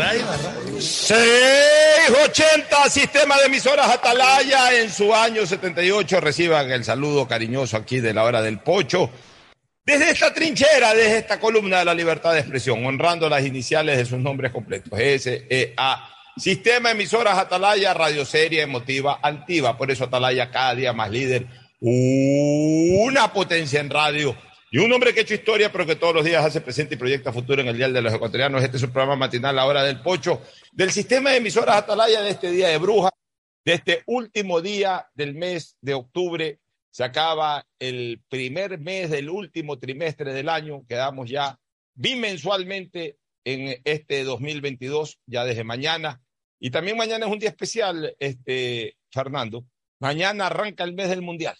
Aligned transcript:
radio, 0.00 0.24
la 0.24 0.36
radio. 0.36 0.80
680, 0.80 2.90
sistema 2.90 3.36
de 3.38 3.46
emisoras 3.46 3.88
Atalaya 3.90 4.80
en 4.80 4.90
su 4.90 5.14
año 5.14 5.46
78. 5.46 6.20
Reciban 6.20 6.68
el 6.70 6.84
saludo 6.84 7.26
cariñoso 7.28 7.76
aquí 7.76 8.00
de 8.00 8.14
la 8.14 8.24
hora 8.24 8.40
del 8.40 8.60
pocho. 8.60 9.10
Desde 9.84 10.08
esta 10.10 10.32
trinchera, 10.32 10.94
desde 10.94 11.18
esta 11.18 11.38
columna 11.38 11.80
de 11.80 11.84
la 11.84 11.92
libertad 11.94 12.32
de 12.32 12.40
expresión, 12.40 12.86
honrando 12.86 13.28
las 13.28 13.44
iniciales 13.44 13.98
de 13.98 14.06
sus 14.06 14.18
nombres 14.18 14.52
completos. 14.52 14.98
S-E-A. 14.98 16.08
Sistema 16.36 16.92
emisoras 16.92 17.36
Atalaya, 17.36 17.92
radio 17.92 18.24
seria, 18.24 18.62
emotiva, 18.62 19.18
altiva. 19.22 19.76
Por 19.76 19.90
eso 19.90 20.04
Atalaya 20.04 20.50
cada 20.50 20.74
día 20.74 20.92
más 20.92 21.10
líder. 21.10 21.46
Una 21.80 23.32
potencia 23.32 23.80
en 23.80 23.90
radio 23.90 24.36
y 24.72 24.78
un 24.78 24.92
hombre 24.92 25.12
que 25.12 25.20
ha 25.20 25.22
hecho 25.24 25.34
historia, 25.34 25.72
pero 25.72 25.84
que 25.84 25.96
todos 25.96 26.14
los 26.14 26.24
días 26.24 26.44
hace 26.44 26.60
presente 26.60 26.94
y 26.94 26.98
proyecta 26.98 27.32
futuro 27.32 27.60
en 27.60 27.66
el 27.66 27.76
Dial 27.76 27.92
de 27.92 28.02
los 28.02 28.14
Ecuatorianos. 28.14 28.62
Este 28.62 28.76
es 28.76 28.80
su 28.80 28.90
programa 28.90 29.16
matinal, 29.16 29.56
La 29.56 29.66
Hora 29.66 29.82
del 29.82 30.00
Pocho, 30.00 30.42
del 30.70 30.92
sistema 30.92 31.30
de 31.30 31.38
emisoras 31.38 31.76
Atalaya 31.76 32.22
de 32.22 32.30
este 32.30 32.52
día 32.52 32.68
de 32.68 32.78
bruja, 32.78 33.10
de 33.64 33.72
este 33.72 34.04
último 34.06 34.60
día 34.60 35.08
del 35.12 35.34
mes 35.34 35.76
de 35.80 35.94
octubre. 35.94 36.60
Se 36.92 37.02
acaba 37.02 37.66
el 37.80 38.22
primer 38.28 38.78
mes 38.78 39.10
del 39.10 39.28
último 39.28 39.80
trimestre 39.80 40.32
del 40.32 40.48
año. 40.48 40.84
Quedamos 40.88 41.28
ya 41.28 41.58
bimensualmente 41.94 43.16
en 43.44 43.80
este 43.82 44.22
2022, 44.22 45.18
ya 45.26 45.44
desde 45.44 45.64
mañana. 45.64 46.22
Y 46.60 46.70
también 46.70 46.96
mañana 46.96 47.26
es 47.26 47.32
un 47.32 47.40
día 47.40 47.48
especial, 47.48 48.14
este, 48.20 48.96
Fernando. 49.10 49.64
Mañana 49.98 50.46
arranca 50.46 50.84
el 50.84 50.94
mes 50.94 51.08
del 51.08 51.22
Mundial. 51.22 51.56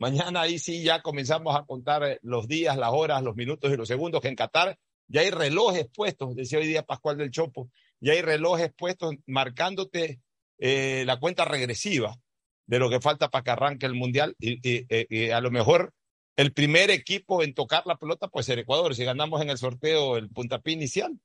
Mañana 0.00 0.40
ahí 0.40 0.58
sí 0.58 0.82
ya 0.82 1.02
comenzamos 1.02 1.54
a 1.54 1.66
contar 1.66 2.02
eh, 2.04 2.18
los 2.22 2.48
días, 2.48 2.74
las 2.78 2.88
horas, 2.90 3.22
los 3.22 3.36
minutos 3.36 3.70
y 3.70 3.76
los 3.76 3.86
segundos, 3.86 4.22
que 4.22 4.28
en 4.28 4.34
Qatar 4.34 4.78
ya 5.08 5.20
hay 5.20 5.30
relojes 5.30 5.88
puestos, 5.94 6.34
decía 6.34 6.58
hoy 6.58 6.66
día 6.66 6.84
Pascual 6.84 7.18
del 7.18 7.30
Chopo, 7.30 7.68
ya 8.00 8.14
hay 8.14 8.22
relojes 8.22 8.72
puestos 8.72 9.14
marcándote 9.26 10.18
eh, 10.56 11.04
la 11.04 11.20
cuenta 11.20 11.44
regresiva 11.44 12.16
de 12.64 12.78
lo 12.78 12.88
que 12.88 13.02
falta 13.02 13.28
para 13.28 13.44
que 13.44 13.50
arranque 13.50 13.84
el 13.84 13.92
Mundial 13.92 14.34
y, 14.38 15.30
a 15.30 15.40
lo 15.42 15.50
mejor 15.50 15.92
el 16.34 16.54
primer 16.54 16.90
equipo 16.90 17.42
en 17.42 17.52
tocar 17.52 17.86
la 17.86 17.98
pelota 17.98 18.28
puede 18.28 18.44
ser 18.44 18.58
Ecuador, 18.58 18.94
si 18.94 19.04
ganamos 19.04 19.42
en 19.42 19.50
el 19.50 19.58
sorteo 19.58 20.16
el 20.16 20.30
puntapié 20.30 20.72
inicial. 20.72 21.20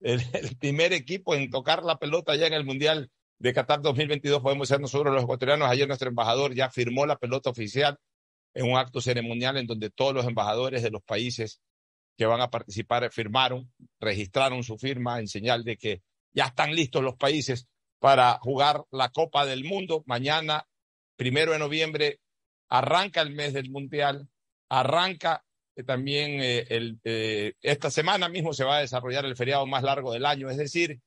El, 0.00 0.20
el 0.32 0.56
primer 0.58 0.92
equipo 0.92 1.34
en 1.34 1.50
tocar 1.50 1.82
la 1.82 1.98
pelota 1.98 2.36
ya 2.36 2.46
en 2.46 2.52
el 2.52 2.64
Mundial 2.64 3.10
de 3.40 3.52
Qatar 3.52 3.82
2022 3.82 4.40
podemos 4.40 4.68
ser 4.68 4.80
nosotros 4.80 5.12
los 5.12 5.24
ecuatorianos. 5.24 5.68
Ayer 5.68 5.88
nuestro 5.88 6.08
embajador 6.08 6.54
ya 6.54 6.70
firmó 6.70 7.04
la 7.04 7.16
pelota 7.16 7.50
oficial 7.50 7.98
en 8.54 8.70
un 8.70 8.76
acto 8.76 9.00
ceremonial 9.00 9.56
en 9.56 9.66
donde 9.66 9.90
todos 9.90 10.14
los 10.14 10.26
embajadores 10.26 10.82
de 10.82 10.90
los 10.90 11.02
países 11.02 11.60
que 12.16 12.26
van 12.26 12.40
a 12.40 12.50
participar 12.50 13.10
firmaron, 13.12 13.72
registraron 13.98 14.62
su 14.62 14.78
firma 14.78 15.18
en 15.18 15.28
señal 15.28 15.64
de 15.64 15.76
que 15.76 16.02
ya 16.32 16.46
están 16.46 16.74
listos 16.74 17.02
los 17.02 17.16
países 17.16 17.66
para 17.98 18.38
jugar 18.40 18.84
la 18.90 19.10
Copa 19.10 19.46
del 19.46 19.64
Mundo. 19.64 20.02
Mañana, 20.06 20.66
primero 21.16 21.52
de 21.52 21.58
noviembre, 21.58 22.20
arranca 22.68 23.20
el 23.20 23.30
mes 23.30 23.52
del 23.52 23.70
Mundial, 23.70 24.28
arranca 24.68 25.44
eh, 25.76 25.84
también 25.84 26.40
eh, 26.42 26.66
eh, 27.04 27.52
esta 27.60 27.90
semana 27.90 28.28
mismo 28.28 28.52
se 28.52 28.64
va 28.64 28.78
a 28.78 28.80
desarrollar 28.80 29.24
el 29.24 29.36
feriado 29.36 29.66
más 29.66 29.82
largo 29.82 30.12
del 30.12 30.26
año, 30.26 30.50
es 30.50 30.56
decir, 30.56 31.00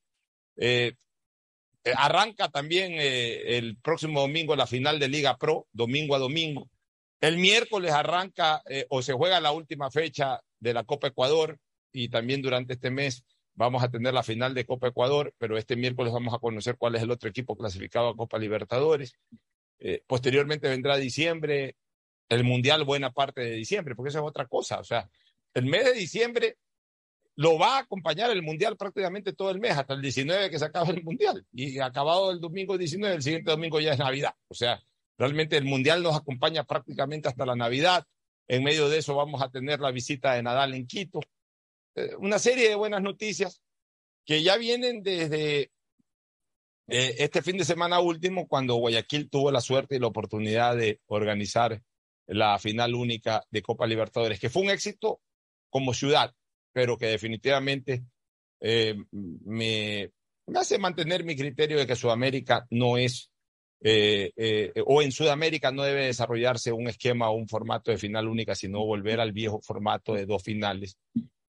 arranca 1.96 2.48
también 2.48 2.94
el 2.96 3.76
próximo 3.78 4.20
domingo 4.20 4.56
la 4.56 4.66
final 4.66 4.98
de 4.98 5.08
Liga 5.08 5.36
Pro, 5.36 5.66
domingo 5.72 6.16
a 6.16 6.18
domingo. 6.18 6.68
El 7.20 7.38
miércoles 7.38 7.92
arranca 7.92 8.62
eh, 8.68 8.86
o 8.90 9.02
se 9.02 9.12
juega 9.12 9.40
la 9.40 9.52
última 9.52 9.90
fecha 9.90 10.40
de 10.60 10.74
la 10.74 10.84
Copa 10.84 11.08
Ecuador 11.08 11.58
y 11.92 12.08
también 12.08 12.42
durante 12.42 12.74
este 12.74 12.90
mes 12.90 13.24
vamos 13.54 13.82
a 13.82 13.90
tener 13.90 14.12
la 14.12 14.22
final 14.22 14.54
de 14.54 14.66
Copa 14.66 14.88
Ecuador, 14.88 15.34
pero 15.38 15.56
este 15.56 15.76
miércoles 15.76 16.12
vamos 16.12 16.34
a 16.34 16.38
conocer 16.38 16.76
cuál 16.76 16.94
es 16.94 17.02
el 17.02 17.10
otro 17.10 17.28
equipo 17.28 17.56
clasificado 17.56 18.08
a 18.08 18.16
Copa 18.16 18.38
Libertadores. 18.38 19.14
Eh, 19.78 20.02
posteriormente 20.06 20.68
vendrá 20.68 20.96
diciembre, 20.96 21.76
el 22.28 22.44
Mundial 22.44 22.84
buena 22.84 23.10
parte 23.10 23.40
de 23.40 23.52
diciembre, 23.52 23.94
porque 23.94 24.10
esa 24.10 24.18
es 24.18 24.24
otra 24.24 24.46
cosa. 24.46 24.78
O 24.78 24.84
sea, 24.84 25.08
el 25.54 25.64
mes 25.64 25.84
de 25.86 25.94
diciembre 25.94 26.58
lo 27.36 27.58
va 27.58 27.76
a 27.76 27.80
acompañar 27.80 28.30
el 28.30 28.42
Mundial 28.42 28.76
prácticamente 28.76 29.32
todo 29.32 29.50
el 29.50 29.58
mes, 29.58 29.72
hasta 29.72 29.94
el 29.94 30.02
19 30.02 30.50
que 30.50 30.58
se 30.58 30.64
acaba 30.64 30.90
el 30.90 31.02
Mundial. 31.02 31.46
Y 31.52 31.78
acabado 31.78 32.30
el 32.30 32.40
domingo 32.40 32.76
19, 32.76 33.16
el 33.16 33.22
siguiente 33.22 33.50
domingo 33.50 33.80
ya 33.80 33.92
es 33.92 33.98
Navidad. 33.98 34.34
O 34.48 34.54
sea, 34.54 34.82
Realmente 35.18 35.56
el 35.56 35.64
Mundial 35.64 36.02
nos 36.02 36.16
acompaña 36.16 36.64
prácticamente 36.64 37.28
hasta 37.28 37.46
la 37.46 37.56
Navidad. 37.56 38.06
En 38.48 38.62
medio 38.62 38.88
de 38.88 38.98
eso 38.98 39.14
vamos 39.14 39.42
a 39.42 39.50
tener 39.50 39.80
la 39.80 39.90
visita 39.90 40.34
de 40.34 40.42
Nadal 40.42 40.74
en 40.74 40.86
Quito. 40.86 41.20
Eh, 41.94 42.14
una 42.18 42.38
serie 42.38 42.68
de 42.68 42.74
buenas 42.74 43.02
noticias 43.02 43.62
que 44.24 44.42
ya 44.42 44.56
vienen 44.56 45.02
desde 45.02 45.70
eh, 46.88 47.14
este 47.18 47.42
fin 47.42 47.56
de 47.56 47.64
semana 47.64 48.00
último, 48.00 48.46
cuando 48.46 48.76
Guayaquil 48.76 49.28
tuvo 49.28 49.50
la 49.50 49.60
suerte 49.60 49.96
y 49.96 49.98
la 49.98 50.06
oportunidad 50.06 50.76
de 50.76 51.00
organizar 51.06 51.82
la 52.26 52.58
final 52.58 52.94
única 52.94 53.44
de 53.50 53.62
Copa 53.62 53.86
Libertadores, 53.86 54.38
que 54.38 54.50
fue 54.50 54.62
un 54.62 54.70
éxito 54.70 55.20
como 55.70 55.94
ciudad, 55.94 56.34
pero 56.72 56.96
que 56.98 57.06
definitivamente 57.06 58.04
eh, 58.60 58.96
me, 59.10 60.12
me 60.46 60.58
hace 60.58 60.78
mantener 60.78 61.24
mi 61.24 61.36
criterio 61.36 61.78
de 61.78 61.86
que 61.86 61.96
Sudamérica 61.96 62.66
no 62.70 62.98
es 62.98 63.30
eh, 63.80 64.32
eh, 64.36 64.72
o 64.86 65.02
en 65.02 65.12
Sudamérica 65.12 65.70
no 65.70 65.82
debe 65.82 66.06
desarrollarse 66.06 66.72
un 66.72 66.88
esquema 66.88 67.30
o 67.30 67.34
un 67.34 67.48
formato 67.48 67.90
de 67.90 67.98
final 67.98 68.28
única, 68.28 68.54
sino 68.54 68.84
volver 68.84 69.20
al 69.20 69.32
viejo 69.32 69.60
formato 69.60 70.14
de 70.14 70.26
dos 70.26 70.42
finales 70.42 70.98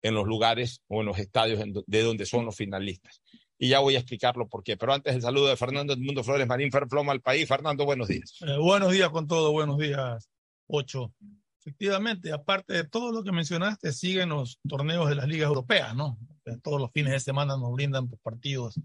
en 0.02 0.14
los 0.14 0.26
lugares 0.26 0.82
o 0.88 1.00
en 1.00 1.06
los 1.06 1.18
estadios 1.18 1.62
de 1.86 2.02
donde 2.02 2.26
son 2.26 2.44
los 2.44 2.56
finalistas. 2.56 3.22
Y 3.58 3.68
ya 3.68 3.78
voy 3.78 3.94
a 3.94 3.98
explicarlo 3.98 4.48
por 4.48 4.64
qué. 4.64 4.76
Pero 4.76 4.92
antes 4.92 5.14
el 5.14 5.22
saludo 5.22 5.48
de 5.48 5.56
Fernando 5.56 5.96
Mundo 5.96 6.24
Flores 6.24 6.46
Marín 6.46 6.72
Ferfloma 6.72 7.12
al 7.12 7.20
país. 7.20 7.46
Fernando, 7.46 7.84
buenos 7.84 8.08
días. 8.08 8.38
Eh, 8.40 8.56
buenos 8.58 8.90
días 8.92 9.10
con 9.10 9.26
todo, 9.26 9.52
buenos 9.52 9.78
días, 9.78 10.28
Ocho. 10.66 11.14
Efectivamente, 11.60 12.32
aparte 12.32 12.72
de 12.72 12.84
todo 12.84 13.12
lo 13.12 13.22
que 13.22 13.30
mencionaste, 13.30 13.92
siguen 13.92 14.30
los 14.30 14.58
torneos 14.68 15.08
de 15.08 15.14
las 15.14 15.28
ligas 15.28 15.46
europeas, 15.46 15.94
¿no? 15.94 16.18
Todos 16.60 16.80
los 16.80 16.90
fines 16.90 17.12
de 17.12 17.20
semana 17.20 17.56
nos 17.56 17.72
brindan 17.72 18.08
partidos 18.08 18.80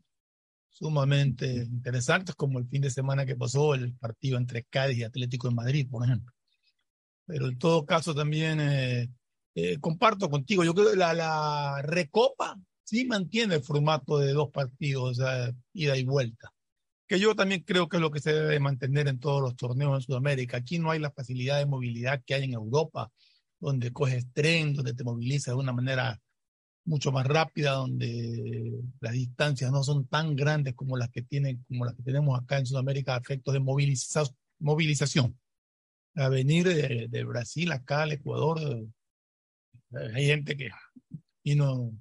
sumamente 0.78 1.48
interesantes, 1.64 2.36
como 2.36 2.60
el 2.60 2.68
fin 2.68 2.82
de 2.82 2.92
semana 2.92 3.26
que 3.26 3.36
pasó 3.36 3.74
el 3.74 3.96
partido 3.96 4.38
entre 4.38 4.64
Cádiz 4.64 5.00
y 5.00 5.04
Atlético 5.04 5.50
de 5.50 5.56
Madrid, 5.56 5.88
por 5.90 6.06
ejemplo. 6.06 6.32
Pero 7.26 7.48
en 7.48 7.58
todo 7.58 7.86
caso 7.86 8.14
también 8.14 8.60
eh, 8.62 9.10
eh, 9.56 9.80
comparto 9.80 10.30
contigo, 10.30 10.64
yo 10.64 10.76
creo 10.76 10.92
que 10.92 10.96
la, 10.96 11.14
la 11.14 11.82
Recopa 11.82 12.56
sí 12.84 13.06
mantiene 13.06 13.56
el 13.56 13.64
formato 13.64 14.20
de 14.20 14.34
dos 14.34 14.52
partidos, 14.52 15.20
ida 15.74 15.98
y 15.98 16.04
vuelta, 16.06 16.54
que 17.08 17.20
yo 17.20 17.36
también 17.36 17.64
creo 17.64 17.90
que 17.90 17.98
es 17.98 18.02
lo 18.02 18.12
que 18.12 18.20
se 18.20 18.34
debe 18.34 18.60
mantener 18.60 19.08
en 19.08 19.20
todos 19.20 19.42
los 19.42 19.56
torneos 19.56 19.96
en 19.96 20.02
Sudamérica. 20.02 20.58
Aquí 20.58 20.78
no 20.78 20.92
hay 20.92 21.00
la 21.00 21.12
facilidad 21.12 21.58
de 21.58 21.66
movilidad 21.66 22.22
que 22.24 22.36
hay 22.36 22.44
en 22.44 22.54
Europa, 22.54 23.12
donde 23.60 23.92
coges 23.92 24.32
tren, 24.32 24.74
donde 24.76 24.94
te 24.94 25.04
movilizas 25.04 25.56
de 25.56 25.60
una 25.60 25.74
manera 25.74 26.22
mucho 26.88 27.12
más 27.12 27.28
rápida, 27.28 27.74
donde 27.74 28.82
las 29.02 29.14
distancias 29.14 29.72
no 29.72 29.84
son 29.84 30.08
tan 30.08 30.36
grandes 30.36 30.74
como 30.74 30.98
las 30.98 31.10
que 31.10 31.22
tienen, 31.22 31.64
como 31.68 31.86
las 31.86 31.94
que 31.96 32.02
tenemos 32.02 32.40
acá 32.40 32.58
en 32.58 32.66
Sudamérica 32.66 33.16
a 33.16 33.20
efectos 33.20 33.54
de 33.54 33.60
movilización. 34.60 35.38
A 36.16 36.30
venir 36.30 36.66
de, 37.10 37.24
Brasil 37.26 37.72
acá 37.72 38.04
al 38.04 38.14
Ecuador, 38.14 38.60
eh, 38.62 40.12
hay 40.16 40.26
gente 40.28 40.56
que 40.56 40.70
vino 41.44 41.92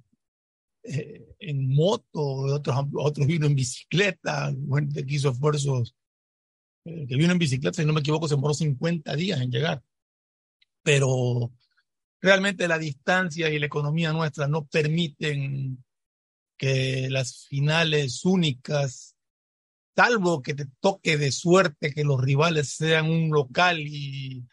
eh, 0.83 1.35
en 1.39 1.67
moto, 1.67 2.21
otros, 2.21 2.75
otros 2.93 3.27
vino 3.27 3.45
en 3.45 3.55
bicicleta, 3.55 4.55
gente 4.73 5.05
que 5.05 5.15
hizo 5.15 5.31
esfuerzos, 5.31 5.95
eh, 6.85 7.05
que 7.07 7.15
vino 7.17 7.33
en 7.33 7.39
bicicleta, 7.39 7.81
si 7.81 7.85
no 7.85 7.93
me 7.93 7.99
equivoco, 7.99 8.27
se 8.27 8.35
demoró 8.35 8.53
50 8.53 9.15
días 9.15 9.41
en 9.41 9.51
llegar. 9.51 9.83
Pero 10.81 11.51
realmente 12.21 12.67
la 12.67 12.79
distancia 12.79 13.49
y 13.49 13.59
la 13.59 13.65
economía 13.65 14.13
nuestra 14.13 14.47
no 14.47 14.65
permiten 14.65 15.83
que 16.57 17.09
las 17.09 17.45
finales 17.47 18.25
únicas, 18.25 19.15
salvo 19.95 20.41
que 20.41 20.55
te 20.55 20.65
toque 20.79 21.17
de 21.17 21.31
suerte 21.31 21.93
que 21.93 22.03
los 22.03 22.21
rivales 22.21 22.69
sean 22.69 23.09
un 23.09 23.29
local 23.29 23.79
y, 23.79 24.45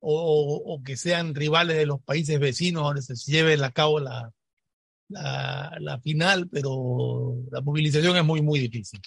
o, 0.00 0.80
que 0.84 0.96
sean 0.96 1.34
rivales 1.34 1.76
de 1.76 1.86
los 1.86 2.02
países 2.02 2.38
vecinos 2.40 2.84
donde 2.84 3.02
se 3.02 3.14
lleve 3.14 3.62
a 3.62 3.70
cabo 3.70 4.00
la, 4.00 4.32
la, 5.08 5.76
la 5.80 6.00
final, 6.00 6.48
pero 6.48 7.36
la 7.50 7.60
movilización 7.60 8.16
es 8.16 8.24
muy, 8.24 8.42
muy 8.42 8.58
difícil. 8.60 9.00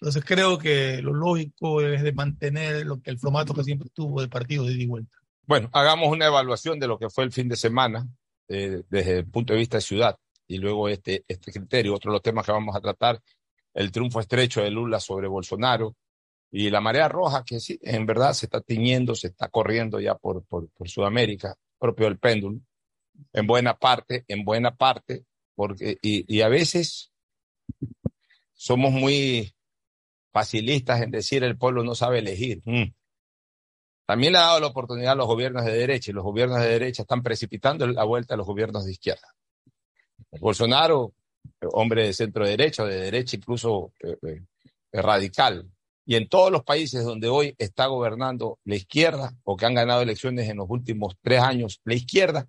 Entonces 0.00 0.24
creo 0.24 0.58
que 0.58 1.02
lo 1.02 1.12
lógico 1.12 1.82
es 1.82 2.02
de 2.02 2.12
mantener 2.12 2.86
lo 2.86 3.00
que 3.00 3.10
el 3.10 3.18
formato 3.18 3.52
que 3.52 3.64
siempre 3.64 3.90
tuvo 3.92 4.20
de 4.20 4.28
partido 4.28 4.64
de 4.64 4.72
ida 4.74 4.82
y 4.82 4.86
vuelta. 4.86 5.18
Bueno, 5.48 5.70
hagamos 5.72 6.10
una 6.10 6.26
evaluación 6.26 6.78
de 6.78 6.86
lo 6.86 6.98
que 6.98 7.08
fue 7.08 7.24
el 7.24 7.32
fin 7.32 7.48
de 7.48 7.56
semana 7.56 8.06
eh, 8.48 8.82
desde 8.90 9.20
el 9.20 9.30
punto 9.30 9.54
de 9.54 9.58
vista 9.58 9.78
de 9.78 9.80
ciudad 9.80 10.14
y 10.46 10.58
luego 10.58 10.90
este, 10.90 11.24
este 11.26 11.50
criterio. 11.50 11.94
Otro 11.94 12.10
de 12.10 12.16
los 12.16 12.22
temas 12.22 12.44
que 12.44 12.52
vamos 12.52 12.76
a 12.76 12.82
tratar, 12.82 13.18
el 13.72 13.90
triunfo 13.90 14.20
estrecho 14.20 14.60
de 14.60 14.70
Lula 14.70 15.00
sobre 15.00 15.26
Bolsonaro 15.26 15.96
y 16.50 16.68
la 16.68 16.82
marea 16.82 17.08
roja 17.08 17.44
que 17.46 17.60
sí, 17.60 17.78
en 17.80 18.04
verdad 18.04 18.34
se 18.34 18.44
está 18.44 18.60
tiñendo, 18.60 19.14
se 19.14 19.28
está 19.28 19.48
corriendo 19.48 19.98
ya 20.00 20.16
por, 20.16 20.44
por, 20.44 20.68
por 20.68 20.86
Sudamérica, 20.86 21.54
propio 21.78 22.04
del 22.04 22.18
péndulo, 22.18 22.60
en 23.32 23.46
buena 23.46 23.78
parte, 23.78 24.26
en 24.28 24.44
buena 24.44 24.76
parte, 24.76 25.24
porque, 25.54 25.96
y, 26.02 26.26
y 26.28 26.42
a 26.42 26.48
veces 26.48 27.10
somos 28.52 28.92
muy 28.92 29.54
facilistas 30.30 31.00
en 31.00 31.10
decir 31.10 31.42
el 31.42 31.56
pueblo 31.56 31.84
no 31.84 31.94
sabe 31.94 32.18
elegir. 32.18 32.60
Mm. 32.66 32.92
También 34.08 34.32
le 34.32 34.38
ha 34.38 34.46
dado 34.46 34.60
la 34.60 34.68
oportunidad 34.68 35.12
a 35.12 35.16
los 35.16 35.26
gobiernos 35.26 35.66
de 35.66 35.72
derecha 35.72 36.10
y 36.10 36.14
los 36.14 36.24
gobiernos 36.24 36.60
de 36.60 36.66
derecha 36.66 37.02
están 37.02 37.22
precipitando 37.22 37.86
la 37.86 38.04
vuelta 38.04 38.32
a 38.32 38.36
los 38.38 38.46
gobiernos 38.46 38.86
de 38.86 38.92
izquierda. 38.92 39.34
Bolsonaro, 40.40 41.12
hombre 41.74 42.06
de 42.06 42.14
centro 42.14 42.46
derecha, 42.46 42.86
de 42.86 42.96
derecha 42.96 43.36
incluso 43.36 43.92
eh, 44.02 44.16
eh, 44.22 45.02
radical. 45.02 45.70
Y 46.06 46.14
en 46.14 46.26
todos 46.26 46.50
los 46.50 46.64
países 46.64 47.04
donde 47.04 47.28
hoy 47.28 47.54
está 47.58 47.84
gobernando 47.84 48.58
la 48.64 48.76
izquierda 48.76 49.34
o 49.44 49.58
que 49.58 49.66
han 49.66 49.74
ganado 49.74 50.00
elecciones 50.00 50.48
en 50.48 50.56
los 50.56 50.70
últimos 50.70 51.16
tres 51.20 51.42
años 51.42 51.82
la 51.84 51.92
izquierda 51.92 52.48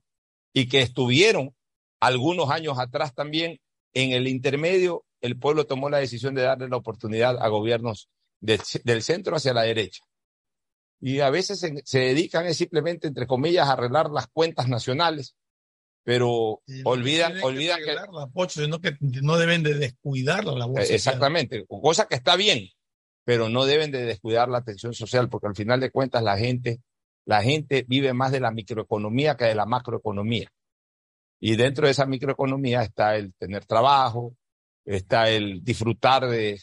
y 0.53 0.69
que 0.69 0.79
estuvieron 0.79 1.53
algunos 1.99 2.51
años 2.51 2.79
atrás 2.79 3.13
también 3.13 3.59
en 3.93 4.13
el 4.13 4.29
intermedio, 4.29 5.03
el 5.19 5.37
pueblo 5.37 5.65
tomó 5.65 5.89
la 5.89 5.97
decisión 5.97 6.35
de 6.35 6.43
darle 6.43 6.69
la 6.69 6.77
oportunidad 6.77 7.37
a 7.37 7.49
gobiernos 7.49 8.07
del 8.39 9.01
centro 9.01 9.35
hacia 9.35 9.53
la 9.53 9.63
derecha. 9.63 10.05
Y 11.01 11.21
a 11.21 11.29
veces 11.29 11.59
se, 11.59 11.99
dedican 11.99 12.53
simplemente, 12.53 13.07
entre 13.07 13.25
comillas, 13.25 13.67
a 13.67 13.73
arreglar 13.73 14.09
las 14.09 14.27
cuentas 14.27 14.67
nacionales, 14.67 15.35
pero 16.03 16.61
olvidan, 16.83 17.41
olvidan 17.41 17.79
que, 17.79 18.97
que 18.97 19.21
no 19.21 19.37
deben 19.37 19.63
de 19.63 19.75
descuidar 19.75 20.43
la 20.43 20.65
social. 20.65 20.95
Exactamente, 20.95 21.65
cosa 21.67 22.07
que 22.07 22.15
está 22.15 22.35
bien, 22.35 22.69
pero 23.23 23.47
no 23.47 23.65
deben 23.65 23.91
de 23.91 24.03
descuidar 24.03 24.49
la 24.49 24.57
atención 24.57 24.93
social, 24.93 25.29
porque 25.29 25.47
al 25.47 25.55
final 25.55 25.79
de 25.79 25.91
cuentas 25.91 26.21
la 26.23 26.37
gente, 26.37 26.81
la 27.25 27.43
gente 27.43 27.85
vive 27.87 28.13
más 28.13 28.31
de 28.31 28.41
la 28.41 28.51
microeconomía 28.51 29.37
que 29.37 29.45
de 29.45 29.55
la 29.55 29.65
macroeconomía. 29.65 30.51
Y 31.39 31.55
dentro 31.55 31.85
de 31.85 31.91
esa 31.91 32.05
microeconomía 32.05 32.81
está 32.81 33.15
el 33.15 33.33
tener 33.35 33.65
trabajo, 33.65 34.35
está 34.83 35.29
el 35.29 35.63
disfrutar 35.63 36.27
de, 36.27 36.59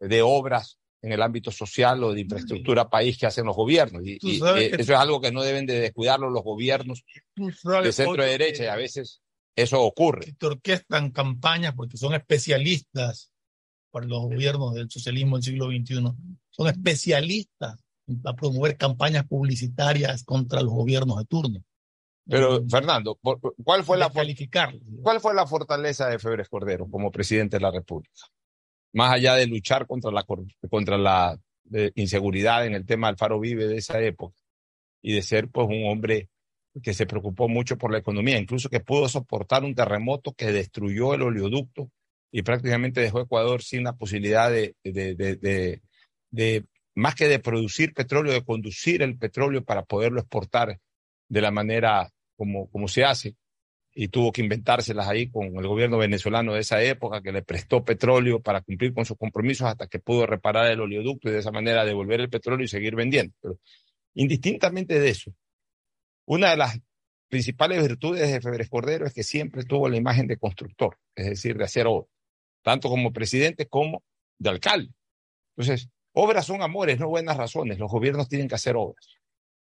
de 0.00 0.22
obras 0.22 0.78
en 1.06 1.12
el 1.12 1.22
ámbito 1.22 1.52
social 1.52 2.02
o 2.02 2.12
de 2.12 2.22
infraestructura 2.22 2.90
país 2.90 3.16
que 3.16 3.26
hacen 3.26 3.46
los 3.46 3.54
gobiernos. 3.54 4.02
Y, 4.04 4.18
eh, 4.24 4.72
eso 4.76 4.92
es 4.92 4.98
algo 4.98 5.20
que 5.20 5.30
no 5.30 5.44
deben 5.44 5.64
de 5.64 5.78
descuidarlo 5.78 6.30
los 6.30 6.42
gobiernos 6.42 7.04
de 7.36 7.92
centro 7.92 8.24
de 8.24 8.30
derecha 8.30 8.64
y 8.64 8.66
a 8.66 8.74
veces 8.74 9.22
eso 9.54 9.80
ocurre. 9.82 10.34
Que 10.36 10.46
orquestan 10.46 11.12
campañas 11.12 11.74
porque 11.76 11.96
son 11.96 12.14
especialistas 12.14 13.30
para 13.92 14.04
los 14.04 14.22
gobiernos 14.22 14.74
del 14.74 14.90
socialismo 14.90 15.36
del 15.36 15.44
siglo 15.44 15.66
XXI. 15.66 16.12
Son 16.50 16.66
especialistas 16.66 17.76
para 18.20 18.34
promover 18.34 18.76
campañas 18.76 19.28
publicitarias 19.28 20.24
contra 20.24 20.60
los 20.60 20.72
gobiernos 20.72 21.18
de 21.18 21.24
turno. 21.26 21.64
Pero, 22.28 22.66
Fernando, 22.68 23.16
¿cuál 23.62 23.84
fue, 23.84 23.96
la, 23.96 24.10
¿cuál 25.02 25.20
fue 25.20 25.34
la 25.34 25.46
fortaleza 25.46 26.08
de 26.08 26.18
Febres 26.18 26.48
Cordero 26.48 26.90
como 26.90 27.12
presidente 27.12 27.58
de 27.58 27.60
la 27.60 27.70
República? 27.70 28.22
Más 28.96 29.12
allá 29.12 29.34
de 29.34 29.46
luchar 29.46 29.86
contra 29.86 30.10
la, 30.10 30.24
contra 30.70 30.96
la 30.96 31.38
inseguridad 31.96 32.64
en 32.64 32.72
el 32.72 32.86
tema 32.86 33.08
del 33.08 33.18
Faro 33.18 33.38
Vive 33.38 33.66
de 33.66 33.76
esa 33.76 34.00
época 34.00 34.38
y 35.02 35.12
de 35.12 35.20
ser 35.20 35.50
pues 35.50 35.66
un 35.68 35.86
hombre 35.86 36.30
que 36.82 36.94
se 36.94 37.04
preocupó 37.04 37.46
mucho 37.46 37.76
por 37.76 37.92
la 37.92 37.98
economía, 37.98 38.38
incluso 38.38 38.70
que 38.70 38.80
pudo 38.80 39.06
soportar 39.06 39.64
un 39.64 39.74
terremoto 39.74 40.32
que 40.32 40.50
destruyó 40.50 41.12
el 41.12 41.20
oleoducto 41.20 41.90
y 42.32 42.40
prácticamente 42.40 43.02
dejó 43.02 43.20
Ecuador 43.20 43.62
sin 43.62 43.84
la 43.84 43.92
posibilidad 43.92 44.50
de, 44.50 44.74
de, 44.82 45.14
de, 45.14 45.82
de, 46.30 46.64
más 46.94 47.14
que 47.14 47.28
de 47.28 47.38
producir 47.38 47.92
petróleo, 47.92 48.32
de 48.32 48.44
conducir 48.44 49.02
el 49.02 49.18
petróleo 49.18 49.62
para 49.62 49.84
poderlo 49.84 50.20
exportar 50.20 50.80
de 51.28 51.40
la 51.42 51.50
manera 51.50 52.10
como, 52.34 52.70
como 52.70 52.88
se 52.88 53.04
hace, 53.04 53.36
y 53.98 54.08
tuvo 54.08 54.30
que 54.30 54.42
inventárselas 54.42 55.08
ahí 55.08 55.30
con 55.30 55.56
el 55.56 55.66
gobierno 55.66 55.96
venezolano 55.96 56.52
de 56.52 56.60
esa 56.60 56.82
época, 56.82 57.22
que 57.22 57.32
le 57.32 57.40
prestó 57.40 57.82
petróleo 57.82 58.42
para 58.42 58.60
cumplir 58.60 58.92
con 58.92 59.06
sus 59.06 59.16
compromisos 59.16 59.66
hasta 59.66 59.86
que 59.86 59.98
pudo 59.98 60.26
reparar 60.26 60.70
el 60.70 60.80
oleoducto 60.80 61.30
y 61.30 61.32
de 61.32 61.38
esa 61.38 61.50
manera 61.50 61.82
devolver 61.82 62.20
el 62.20 62.28
petróleo 62.28 62.62
y 62.62 62.68
seguir 62.68 62.94
vendiendo. 62.94 63.32
Pero 63.40 63.58
indistintamente 64.12 65.00
de 65.00 65.08
eso, 65.08 65.32
una 66.26 66.50
de 66.50 66.58
las 66.58 66.78
principales 67.28 67.80
virtudes 67.80 68.30
de 68.30 68.38
Febres 68.42 68.68
Cordero 68.68 69.06
es 69.06 69.14
que 69.14 69.22
siempre 69.22 69.64
tuvo 69.64 69.88
la 69.88 69.96
imagen 69.96 70.26
de 70.26 70.36
constructor, 70.36 70.98
es 71.14 71.30
decir, 71.30 71.56
de 71.56 71.64
hacer 71.64 71.86
obras, 71.86 72.10
tanto 72.62 72.90
como 72.90 73.14
presidente 73.14 73.66
como 73.66 74.02
de 74.38 74.50
alcalde. 74.50 74.92
Entonces, 75.56 75.88
obras 76.12 76.44
son 76.44 76.60
amores, 76.60 77.00
no 77.00 77.08
buenas 77.08 77.38
razones. 77.38 77.78
Los 77.78 77.90
gobiernos 77.90 78.28
tienen 78.28 78.46
que 78.46 78.56
hacer 78.56 78.76
obras. 78.76 79.08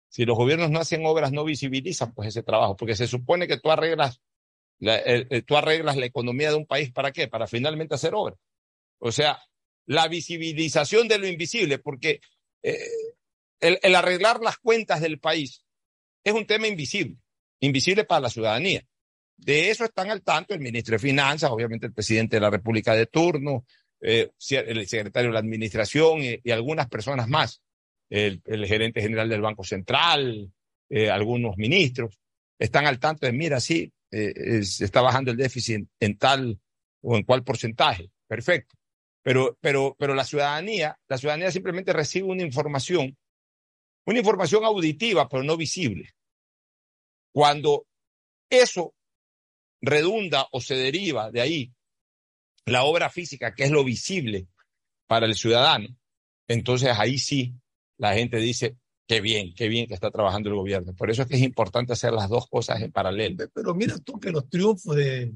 Si 0.09 0.25
los 0.25 0.37
gobiernos 0.37 0.71
no 0.71 0.79
hacen 0.79 1.05
obras, 1.05 1.31
no 1.31 1.45
visibilizan 1.45 2.13
pues 2.13 2.29
ese 2.29 2.43
trabajo, 2.43 2.75
porque 2.75 2.95
se 2.95 3.07
supone 3.07 3.47
que 3.47 3.57
tú 3.57 3.71
arreglas 3.71 4.21
la, 4.79 5.01
tú 5.45 5.57
arreglas 5.57 5.97
la 5.97 6.05
economía 6.05 6.49
de 6.49 6.55
un 6.55 6.65
país 6.65 6.91
para 6.91 7.11
qué? 7.11 7.27
Para 7.27 7.47
finalmente 7.47 7.95
hacer 7.95 8.13
obras. 8.13 8.37
O 8.99 9.11
sea, 9.11 9.39
la 9.85 10.07
visibilización 10.07 11.07
de 11.07 11.17
lo 11.17 11.27
invisible, 11.27 11.79
porque 11.79 12.21
eh, 12.63 12.77
el, 13.59 13.95
arreglar 13.95 14.39
las 14.41 14.57
cuentas 14.57 15.01
del 15.01 15.19
país 15.19 15.63
es 16.23 16.33
un 16.33 16.45
tema 16.45 16.67
invisible, 16.67 17.17
invisible 17.59 18.03
para 18.03 18.21
la 18.21 18.29
ciudadanía. 18.29 18.83
De 19.37 19.69
eso 19.69 19.83
están 19.83 20.09
al 20.11 20.23
tanto 20.23 20.53
el 20.53 20.61
ministro 20.61 20.93
de 20.93 20.99
Finanzas, 20.99 21.51
obviamente 21.51 21.87
el 21.87 21.93
presidente 21.93 22.37
de 22.37 22.41
la 22.41 22.49
República 22.49 22.95
de 22.95 23.05
turno, 23.05 23.65
eh, 24.01 24.31
el 24.49 24.87
secretario 24.87 25.29
de 25.29 25.33
la 25.33 25.39
Administración 25.39 26.19
y 26.21 26.51
algunas 26.51 26.87
personas 26.87 27.27
más 27.27 27.61
el, 28.09 28.65
gerente 28.67 29.01
general 29.01 29.29
del 29.29 29.41
Banco 29.41 29.63
Central, 29.63 30.51
eh, 30.89 31.09
algunos 31.09 31.57
ministros, 31.57 32.19
están 32.59 32.85
al 32.85 32.99
tanto 32.99 33.25
de, 33.25 33.33
mira, 33.33 33.59
sí, 33.59 33.91
eh, 34.15 34.59
está 34.59 35.01
bajando 35.01 35.31
el 35.31 35.37
déficit 35.37 35.87
en, 35.99 36.17
tal 36.17 36.59
o 37.01 37.17
en 37.17 37.23
cual 37.23 37.43
porcentaje. 37.43 38.09
Perfecto. 38.27 38.75
Pero, 39.21 39.57
pero, 39.59 39.95
pero 39.99 40.13
la 40.15 40.23
ciudadanía, 40.23 40.97
la 41.07 41.17
ciudadanía 41.17 41.51
simplemente 41.51 41.91
recibe 41.91 42.27
una 42.27 42.43
información, 42.43 43.17
una 44.05 44.19
información 44.19 44.63
auditiva, 44.63 45.27
pero 45.27 45.43
no 45.43 45.57
visible. 45.57 46.13
Cuando 47.33 47.87
eso 48.49 48.93
redunda 49.81 50.47
o 50.51 50.61
se 50.61 50.75
deriva 50.75 51.31
de 51.31 51.41
ahí 51.41 51.73
la 52.65 52.83
obra 52.83 53.09
física, 53.09 53.53
que 53.53 53.65
es 53.65 53.71
lo 53.71 53.83
visible 53.83 54.47
para 55.07 55.25
el 55.25 55.35
ciudadano, 55.35 55.89
entonces 56.47 56.89
ahí 56.97 57.17
sí 57.17 57.53
la 57.97 58.13
gente 58.13 58.37
dice, 58.37 58.77
qué 59.07 59.21
bien, 59.21 59.53
qué 59.55 59.67
bien 59.67 59.87
que 59.87 59.93
está 59.93 60.11
trabajando 60.11 60.49
el 60.49 60.55
gobierno. 60.55 60.93
Por 60.95 61.09
eso 61.09 61.21
es 61.21 61.27
que 61.27 61.35
es 61.35 61.41
importante 61.41 61.93
hacer 61.93 62.13
las 62.13 62.29
dos 62.29 62.47
cosas 62.47 62.81
en 62.81 62.91
paralelo. 62.91 63.45
Pero 63.53 63.75
mira 63.75 63.97
tú 63.99 64.19
que 64.19 64.31
los 64.31 64.49
triunfos 64.49 64.95
de, 64.95 65.33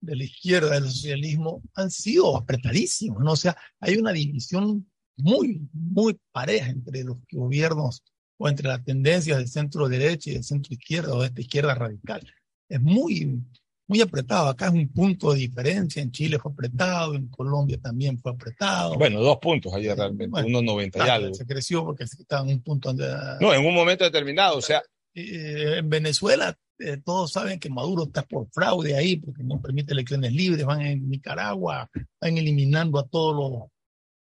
de 0.00 0.16
la 0.16 0.24
izquierda, 0.24 0.74
del 0.74 0.84
socialismo, 0.84 1.62
han 1.74 1.90
sido 1.90 2.36
apretadísimos, 2.36 3.22
¿no? 3.22 3.32
O 3.32 3.36
sea, 3.36 3.56
hay 3.80 3.96
una 3.96 4.12
división 4.12 4.88
muy, 5.16 5.68
muy 5.72 6.18
pareja 6.32 6.70
entre 6.70 7.04
los 7.04 7.18
gobiernos 7.30 8.02
o 8.38 8.48
entre 8.48 8.68
las 8.68 8.84
tendencias 8.84 9.38
del 9.38 9.48
centro 9.48 9.88
derecha 9.88 10.30
y 10.30 10.34
del 10.34 10.44
centro 10.44 10.72
izquierda 10.72 11.14
o 11.14 11.20
de 11.20 11.26
esta 11.26 11.40
izquierda 11.40 11.74
radical. 11.74 12.22
Es 12.68 12.80
muy, 12.80 13.42
muy 13.88 14.00
apretado. 14.00 14.48
Acá 14.48 14.66
es 14.66 14.72
un 14.72 14.88
punto 14.88 15.32
de 15.32 15.40
diferencia. 15.40 16.00
En 16.00 16.12
Chile 16.12 16.38
fue 16.38 16.52
apretado, 16.52 17.14
en 17.14 17.28
Colombia 17.28 17.78
también 17.82 18.18
fue 18.18 18.32
apretado. 18.32 18.96
Bueno, 18.96 19.20
dos 19.20 19.38
puntos 19.38 19.72
ayer 19.74 19.96
realmente, 19.96 20.44
uno 20.44 20.62
90 20.62 21.06
y 21.06 21.08
algo. 21.08 21.34
Se 21.34 21.46
creció 21.46 21.84
porque 21.84 22.04
estaba 22.04 22.42
en 22.42 22.56
un 22.56 22.62
punto 22.62 22.90
donde... 22.90 23.08
No, 23.40 23.52
en 23.52 23.66
un 23.66 23.74
momento 23.74 24.04
determinado, 24.04 24.58
o 24.58 24.62
sea... 24.62 24.82
Eh, 25.14 25.78
en 25.78 25.88
Venezuela 25.88 26.56
eh, 26.78 26.98
todos 26.98 27.32
saben 27.32 27.58
que 27.58 27.70
Maduro 27.70 28.04
está 28.04 28.22
por 28.22 28.48
fraude 28.52 28.96
ahí, 28.96 29.16
porque 29.16 29.42
no 29.42 29.60
permite 29.60 29.92
elecciones 29.92 30.32
libres, 30.32 30.64
van 30.64 30.82
en 30.82 31.08
Nicaragua, 31.08 31.90
van 32.20 32.38
eliminando 32.38 33.00
a 33.00 33.08
todos 33.08 33.34
los, 33.34 33.70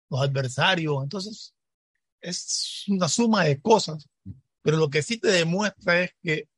los 0.08 0.20
adversarios. 0.26 1.02
Entonces, 1.02 1.54
es 2.20 2.84
una 2.88 3.08
suma 3.08 3.44
de 3.44 3.60
cosas, 3.60 4.08
pero 4.62 4.78
lo 4.78 4.88
que 4.88 5.02
sí 5.02 5.18
te 5.18 5.28
demuestra 5.28 6.02
es 6.02 6.12
que 6.22 6.48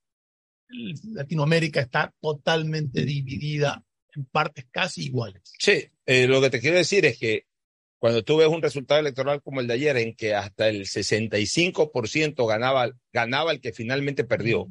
Latinoamérica 0.68 1.80
está 1.80 2.12
totalmente 2.20 3.04
dividida 3.04 3.82
en 4.14 4.24
partes 4.26 4.66
casi 4.70 5.06
iguales. 5.06 5.42
Sí, 5.58 5.88
eh, 6.06 6.26
lo 6.26 6.40
que 6.40 6.50
te 6.50 6.60
quiero 6.60 6.76
decir 6.76 7.06
es 7.06 7.18
que 7.18 7.46
cuando 7.98 8.22
tú 8.22 8.36
ves 8.36 8.48
un 8.48 8.62
resultado 8.62 9.00
electoral 9.00 9.42
como 9.42 9.60
el 9.60 9.66
de 9.66 9.74
ayer, 9.74 9.96
en 9.96 10.14
que 10.14 10.34
hasta 10.34 10.68
el 10.68 10.84
65% 10.84 12.46
ganaba, 12.46 12.90
ganaba 13.12 13.50
el 13.50 13.60
que 13.60 13.72
finalmente 13.72 14.24
perdió, 14.24 14.68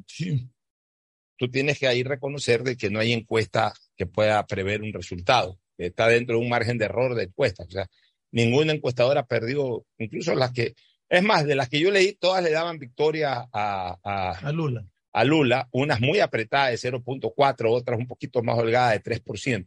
tú 1.36 1.50
tienes 1.50 1.78
que 1.78 1.88
ahí 1.88 2.02
reconocer 2.02 2.62
de 2.62 2.76
que 2.76 2.90
no 2.90 3.00
hay 3.00 3.12
encuesta 3.12 3.74
que 3.96 4.06
pueda 4.06 4.46
prever 4.46 4.82
un 4.82 4.92
resultado, 4.92 5.58
que 5.76 5.86
está 5.86 6.08
dentro 6.08 6.36
de 6.36 6.42
un 6.42 6.48
margen 6.48 6.78
de 6.78 6.86
error 6.86 7.14
de 7.14 7.24
encuestas. 7.24 7.66
O 7.68 7.70
sea, 7.70 7.86
ninguna 8.30 8.72
encuestadora 8.72 9.26
perdió, 9.26 9.84
incluso 9.98 10.34
las 10.34 10.52
que, 10.52 10.74
es 11.10 11.22
más, 11.22 11.44
de 11.44 11.54
las 11.54 11.68
que 11.68 11.80
yo 11.80 11.90
leí, 11.90 12.14
todas 12.14 12.42
le 12.42 12.50
daban 12.50 12.78
victoria 12.78 13.46
a, 13.52 14.38
a 14.40 14.52
Lula 14.52 14.86
a 15.12 15.24
Lula, 15.24 15.68
unas 15.72 16.00
muy 16.00 16.20
apretadas 16.20 16.70
de 16.70 16.90
0.4, 16.90 17.70
otras 17.70 17.98
un 17.98 18.06
poquito 18.06 18.42
más 18.42 18.58
holgadas 18.58 18.92
de 18.92 19.02
3%. 19.02 19.66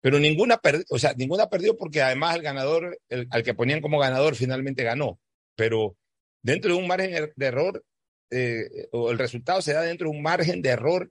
Pero 0.00 0.18
ninguna, 0.18 0.60
o 0.90 0.98
sea, 0.98 1.14
ninguna 1.14 1.48
perdió 1.48 1.76
porque 1.76 2.02
además 2.02 2.34
el 2.34 2.42
ganador, 2.42 2.98
el, 3.08 3.28
al 3.30 3.42
que 3.44 3.54
ponían 3.54 3.80
como 3.80 4.00
ganador, 4.00 4.34
finalmente 4.34 4.82
ganó. 4.82 5.20
Pero 5.54 5.96
dentro 6.42 6.74
de 6.74 6.80
un 6.80 6.88
margen 6.88 7.32
de 7.36 7.46
error, 7.46 7.84
eh, 8.30 8.88
el 8.92 9.18
resultado 9.18 9.62
se 9.62 9.74
da 9.74 9.82
dentro 9.82 10.10
de 10.10 10.16
un 10.16 10.22
margen 10.22 10.60
de 10.60 10.70
error 10.70 11.10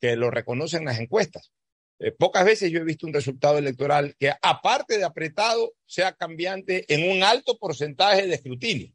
que 0.00 0.16
lo 0.16 0.30
reconocen 0.30 0.86
las 0.86 0.98
encuestas. 0.98 1.52
Eh, 1.98 2.12
pocas 2.12 2.46
veces 2.46 2.70
yo 2.70 2.80
he 2.80 2.84
visto 2.84 3.06
un 3.06 3.12
resultado 3.12 3.58
electoral 3.58 4.16
que, 4.18 4.32
aparte 4.40 4.96
de 4.96 5.04
apretado, 5.04 5.74
sea 5.84 6.14
cambiante 6.14 6.86
en 6.92 7.10
un 7.14 7.22
alto 7.22 7.58
porcentaje 7.58 8.26
de 8.26 8.34
escrutinio. 8.36 8.90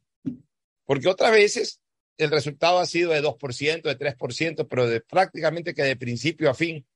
Porque 0.84 1.06
otras 1.06 1.30
veces 1.30 1.80
el 2.18 2.30
resultado 2.30 2.78
ha 2.78 2.86
sido 2.86 3.12
de 3.12 3.22
2%, 3.22 3.82
de 3.82 3.98
3%, 3.98 4.66
pero 4.68 4.88
de, 4.88 5.00
prácticamente 5.00 5.74
que 5.74 5.82
de 5.82 5.96
principio 5.96 6.50
a 6.50 6.54
fin 6.54 6.86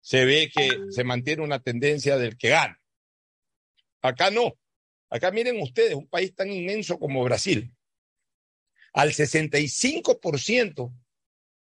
se 0.00 0.24
ve 0.24 0.50
que 0.54 0.68
se 0.90 1.04
mantiene 1.04 1.42
una 1.42 1.60
tendencia 1.60 2.16
del 2.16 2.36
que 2.36 2.50
gana. 2.50 2.80
Acá 4.02 4.30
no. 4.30 4.54
Acá 5.10 5.30
miren 5.30 5.60
ustedes, 5.60 5.94
un 5.94 6.06
país 6.06 6.34
tan 6.34 6.50
inmenso 6.50 6.98
como 6.98 7.24
Brasil, 7.24 7.74
al 8.92 9.10
65% 9.10 10.92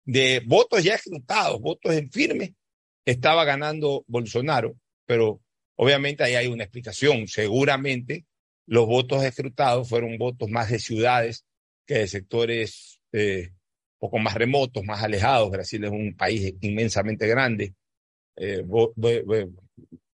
de 0.05 0.41
votos 0.45 0.83
ya 0.83 0.95
escrutados, 0.95 1.61
votos 1.61 1.93
en 1.93 2.11
firme, 2.11 2.55
estaba 3.05 3.45
ganando 3.45 4.03
Bolsonaro, 4.07 4.75
pero 5.05 5.41
obviamente 5.75 6.23
ahí 6.23 6.35
hay 6.35 6.47
una 6.47 6.63
explicación. 6.63 7.27
Seguramente 7.27 8.25
los 8.65 8.85
votos 8.85 9.23
escrutados 9.23 9.87
fueron 9.89 10.17
votos 10.17 10.49
más 10.49 10.69
de 10.69 10.79
ciudades 10.79 11.45
que 11.85 11.95
de 11.95 12.07
sectores 12.07 12.98
eh, 13.11 13.51
poco 13.97 14.17
más 14.17 14.33
remotos, 14.35 14.83
más 14.83 15.03
alejados. 15.03 15.51
Brasil 15.51 15.83
es 15.83 15.91
un 15.91 16.15
país 16.15 16.53
inmensamente 16.61 17.27
grande. 17.27 17.73
Eh, 18.35 18.65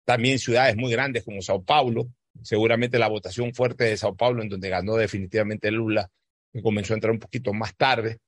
también 0.04 0.38
ciudades 0.38 0.76
muy 0.76 0.90
grandes 0.92 1.24
como 1.24 1.42
Sao 1.42 1.62
Paulo. 1.62 2.08
Seguramente 2.42 2.98
la 2.98 3.08
votación 3.08 3.54
fuerte 3.54 3.84
de 3.84 3.96
Sao 3.96 4.16
Paulo, 4.16 4.42
en 4.42 4.48
donde 4.48 4.68
ganó 4.68 4.96
definitivamente 4.96 5.70
Lula, 5.70 6.10
que 6.52 6.62
comenzó 6.62 6.94
a 6.94 6.96
entrar 6.96 7.12
un 7.12 7.20
poquito 7.20 7.52
más 7.52 7.76
tarde. 7.76 8.18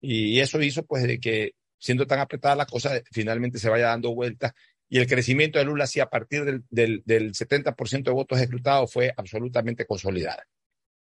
Y 0.00 0.40
eso 0.40 0.60
hizo 0.60 0.84
pues 0.84 1.04
de 1.04 1.18
que 1.18 1.52
siendo 1.78 2.06
tan 2.06 2.18
apretada 2.18 2.56
la 2.56 2.66
cosa, 2.66 3.00
finalmente 3.10 3.58
se 3.58 3.70
vaya 3.70 3.86
dando 3.86 4.14
vueltas. 4.14 4.52
Y 4.88 4.98
el 4.98 5.06
crecimiento 5.06 5.58
de 5.58 5.64
Lula, 5.64 5.86
sí, 5.86 6.00
a 6.00 6.06
partir 6.10 6.44
del, 6.44 6.62
del, 6.70 7.02
del 7.04 7.32
70% 7.32 8.04
de 8.04 8.10
votos 8.10 8.40
escrutados, 8.40 8.92
fue 8.92 9.12
absolutamente 9.16 9.86
consolidada. 9.86 10.44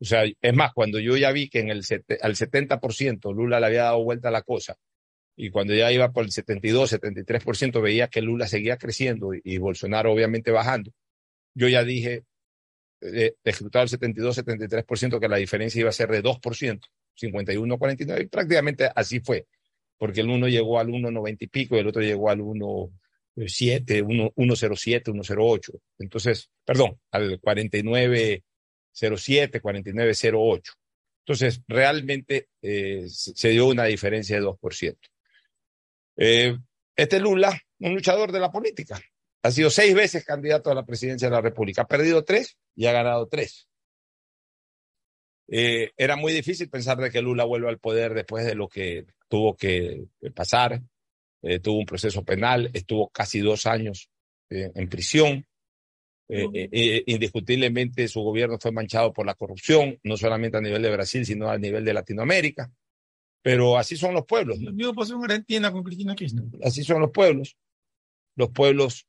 O 0.03 0.05
sea, 0.05 0.24
es 0.25 0.53
más, 0.53 0.74
cuando 0.74 1.00
yo 1.00 1.15
ya 1.17 1.31
vi 1.31 1.50
que 1.50 1.60
en 1.60 1.69
el 1.69 1.77
al 2.22 2.36
70% 2.36 3.33
Lula 3.33 3.60
le 3.60 3.65
había 3.65 3.83
dado 3.83 4.03
vuelta 4.03 4.27
a 4.27 4.31
la 4.31 4.41
cosa, 4.41 4.77
y 5.36 5.50
cuando 5.50 5.74
ya 5.74 5.91
iba 5.91 6.12
por 6.12 6.25
el 6.25 6.31
72, 6.31 6.93
73%, 6.93 7.81
veía 7.81 8.07
que 8.10 8.22
Lula 8.22 8.48
seguía 8.48 8.77
creciendo 8.77 9.31
y, 9.33 9.57
Bolsonaro 9.57 10.12
obviamente 10.12 10.51
bajando, 10.51 10.91
yo 11.55 11.69
ya 11.69 11.83
dije, 11.83 12.25
de 13.00 13.36
escrutado 13.43 13.83
el 13.83 13.89
72, 13.89 14.38
73%, 14.38 15.19
que 15.19 15.27
la 15.29 15.38
diferencia 15.38 15.79
iba 15.79 15.89
a 15.89 15.93
ser 15.93 16.10
de 16.12 16.22
2%, 16.22 16.81
51, 17.15 17.77
49, 17.77 18.22
y 18.22 18.27
prácticamente 18.27 18.91
así 18.93 19.22
fue 19.22 19.48
porque 20.03 20.19
el 20.19 20.29
uno 20.29 20.50
llegó 20.50 20.79
al 20.79 20.89
1,90 20.89 21.38
y 21.39 21.48
pico 21.48 21.77
y 21.77 21.79
el 21.79 21.88
otro 21.88 22.01
llegó 22.01 22.29
al 22.29 22.39
1,7, 22.39 24.03
1,07, 24.03 25.03
1,08. 25.05 25.79
Entonces, 26.00 26.50
perdón, 26.65 27.00
al 27.10 27.39
49,07, 28.94 29.62
49,08. 29.62 30.72
Entonces, 31.26 31.62
realmente 31.68 32.50
eh, 32.62 33.06
se 33.08 33.50
dio 33.50 33.68
una 33.68 33.86
diferencia 33.86 34.36
de 34.36 34.46
2%. 34.46 34.98
Eh, 36.18 36.58
este 36.96 37.20
Lula, 37.20 37.60
un 37.80 37.94
luchador 37.96 38.32
de 38.32 38.40
la 38.40 38.52
política, 38.52 39.02
ha 39.42 39.52
sido 39.52 39.70
seis 39.70 39.96
veces 39.96 40.26
candidato 40.26 40.70
a 40.70 40.76
la 40.76 40.86
presidencia 40.86 41.30
de 41.30 41.36
la 41.36 41.42
República. 41.42 41.84
Ha 41.84 41.88
perdido 41.88 42.24
tres 42.24 42.58
y 42.76 42.86
ha 42.86 42.92
ganado 42.92 43.28
tres. 43.28 43.68
Eh, 45.48 45.92
era 45.98 46.16
muy 46.16 46.34
difícil 46.34 46.70
pensar 46.70 46.98
de 46.98 47.12
que 47.12 47.22
Lula 47.22 47.44
vuelva 47.44 47.70
al 47.70 47.80
poder 47.80 48.14
después 48.14 48.46
de 48.46 48.56
lo 48.56 48.68
que 48.68 49.06
tuvo 49.28 49.56
que 49.56 50.06
pasar. 50.36 50.82
Eh, 51.42 51.60
tuvo 51.60 51.80
un 51.80 51.86
proceso 51.86 52.24
penal, 52.24 52.70
estuvo 52.74 53.10
casi 53.10 53.40
dos 53.40 53.66
años 53.66 54.10
en 54.50 54.88
prisión. 54.88 55.46
Indiscutiblemente 56.27 58.08
su 58.08 58.22
gobierno 58.22 58.58
fue 58.60 58.72
manchado 58.72 59.13
por 59.13 59.25
la 59.25 59.36
corrupción, 59.36 60.00
no 60.03 60.18
solamente 60.18 60.58
a 60.58 60.62
nivel 60.62 60.82
de 60.82 60.92
Brasil, 60.92 61.25
sino 61.25 61.50
a 61.50 61.58
nivel 61.58 61.86
de 61.86 61.94
Latinoamérica. 61.94 62.72
Pero 63.42 63.77
así 63.77 63.98
son 63.98 64.13
los 64.13 64.25
pueblos. 64.25 64.60
Lo 64.60 64.72
mismo 64.72 64.94
pasó 64.94 65.15
en 65.15 65.24
Argentina 65.24 65.72
con 65.72 65.84
Cristina 65.84 66.15
Kirchner. 66.15 66.46
Así 66.63 66.84
son 66.84 67.01
los 67.01 67.12
pueblos. 67.12 67.58
Los 68.36 68.50
pueblos 68.50 69.06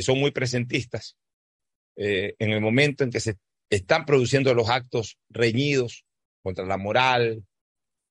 son 0.00 0.20
muy 0.20 0.30
presentistas. 0.30 1.16
en 1.96 2.50
el 2.50 2.60
momento 2.60 3.04
en 3.04 3.10
que 3.10 3.20
se 3.20 3.36
están 3.70 4.04
produciendo 4.04 4.52
los 4.54 4.68
actos 4.68 5.18
reñidos 5.30 6.04
contra 6.42 6.66
la 6.66 6.76
moral, 6.76 7.44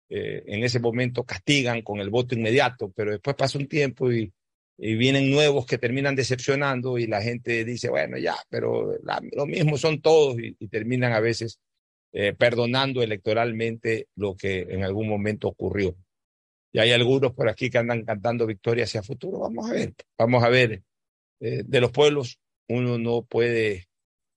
eh, 0.10 0.44
en 0.48 0.64
ese 0.64 0.80
momento 0.80 1.24
castigan 1.24 1.82
con 1.82 2.00
el 2.00 2.10
voto 2.10 2.36
inmediato, 2.36 2.92
pero 2.96 3.12
después 3.12 3.36
pasa 3.36 3.58
un 3.58 3.68
tiempo 3.68 4.12
y, 4.12 4.32
vienen 4.78 5.30
nuevos 5.30 5.66
que 5.66 5.78
terminan 5.78 6.16
decepcionando 6.16 6.98
y 6.98 7.08
la 7.08 7.22
gente 7.22 7.64
dice, 7.64 7.90
bueno, 7.90 8.18
ya, 8.18 8.36
pero 8.50 8.98
lo 9.32 9.46
mismo 9.46 9.78
son 9.78 10.02
todos 10.02 10.38
y, 10.40 10.68
terminan 10.68 11.14
a 11.14 11.20
veces 11.20 11.60
eh, 12.12 12.34
perdonando 12.34 13.02
electoralmente 13.02 14.08
lo 14.16 14.36
que 14.36 14.62
en 14.62 14.84
algún 14.84 15.08
momento 15.08 15.48
ocurrió. 15.48 15.96
Y 16.72 16.80
hay 16.80 16.92
algunos 16.92 17.34
por 17.34 17.50
aquí 17.50 17.70
que 17.70 17.78
andan 17.78 18.04
cantando 18.04 18.48
victoria 18.48 18.86
hacia 18.86 19.04
futuro. 19.04 19.40
Vamos 19.40 19.70
a 19.70 19.74
ver, 19.74 19.94
vamos 20.18 20.44
a 20.44 20.50
ver. 20.50 20.82
Eh, 21.40 21.64
de 21.66 21.82
los 21.82 21.92
pueblos 21.92 22.40
uno 22.68 22.98
no 22.98 23.24
puede 23.24 23.88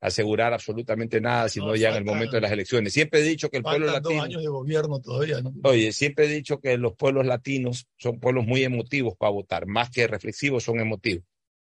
asegurar 0.07 0.53
absolutamente 0.53 1.21
nada, 1.21 1.49
sino 1.49 1.75
ya 1.75 1.91
en 1.91 1.97
el 1.97 2.05
momento 2.05 2.37
de 2.37 2.41
las 2.41 2.53
elecciones. 2.53 2.93
Siempre 2.93 3.21
he 3.21 3.23
dicho 3.25 3.51
que 3.51 3.57
el 3.57 3.65
pueblo 3.65 3.87
latino. 3.87 4.15
Dos 4.15 4.25
años 4.25 4.43
de 4.43 4.49
gobierno 4.49 5.01
todavía, 5.01 5.41
¿no? 5.41 5.53
Oye, 5.65 5.93
siempre 5.93 6.27
he 6.27 6.29
dicho 6.29 6.61
que 6.61 6.79
los 6.79 6.95
pueblos 6.95 7.27
latinos 7.27 7.89
son 7.97 8.21
pueblos 8.21 8.47
muy 8.47 8.63
emotivos 8.63 9.17
para 9.17 9.33
votar, 9.33 9.67
más 9.67 9.91
que 9.91 10.07
reflexivos, 10.07 10.63
son 10.63 10.79
emotivos. 10.79 11.25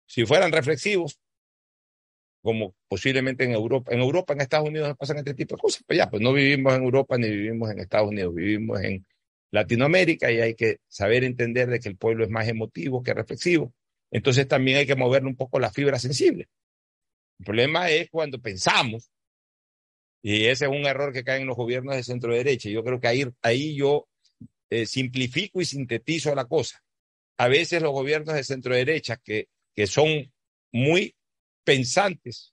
Si 0.06 0.24
fueran 0.26 0.52
reflexivos, 0.52 1.18
como 2.40 2.74
posiblemente 2.88 3.44
en 3.44 3.50
Europa, 3.50 3.92
en 3.92 4.00
Europa, 4.00 4.32
en 4.32 4.40
Estados 4.42 4.68
Unidos 4.68 4.88
no 4.88 4.94
pasan 4.94 5.18
este 5.18 5.34
tipo 5.34 5.56
de 5.56 5.62
cosas, 5.62 5.82
pues 5.86 5.96
ya, 5.96 6.08
pues 6.08 6.22
no 6.22 6.32
vivimos 6.32 6.72
en 6.74 6.84
Europa 6.84 7.18
ni 7.18 7.28
vivimos 7.28 7.70
en 7.70 7.80
Estados 7.80 8.08
Unidos, 8.08 8.32
vivimos 8.32 8.80
en 8.80 9.04
Latinoamérica 9.50 10.30
y 10.30 10.40
hay 10.40 10.54
que 10.54 10.78
saber 10.86 11.24
entender 11.24 11.68
de 11.68 11.80
que 11.80 11.88
el 11.88 11.96
pueblo 11.96 12.22
es 12.22 12.30
más 12.30 12.46
emotivo 12.46 13.02
que 13.02 13.12
reflexivo. 13.12 13.74
Entonces 14.12 14.46
también 14.46 14.78
hay 14.78 14.86
que 14.86 14.94
moverle 14.94 15.28
un 15.28 15.36
poco 15.36 15.58
la 15.58 15.70
fibra 15.70 15.98
sensible. 15.98 16.48
El 17.40 17.44
problema 17.44 17.88
es 17.88 18.10
cuando 18.10 18.38
pensamos, 18.38 19.10
y 20.22 20.44
ese 20.44 20.66
es 20.66 20.70
un 20.70 20.84
error 20.84 21.10
que 21.10 21.24
cae 21.24 21.40
en 21.40 21.46
los 21.46 21.56
gobiernos 21.56 21.96
de 21.96 22.02
centro 22.02 22.34
derecha. 22.34 22.68
Yo 22.68 22.84
creo 22.84 23.00
que 23.00 23.08
ahí, 23.08 23.24
ahí 23.40 23.74
yo 23.74 24.06
eh, 24.68 24.84
simplifico 24.84 25.58
y 25.62 25.64
sintetizo 25.64 26.34
la 26.34 26.44
cosa. 26.44 26.84
A 27.38 27.48
veces 27.48 27.80
los 27.80 27.92
gobiernos 27.92 28.34
de 28.34 28.44
centro 28.44 28.74
derecha, 28.74 29.16
que, 29.16 29.48
que 29.74 29.86
son 29.86 30.30
muy 30.70 31.16
pensantes, 31.64 32.52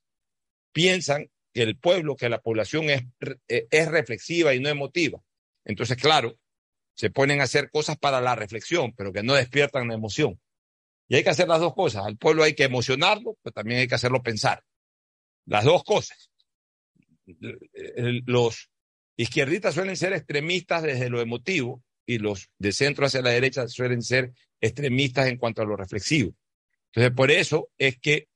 piensan 0.72 1.30
que 1.54 1.64
el 1.64 1.78
pueblo, 1.78 2.16
que 2.16 2.30
la 2.30 2.40
población 2.40 2.90
es, 2.90 3.04
eh, 3.50 3.68
es 3.70 3.90
reflexiva 3.90 4.56
y 4.56 4.62
no 4.62 4.70
emotiva. 4.70 5.22
Entonces, 5.66 5.98
claro, 5.98 6.40
se 6.96 7.10
ponen 7.10 7.42
a 7.42 7.44
hacer 7.44 7.70
cosas 7.72 7.98
para 7.98 8.22
la 8.22 8.36
reflexión, 8.36 8.94
pero 8.96 9.12
que 9.12 9.22
no 9.22 9.34
despiertan 9.34 9.90
la 9.90 9.96
emoción. 9.96 10.40
Y 11.10 11.18
hay 11.18 11.24
que 11.26 11.32
hacer 11.32 11.50
las 11.50 11.60
dos 11.60 11.74
cosas. 11.74 12.06
Al 12.06 12.16
pueblo 12.16 12.44
hay 12.44 12.56
que 12.56 12.64
emocionarlo, 12.64 13.38
pero 13.44 13.54
también 13.54 13.82
hay 13.82 13.88
que 13.90 13.96
hacerlo 13.96 14.24
pensar. 14.24 14.64
Las 15.48 15.64
dos 15.64 15.84
cosas. 15.84 16.30
Los 18.26 18.70
izquierdistas 19.18 19.74
suelen 19.74 19.98
ser 19.98 20.14
extremistas 20.14 20.84
desde 20.84 21.10
lo 21.10 21.20
emotivo 21.22 21.84
y 22.06 22.20
los 22.20 22.50
de 22.60 22.72
centro 22.72 23.06
hacia 23.06 23.22
la 23.22 23.32
derecha 23.32 23.68
suelen 23.68 24.02
ser 24.02 24.34
extremistas 24.62 25.28
en 25.28 25.38
cuanto 25.38 25.62
a 25.62 25.66
lo 25.66 25.76
reflexivo. 25.76 26.34
Entonces, 26.92 27.14
por 27.16 27.32
eso 27.32 27.70
es 27.78 27.98
que 27.98 28.28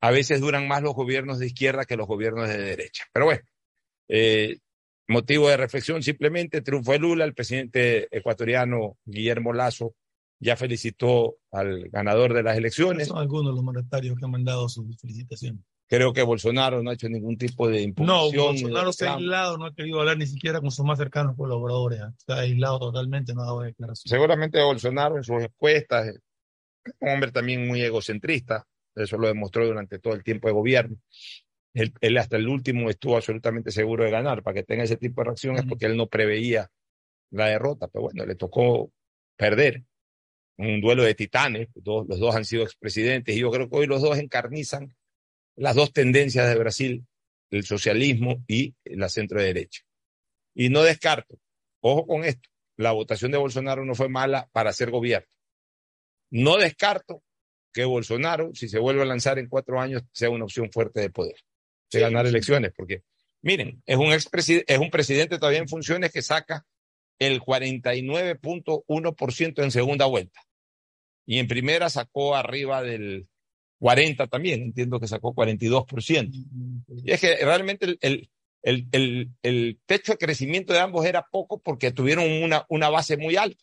a 0.00 0.10
veces 0.10 0.40
duran 0.40 0.68
más 0.68 0.82
los 0.82 0.94
gobiernos 0.94 1.38
de 1.38 1.46
izquierda 1.46 1.86
que 1.86 1.96
los 1.96 2.06
gobiernos 2.06 2.48
de 2.48 2.58
derecha. 2.58 3.06
Pero 3.12 3.26
bueno, 3.26 3.42
eh, 4.08 4.58
motivo 5.08 5.48
de 5.48 5.56
reflexión 5.56 6.02
simplemente, 6.02 6.60
triunfo 6.62 6.92
de 6.92 6.98
Lula, 6.98 7.24
el 7.24 7.34
presidente 7.34 8.08
ecuatoriano 8.10 8.98
Guillermo 9.04 9.52
Lazo 9.52 9.94
ya 10.40 10.56
felicitó 10.56 11.38
al 11.50 11.88
ganador 11.88 12.34
de 12.34 12.42
las 12.42 12.56
elecciones. 12.56 13.08
Son 13.08 13.18
algunos 13.18 13.54
los 13.54 13.64
mandatarios 13.64 14.18
que 14.18 14.24
han 14.24 14.30
mandado 14.30 14.68
sus 14.68 14.96
felicitaciones. 14.98 15.62
Creo 15.86 16.12
que 16.12 16.22
Bolsonaro 16.22 16.82
no 16.82 16.90
ha 16.90 16.94
hecho 16.94 17.08
ningún 17.08 17.36
tipo 17.36 17.68
de 17.68 17.82
impugnación. 17.82 18.36
No, 18.36 18.44
Bolsonaro 18.44 18.92
se 18.92 19.06
ha 19.06 19.14
aislado, 19.14 19.58
no 19.58 19.66
ha 19.66 19.74
querido 19.74 20.00
hablar 20.00 20.16
ni 20.16 20.26
siquiera 20.26 20.60
con 20.60 20.70
sus 20.70 20.84
más 20.84 20.98
cercanos 20.98 21.36
colaboradores. 21.36 22.00
Se 22.16 22.32
ha 22.32 22.38
aislado 22.38 22.78
totalmente, 22.78 23.34
no 23.34 23.42
ha 23.42 23.46
dado 23.46 23.60
declaración. 23.60 24.08
Seguramente 24.08 24.62
Bolsonaro 24.62 25.16
en 25.16 25.24
sus 25.24 25.42
encuestas 25.42 26.08
es 26.08 26.20
un 27.00 27.08
hombre 27.10 27.32
también 27.32 27.66
muy 27.66 27.82
egocentrista, 27.82 28.66
eso 28.94 29.18
lo 29.18 29.28
demostró 29.28 29.66
durante 29.66 29.98
todo 29.98 30.14
el 30.14 30.22
tiempo 30.22 30.48
de 30.48 30.54
gobierno. 30.54 30.96
Él, 31.74 31.92
él, 32.00 32.16
hasta 32.18 32.36
el 32.36 32.48
último 32.48 32.88
estuvo 32.88 33.16
absolutamente 33.16 33.70
seguro 33.70 34.04
de 34.04 34.10
ganar. 34.10 34.42
Para 34.42 34.54
que 34.54 34.62
tenga 34.62 34.84
ese 34.84 34.96
tipo 34.96 35.20
de 35.20 35.26
reacciones 35.26 35.64
porque 35.68 35.86
él 35.86 35.96
no 35.96 36.06
preveía 36.06 36.70
la 37.30 37.46
derrota, 37.46 37.88
pero 37.88 38.02
bueno, 38.02 38.24
le 38.24 38.36
tocó 38.36 38.92
perder 39.36 39.82
un 40.56 40.80
duelo 40.80 41.02
de 41.02 41.14
titanes, 41.14 41.68
los 41.84 42.06
dos 42.06 42.36
han 42.36 42.44
sido 42.44 42.62
expresidentes 42.62 43.36
y 43.36 43.40
yo 43.40 43.50
creo 43.50 43.68
que 43.68 43.76
hoy 43.76 43.86
los 43.86 44.02
dos 44.02 44.18
encarnizan 44.18 44.94
las 45.56 45.74
dos 45.74 45.92
tendencias 45.92 46.48
de 46.48 46.56
Brasil, 46.56 47.06
el 47.50 47.64
socialismo 47.64 48.44
y 48.48 48.74
la 48.84 49.08
centro 49.08 49.40
derecha. 49.40 49.82
Y 50.54 50.68
no 50.68 50.82
descarto, 50.82 51.38
ojo 51.80 52.06
con 52.06 52.24
esto, 52.24 52.48
la 52.76 52.92
votación 52.92 53.32
de 53.32 53.38
Bolsonaro 53.38 53.84
no 53.84 53.94
fue 53.94 54.08
mala 54.08 54.48
para 54.52 54.70
hacer 54.70 54.90
gobierno. 54.90 55.28
No 56.30 56.56
descarto 56.56 57.22
que 57.72 57.84
Bolsonaro, 57.84 58.54
si 58.54 58.68
se 58.68 58.78
vuelve 58.78 59.02
a 59.02 59.06
lanzar 59.06 59.38
en 59.38 59.48
cuatro 59.48 59.80
años, 59.80 60.02
sea 60.12 60.30
una 60.30 60.44
opción 60.44 60.70
fuerte 60.70 61.00
de 61.00 61.10
poder, 61.10 61.36
de 61.92 62.00
ganar 62.00 62.26
elecciones, 62.26 62.72
porque 62.74 63.02
miren, 63.42 63.82
es 63.86 63.96
un, 63.96 64.12
es 64.12 64.78
un 64.78 64.90
presidente 64.90 65.38
todavía 65.38 65.60
en 65.60 65.68
funciones 65.68 66.12
que 66.12 66.22
saca 66.22 66.66
el 67.18 67.40
49.1% 67.40 69.62
en 69.62 69.70
segunda 69.70 70.06
vuelta. 70.06 70.40
Y 71.26 71.38
en 71.38 71.48
primera 71.48 71.90
sacó 71.90 72.36
arriba 72.36 72.82
del 72.82 73.28
40 73.84 74.28
también, 74.28 74.62
entiendo 74.62 74.98
que 74.98 75.06
sacó 75.06 75.34
42%. 75.34 76.30
Y 77.04 77.12
es 77.12 77.20
que 77.20 77.36
realmente 77.36 77.98
el, 78.00 78.30
el, 78.62 78.88
el, 78.92 79.30
el 79.42 79.78
techo 79.84 80.12
de 80.12 80.18
crecimiento 80.18 80.72
de 80.72 80.80
ambos 80.80 81.04
era 81.04 81.26
poco 81.30 81.60
porque 81.60 81.92
tuvieron 81.92 82.24
una, 82.42 82.64
una 82.70 82.88
base 82.88 83.18
muy 83.18 83.36
alta. 83.36 83.62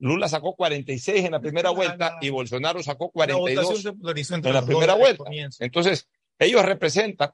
Lula 0.00 0.28
sacó 0.28 0.56
46 0.56 1.26
en 1.26 1.30
la 1.30 1.40
primera 1.40 1.70
vuelta 1.70 2.18
y 2.20 2.30
Bolsonaro 2.30 2.82
sacó 2.82 3.12
42 3.12 3.84
en 3.84 4.52
la 4.52 4.66
primera 4.66 4.94
vuelta. 4.94 5.22
Entonces, 5.60 6.08
ellos 6.40 6.64
representan 6.64 7.30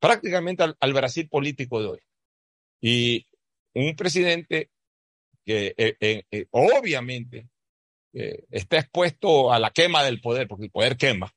prácticamente 0.00 0.64
al, 0.80 0.92
Brasil 0.92 1.28
político 1.28 1.80
de 1.80 1.86
hoy. 1.86 2.00
Y 2.80 3.26
un 3.74 3.94
presidente 3.94 4.70
que 5.44 5.72
eh, 5.78 5.96
eh, 6.00 6.24
eh, 6.32 6.46
obviamente 6.50 7.48
está 8.12 8.78
expuesto 8.78 9.52
a 9.52 9.58
la 9.58 9.70
quema 9.70 10.02
del 10.02 10.20
poder, 10.20 10.48
porque 10.48 10.64
el 10.64 10.70
poder 10.70 10.96
quema, 10.96 11.32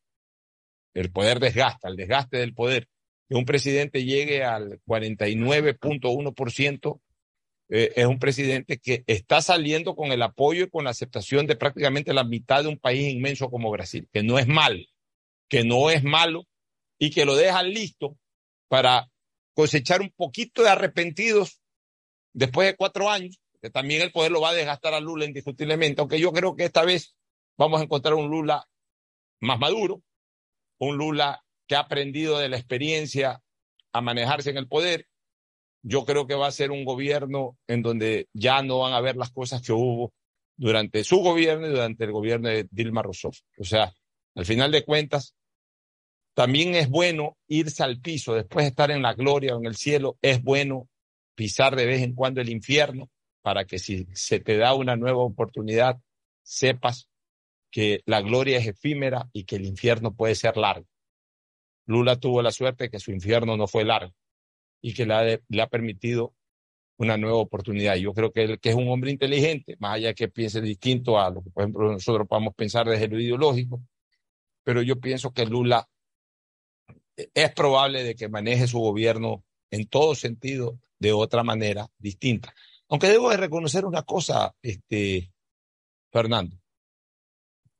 el 0.93 1.11
poder 1.11 1.39
desgasta, 1.39 1.89
el 1.89 1.95
desgaste 1.95 2.37
del 2.37 2.53
poder. 2.53 2.87
Que 3.29 3.35
un 3.35 3.45
presidente 3.45 4.03
llegue 4.03 4.43
al 4.43 4.81
49.1% 4.85 7.01
eh, 7.73 7.93
es 7.95 8.05
un 8.05 8.19
presidente 8.19 8.79
que 8.79 9.05
está 9.07 9.41
saliendo 9.41 9.95
con 9.95 10.11
el 10.11 10.21
apoyo 10.21 10.65
y 10.65 10.69
con 10.69 10.83
la 10.83 10.89
aceptación 10.89 11.47
de 11.47 11.55
prácticamente 11.55 12.13
la 12.13 12.25
mitad 12.25 12.63
de 12.63 12.69
un 12.69 12.77
país 12.77 13.13
inmenso 13.13 13.49
como 13.49 13.71
Brasil, 13.71 14.09
que 14.11 14.23
no 14.23 14.37
es 14.37 14.45
mal, 14.45 14.89
que 15.47 15.63
no 15.63 15.89
es 15.89 16.03
malo 16.03 16.45
y 16.99 17.11
que 17.11 17.23
lo 17.23 17.33
dejan 17.33 17.69
listo 17.69 18.17
para 18.67 19.09
cosechar 19.53 20.01
un 20.01 20.09
poquito 20.09 20.63
de 20.63 20.69
arrepentidos 20.69 21.61
después 22.33 22.67
de 22.67 22.75
cuatro 22.75 23.09
años, 23.09 23.39
también 23.69 24.01
el 24.01 24.11
poder 24.11 24.31
lo 24.31 24.41
va 24.41 24.49
a 24.49 24.53
desgastar 24.53 24.93
a 24.93 24.99
Lula 24.99 25.25
indiscutiblemente, 25.25 26.01
aunque 26.01 26.19
yo 26.19 26.31
creo 26.31 26.55
que 26.55 26.65
esta 26.65 26.83
vez 26.83 27.15
vamos 27.57 27.79
a 27.79 27.83
encontrar 27.83 28.15
un 28.15 28.29
Lula 28.29 28.67
más 29.39 29.59
maduro, 29.59 30.01
un 30.79 30.97
Lula 30.97 31.43
que 31.67 31.75
ha 31.75 31.81
aprendido 31.81 32.39
de 32.39 32.49
la 32.49 32.57
experiencia 32.57 33.41
a 33.93 34.01
manejarse 34.01 34.49
en 34.49 34.57
el 34.57 34.67
poder 34.67 35.07
yo 35.83 36.05
creo 36.05 36.27
que 36.27 36.35
va 36.35 36.47
a 36.47 36.51
ser 36.51 36.71
un 36.71 36.85
gobierno 36.85 37.57
en 37.67 37.81
donde 37.81 38.27
ya 38.33 38.61
no 38.61 38.79
van 38.79 38.93
a 38.93 38.97
haber 38.97 39.15
las 39.15 39.31
cosas 39.31 39.61
que 39.61 39.73
hubo 39.73 40.13
durante 40.55 41.03
su 41.03 41.17
gobierno 41.17 41.67
y 41.67 41.71
durante 41.71 42.03
el 42.03 42.11
gobierno 42.11 42.49
de 42.49 42.67
Dilma 42.69 43.01
Rousseff. 43.01 43.39
O 43.57 43.63
sea, 43.63 43.91
al 44.35 44.45
final 44.45 44.71
de 44.71 44.85
cuentas, 44.85 45.35
también 46.33 46.75
es 46.75 46.87
bueno 46.87 47.37
irse 47.47 47.83
al 47.83 47.99
piso 47.99 48.35
después 48.35 48.65
de 48.65 48.69
estar 48.69 48.91
en 48.91 49.01
la 49.01 49.13
gloria 49.13 49.55
o 49.55 49.59
en 49.59 49.65
el 49.65 49.75
cielo. 49.75 50.17
Es 50.21 50.41
bueno 50.41 50.87
pisar 51.35 51.75
de 51.75 51.85
vez 51.85 52.01
en 52.03 52.13
cuando 52.13 52.41
el 52.41 52.49
infierno 52.49 53.09
para 53.41 53.65
que 53.65 53.79
si 53.79 54.07
se 54.13 54.39
te 54.39 54.57
da 54.57 54.73
una 54.73 54.95
nueva 54.95 55.23
oportunidad, 55.23 55.99
sepas 56.43 57.09
que 57.71 58.01
la 58.05 58.21
gloria 58.21 58.57
es 58.57 58.67
efímera 58.67 59.29
y 59.33 59.45
que 59.45 59.55
el 59.55 59.65
infierno 59.65 60.13
puede 60.13 60.35
ser 60.35 60.57
largo. 60.57 60.87
Lula 61.85 62.17
tuvo 62.17 62.41
la 62.41 62.51
suerte 62.51 62.89
que 62.89 62.99
su 62.99 63.11
infierno 63.11 63.57
no 63.57 63.67
fue 63.67 63.85
largo 63.85 64.13
y 64.81 64.93
que 64.93 65.05
le 65.05 65.61
ha, 65.61 65.67
permitido 65.67 66.33
una 66.97 67.17
nueva 67.17 67.37
oportunidad. 67.37 67.95
Yo 67.95 68.13
creo 68.13 68.31
que 68.31 68.43
él 68.43 68.59
que 68.59 68.69
es 68.69 68.75
un 68.75 68.89
hombre 68.89 69.11
inteligente, 69.11 69.75
más 69.79 69.95
allá 69.95 70.13
que 70.13 70.27
piense 70.27 70.61
distinto 70.61 71.19
a 71.19 71.29
lo 71.29 71.41
que, 71.43 71.49
por 71.49 71.63
ejemplo, 71.63 71.91
nosotros 71.91 72.27
podemos 72.27 72.53
pensar 72.55 72.87
desde 72.87 73.07
lo 73.07 73.19
ideológico, 73.19 73.81
pero 74.63 74.81
yo 74.81 74.99
pienso 74.99 75.31
que 75.31 75.45
Lula 75.45 75.87
eh, 77.17 77.29
es 77.33 77.51
probable 77.53 78.03
de 78.03 78.15
que 78.15 78.29
maneje 78.29 78.67
su 78.67 78.79
gobierno 78.79 79.43
en 79.71 79.87
todo 79.87 80.15
sentido 80.15 80.79
de 80.99 81.13
otra 81.13 81.43
manera 81.43 81.87
distinta. 81.97 82.53
Aunque 82.91 83.07
debo 83.07 83.29
de 83.29 83.37
reconocer 83.37 83.85
una 83.85 84.03
cosa, 84.03 84.53
este, 84.61 85.31
Fernando. 86.11 86.57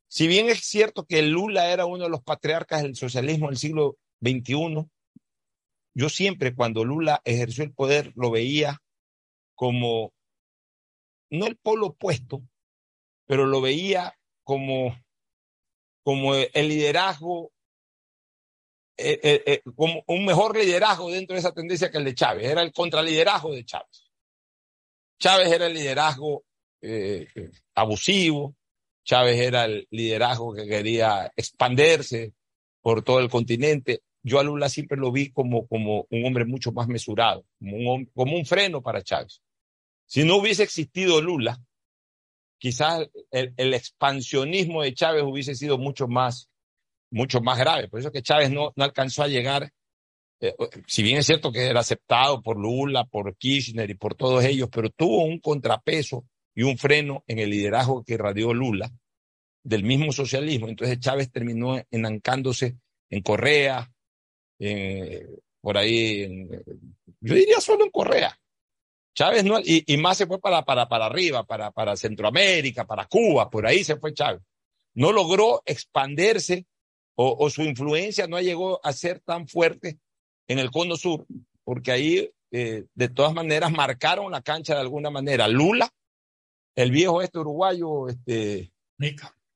Si 0.07 0.25
bien 0.25 0.47
es 0.47 0.63
cierto 0.63 1.05
que 1.05 1.21
Lula 1.21 1.69
era 1.69 1.85
uno 1.85 2.05
de 2.05 2.09
los 2.09 2.23
patriarcas 2.23 2.81
del 2.81 2.95
socialismo 2.95 3.49
del 3.49 3.57
siglo 3.57 3.97
XXI, 4.21 4.89
yo 5.93 6.07
siempre 6.07 6.55
cuando 6.55 6.85
Lula 6.85 7.21
ejerció 7.25 7.65
el 7.65 7.73
poder 7.73 8.13
lo 8.15 8.31
veía 8.31 8.81
como, 9.53 10.13
no 11.29 11.45
el 11.45 11.57
polo 11.57 11.87
opuesto, 11.87 12.41
pero 13.25 13.45
lo 13.45 13.59
veía 13.59 14.17
como, 14.45 14.97
como 16.03 16.35
el 16.35 16.69
liderazgo, 16.69 17.51
eh, 18.95 19.19
eh, 19.21 19.43
eh, 19.45 19.61
como 19.75 20.05
un 20.07 20.23
mejor 20.23 20.55
liderazgo 20.55 21.11
dentro 21.11 21.33
de 21.33 21.41
esa 21.41 21.53
tendencia 21.53 21.91
que 21.91 21.97
el 21.97 22.05
de 22.05 22.15
Chávez. 22.15 22.49
Era 22.49 22.61
el 22.61 22.71
contraliderazgo 22.71 23.51
de 23.51 23.65
Chávez. 23.65 24.00
Chávez 25.21 25.51
era 25.51 25.67
el 25.67 25.73
liderazgo 25.73 26.43
abusivo, 27.75 28.55
Chávez 29.05 29.39
era 29.39 29.65
el 29.65 29.87
liderazgo 29.91 30.53
que 30.53 30.67
quería 30.67 31.31
expandirse 31.35 32.33
por 32.81 33.03
todo 33.03 33.19
el 33.19 33.29
continente 33.29 34.01
yo 34.23 34.39
a 34.39 34.43
Lula 34.43 34.69
siempre 34.69 34.97
lo 34.97 35.11
vi 35.11 35.31
como, 35.31 35.67
como 35.67 36.05
un 36.09 36.25
hombre 36.25 36.45
mucho 36.45 36.71
más 36.71 36.87
mesurado, 36.87 37.45
como 37.59 38.33
un, 38.35 38.45
freno 38.45 38.81
para 38.81 39.01
Chávez. 39.01 39.41
Si 40.05 40.23
no 40.23 40.37
hubiese 40.37 40.63
existido 40.63 41.21
Lula, 41.21 41.59
quizás 42.59 43.09
el, 43.31 43.73
expansionismo 43.73 44.83
de 44.83 44.93
Chávez 44.93 45.23
hubiese 45.23 45.55
sido 45.55 45.77
mucho 45.77 46.07
más, 46.07 46.49
mucho 47.09 47.41
más 47.41 47.57
grave. 47.57 47.87
Por 47.87 47.99
eso 47.99 48.11
que 48.11 48.21
Chávez 48.21 48.51
no, 48.51 48.73
no 48.75 48.83
alcanzó 48.83 49.23
a 49.23 49.27
llegar, 49.27 49.71
eh, 50.41 50.55
si 50.87 51.03
bien 51.03 51.17
es 51.17 51.25
cierto 51.27 51.51
que 51.51 51.67
era 51.67 51.79
aceptado 51.79 52.41
por 52.41 52.57
Lula, 52.57 53.05
por 53.05 53.35
Kirchner 53.37 53.89
y 53.89 53.95
por 53.95 54.15
todos 54.15 54.43
ellos, 54.43 54.69
pero 54.71 54.89
tuvo 54.89 55.23
un 55.23 55.39
contrapeso 55.39 56.25
y 56.53 56.63
un 56.63 56.77
freno 56.77 57.23
en 57.27 57.39
el 57.39 57.49
liderazgo 57.49 58.03
que 58.03 58.15
irradió 58.15 58.53
Lula 58.53 58.91
del 59.63 59.83
mismo 59.83 60.11
socialismo. 60.11 60.67
Entonces 60.67 60.99
Chávez 60.99 61.31
terminó 61.31 61.79
enancándose 61.91 62.77
en 63.09 63.21
Correa, 63.21 63.89
por 65.61 65.77
ahí, 65.77 66.47
yo 67.19 67.35
diría 67.35 67.59
solo 67.61 67.85
en 67.85 67.91
Correa. 67.91 68.37
Chávez 69.13 69.43
no, 69.43 69.59
y, 69.63 69.97
más 69.97 70.17
se 70.17 70.25
fue 70.25 70.39
para, 70.39 70.63
para, 70.63 70.87
para 70.87 71.05
arriba, 71.05 71.43
para, 71.43 71.71
para 71.71 71.95
Centroamérica, 71.95 72.85
para 72.85 73.05
Cuba, 73.05 73.49
por 73.49 73.67
ahí 73.67 73.83
se 73.83 73.97
fue 73.97 74.13
Chávez. 74.13 74.41
No 74.93 75.11
logró 75.11 75.61
expandirse 75.65 76.65
o, 77.15 77.49
su 77.49 77.61
influencia 77.63 78.25
no 78.27 78.39
llegó 78.39 78.83
a 78.83 78.93
ser 78.93 79.19
tan 79.19 79.47
fuerte 79.47 79.99
en 80.51 80.59
el 80.59 80.69
cono 80.69 80.97
sur, 80.97 81.25
porque 81.63 81.93
ahí 81.93 82.29
eh, 82.51 82.85
de 82.93 83.09
todas 83.09 83.33
maneras 83.33 83.71
marcaron 83.71 84.29
la 84.29 84.41
cancha 84.41 84.73
de 84.75 84.81
alguna 84.81 85.09
manera. 85.09 85.47
Lula, 85.47 85.89
el 86.75 86.91
viejo 86.91 87.21
este 87.21 87.39
uruguayo, 87.39 88.09
este, 88.09 88.73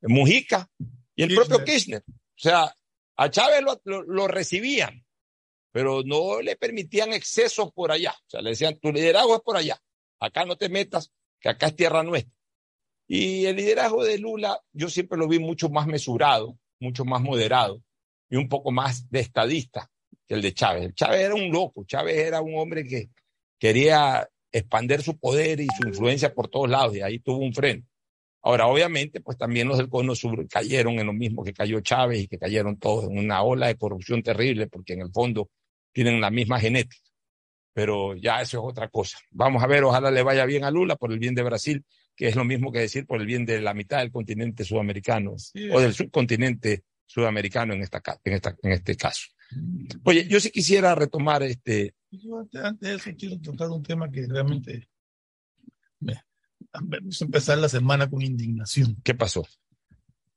Mujica, 0.01 0.69
y 1.13 1.23
el 1.23 1.35
propio 1.35 1.65
Kirchner. 1.65 2.01
O 2.07 2.37
sea, 2.37 2.73
a 3.17 3.29
Chávez 3.29 3.61
lo, 3.83 4.27
recibían, 4.29 5.05
pero 5.73 6.01
no 6.03 6.41
le 6.41 6.55
permitían 6.55 7.11
excesos 7.11 7.73
por 7.73 7.91
allá. 7.91 8.11
O 8.11 8.29
sea, 8.29 8.41
le 8.41 8.51
decían, 8.51 8.79
tu 8.79 8.93
liderazgo 8.93 9.35
es 9.35 9.41
por 9.41 9.57
allá. 9.57 9.77
Acá 10.21 10.45
no 10.45 10.55
te 10.55 10.69
metas, 10.69 11.11
que 11.41 11.49
acá 11.49 11.67
es 11.67 11.75
tierra 11.75 12.03
nuestra. 12.03 12.33
Y 13.05 13.45
el 13.47 13.57
liderazgo 13.57 14.05
de 14.05 14.17
Lula, 14.17 14.61
yo 14.71 14.87
siempre 14.87 15.17
lo 15.17 15.27
vi 15.27 15.39
mucho 15.39 15.67
más 15.67 15.87
mesurado, 15.87 16.57
mucho 16.79 17.03
más 17.03 17.21
moderado 17.21 17.83
y 18.29 18.37
un 18.37 18.47
poco 18.47 18.71
más 18.71 19.09
de 19.11 19.19
estadista 19.19 19.91
que 20.27 20.35
el 20.35 20.41
de 20.41 20.53
Chávez. 20.53 20.93
Chávez 20.95 21.21
era 21.21 21.35
un 21.35 21.51
loco, 21.51 21.83
Chávez 21.85 22.17
era 22.17 22.41
un 22.41 22.57
hombre 22.57 22.85
que 22.85 23.09
quería 23.59 24.27
expandir 24.51 25.01
su 25.01 25.17
poder 25.17 25.59
y 25.59 25.67
su 25.67 25.87
influencia 25.87 26.33
por 26.33 26.47
todos 26.47 26.69
lados 26.69 26.95
y 26.95 27.01
ahí 27.01 27.19
tuvo 27.19 27.37
un 27.37 27.53
freno. 27.53 27.83
Ahora, 28.41 28.67
obviamente, 28.67 29.21
pues 29.21 29.39
también 29.39 29.67
los 29.67 29.79
del 29.79 29.89
Cono 29.89 30.13
Sur 30.13 30.47
cayeron 30.47 30.99
en 30.99 31.07
lo 31.07 31.13
mismo 31.13 31.43
que 31.43 31.51
cayó 31.51 31.79
Chávez 31.81 32.19
y 32.21 32.27
que 32.27 32.37
cayeron 32.37 32.77
todos 32.77 33.05
en 33.05 33.17
una 33.17 33.41
ola 33.41 33.67
de 33.67 33.75
corrupción 33.75 34.21
terrible, 34.21 34.67
porque 34.67 34.93
en 34.93 35.01
el 35.01 35.11
fondo 35.11 35.49
tienen 35.91 36.21
la 36.21 36.29
misma 36.29 36.59
genética. 36.59 37.09
Pero 37.73 38.15
ya 38.15 38.41
eso 38.41 38.59
es 38.59 38.71
otra 38.71 38.87
cosa. 38.89 39.17
Vamos 39.31 39.63
a 39.63 39.67
ver, 39.67 39.83
ojalá 39.83 40.11
le 40.11 40.21
vaya 40.21 40.45
bien 40.45 40.63
a 40.63 40.69
Lula 40.69 40.95
por 40.95 41.11
el 41.11 41.17
bien 41.17 41.33
de 41.33 41.41
Brasil, 41.41 41.83
que 42.15 42.27
es 42.27 42.35
lo 42.35 42.45
mismo 42.45 42.71
que 42.71 42.79
decir 42.79 43.07
por 43.07 43.19
el 43.19 43.25
bien 43.25 43.47
de 43.47 43.59
la 43.61 43.73
mitad 43.73 43.97
del 43.97 44.11
continente 44.11 44.63
sudamericano 44.63 45.35
o 45.71 45.79
del 45.81 45.95
subcontinente 45.95 46.83
sudamericano 47.07 47.73
en, 47.73 47.81
esta, 47.81 48.01
en, 48.23 48.33
esta, 48.33 48.55
en 48.61 48.71
este 48.73 48.95
caso. 48.95 49.25
Oye, 50.03 50.27
yo 50.27 50.39
sí 50.39 50.51
quisiera 50.51 50.95
retomar 50.95 51.43
este. 51.43 51.95
antes 52.53 52.89
de 52.89 52.95
eso, 52.95 53.11
quiero 53.17 53.39
tocar 53.39 53.69
un 53.69 53.83
tema 53.83 54.09
que 54.09 54.25
realmente 54.27 54.89
Vamos 56.81 57.21
a 57.21 57.25
empezar 57.25 57.57
la 57.57 57.69
semana 57.69 58.09
con 58.09 58.21
indignación. 58.21 58.97
¿Qué 59.03 59.13
pasó? 59.13 59.45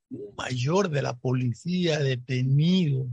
Un 0.09 0.33
mayor 0.37 0.89
de 0.89 1.01
la 1.01 1.15
policía 1.17 1.99
detenido, 1.99 3.07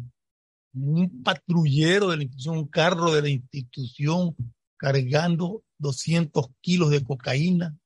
un 0.72 1.22
patrullero 1.22 2.10
de 2.10 2.16
la 2.18 2.22
institución, 2.22 2.58
un 2.58 2.68
carro 2.68 3.12
de 3.12 3.22
la 3.22 3.28
institución 3.28 4.36
cargando 4.76 5.64
200 5.78 6.46
kilos 6.60 6.90
de 6.90 7.02
cocaína, 7.02 7.76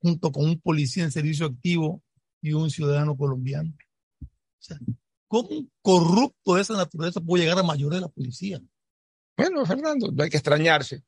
junto 0.00 0.30
con 0.30 0.44
un 0.44 0.60
policía 0.60 1.04
en 1.04 1.10
servicio 1.10 1.46
activo 1.46 2.02
y 2.40 2.52
un 2.52 2.70
ciudadano 2.70 3.16
colombiano. 3.16 3.74
sea, 4.58 4.78
¿cómo 5.28 5.48
un 5.50 5.70
corrupto 5.82 6.54
de 6.54 6.62
esa 6.62 6.74
naturaleza 6.74 7.20
puede 7.20 7.44
llegar 7.44 7.58
a 7.58 7.62
mayor 7.62 7.94
de 7.94 8.00
la 8.00 8.08
policía? 8.08 8.60
Bueno, 9.36 9.64
Fernando, 9.64 10.10
no 10.10 10.24
hay 10.24 10.30
que 10.30 10.38
extrañarse. 10.38 11.04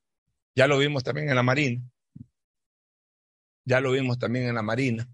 Ya 0.54 0.66
lo 0.66 0.78
vimos 0.78 1.02
también 1.02 1.28
en 1.28 1.34
la 1.34 1.42
Marina. 1.42 1.82
Ya 3.64 3.80
lo 3.80 3.92
vimos 3.92 4.18
también 4.18 4.48
en 4.48 4.54
la 4.54 4.62
Marina. 4.62 5.08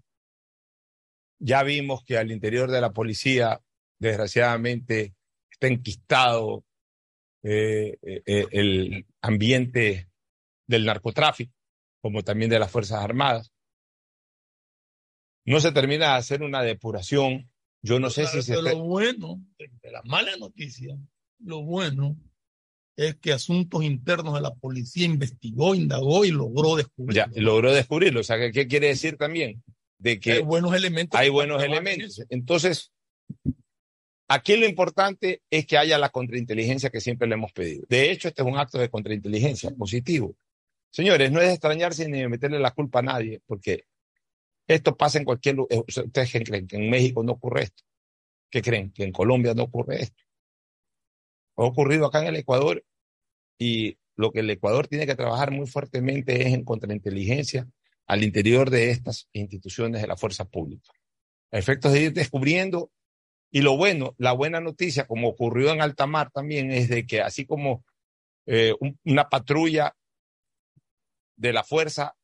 Ya 1.39 1.63
vimos 1.63 2.03
que 2.03 2.17
al 2.17 2.31
interior 2.31 2.69
de 2.69 2.81
la 2.81 2.93
policía, 2.93 3.61
desgraciadamente, 3.99 5.15
está 5.49 5.67
enquistado 5.67 6.63
eh, 7.43 7.97
eh, 8.01 8.21
eh, 8.25 8.47
el 8.51 9.05
ambiente 9.21 10.09
del 10.67 10.85
narcotráfico, 10.85 11.53
como 12.01 12.23
también 12.23 12.49
de 12.49 12.59
las 12.59 12.71
Fuerzas 12.71 13.03
Armadas. 13.03 13.51
No 15.45 15.59
se 15.59 15.71
termina 15.71 16.11
de 16.11 16.17
hacer 16.17 16.43
una 16.43 16.61
depuración. 16.61 17.49
Yo 17.81 17.99
no 17.99 18.09
sé 18.09 18.27
si 18.27 18.41
se... 18.41 18.61
Lo 18.61 18.79
bueno, 18.79 19.41
de 19.57 19.91
la 19.91 20.01
mala 20.03 20.35
noticia, 20.37 20.97
lo 21.39 21.63
bueno 21.63 22.17
es 22.97 23.15
que 23.15 23.31
asuntos 23.31 23.83
internos 23.83 24.33
de 24.33 24.41
la 24.41 24.55
policía 24.55 25.05
investigó, 25.05 25.75
indagó 25.75 26.25
y 26.25 26.31
logró 26.31 26.75
descubrirlo. 26.75 27.13
Ya, 27.13 27.41
logró 27.41 27.71
descubrirlo. 27.71 28.21
O 28.21 28.23
sea, 28.23 28.51
¿qué 28.51 28.67
quiere 28.67 28.87
decir 28.87 29.17
también? 29.17 29.63
De 29.99 30.19
que 30.19 30.33
hay 30.33 30.41
buenos 30.41 30.73
elementos. 30.73 31.19
Hay 31.19 31.29
buenos 31.29 31.63
elementos. 31.63 32.23
Entonces, 32.29 32.91
aquí 34.27 34.57
lo 34.57 34.67
importante 34.67 35.43
es 35.51 35.67
que 35.67 35.77
haya 35.77 35.99
la 35.99 36.09
contrainteligencia 36.09 36.89
que 36.89 36.99
siempre 36.99 37.27
le 37.27 37.35
hemos 37.35 37.51
pedido. 37.51 37.85
De 37.87 38.09
hecho, 38.09 38.27
este 38.27 38.41
es 38.41 38.47
un 38.47 38.57
acto 38.57 38.79
de 38.79 38.89
contrainteligencia 38.89 39.69
positivo. 39.71 40.35
Señores, 40.89 41.31
no 41.31 41.39
es 41.39 41.51
extrañarse 41.51 42.09
ni 42.09 42.27
meterle 42.27 42.59
la 42.59 42.71
culpa 42.71 42.99
a 42.99 43.03
nadie, 43.03 43.41
porque 43.45 43.83
esto 44.67 44.95
pasa 44.95 45.17
en 45.17 45.25
cualquier 45.25 45.55
lugar. 45.55 45.79
Eh, 45.79 45.83
¿Ustedes 45.87 46.31
creen 46.31 46.67
que 46.67 46.75
en 46.75 46.89
México 46.89 47.23
no 47.23 47.33
ocurre 47.33 47.63
esto? 47.63 47.83
¿Qué 48.49 48.61
creen? 48.61 48.91
Que 48.91 49.03
en 49.03 49.11
Colombia 49.11 49.53
no 49.53 49.63
ocurre 49.63 50.03
esto 50.03 50.27
ha 51.57 51.65
ocurrido 51.65 52.05
acá 52.05 52.21
en 52.21 52.27
el 52.27 52.35
Ecuador 52.35 52.85
y 53.57 53.97
lo 54.15 54.31
que 54.31 54.39
el 54.39 54.49
Ecuador 54.49 54.87
tiene 54.87 55.05
que 55.05 55.15
trabajar 55.15 55.51
muy 55.51 55.67
fuertemente 55.67 56.47
es 56.47 56.53
en 56.53 56.63
contrainteligencia 56.63 57.67
al 58.05 58.23
interior 58.23 58.69
de 58.69 58.91
estas 58.91 59.27
instituciones 59.33 60.01
de 60.01 60.07
la 60.07 60.15
fuerza 60.15 60.45
pública. 60.45 60.91
Efectos 61.51 61.93
de 61.93 62.03
ir 62.03 62.13
descubriendo, 62.13 62.91
y 63.51 63.61
lo 63.61 63.77
bueno, 63.77 64.13
la 64.17 64.33
buena 64.33 64.59
noticia, 64.59 65.07
como 65.07 65.29
ocurrió 65.29 65.71
en 65.71 65.81
Altamar 65.81 66.31
también, 66.31 66.71
es 66.71 66.89
de 66.89 67.05
que 67.05 67.21
así 67.21 67.45
como 67.45 67.83
eh, 68.45 68.73
una 69.03 69.29
patrulla 69.29 69.95
de 71.35 71.53
la 71.53 71.63
fuerza 71.63 72.15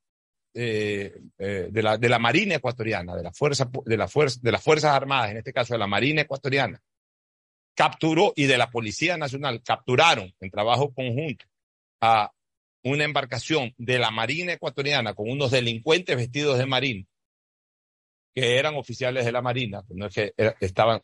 eh, 0.54 1.20
eh, 1.38 1.68
de, 1.72 1.84
la, 1.84 1.98
de 1.98 2.10
la 2.10 2.20
Marina 2.20 2.56
ecuatoriana, 2.56 3.16
de 3.16 3.24
la 3.24 3.32
fuerza, 3.32 3.70
de 3.86 3.98
la 3.98 4.08
fuerza, 4.08 4.40
de 4.42 4.52
las 4.52 4.64
Fuerzas 4.64 4.92
Armadas, 4.92 5.32
en 5.32 5.38
este 5.38 5.54
caso 5.54 5.74
de 5.74 5.80
la 5.80 5.88
Marina 5.88 6.22
ecuatoriana, 6.22 6.82
capturó 7.76 8.34
y 8.36 8.46
de 8.46 8.58
la 8.58 8.70
Policía 8.70 9.18
Nacional 9.18 9.62
capturaron 9.64 10.34
en 10.40 10.52
trabajo 10.52 10.94
conjunto 10.94 11.46
a 12.02 12.32
una 12.84 13.04
embarcación 13.04 13.74
de 13.78 13.98
la 13.98 14.12
Marina 14.12 14.54
ecuatoriana 14.54 15.14
con 15.14 15.30
unos 15.30 15.52
delincuentes 15.52 16.16
vestidos 16.16 16.58
de 16.58 16.66
marina, 16.66 17.06
que 18.36 18.58
eran 18.58 18.76
oficiales 18.76 19.26
de 19.26 19.32
la 19.32 19.42
Marina, 19.42 19.84
pues 19.84 19.98
no 19.98 20.06
es 20.08 20.14
que 20.14 20.34
estaban, 20.60 21.02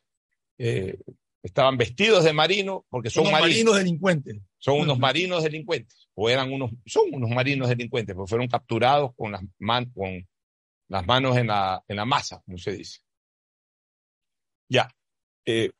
eh, 0.58 1.00
estaban 1.42 1.78
vestidos 1.78 2.24
de 2.24 2.34
marino 2.34 2.86
porque 2.90 3.10
son 3.10 3.32
marinos, 3.32 3.78
delincuentes. 3.78 4.38
Son 4.58 4.80
unos 4.80 5.00
marinos 5.00 5.44
delincuentes, 5.44 5.99
o 6.22 6.30
eran 6.30 6.52
unos, 6.52 6.72
son 6.86 7.06
unos 7.14 7.30
marinos 7.30 7.70
delincuentes, 7.70 8.14
porque 8.14 8.30
fueron 8.30 8.50
capturados 8.50 9.12
con 9.16 9.32
las, 9.32 9.42
con 9.94 10.28
las 10.90 11.08
manos 11.08 11.38
en 11.38 11.48
la, 11.48 11.82
en 11.88 11.96
la 11.96 12.04
masa, 12.04 12.42
como 12.46 12.58
se 12.58 12.74
dice. 12.74 13.00
Ya. 14.68 14.94
Eh, 15.46 15.72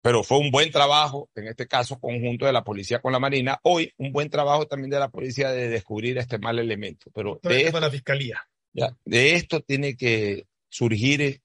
pero 0.00 0.22
fue 0.22 0.38
un 0.38 0.52
buen 0.52 0.70
trabajo, 0.70 1.28
en 1.34 1.48
este 1.48 1.66
caso 1.66 1.98
conjunto 1.98 2.46
de 2.46 2.52
la 2.52 2.62
policía 2.62 3.00
con 3.00 3.12
la 3.12 3.18
Marina. 3.18 3.58
Hoy, 3.64 3.92
un 3.96 4.12
buen 4.12 4.30
trabajo 4.30 4.68
también 4.68 4.90
de 4.90 5.00
la 5.00 5.08
policía 5.08 5.50
de 5.50 5.68
descubrir 5.68 6.16
este 6.16 6.38
mal 6.38 6.60
elemento. 6.60 7.10
Pero 7.12 7.40
de 7.42 7.62
esto, 7.62 7.80
la 7.80 7.90
fiscalía. 7.90 8.40
Ya, 8.72 8.96
de 9.04 9.34
esto 9.34 9.62
tiene 9.62 9.96
que 9.96 10.46
surgir 10.68 11.42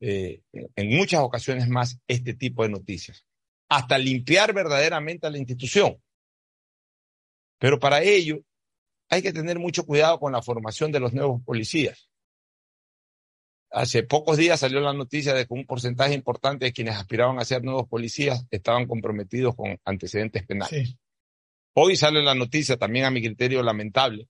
eh, 0.00 0.42
en 0.50 0.96
muchas 0.96 1.20
ocasiones 1.20 1.68
más 1.68 2.00
este 2.08 2.34
tipo 2.34 2.64
de 2.64 2.70
noticias, 2.70 3.24
hasta 3.68 3.98
limpiar 3.98 4.52
verdaderamente 4.52 5.28
a 5.28 5.30
la 5.30 5.38
institución. 5.38 6.02
Pero 7.58 7.78
para 7.78 8.02
ello 8.02 8.40
hay 9.08 9.22
que 9.22 9.32
tener 9.32 9.58
mucho 9.58 9.84
cuidado 9.84 10.18
con 10.18 10.32
la 10.32 10.42
formación 10.42 10.92
de 10.92 11.00
los 11.00 11.12
nuevos 11.12 11.42
policías. 11.44 12.08
Hace 13.70 14.04
pocos 14.04 14.36
días 14.36 14.60
salió 14.60 14.80
la 14.80 14.92
noticia 14.92 15.34
de 15.34 15.46
que 15.46 15.54
un 15.54 15.66
porcentaje 15.66 16.14
importante 16.14 16.66
de 16.66 16.72
quienes 16.72 16.94
aspiraban 16.94 17.40
a 17.40 17.44
ser 17.44 17.64
nuevos 17.64 17.88
policías 17.88 18.46
estaban 18.50 18.86
comprometidos 18.86 19.56
con 19.56 19.80
antecedentes 19.84 20.46
penales. 20.46 20.96
Hoy 21.74 21.96
sale 21.96 22.22
la 22.22 22.36
noticia, 22.36 22.76
también 22.76 23.04
a 23.04 23.10
mi 23.10 23.20
criterio 23.20 23.64
lamentable, 23.64 24.28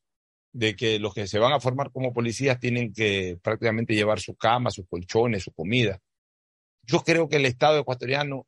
de 0.55 0.75
que 0.75 0.99
los 0.99 1.13
que 1.13 1.27
se 1.27 1.39
van 1.39 1.53
a 1.53 1.61
formar 1.61 1.91
como 1.93 2.15
policías 2.15 2.59
tienen 2.59 2.95
que 2.95 3.39
prácticamente 3.43 3.95
llevar 3.95 4.19
su 4.19 4.35
cama, 4.35 4.71
sus 4.71 4.87
colchones, 4.89 5.43
su 5.43 5.53
comida. 5.53 6.01
Yo 6.85 7.01
creo 7.01 7.29
que 7.29 7.37
el 7.37 7.45
Estado 7.45 7.79
ecuatoriano, 7.79 8.47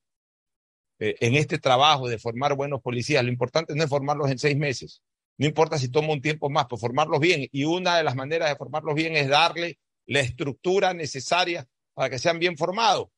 eh, 0.98 1.16
en 1.20 1.34
este 1.34 1.58
trabajo 1.58 2.08
de 2.08 2.18
formar 2.18 2.54
buenos 2.54 2.80
policías, 2.80 3.24
lo 3.24 3.30
importante 3.30 3.74
no 3.74 3.84
es 3.84 3.90
formarlos 3.90 4.30
en 4.30 4.38
seis 4.38 4.56
meses. 4.56 5.02
No 5.38 5.46
importa 5.46 5.78
si 5.78 5.88
toma 5.88 6.12
un 6.12 6.22
tiempo 6.22 6.48
más, 6.48 6.66
pero 6.66 6.78
formarlos 6.78 7.20
bien. 7.20 7.46
Y 7.52 7.64
una 7.64 7.96
de 7.98 8.04
las 8.04 8.16
maneras 8.16 8.48
de 8.48 8.56
formarlos 8.56 8.94
bien 8.94 9.16
es 9.16 9.28
darle 9.28 9.78
la 10.06 10.20
estructura 10.20 10.94
necesaria 10.94 11.68
para 11.94 12.10
que 12.10 12.18
sean 12.18 12.38
bien 12.38 12.56
formados. 12.56 13.08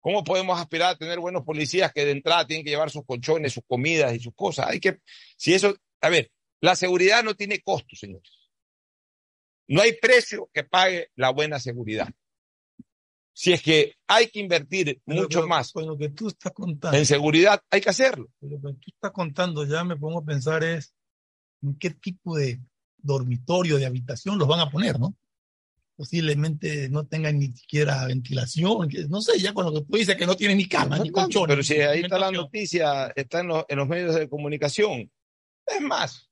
¿Cómo 0.00 0.22
podemos 0.22 0.60
aspirar 0.60 0.90
a 0.90 0.98
tener 0.98 1.18
buenos 1.18 1.44
policías 1.44 1.92
que 1.92 2.04
de 2.04 2.12
entrada 2.12 2.46
tienen 2.46 2.64
que 2.64 2.70
llevar 2.70 2.90
sus 2.90 3.04
colchones, 3.04 3.54
sus 3.54 3.64
comidas 3.66 4.14
y 4.14 4.20
sus 4.20 4.34
cosas? 4.34 4.68
Hay 4.68 4.80
que, 4.80 5.00
si 5.36 5.54
eso, 5.54 5.74
a 6.00 6.08
ver, 6.10 6.30
la 6.60 6.76
seguridad 6.76 7.22
no 7.22 7.34
tiene 7.34 7.60
costo, 7.60 7.96
señores. 7.96 8.50
No 9.66 9.80
hay 9.80 9.94
precio 9.94 10.50
que 10.52 10.64
pague 10.64 11.10
la 11.14 11.30
buena 11.30 11.58
seguridad. 11.58 12.08
Si 13.36 13.52
es 13.52 13.62
que 13.62 13.96
hay 14.06 14.28
que 14.28 14.40
invertir 14.40 15.02
mucho 15.04 15.46
más 15.46 15.74
lo 15.74 15.98
que 15.98 16.08
tú 16.10 16.28
estás 16.28 16.52
contando, 16.52 16.96
en 16.96 17.04
seguridad, 17.04 17.60
hay 17.68 17.80
que 17.80 17.90
hacerlo. 17.90 18.28
Lo 18.40 18.60
que 18.60 18.74
tú 18.74 18.86
estás 18.86 19.10
contando 19.10 19.66
ya 19.66 19.84
me 19.84 19.96
pongo 19.96 20.20
a 20.20 20.24
pensar 20.24 20.62
es 20.62 20.94
en 21.60 21.76
qué 21.76 21.90
tipo 21.90 22.36
de 22.36 22.60
dormitorio, 22.96 23.76
de 23.76 23.86
habitación 23.86 24.38
los 24.38 24.48
van 24.48 24.60
a 24.60 24.70
poner, 24.70 24.98
¿no? 24.98 25.14
posiblemente 25.96 26.88
no 26.88 27.06
tengan 27.06 27.38
ni 27.38 27.52
siquiera 27.52 28.06
ventilación, 28.06 28.88
no 29.08 29.20
sé, 29.20 29.38
ya 29.38 29.52
cuando 29.52 29.84
tú 29.84 29.96
dices 29.96 30.16
que 30.16 30.26
no 30.26 30.36
tienen 30.36 30.58
ni 30.58 30.66
cama, 30.66 30.98
ni 30.98 31.10
colchón. 31.10 31.46
Pero 31.46 31.62
si 31.62 31.74
ahí 31.74 32.00
está 32.00 32.18
la 32.18 32.30
noticia, 32.30 33.12
está 33.14 33.40
en 33.40 33.48
los, 33.48 33.64
en 33.68 33.78
los 33.78 33.88
medios 33.88 34.14
de 34.14 34.28
comunicación. 34.28 35.10
Es 35.66 35.80
más, 35.80 36.28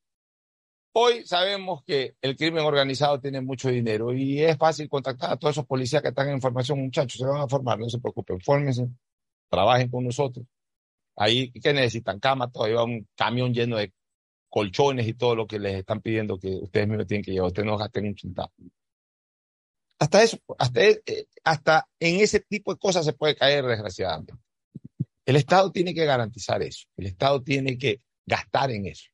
hoy 0.93 1.25
sabemos 1.27 1.83
que 1.85 2.17
el 2.21 2.37
crimen 2.37 2.65
organizado 2.65 3.21
tiene 3.21 3.41
mucho 3.41 3.69
dinero 3.69 4.13
y 4.13 4.43
es 4.43 4.57
fácil 4.57 4.89
contactar 4.89 5.33
a 5.33 5.37
todos 5.37 5.55
esos 5.55 5.67
policías 5.67 6.03
que 6.03 6.09
están 6.09 6.29
en 6.29 6.41
formación, 6.41 6.81
muchachos, 6.81 7.19
se 7.19 7.27
van 7.27 7.41
a 7.41 7.49
formar, 7.49 7.79
no 7.79 7.89
se 7.89 7.99
preocupen, 7.99 8.41
fórmense, 8.41 8.89
trabajen 9.49 9.89
con 9.89 10.05
nosotros. 10.05 10.47
Ahí, 11.17 11.51
¿qué 11.53 11.73
necesitan? 11.73 12.21
Cama, 12.21 12.51
todavía 12.51 12.83
un 12.83 13.07
camión 13.15 13.53
lleno 13.53 13.77
de 13.77 13.93
colchones 14.49 15.07
y 15.07 15.15
todo 15.15 15.35
lo 15.35 15.47
que 15.47 15.59
les 15.59 15.77
están 15.77 16.01
pidiendo 16.01 16.39
que 16.39 16.49
ustedes 16.49 16.89
mismos 16.89 17.07
tienen 17.07 17.25
que 17.25 17.33
llevar. 17.33 17.49
Ustedes 17.49 17.67
no 17.67 17.77
gasten 17.77 18.07
un 18.07 18.17
centavo. 18.17 18.53
Hasta 19.99 20.23
eso, 20.23 20.39
hasta, 20.59 20.83
eh, 20.83 21.27
hasta 21.45 21.89
en 22.01 22.21
ese 22.21 22.41
tipo 22.41 22.73
de 22.73 22.79
cosas 22.79 23.05
se 23.05 23.13
puede 23.13 23.37
caer, 23.37 23.65
desgraciadamente. 23.65 24.35
El 25.25 25.37
Estado 25.37 25.71
tiene 25.71 25.95
que 25.95 26.05
garantizar 26.05 26.63
eso. 26.63 26.87
El 26.97 27.07
Estado 27.07 27.43
tiene 27.43 27.79
que 27.79 28.01
gastar 28.27 28.71
en 28.73 28.87
eso. 28.87 29.09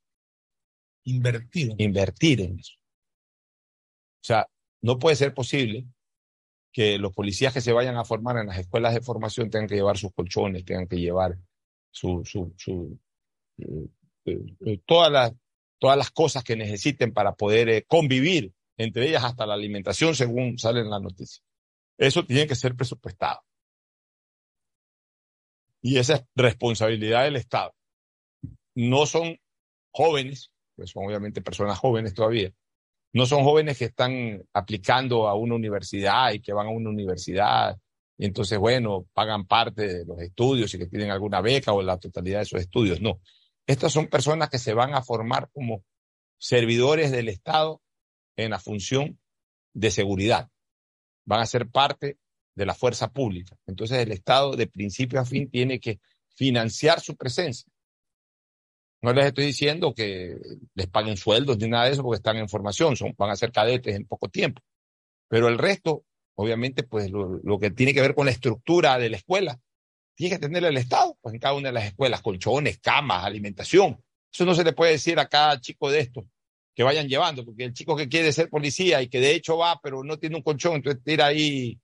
Invertir. 1.09 1.75
Invertir 1.79 2.41
en 2.41 2.59
eso. 2.59 2.75
O 2.77 4.25
sea, 4.25 4.47
no 4.83 4.99
puede 4.99 5.17
ser 5.17 5.33
posible 5.33 5.87
que 6.73 6.99
los 6.99 7.13
policías 7.13 7.53
que 7.53 7.61
se 7.61 7.73
vayan 7.73 7.97
a 7.97 8.05
formar 8.05 8.37
en 8.37 8.47
las 8.47 8.59
escuelas 8.59 8.95
de 8.95 9.01
formación 9.01 9.51
tengan 9.51 9.69
que 9.69 9.77
llevar 9.77 9.97
sus 9.97 10.13
colchones, 10.13 10.65
tengan 10.65 10.87
que 10.87 10.97
llevar 10.97 11.39
su, 11.91 12.23
eh, 13.57 13.89
eh, 14.27 14.81
todas, 14.85 15.11
las, 15.11 15.33
todas 15.79 15.97
las 15.97 16.11
cosas 16.11 16.45
que 16.45 16.57
necesiten 16.57 17.13
para 17.13 17.35
poder 17.35 17.87
convivir 17.87 18.53
entre 18.79 19.09
ellas 19.09 19.25
hasta 19.25 19.45
la 19.45 19.55
alimentación, 19.55 20.15
según 20.15 20.59
sale 20.59 20.81
en 20.81 20.91
la 20.91 21.01
noticia. 21.01 21.43
Eso 21.99 22.25
tiene 22.25 22.47
que 22.47 22.55
ser 22.55 22.77
presupuestado. 22.77 23.41
Y 25.83 25.99
esa 25.99 26.15
es 26.15 26.25
responsabilidad 26.37 27.25
del 27.25 27.37
Estado. 27.37 27.75
No 28.75 29.07
son 29.07 29.39
jóvenes, 29.91 30.53
son 30.87 31.07
obviamente 31.07 31.43
personas 31.43 31.79
jóvenes 31.79 32.15
todavía, 32.15 32.53
no 33.13 33.27
son 33.27 33.43
jóvenes 33.43 33.79
que 33.79 33.87
están 33.87 34.43
aplicando 34.53 35.29
a 35.29 35.35
una 35.35 35.55
universidad 35.55 36.33
y 36.33 36.41
que 36.41 36.53
van 36.53 36.67
a 36.67 36.71
una 36.71 36.91
universidad 36.91 37.79
y 38.19 38.27
entonces, 38.27 38.59
bueno, 38.59 39.07
pagan 39.15 39.47
parte 39.47 39.87
de 39.87 40.05
los 40.05 40.21
estudios 40.21 40.75
y 40.75 40.79
que 40.79 40.87
tienen 40.87 41.13
alguna 41.13 41.41
beca 41.41 41.73
o 41.73 41.83
la 41.83 41.99
totalidad 41.99 42.39
de 42.39 42.43
esos 42.43 42.61
estudios. 42.61 43.01
No. 43.01 43.21
Estas 43.65 43.93
son 43.93 44.09
personas 44.09 44.51
que 44.51 44.59
se 44.59 44.75
van 44.75 44.93
a 44.95 45.03
formar 45.03 45.49
como 45.53 45.85
servidores 46.37 47.13
del 47.13 47.29
Estado 47.29 47.81
en 48.37 48.51
la 48.51 48.59
función 48.59 49.21
de 49.73 49.93
seguridad. 49.93 50.49
Van 51.25 51.41
a 51.41 51.47
ser 51.47 51.71
parte 51.71 52.19
de 52.57 52.67
la 52.67 52.75
fuerza 52.75 53.13
pública. 53.13 53.57
Entonces 53.67 53.99
el 53.99 54.11
Estado 54.11 54.57
de 54.57 54.67
principio 54.67 55.21
a 55.21 55.25
fin 55.25 55.49
tiene 55.49 55.79
que 55.79 56.01
financiar 56.35 57.01
su 57.01 57.17
presencia. 57.17 57.71
No 59.01 59.13
les 59.13 59.27
estoy 59.27 59.47
diciendo 59.47 59.95
que 59.95 60.37
les 60.75 60.89
paguen 60.89 61.17
sueldos 61.17 61.59
ni 61.59 61.69
nada 61.69 61.85
de 61.85 61.93
eso 61.93 62.03
porque 62.03 62.17
están 62.17 62.37
en 62.37 62.49
formación, 62.49 62.97
son, 62.97 63.15
van 63.17 63.31
a 63.31 63.37
ser 63.37 63.53
cadetes 63.53 63.95
en 63.95 64.07
poco 64.07 64.29
tiempo. 64.29 64.61
Pero 65.29 65.49
el 65.49 65.59
resto, 65.59 66.05
obviamente, 66.35 66.83
pues 66.83 67.11
lo, 67.11 67.59
que 67.59 67.71
tiene 67.71 67.95
que 67.95 68.01
ver 68.01 68.15
con 68.15 68.27
la 68.27 68.33
estructura 68.33 68.99
de 68.99 69.11
la 69.11 69.19
escuela, 69.19 69.61
tiene 70.17 70.35
que 70.35 70.41
tener 70.41 70.65
el 70.65 70.77
Estado, 70.77 71.17
pues 71.21 71.35
en 71.35 71.41
cada 71.41 71.55
una 71.55 71.69
de 71.69 71.75
las 71.75 71.85
escuelas, 71.85 72.23
colchones, 72.23 72.79
camas, 72.79 73.25
alimentación. 73.25 74.03
Eso 74.33 74.45
no 74.45 74.55
se 74.55 74.65
le 74.65 74.73
puede 74.73 74.93
decir 74.93 75.19
a 75.19 75.29
cada 75.29 75.61
chico 75.61 75.91
de 75.91 76.01
estos 76.01 76.25
que 76.75 76.83
vayan 76.83 77.09
llevando, 77.09 77.45
porque 77.45 77.65
el 77.65 77.73
chico 77.73 77.97
que 77.97 78.09
quiere 78.09 78.33
ser 78.33 78.49
policía 78.51 79.03
y 79.03 79.09
que 79.09 79.21
de 79.21 79.33
hecho 79.33 79.59
va, 79.59 79.81
pero 79.83 80.05
no 80.05 80.17
tiene 80.17 80.37
un 80.37 80.43
colchón, 80.43 80.77
entonces 80.77 81.03
tira 81.05 81.27
ahí 81.27 81.79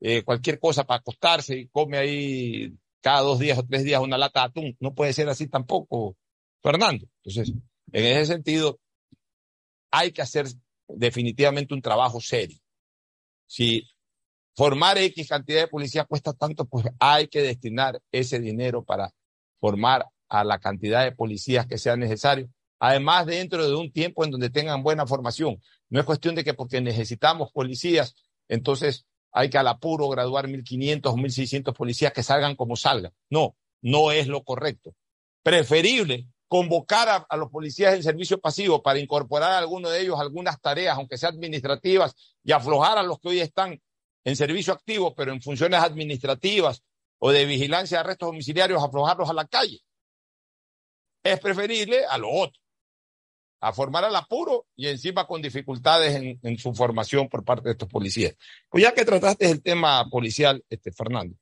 eh, 0.00 0.22
cualquier 0.22 0.58
cosa 0.58 0.84
para 0.84 0.98
acostarse 0.98 1.56
y 1.56 1.68
come 1.68 1.98
ahí 1.98 2.72
cada 3.00 3.20
dos 3.20 3.38
días 3.38 3.58
o 3.58 3.64
tres 3.64 3.84
días 3.84 4.00
una 4.00 4.18
lata 4.18 4.40
de 4.40 4.46
atún. 4.46 4.76
No 4.80 4.94
puede 4.94 5.12
ser 5.12 5.28
así 5.28 5.46
tampoco, 5.46 6.16
Fernando. 6.62 7.06
Entonces, 7.24 7.54
en 7.92 8.04
ese 8.04 8.32
sentido, 8.32 8.78
hay 9.90 10.12
que 10.12 10.22
hacer 10.22 10.46
definitivamente 10.88 11.74
un 11.74 11.82
trabajo 11.82 12.20
serio. 12.20 12.58
Si 13.46 13.88
formar 14.54 14.98
X 14.98 15.28
cantidad 15.28 15.60
de 15.60 15.68
policías 15.68 16.06
cuesta 16.06 16.32
tanto, 16.32 16.64
pues 16.64 16.86
hay 16.98 17.28
que 17.28 17.42
destinar 17.42 18.00
ese 18.12 18.38
dinero 18.38 18.84
para 18.84 19.12
formar 19.58 20.06
a 20.28 20.44
la 20.44 20.58
cantidad 20.58 21.04
de 21.04 21.12
policías 21.12 21.66
que 21.66 21.78
sea 21.78 21.96
necesario 21.96 22.48
Además, 22.80 23.26
dentro 23.26 23.68
de 23.68 23.76
un 23.76 23.92
tiempo 23.92 24.24
en 24.24 24.30
donde 24.30 24.48
tengan 24.48 24.82
buena 24.82 25.06
formación. 25.06 25.60
No 25.90 26.00
es 26.00 26.06
cuestión 26.06 26.34
de 26.34 26.42
que 26.42 26.54
porque 26.54 26.80
necesitamos 26.80 27.52
policías, 27.52 28.14
entonces 28.48 29.04
hay 29.32 29.50
que 29.50 29.58
al 29.58 29.68
apuro 29.68 30.08
graduar 30.08 30.48
1.500 30.48 31.00
o 31.04 31.16
1.600 31.16 31.74
policías 31.74 32.12
que 32.14 32.22
salgan 32.22 32.56
como 32.56 32.76
salgan. 32.76 33.12
No, 33.28 33.54
no 33.82 34.12
es 34.12 34.28
lo 34.28 34.42
correcto. 34.44 34.94
Preferible 35.42 36.26
convocar 36.50 37.24
a, 37.28 37.36
los 37.36 37.48
policías 37.48 37.94
en 37.94 38.02
servicio 38.02 38.40
pasivo 38.40 38.82
para 38.82 38.98
incorporar 38.98 39.52
a 39.52 39.58
alguno 39.58 39.88
de 39.88 40.00
ellos 40.00 40.18
algunas 40.18 40.60
tareas, 40.60 40.96
aunque 40.96 41.16
sean 41.16 41.34
administrativas, 41.34 42.12
y 42.42 42.50
aflojar 42.50 42.98
a 42.98 43.04
los 43.04 43.20
que 43.20 43.28
hoy 43.28 43.40
están 43.40 43.80
en 44.24 44.34
servicio 44.34 44.72
activo, 44.72 45.14
pero 45.14 45.30
en 45.30 45.40
funciones 45.40 45.80
administrativas 45.80 46.82
o 47.20 47.30
de 47.30 47.44
vigilancia 47.44 47.98
de 47.98 48.00
arrestos 48.00 48.26
domiciliarios, 48.26 48.82
aflojarlos 48.82 49.30
a 49.30 49.32
la 49.32 49.46
calle. 49.46 49.78
Es 51.22 51.38
preferible 51.38 52.04
a 52.04 52.18
lo 52.18 52.28
otro 52.28 52.60
a 53.60 53.72
formar 53.72 54.04
al 54.04 54.16
apuro 54.16 54.66
y 54.74 54.88
encima 54.88 55.28
con 55.28 55.40
dificultades 55.40 56.36
en, 56.42 56.58
su 56.58 56.74
formación 56.74 57.28
por 57.28 57.44
parte 57.44 57.68
de 57.68 57.72
estos 57.72 57.88
policías. 57.88 58.34
Pues 58.68 58.82
ya 58.82 58.92
que 58.92 59.04
trataste 59.04 59.48
el 59.48 59.62
tema 59.62 60.04
policial, 60.10 60.64
este, 60.68 60.90
Fernando, 60.90 61.36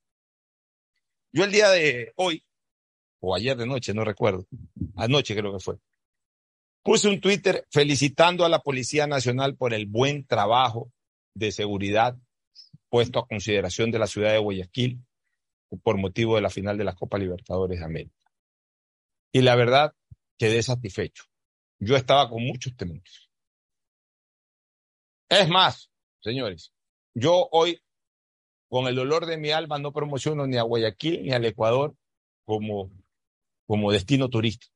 yo 1.32 1.44
el 1.44 1.52
día 1.52 1.70
de 1.70 2.12
hoy, 2.16 2.44
o 3.20 3.34
ayer 3.34 3.56
de 3.56 3.66
noche, 3.66 3.94
no 3.94 4.04
recuerdo, 4.04 4.46
anoche 4.96 5.34
creo 5.34 5.52
que 5.52 5.60
fue, 5.60 5.76
puse 6.82 7.08
un 7.08 7.20
Twitter 7.20 7.66
felicitando 7.70 8.44
a 8.44 8.48
la 8.48 8.60
Policía 8.60 9.06
Nacional 9.06 9.56
por 9.56 9.74
el 9.74 9.86
buen 9.86 10.26
trabajo 10.26 10.92
de 11.34 11.52
seguridad 11.52 12.16
puesto 12.88 13.18
a 13.18 13.26
consideración 13.26 13.90
de 13.90 13.98
la 13.98 14.06
ciudad 14.06 14.32
de 14.32 14.38
Guayaquil 14.38 15.00
por 15.82 15.98
motivo 15.98 16.36
de 16.36 16.42
la 16.42 16.50
final 16.50 16.78
de 16.78 16.84
la 16.84 16.94
Copa 16.94 17.18
Libertadores 17.18 17.78
de 17.78 17.84
América. 17.84 18.30
Y 19.32 19.42
la 19.42 19.54
verdad, 19.54 19.92
quedé 20.38 20.62
satisfecho 20.62 21.24
yo 21.78 21.96
estaba 21.96 22.28
con 22.28 22.42
muchos 22.44 22.76
temores. 22.76 23.28
Es 25.28 25.48
más, 25.48 25.90
señores, 26.20 26.72
yo 27.14 27.48
hoy, 27.52 27.80
con 28.68 28.86
el 28.86 28.96
dolor 28.96 29.26
de 29.26 29.38
mi 29.38 29.50
alma, 29.50 29.78
no 29.78 29.92
promociono 29.92 30.46
ni 30.46 30.56
a 30.56 30.62
Guayaquil 30.62 31.22
ni 31.22 31.32
al 31.32 31.44
Ecuador 31.44 31.94
como, 32.44 32.90
como 33.68 33.92
destino 33.92 34.28
turístico. 34.28 34.74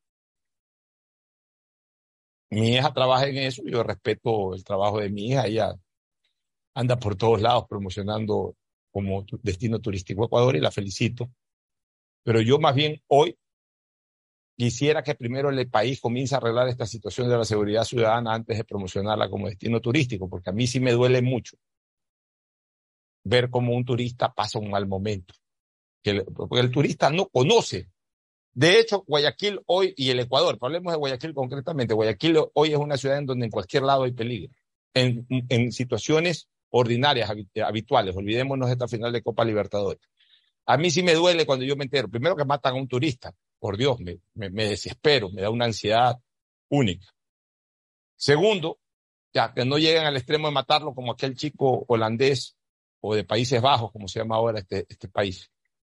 Mi 2.51 2.75
hija 2.75 2.93
trabaja 2.93 3.27
en 3.27 3.39
eso, 3.39 3.63
yo 3.65 3.83
respeto 3.83 4.55
el 4.55 4.63
trabajo 4.63 5.01
de 5.01 5.09
mi 5.11 5.29
hija, 5.31 5.47
ella 5.47 5.75
anda 6.75 6.99
por 6.99 7.17
todos 7.17 7.41
lados 7.41 7.65
promocionando 7.69 8.55
como 8.93 9.25
destino 9.43 9.81
turístico 9.81 10.27
Ecuador 10.27 10.55
y 10.55 10.61
la 10.61 10.71
felicito. 10.71 11.31
Pero 12.23 12.41
yo 12.41 12.61
más 12.61 12.75
bien 12.75 13.03
hoy 13.09 13.37
Quisiera 14.55 15.03
que 15.03 15.15
primero 15.15 15.49
el 15.51 15.71
país 15.71 16.01
comience 16.01 16.35
a 16.35 16.39
arreglar 16.39 16.69
esta 16.69 16.87
situación 16.87 17.29
de 17.29 17.37
la 17.37 17.45
seguridad 17.45 17.85
ciudadana 17.85 18.35
antes 18.35 18.59
de 18.59 18.65
promocionarla 18.65 19.31
como 19.31 19.49
destino 19.49 19.81
turístico, 19.81 20.29
porque 20.29 20.51
a 20.51 20.53
mí 20.53 20.67
sí 20.67 20.79
me 20.79 20.93
duele 20.93 21.23
mucho 21.23 21.57
ver 23.25 23.51
cómo 23.51 23.75
un 23.75 23.85
turista 23.85 24.33
pasa 24.33 24.59
un 24.59 24.71
mal 24.71 24.87
momento. 24.87 25.35
porque 26.35 26.61
el 26.61 26.71
turista 26.71 27.11
no 27.11 27.29
conoce. 27.29 27.92
De 28.55 28.79
hecho, 28.79 29.03
Guayaquil 29.07 29.61
hoy 29.67 29.95
y 29.97 30.11
el 30.11 30.21
Ecuador, 30.21 30.59
hablemos 30.61 30.93
de 30.93 30.99
Guayaquil 30.99 31.33
concretamente, 31.33 31.95
Guayaquil 31.95 32.39
hoy 32.53 32.73
es 32.73 32.79
una 32.79 32.99
ciudad 32.99 33.19
en 33.19 33.27
donde 33.27 33.47
en 33.47 33.51
cualquier 33.51 33.83
lado 33.83 34.05
hay 34.05 34.13
peligro. 34.13 34.53
En, 34.95 35.73
situaciones 35.73 36.49
ordinarias, 36.69 37.31
habituales, 37.65 38.15
olvidémonos 38.15 38.71
esta 38.71 38.87
final 38.89 39.11
de 39.11 39.23
Copa 39.23 39.45
Libertadores. 39.45 40.03
A 40.67 40.77
mí 40.77 40.91
sí 40.91 41.03
me 41.03 41.15
duele 41.15 41.47
cuando 41.47 41.65
yo 41.65 41.77
me 41.77 41.85
entero, 41.85 42.09
primero 42.09 42.37
que 42.37 42.45
matan 42.45 42.75
a 42.75 42.79
un 42.79 42.89
turista, 42.89 43.35
por 43.59 43.79
Dios, 43.79 43.99
me, 44.01 44.51
desespero, 44.51 45.31
me 45.31 45.41
da 45.41 45.51
una 45.51 45.65
ansiedad 45.65 46.19
única. 46.69 47.07
Segundo, 48.17 48.79
ya 49.33 49.55
que 49.55 49.65
no 49.65 49.79
lleguen 49.79 50.05
al 50.05 50.17
extremo 50.17 50.49
de 50.49 50.55
matarlo 50.55 50.95
como 50.95 51.13
aquel 51.13 51.37
chico 51.37 51.85
holandés 51.89 52.55
o 53.01 53.15
de 53.15 53.25
Países 53.25 53.63
Bajos, 53.63 53.91
como 53.93 54.09
se 54.09 54.21
llama 54.21 54.37
ahora 54.37 54.61
este, 54.61 54.85
este 54.89 55.09
país, 55.09 55.51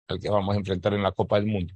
al 0.08 0.19
que 0.19 0.30
vamos 0.30 0.54
a 0.56 0.60
enfrentar 0.60 0.93
en 0.93 1.04
la 1.04 1.13
Copa 1.13 1.38
del 1.38 1.48
Mundo. 1.48 1.74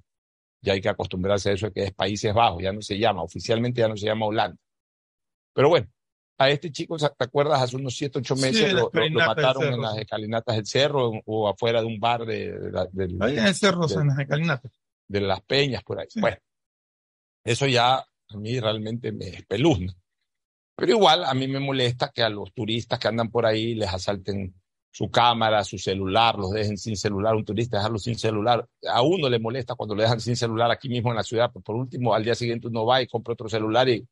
Ya 0.63 0.73
hay 0.73 0.81
que 0.81 0.89
acostumbrarse 0.89 1.51
a 1.51 1.53
eso 1.53 1.67
de 1.67 1.73
que 1.73 1.83
es 1.83 1.93
Países 1.93 2.33
Bajos, 2.33 2.63
ya 2.63 2.73
no 2.73 2.81
se 2.81 2.97
llama, 2.97 3.21
oficialmente 3.21 3.81
ya 3.81 3.87
no 3.87 3.97
se 3.97 4.07
llama 4.07 4.25
Holanda. 4.25 4.57
Pero 5.53 5.69
bueno, 5.69 5.87
a 6.37 6.49
este 6.49 6.71
chico, 6.71 6.97
¿te 6.97 7.05
acuerdas? 7.19 7.61
Hace 7.61 7.75
unos 7.75 7.95
7, 7.95 8.19
8 8.19 8.35
meses 8.37 8.73
lo, 8.73 8.89
mataron 9.11 9.73
en 9.73 9.81
las 9.81 9.97
escalinatas 9.97 10.55
del 10.55 10.65
cerro 10.65 11.11
o 11.25 11.47
afuera 11.47 11.81
de 11.81 11.87
un 11.87 11.99
bar 11.99 12.25
de, 12.25 12.51
del, 12.91 13.21
Ahí 13.21 13.37
en 13.37 13.45
el 13.45 13.53
cerro, 13.53 13.87
en 13.89 14.07
las 14.07 14.19
escalinatas 14.19 14.71
de 15.07 15.21
las 15.21 15.41
peñas 15.41 15.83
por 15.83 15.99
ahí. 15.99 16.07
Bueno, 16.15 16.37
eso 17.43 17.67
ya 17.67 17.97
a 17.97 18.37
mí 18.37 18.59
realmente 18.59 19.11
me 19.11 19.27
espeluzna. 19.27 19.93
Pero 20.75 20.91
igual 20.91 21.23
a 21.23 21.33
mí 21.33 21.47
me 21.47 21.59
molesta 21.59 22.09
que 22.09 22.23
a 22.23 22.29
los 22.29 22.51
turistas 22.53 22.97
que 22.97 23.07
andan 23.07 23.29
por 23.29 23.45
ahí 23.45 23.75
les 23.75 23.93
asalten 23.93 24.55
su 24.93 25.09
cámara, 25.09 25.63
su 25.63 25.79
celular, 25.79 26.37
los 26.37 26.51
dejen 26.51 26.77
sin 26.77 26.95
celular, 26.95 27.35
un 27.35 27.43
turista 27.43 27.77
dejarlo 27.77 27.97
sin 27.97 28.15
celular. 28.15 28.67
A 28.87 29.01
uno 29.01 29.27
le 29.27 29.39
molesta 29.39 29.73
cuando 29.73 29.95
le 29.95 30.03
dejan 30.03 30.19
sin 30.19 30.35
celular 30.35 30.69
aquí 30.69 30.87
mismo 30.87 31.09
en 31.09 31.15
la 31.15 31.23
ciudad, 31.23 31.49
pero 31.51 31.63
por 31.63 31.75
último 31.75 32.13
al 32.13 32.23
día 32.23 32.35
siguiente 32.35 32.67
uno 32.67 32.85
va 32.85 33.01
y 33.01 33.07
compra 33.07 33.33
otro 33.33 33.49
celular 33.49 33.89
y, 33.89 34.07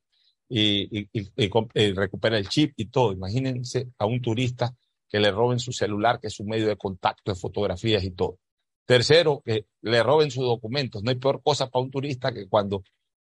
y, 0.50 1.08
y, 1.14 1.92
recupera 1.94 2.36
el 2.36 2.50
chip 2.50 2.74
y 2.78 2.86
todo. 2.86 3.14
Imagínense 3.14 3.90
a 4.00 4.08
un 4.08 4.24
turista 4.24 4.76
que 5.08 5.20
le 5.20 5.30
roben 5.30 5.60
su 5.60 5.72
celular, 5.72 6.20
que 6.20 6.30
es 6.30 6.40
un 6.40 6.48
medio 6.48 6.68
de 6.68 6.78
contacto, 6.78 7.32
de 7.32 7.36
fotografías 7.36 8.04
y 8.04 8.12
todo. 8.12 8.40
Tercero, 8.84 9.44
que 9.46 9.68
le 9.82 10.02
roben 10.02 10.32
sus 10.32 10.46
documentos. 10.46 11.04
No 11.04 11.12
hay 11.12 11.18
peor 11.18 11.44
cosa 11.44 11.70
para 11.70 11.84
un 11.84 11.92
turista 11.92 12.34
que 12.34 12.50
cuando 12.50 12.84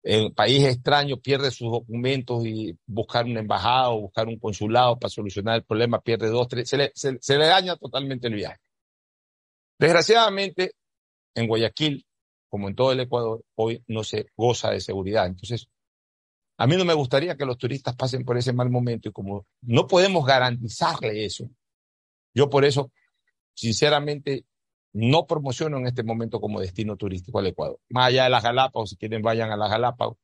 en 0.03 0.33
país 0.33 0.63
extraño 0.63 1.17
pierde 1.17 1.51
sus 1.51 1.71
documentos 1.71 2.45
y 2.45 2.77
buscar 2.85 3.25
una 3.25 3.39
embajada 3.39 3.89
o 3.89 4.01
buscar 4.01 4.27
un 4.27 4.39
consulado 4.39 4.97
para 4.97 5.09
solucionar 5.09 5.55
el 5.55 5.63
problema, 5.63 6.01
pierde 6.01 6.29
dos, 6.29 6.47
tres, 6.47 6.69
se 6.69 6.77
le, 6.77 6.91
se, 6.95 7.37
le 7.37 7.45
daña 7.45 7.75
totalmente 7.75 8.27
el 8.27 8.35
viaje. 8.35 8.59
Desgraciadamente, 9.79 10.73
en 11.35 11.47
Guayaquil, 11.47 12.05
como 12.49 12.69
en 12.69 12.75
todo 12.75 12.91
el 12.91 13.01
Ecuador, 13.01 13.43
hoy 13.55 13.83
no 13.87 14.03
se 14.03 14.27
goza 14.35 14.71
de 14.71 14.79
seguridad. 14.79 15.27
Entonces, 15.27 15.67
a 16.57 16.65
mí 16.65 16.75
no 16.75 16.85
me 16.85 16.93
gustaría 16.93 17.35
que 17.35 17.45
los 17.45 17.57
turistas 17.57 17.95
pasen 17.95 18.23
por 18.23 18.37
ese 18.37 18.53
mal 18.53 18.69
momento 18.69 19.09
y 19.09 19.11
como 19.11 19.45
no 19.61 19.85
podemos 19.87 20.25
garantizarle 20.25 21.25
eso, 21.25 21.49
yo 22.33 22.49
por 22.49 22.65
eso, 22.65 22.91
sinceramente, 23.53 24.45
no 24.97 25.27
promociono 25.27 25.77
en 25.77 25.85
este 25.85 26.01
momento 26.01 26.41
como 26.41 26.59
destino 26.59 26.97
turístico 26.97 27.37
al 27.37 27.45
Ecuador. 27.45 27.79
Más 27.89 28.07
allá 28.07 28.23
de 28.23 28.31
las 28.31 28.43
Galápagos, 28.43 28.89
si 28.89 28.97
quieren 28.97 29.21
vayan 29.21 29.51
a 29.51 29.55
las 29.55 29.69
Galápagos, 29.69 30.17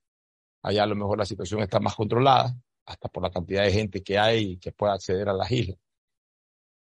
allá 0.64 0.84
a 0.84 0.88
lo 0.88 0.96
mejor 0.96 1.20
la 1.20 1.26
situación 1.26 1.62
está 1.62 1.80
más 1.80 1.94
controlada, 1.94 2.56
hasta 2.86 3.08
por 3.08 3.22
la 3.22 3.30
cantidad 3.30 3.64
de 3.64 3.72
gente 3.72 4.02
que 4.02 4.18
hay 4.18 4.54
y 4.54 4.58
que 4.58 4.72
pueda 4.72 4.94
acceder 4.94 5.30
a 5.30 5.34
las 5.34 5.52
islas. 5.52 5.78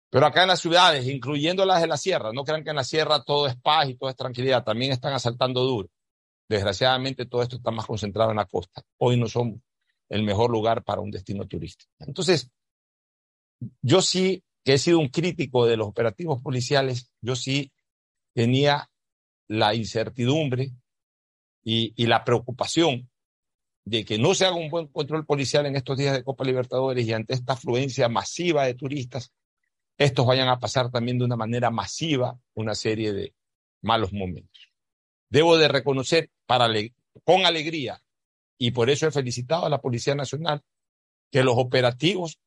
Pero 0.08 0.24
acá 0.24 0.42
en 0.42 0.48
las 0.48 0.60
ciudades, 0.60 1.08
incluyendo 1.08 1.64
las 1.64 1.80
de 1.80 1.88
la 1.88 1.96
sierra, 1.96 2.30
no 2.32 2.44
crean 2.44 2.62
que 2.62 2.70
en 2.70 2.76
la 2.76 2.84
sierra 2.84 3.24
todo 3.24 3.48
es 3.48 3.56
paz 3.56 3.88
y 3.88 3.96
todo 3.96 4.08
es 4.08 4.14
tranquilidad, 4.14 4.62
también 4.62 4.92
están 4.92 5.12
asaltando 5.12 5.64
duro. 5.64 5.88
Desgraciadamente 6.48 7.26
todo 7.26 7.42
esto 7.42 7.56
está 7.56 7.72
más 7.72 7.86
concentrado 7.86 8.30
en 8.30 8.36
la 8.36 8.44
costa. 8.44 8.82
Hoy 8.98 9.18
no 9.18 9.26
somos 9.26 9.58
el 10.08 10.22
mejor 10.22 10.52
lugar 10.52 10.84
para 10.84 11.00
un 11.00 11.10
destino 11.10 11.44
turístico. 11.48 11.90
Entonces, 11.98 12.48
yo 13.82 14.00
sí 14.00 14.44
que 14.64 14.74
he 14.74 14.78
sido 14.78 14.98
un 14.98 15.08
crítico 15.08 15.66
de 15.66 15.76
los 15.76 15.88
operativos 15.88 16.40
policiales, 16.42 17.12
yo 17.20 17.36
sí 17.36 17.72
tenía 18.32 18.90
la 19.46 19.74
incertidumbre 19.74 20.72
y, 21.62 22.06
la 22.06 22.24
preocupación 22.24 23.10
de 23.84 24.04
que 24.04 24.18
no 24.18 24.34
se 24.34 24.46
haga 24.46 24.56
un 24.56 24.70
buen 24.70 24.88
control 24.88 25.26
policial 25.26 25.66
en 25.66 25.76
estos 25.76 25.98
días 25.98 26.14
de 26.14 26.24
Copa 26.24 26.44
Libertadores 26.44 27.06
y 27.06 27.12
ante 27.12 27.34
esta 27.34 27.52
afluencia 27.52 28.08
masiva 28.08 28.64
de 28.64 28.74
turistas, 28.74 29.32
estos 29.98 30.26
vayan 30.26 30.48
a 30.48 30.58
pasar 30.58 30.90
también 30.90 31.18
de 31.18 31.24
una 31.24 31.36
manera 31.36 31.70
masiva 31.70 32.38
una 32.54 32.74
serie 32.74 33.12
de 33.12 33.34
malos 33.82 34.12
momentos. 34.12 34.70
Debo 35.28 35.56
de 35.56 35.68
reconocer 35.68 36.30
con 37.24 37.44
alegría, 37.44 38.02
y 38.58 38.70
por 38.70 38.88
eso 38.88 39.06
he 39.06 39.10
felicitado 39.10 39.66
a 39.66 39.70
la 39.70 39.80
Policía 39.80 40.14
Nacional, 40.14 40.62
que 41.30 41.42
los 41.42 41.54
operativos 41.56 42.38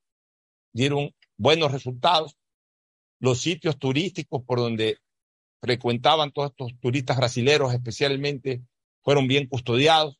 dieron 0.74 1.14
buenos 1.38 1.72
resultados, 1.72 2.38
los 3.20 3.40
sitios 3.40 3.78
turísticos 3.78 4.44
por 4.44 4.60
donde 4.60 4.98
frecuentaban 5.62 6.32
todos 6.32 6.52
estos 6.52 6.80
turistas 6.80 7.18
brasileños 7.18 7.74
especialmente 7.74 8.62
fueron 9.02 9.28
bien 9.28 9.48
custodiados, 9.48 10.20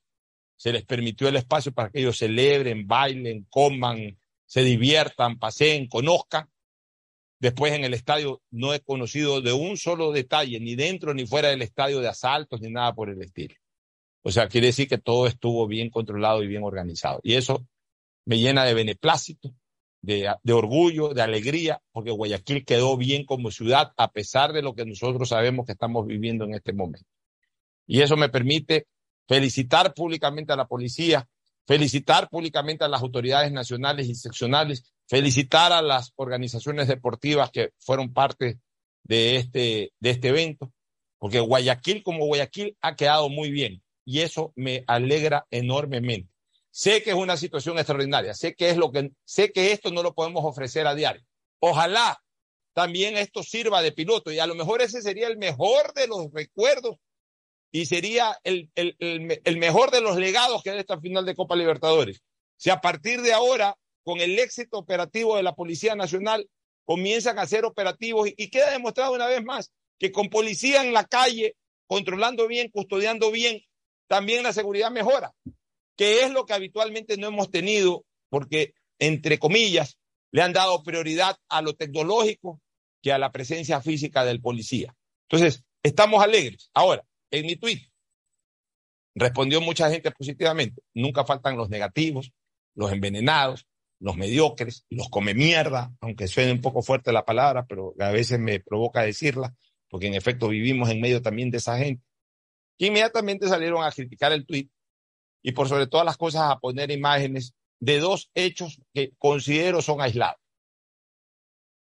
se 0.56 0.72
les 0.72 0.84
permitió 0.86 1.28
el 1.28 1.36
espacio 1.36 1.72
para 1.72 1.90
que 1.90 2.00
ellos 2.00 2.18
celebren, 2.18 2.88
bailen, 2.88 3.46
coman, 3.50 4.18
se 4.46 4.64
diviertan, 4.64 5.38
paseen, 5.38 5.88
conozcan. 5.88 6.50
Después 7.40 7.74
en 7.74 7.84
el 7.84 7.94
estadio 7.94 8.42
no 8.50 8.74
he 8.74 8.80
conocido 8.80 9.42
de 9.42 9.54
un 9.54 9.78
solo 9.78 10.12
detalle, 10.12 10.60
ni 10.60 10.76
dentro 10.76 11.14
ni 11.14 11.28
fuera 11.28 11.50
del 11.50 11.62
estadio 11.62 12.00
de 12.00 12.08
asaltos, 12.08 12.62
ni 12.62 12.72
nada 12.72 12.96
por 12.96 13.10
el 13.10 13.22
estilo. 13.22 13.54
O 14.24 14.32
sea, 14.32 14.48
quiere 14.48 14.68
decir 14.68 14.88
que 14.88 14.98
todo 14.98 15.28
estuvo 15.28 15.68
bien 15.68 15.92
controlado 15.92 16.42
y 16.42 16.48
bien 16.48 16.64
organizado. 16.64 17.20
Y 17.24 17.36
eso 17.36 17.68
me 18.26 18.40
llena 18.40 18.66
de 18.66 18.74
beneplácito, 18.74 19.54
de, 20.08 20.54
orgullo, 20.54 21.14
de 21.14 21.22
alegría, 21.22 21.82
porque 21.92 22.12
Guayaquil 22.12 22.64
quedó 22.64 22.96
bien 22.96 23.26
como 23.26 23.52
ciudad, 23.52 23.92
a 23.98 24.10
pesar 24.14 24.54
de 24.54 24.62
lo 24.62 24.74
que 24.74 24.86
nosotros 24.86 25.28
sabemos 25.28 25.66
que 25.66 25.74
estamos 25.74 26.08
viviendo 26.08 26.46
en 26.46 26.54
este 26.54 26.72
momento. 26.72 27.10
Y 27.86 28.02
eso 28.02 28.16
me 28.16 28.30
permite 28.30 28.88
felicitar 29.28 29.94
públicamente 29.94 30.54
a 30.54 30.56
la 30.56 30.66
policía, 30.66 31.28
felicitar 31.66 32.30
públicamente 32.30 32.86
a 32.86 32.88
las 32.88 33.02
autoridades 33.02 33.52
nacionales 33.52 34.08
y 34.08 34.16
seccionales, 34.16 34.94
felicitar 35.08 35.74
a 35.74 35.82
las 35.82 36.14
organizaciones 36.16 36.88
deportivas 36.88 37.52
que 37.52 37.72
fueron 37.78 38.14
parte 38.14 38.60
de 39.04 39.36
este, 39.36 39.92
de 40.00 40.10
este 40.10 40.30
evento, 40.30 40.72
porque 41.18 41.42
Guayaquil 41.42 42.02
como 42.02 42.26
Guayaquil 42.28 42.78
ha 42.80 42.96
quedado 42.96 43.28
muy 43.28 43.52
bien 43.52 43.84
y 44.06 44.20
eso 44.22 44.54
me 44.56 44.86
alegra 44.88 45.48
enormemente. 45.52 46.30
Sé 46.78 47.02
que 47.02 47.10
es 47.10 47.16
una 47.16 47.38
situación 47.38 47.80
extraordinaria, 47.80 48.36
sé 48.36 48.54
que 48.54 48.70
es 48.70 48.78
lo 48.78 48.92
que 48.92 49.10
sé 49.26 49.52
que 49.52 49.72
esto 49.72 49.90
no 49.90 50.04
lo 50.04 50.14
podemos 50.14 50.46
ofrecer 50.46 50.86
a 50.86 50.94
diario. 50.94 51.24
Ojalá 51.60 52.22
también 52.74 53.18
esto 53.18 53.42
sirva 53.42 53.82
de 53.82 53.92
piloto 53.92 54.32
y 54.32 54.38
a 54.38 54.46
lo 54.46 54.54
mejor 54.54 54.84
ese 54.84 55.02
sería 55.02 55.26
el 55.26 55.40
mejor 55.40 55.92
de 55.96 56.06
los 56.06 56.32
recuerdos 56.32 56.98
y 57.72 57.88
sería 57.88 58.38
el, 58.44 58.70
el, 58.76 58.96
el, 59.00 59.58
mejor 59.58 59.90
de 59.90 60.02
los 60.02 60.18
legados 60.18 60.62
que 60.62 60.70
da 60.70 60.78
esta 60.78 61.02
final 61.02 61.26
de 61.26 61.34
Copa 61.34 61.56
Libertadores. 61.56 62.22
Si 62.58 62.70
a 62.70 62.80
partir 62.80 63.24
de 63.24 63.34
ahora, 63.34 63.76
con 64.04 64.22
el 64.22 64.38
éxito 64.38 64.78
operativo 64.78 65.36
de 65.36 65.42
la 65.42 65.56
Policía 65.56 65.96
Nacional, 65.96 66.48
comienzan 66.86 67.40
a 67.40 67.42
hacer 67.42 67.66
operativos 67.66 68.28
y, 68.28 68.36
y 68.38 68.52
queda 68.52 68.70
demostrado 68.70 69.14
una 69.14 69.26
vez 69.26 69.44
más 69.44 69.72
que 69.98 70.12
con 70.12 70.30
policía 70.30 70.84
en 70.84 70.94
la 70.94 71.06
calle, 71.06 71.56
controlando 71.88 72.48
bien, 72.48 72.70
custodiando 72.70 73.32
bien, 73.32 73.64
también 74.06 74.44
la 74.44 74.54
seguridad 74.54 74.92
mejora, 74.92 75.34
que 75.98 76.24
es 76.24 76.32
lo 76.32 76.46
que 76.46 76.54
habitualmente 76.54 77.18
no 77.18 77.28
hemos 77.28 77.52
tenido 77.52 78.06
porque, 78.30 78.74
entre 79.00 79.40
comillas, 79.40 79.98
le 80.32 80.42
han 80.42 80.54
dado 80.54 80.84
prioridad 80.84 81.38
a 81.50 81.62
lo 81.62 81.74
tecnológico 81.74 82.62
que 83.02 83.12
a 83.12 83.18
la 83.18 83.32
presencia 83.32 83.82
física 83.82 84.24
del 84.24 84.40
policía. 84.40 84.96
Entonces, 85.30 85.64
estamos 85.84 86.24
alegres. 86.24 86.70
Ahora, 86.74 87.04
en 87.32 87.46
mi 87.46 87.56
tweet. 87.56 87.82
Respondió 89.16 89.60
mucha 89.62 89.90
gente 89.90 90.12
positivamente. 90.12 90.82
Nunca 90.94 91.26
faltan 91.26 91.58
los 91.58 91.70
negativos, 91.70 92.32
los 92.76 92.92
envenenados, 92.92 93.66
los 94.00 94.16
mediocres, 94.16 94.86
los 94.90 95.10
come 95.10 95.34
mierda, 95.34 95.92
aunque 96.02 96.28
suene 96.28 96.52
un 96.52 96.62
poco 96.62 96.84
fuerte 96.84 97.12
la 97.12 97.26
palabra, 97.26 97.66
pero 97.66 97.96
a 98.00 98.12
veces 98.12 98.40
me 98.40 98.60
provoca 98.60 99.02
decirla, 99.02 99.56
porque 99.90 100.06
en 100.06 100.14
efecto 100.14 100.50
vivimos 100.50 100.90
en 100.90 101.02
medio 101.02 101.24
también 101.24 101.50
de 101.50 101.58
esa 101.58 101.80
gente, 101.80 102.04
que 102.78 102.88
inmediatamente 102.88 103.48
salieron 103.48 103.84
a 103.84 103.92
criticar 103.92 104.32
el 104.34 104.46
tweet 104.46 104.70
y 105.42 105.52
por 105.52 105.70
sobre 105.70 105.88
todas 105.88 106.06
las 106.06 106.18
cosas 106.18 106.44
a 106.52 106.60
poner 106.60 106.92
imágenes 106.92 107.54
de 107.80 108.00
dos 108.00 108.30
hechos 108.34 108.82
que 108.94 109.12
considero 109.18 109.82
son 109.82 110.02
aislados. 110.02 110.42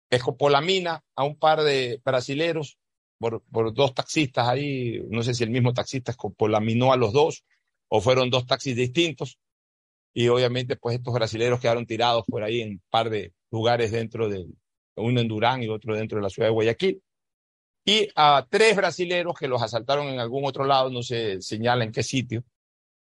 Escopolamina 0.09 1.03
a 1.15 1.23
un 1.23 1.37
par 1.37 1.63
de 1.63 2.01
brasileros 2.03 2.77
por, 3.19 3.43
por, 3.51 3.73
dos 3.73 3.93
taxistas 3.93 4.47
ahí, 4.47 5.01
no 5.09 5.23
sé 5.23 5.33
si 5.33 5.43
el 5.43 5.49
mismo 5.49 5.73
taxista 5.73 6.13
polaminó 6.37 6.93
a 6.93 6.97
los 6.97 7.13
dos 7.13 7.43
o 7.89 7.99
fueron 7.99 8.29
dos 8.29 8.45
taxis 8.45 8.75
distintos. 8.75 9.39
Y 10.13 10.29
obviamente, 10.29 10.77
pues 10.77 10.97
estos 10.97 11.13
brasileños 11.13 11.59
quedaron 11.59 11.85
tirados 11.85 12.25
por 12.27 12.43
ahí 12.43 12.61
en 12.61 12.69
un 12.71 12.81
par 12.89 13.09
de 13.09 13.33
lugares 13.51 13.91
dentro 13.91 14.29
de, 14.29 14.47
uno 14.97 15.21
en 15.21 15.27
Durán 15.27 15.63
y 15.63 15.67
otro 15.67 15.95
dentro 15.95 16.17
de 16.17 16.23
la 16.23 16.29
ciudad 16.29 16.49
de 16.49 16.53
Guayaquil. 16.53 17.01
Y 17.85 18.09
a 18.15 18.45
tres 18.49 18.75
brasileños 18.75 19.35
que 19.39 19.47
los 19.47 19.61
asaltaron 19.61 20.07
en 20.07 20.19
algún 20.19 20.45
otro 20.45 20.65
lado, 20.65 20.89
no 20.89 21.01
se 21.03 21.41
señala 21.41 21.85
en 21.85 21.91
qué 21.91 22.03
sitio, 22.03 22.43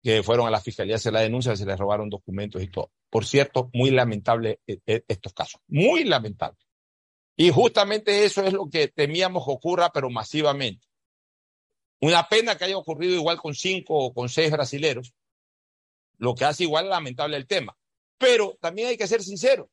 que 0.04 0.24
fueron 0.24 0.48
a 0.48 0.52
la 0.52 0.62
fiscalía 0.62 0.96
a 0.96 0.98
hacer 0.98 1.14
la 1.14 1.22
denuncia, 1.22 1.56
se 1.56 1.66
les 1.66 1.78
robaron 1.78 2.10
documentos 2.10 2.62
y 2.62 2.68
todo. 2.68 2.92
Por 3.10 3.26
cierto, 3.26 3.70
muy 3.74 3.92
lamentable 3.92 4.60
eh, 4.66 4.80
eh, 4.86 5.04
estos 5.08 5.34
casos, 5.34 5.62
muy 5.68 6.04
lamentable. 6.04 6.58
Y 7.36 7.50
justamente 7.52 8.26
eso 8.26 8.44
es 8.44 8.54
lo 8.54 8.70
que 8.70 8.88
temíamos 8.88 9.46
que 9.46 9.52
ocurra, 9.52 9.92
pero 9.92 10.10
masivamente. 10.10 10.88
Una 12.00 12.28
pena 12.28 12.58
que 12.58 12.66
haya 12.66 12.78
ocurrido 12.78 13.14
igual 13.14 13.38
con 13.38 13.54
cinco 13.54 13.96
o 13.96 14.14
con 14.14 14.28
seis 14.28 14.52
brasileros, 14.52 15.14
lo 16.18 16.36
que 16.36 16.46
hace 16.46 16.64
igual 16.64 16.90
lamentable 16.90 17.38
el 17.38 17.48
tema. 17.48 17.78
Pero 18.18 18.58
también 18.60 18.90
hay 18.90 18.98
que 18.98 19.08
ser 19.08 19.22
sincero. 19.24 19.70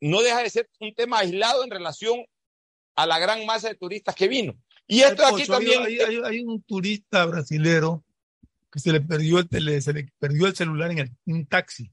No 0.00 0.22
deja 0.22 0.42
de 0.42 0.50
ser 0.50 0.70
un 0.80 0.94
tema 0.94 1.18
aislado 1.18 1.64
en 1.64 1.70
relación 1.70 2.24
a 2.96 3.06
la 3.06 3.18
gran 3.18 3.44
masa 3.44 3.68
de 3.68 3.74
turistas 3.74 4.14
que 4.14 4.28
vino. 4.28 4.54
Y 4.86 5.02
esto 5.02 5.24
aquí 5.24 5.46
también. 5.46 5.82
Hay, 6.24 6.40
un 6.40 6.62
turista 6.62 7.24
brasilero 7.26 8.04
que 8.70 8.80
se 8.80 8.92
le 8.92 9.00
perdió 9.00 9.38
el, 9.38 9.82
se 9.82 9.92
le 9.92 10.12
perdió 10.18 10.46
el 10.46 10.56
celular 10.56 10.90
en 10.90 10.98
el, 10.98 11.16
un 11.26 11.46
taxi. 11.46 11.92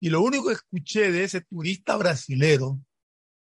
Y 0.00 0.10
lo 0.10 0.20
único 0.20 0.48
que 0.48 0.54
escuché 0.54 1.12
de 1.12 1.24
ese 1.24 1.42
turista 1.42 1.96
brasilero 1.96 2.80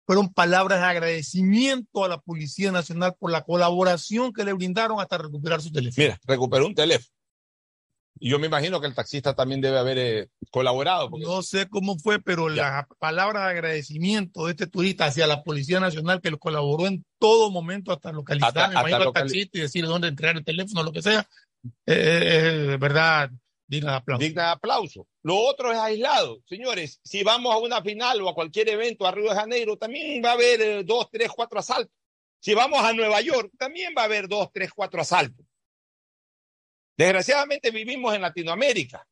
fueron 0.06 0.34
palabras 0.34 0.80
de 0.80 0.86
agradecimiento 0.86 2.04
a 2.04 2.10
la 2.10 2.20
Policía 2.20 2.72
Nacional 2.72 3.16
por 3.18 3.32
la 3.32 3.44
colaboración 3.44 4.34
que 4.34 4.44
le 4.44 4.54
brindaron 4.54 5.00
hasta 5.00 5.18
recuperar 5.18 5.62
su 5.62 5.72
teléfono. 5.72 6.04
Mira, 6.04 6.20
recuperó 6.26 6.68
un 6.68 6.76
teléfono. 6.76 7.14
Y 8.20 8.30
yo 8.30 8.40
me 8.40 8.48
imagino 8.48 8.80
que 8.80 8.88
el 8.88 8.94
taxista 8.94 9.36
también 9.36 9.60
debe 9.60 9.80
haber 9.80 9.98
eh, 9.98 10.30
colaborado. 10.52 11.10
No 11.18 11.42
sé 11.42 11.68
cómo 11.68 11.98
fue, 11.98 12.22
pero 12.22 12.48
la 12.48 12.88
palabra 13.00 13.46
de 13.46 13.52
agradecimiento 13.52 14.46
de 14.46 14.52
este 14.52 14.68
turista 14.68 15.06
hacia 15.06 15.28
la 15.28 15.44
Policía 15.44 15.80
Nacional 15.80 16.22
que 16.22 16.32
lo 16.32 16.38
colaboró 16.38 16.88
en 16.88 17.04
todo 17.18 17.50
momento 17.50 17.92
hasta 17.92 18.12
localizar, 18.12 18.76
al 18.76 19.14
taxista 19.14 19.58
y 19.58 19.62
decir 19.62 19.86
dónde 19.86 20.10
entregar 20.10 20.38
el 20.38 20.46
teléfono, 20.46 20.84
lo 20.84 20.92
que 20.92 21.02
sea, 21.02 21.28
eh, 21.86 22.74
eh, 22.74 22.78
verdad, 22.78 23.30
digna 23.68 23.92
de 23.92 23.98
aplauso. 23.98 24.24
Digna 24.24 24.44
de 24.44 24.52
aplauso. 24.52 25.08
Lo 25.24 25.38
otro 25.38 25.72
es 25.72 25.78
aislado. 25.78 26.42
Señores, 26.46 27.00
si 27.04 27.24
vamos 27.24 27.54
a 27.54 27.58
una 27.58 27.82
final 27.82 28.22
o 28.22 28.30
a 28.30 28.36
cualquier 28.36 28.70
evento 28.70 29.06
a 29.06 29.12
Río 29.12 29.30
de 29.30 29.36
Janeiro, 29.36 29.78
también 29.78 30.24
va 30.24 30.32
a 30.32 30.34
haber 30.34 30.62
eh, 30.62 30.84
dos, 30.84 31.10
tres, 31.12 31.30
cuatro 31.30 31.60
asaltos. 31.60 31.96
Si 32.40 32.54
vamos 32.54 32.84
a 32.84 32.92
Nueva 32.94 33.22
York, 33.22 33.52
también 33.58 33.94
va 33.98 34.02
a 34.02 34.06
haber 34.06 34.28
dos, 34.28 34.50
tres, 34.52 34.72
cuatro 34.76 35.02
asaltos. 35.02 35.46
Desgraciadamente 36.98 37.72
vivimos 37.72 38.14
en 38.14 38.22
Latinoamérica. 38.22 39.08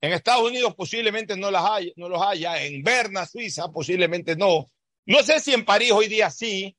En 0.00 0.12
Estados 0.12 0.48
Unidos 0.48 0.74
posiblemente 0.74 1.36
no, 1.36 1.50
las 1.50 1.64
haya, 1.64 1.92
no 1.96 2.08
los 2.08 2.20
haya. 2.20 2.62
En 2.62 2.82
Berna, 2.82 3.24
Suiza, 3.24 3.68
posiblemente 3.70 4.36
no. 4.36 4.66
No 5.06 5.22
sé 5.22 5.40
si 5.40 5.52
en 5.54 5.64
París 5.64 5.92
hoy 5.92 6.08
día 6.08 6.30
sí. 6.30 6.76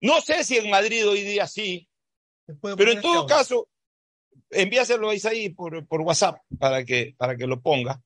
No 0.00 0.20
sé 0.20 0.42
si 0.44 0.56
en 0.56 0.70
Madrid 0.70 1.06
hoy 1.06 1.22
día 1.22 1.46
sí. 1.46 1.88
Pero 2.76 2.90
en 2.90 3.00
todo 3.00 3.26
caso, 3.26 3.68
envíaselo 4.50 5.10
a 5.10 5.14
Isaí 5.14 5.50
por, 5.50 5.86
por 5.86 6.00
WhatsApp 6.02 6.38
para 6.58 6.84
que, 6.84 7.14
para 7.16 7.36
que 7.36 7.46
lo 7.46 7.60
ponga, 7.60 8.02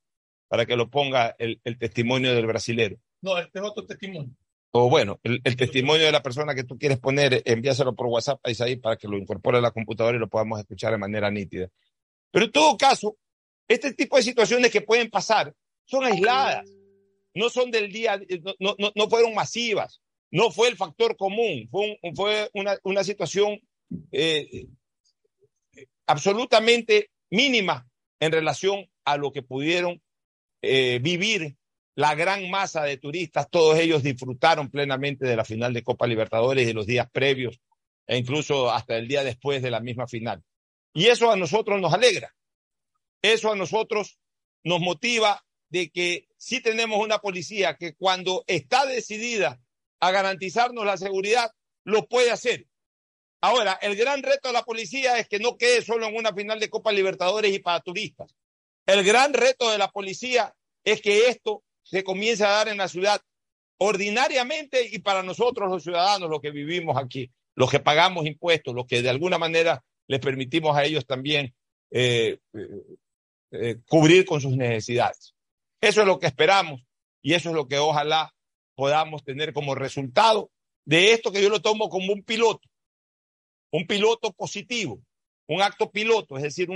para 0.48 0.66
que 0.66 0.76
lo 0.76 0.90
ponga 0.90 1.34
el, 1.38 1.60
el 1.64 1.78
testimonio 1.78 2.34
del 2.34 2.46
brasilero. 2.46 2.96
No, 3.22 3.38
este 3.38 3.58
es 3.58 3.64
otro 3.64 3.84
testimonio. 3.84 4.30
O 4.72 4.90
bueno, 4.90 5.20
el, 5.22 5.40
el, 5.44 5.56
testimonio 5.56 6.04
de 6.04 6.12
la 6.12 6.22
persona 6.22 6.54
que 6.54 6.64
tú 6.64 6.78
quieres 6.78 6.98
poner, 6.98 7.42
envíaselo 7.46 7.94
por 7.94 8.08
WhatsApp 8.08 8.40
a 8.42 8.50
Isaí 8.50 8.76
para 8.76 8.96
que 8.96 9.08
lo 9.08 9.16
incorpore 9.16 9.58
a 9.58 9.62
la 9.62 9.70
computadora 9.70 10.16
y 10.16 10.20
lo 10.20 10.28
podamos 10.28 10.60
escuchar 10.60 10.92
de 10.92 10.98
manera 10.98 11.30
nítida. 11.30 11.68
Pero 12.30 12.46
en 12.46 12.52
todo 12.52 12.76
caso, 12.76 13.16
este 13.68 13.94
tipo 13.94 14.16
de 14.16 14.22
situaciones 14.22 14.70
que 14.70 14.82
pueden 14.82 15.08
pasar 15.10 15.54
son 15.86 16.04
aisladas, 16.04 16.68
no 17.34 17.48
son 17.48 17.70
del 17.70 17.90
día, 17.90 18.20
no, 18.58 18.74
no, 18.78 18.92
no 18.94 19.08
fueron 19.08 19.34
masivas, 19.34 20.02
no 20.30 20.50
fue 20.50 20.68
el 20.68 20.76
factor 20.76 21.16
común, 21.16 21.68
fue, 21.70 21.98
un, 22.02 22.14
fue 22.14 22.50
una, 22.52 22.76
una 22.82 23.04
situación 23.04 23.58
eh, 24.12 24.66
absolutamente 26.06 27.10
mínima 27.30 27.88
en 28.20 28.32
relación 28.32 28.88
a 29.04 29.16
lo 29.16 29.32
que 29.32 29.42
pudieron 29.42 30.02
eh, 30.62 30.98
vivir 31.02 31.56
la 31.94 32.14
gran 32.14 32.50
masa 32.50 32.82
de 32.82 32.98
turistas. 32.98 33.48
Todos 33.50 33.78
ellos 33.78 34.02
disfrutaron 34.02 34.70
plenamente 34.70 35.26
de 35.26 35.36
la 35.36 35.44
final 35.44 35.72
de 35.72 35.82
Copa 35.82 36.06
Libertadores 36.06 36.64
y 36.64 36.66
de 36.66 36.74
los 36.74 36.86
días 36.86 37.08
previos 37.10 37.60
e 38.06 38.16
incluso 38.16 38.70
hasta 38.70 38.96
el 38.96 39.08
día 39.08 39.24
después 39.24 39.62
de 39.62 39.70
la 39.70 39.80
misma 39.80 40.06
final. 40.06 40.44
Y 40.94 41.06
eso 41.06 41.30
a 41.30 41.36
nosotros 41.36 41.80
nos 41.80 41.92
alegra. 41.92 42.34
Eso 43.22 43.50
a 43.50 43.56
nosotros 43.56 44.18
nos 44.62 44.80
motiva 44.80 45.44
de 45.68 45.90
que 45.90 46.28
sí 46.36 46.60
tenemos 46.60 47.02
una 47.02 47.18
policía 47.18 47.76
que 47.76 47.94
cuando 47.94 48.44
está 48.46 48.86
decidida 48.86 49.60
a 50.00 50.10
garantizarnos 50.10 50.84
la 50.84 50.96
seguridad, 50.96 51.50
lo 51.84 52.06
puede 52.06 52.30
hacer. 52.30 52.66
Ahora, 53.40 53.78
el 53.82 53.96
gran 53.96 54.22
reto 54.22 54.48
de 54.48 54.54
la 54.54 54.64
policía 54.64 55.18
es 55.18 55.28
que 55.28 55.38
no 55.38 55.56
quede 55.56 55.82
solo 55.82 56.06
en 56.06 56.16
una 56.16 56.32
final 56.32 56.58
de 56.58 56.70
Copa 56.70 56.92
Libertadores 56.92 57.54
y 57.54 57.58
para 57.58 57.80
turistas. 57.80 58.34
El 58.86 59.04
gran 59.04 59.34
reto 59.34 59.70
de 59.70 59.78
la 59.78 59.90
policía 59.90 60.54
es 60.84 61.00
que 61.00 61.28
esto 61.28 61.62
se 61.82 62.02
comience 62.02 62.44
a 62.44 62.50
dar 62.50 62.68
en 62.68 62.78
la 62.78 62.88
ciudad 62.88 63.20
ordinariamente 63.78 64.88
y 64.90 64.98
para 65.00 65.22
nosotros 65.22 65.70
los 65.70 65.82
ciudadanos, 65.82 66.30
los 66.30 66.40
que 66.40 66.50
vivimos 66.50 66.96
aquí, 66.96 67.30
los 67.54 67.70
que 67.70 67.80
pagamos 67.80 68.26
impuestos, 68.26 68.74
los 68.74 68.86
que 68.86 69.02
de 69.02 69.10
alguna 69.10 69.38
manera 69.38 69.84
les 70.06 70.20
permitimos 70.20 70.76
a 70.76 70.84
ellos 70.84 71.06
también 71.06 71.54
eh, 71.90 72.38
eh, 72.54 72.68
eh, 73.52 73.76
cubrir 73.86 74.24
con 74.24 74.40
sus 74.40 74.56
necesidades. 74.56 75.34
Eso 75.80 76.00
es 76.00 76.06
lo 76.06 76.18
que 76.18 76.26
esperamos 76.26 76.82
y 77.22 77.34
eso 77.34 77.50
es 77.50 77.54
lo 77.54 77.68
que 77.68 77.78
ojalá 77.78 78.32
podamos 78.74 79.24
tener 79.24 79.52
como 79.52 79.74
resultado 79.74 80.50
de 80.84 81.12
esto 81.12 81.32
que 81.32 81.42
yo 81.42 81.48
lo 81.48 81.60
tomo 81.62 81.88
como 81.88 82.12
un 82.12 82.22
piloto, 82.22 82.68
un 83.70 83.86
piloto 83.86 84.32
positivo, 84.32 85.02
un 85.48 85.62
acto 85.62 85.90
piloto, 85.90 86.36
es 86.36 86.42
decir, 86.42 86.68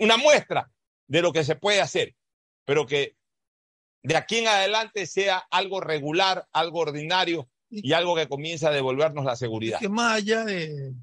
una 0.00 0.16
muestra 0.16 0.70
de 1.06 1.22
lo 1.22 1.32
que 1.32 1.44
se 1.44 1.56
puede 1.56 1.80
hacer, 1.80 2.14
pero 2.64 2.86
que 2.86 3.16
de 4.02 4.16
aquí 4.16 4.38
en 4.38 4.48
adelante 4.48 5.06
sea 5.06 5.38
algo 5.50 5.80
regular, 5.80 6.46
algo 6.52 6.80
ordinario 6.80 7.48
y 7.70 7.92
algo 7.92 8.14
que 8.16 8.28
comience 8.28 8.66
a 8.66 8.70
devolvernos 8.70 9.24
la 9.24 9.36
seguridad. 9.36 9.78
Que 9.78 9.88
más 9.88 10.16
allá 10.16 10.44
de, 10.44 10.94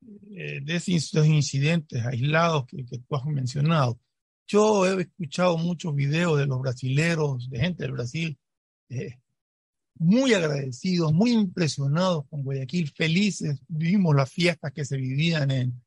de 0.00 0.74
esos 0.74 1.26
incidentes 1.26 2.04
aislados 2.04 2.66
que, 2.66 2.84
que 2.84 2.98
tú 2.98 3.16
has 3.16 3.24
mencionado, 3.26 4.00
yo 4.46 4.86
he 4.86 5.02
escuchado 5.02 5.56
muchos 5.56 5.94
videos 5.94 6.38
de 6.38 6.46
los 6.46 6.60
brasileros, 6.60 7.48
de 7.48 7.60
gente 7.60 7.84
del 7.84 7.92
Brasil, 7.92 8.38
eh, 8.90 9.18
muy 10.02 10.34
agradecidos, 10.34 11.12
muy 11.12 11.32
impresionados 11.32 12.24
con 12.28 12.42
Guayaquil, 12.42 12.90
felices. 12.90 13.60
Vimos 13.68 14.14
las 14.14 14.30
fiestas 14.30 14.72
que 14.72 14.84
se 14.84 14.96
vivían 14.96 15.50
en, 15.50 15.82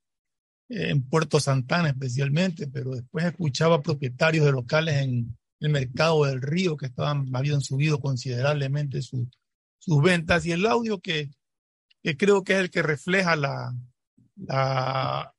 en 0.69 1.03
Puerto 1.03 1.39
Santana 1.39 1.89
especialmente, 1.89 2.67
pero 2.67 2.91
después 2.91 3.25
escuchaba 3.25 3.81
propietarios 3.81 4.45
de 4.45 4.51
locales 4.51 4.95
en 4.95 5.37
el 5.59 5.69
mercado 5.69 6.25
del 6.25 6.41
río 6.41 6.77
que 6.77 6.87
estaban, 6.87 7.29
habían 7.33 7.61
subido 7.61 7.99
considerablemente 7.99 9.01
sus 9.01 10.01
ventas 10.01 10.45
y 10.45 10.51
el 10.51 10.65
audio 10.65 10.99
que, 10.99 11.31
que 12.03 12.17
creo 12.17 12.43
que 12.43 12.53
es 12.53 12.59
el 12.59 12.69
que 12.69 12.81
refleja 12.81 13.35
la, 13.35 13.75
la, 14.35 15.33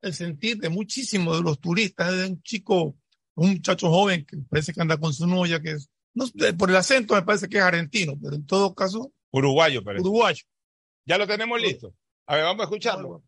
el 0.00 0.14
sentir 0.14 0.58
de 0.58 0.68
muchísimos 0.68 1.36
de 1.36 1.42
los 1.42 1.60
turistas, 1.60 2.12
de 2.12 2.26
un 2.26 2.42
chico, 2.42 2.96
un 3.34 3.50
muchacho 3.50 3.88
joven 3.88 4.24
que 4.24 4.36
parece 4.38 4.72
que 4.72 4.80
anda 4.82 4.98
con 4.98 5.12
su 5.12 5.26
novia, 5.26 5.60
que 5.60 5.72
es, 5.72 5.91
no, 6.14 6.26
por 6.58 6.70
el 6.70 6.76
acento 6.76 7.14
me 7.14 7.22
parece 7.22 7.48
que 7.48 7.58
es 7.58 7.62
argentino, 7.62 8.14
pero 8.20 8.36
en 8.36 8.46
todo 8.46 8.74
caso. 8.74 9.12
Uruguayo, 9.30 9.82
parece. 9.82 10.02
Uruguayo. 10.02 10.44
Ya 11.06 11.18
lo 11.18 11.26
tenemos 11.26 11.60
listo. 11.60 11.94
A 12.26 12.36
ver, 12.36 12.44
vamos 12.44 12.60
a 12.60 12.64
escucharlo. 12.64 13.22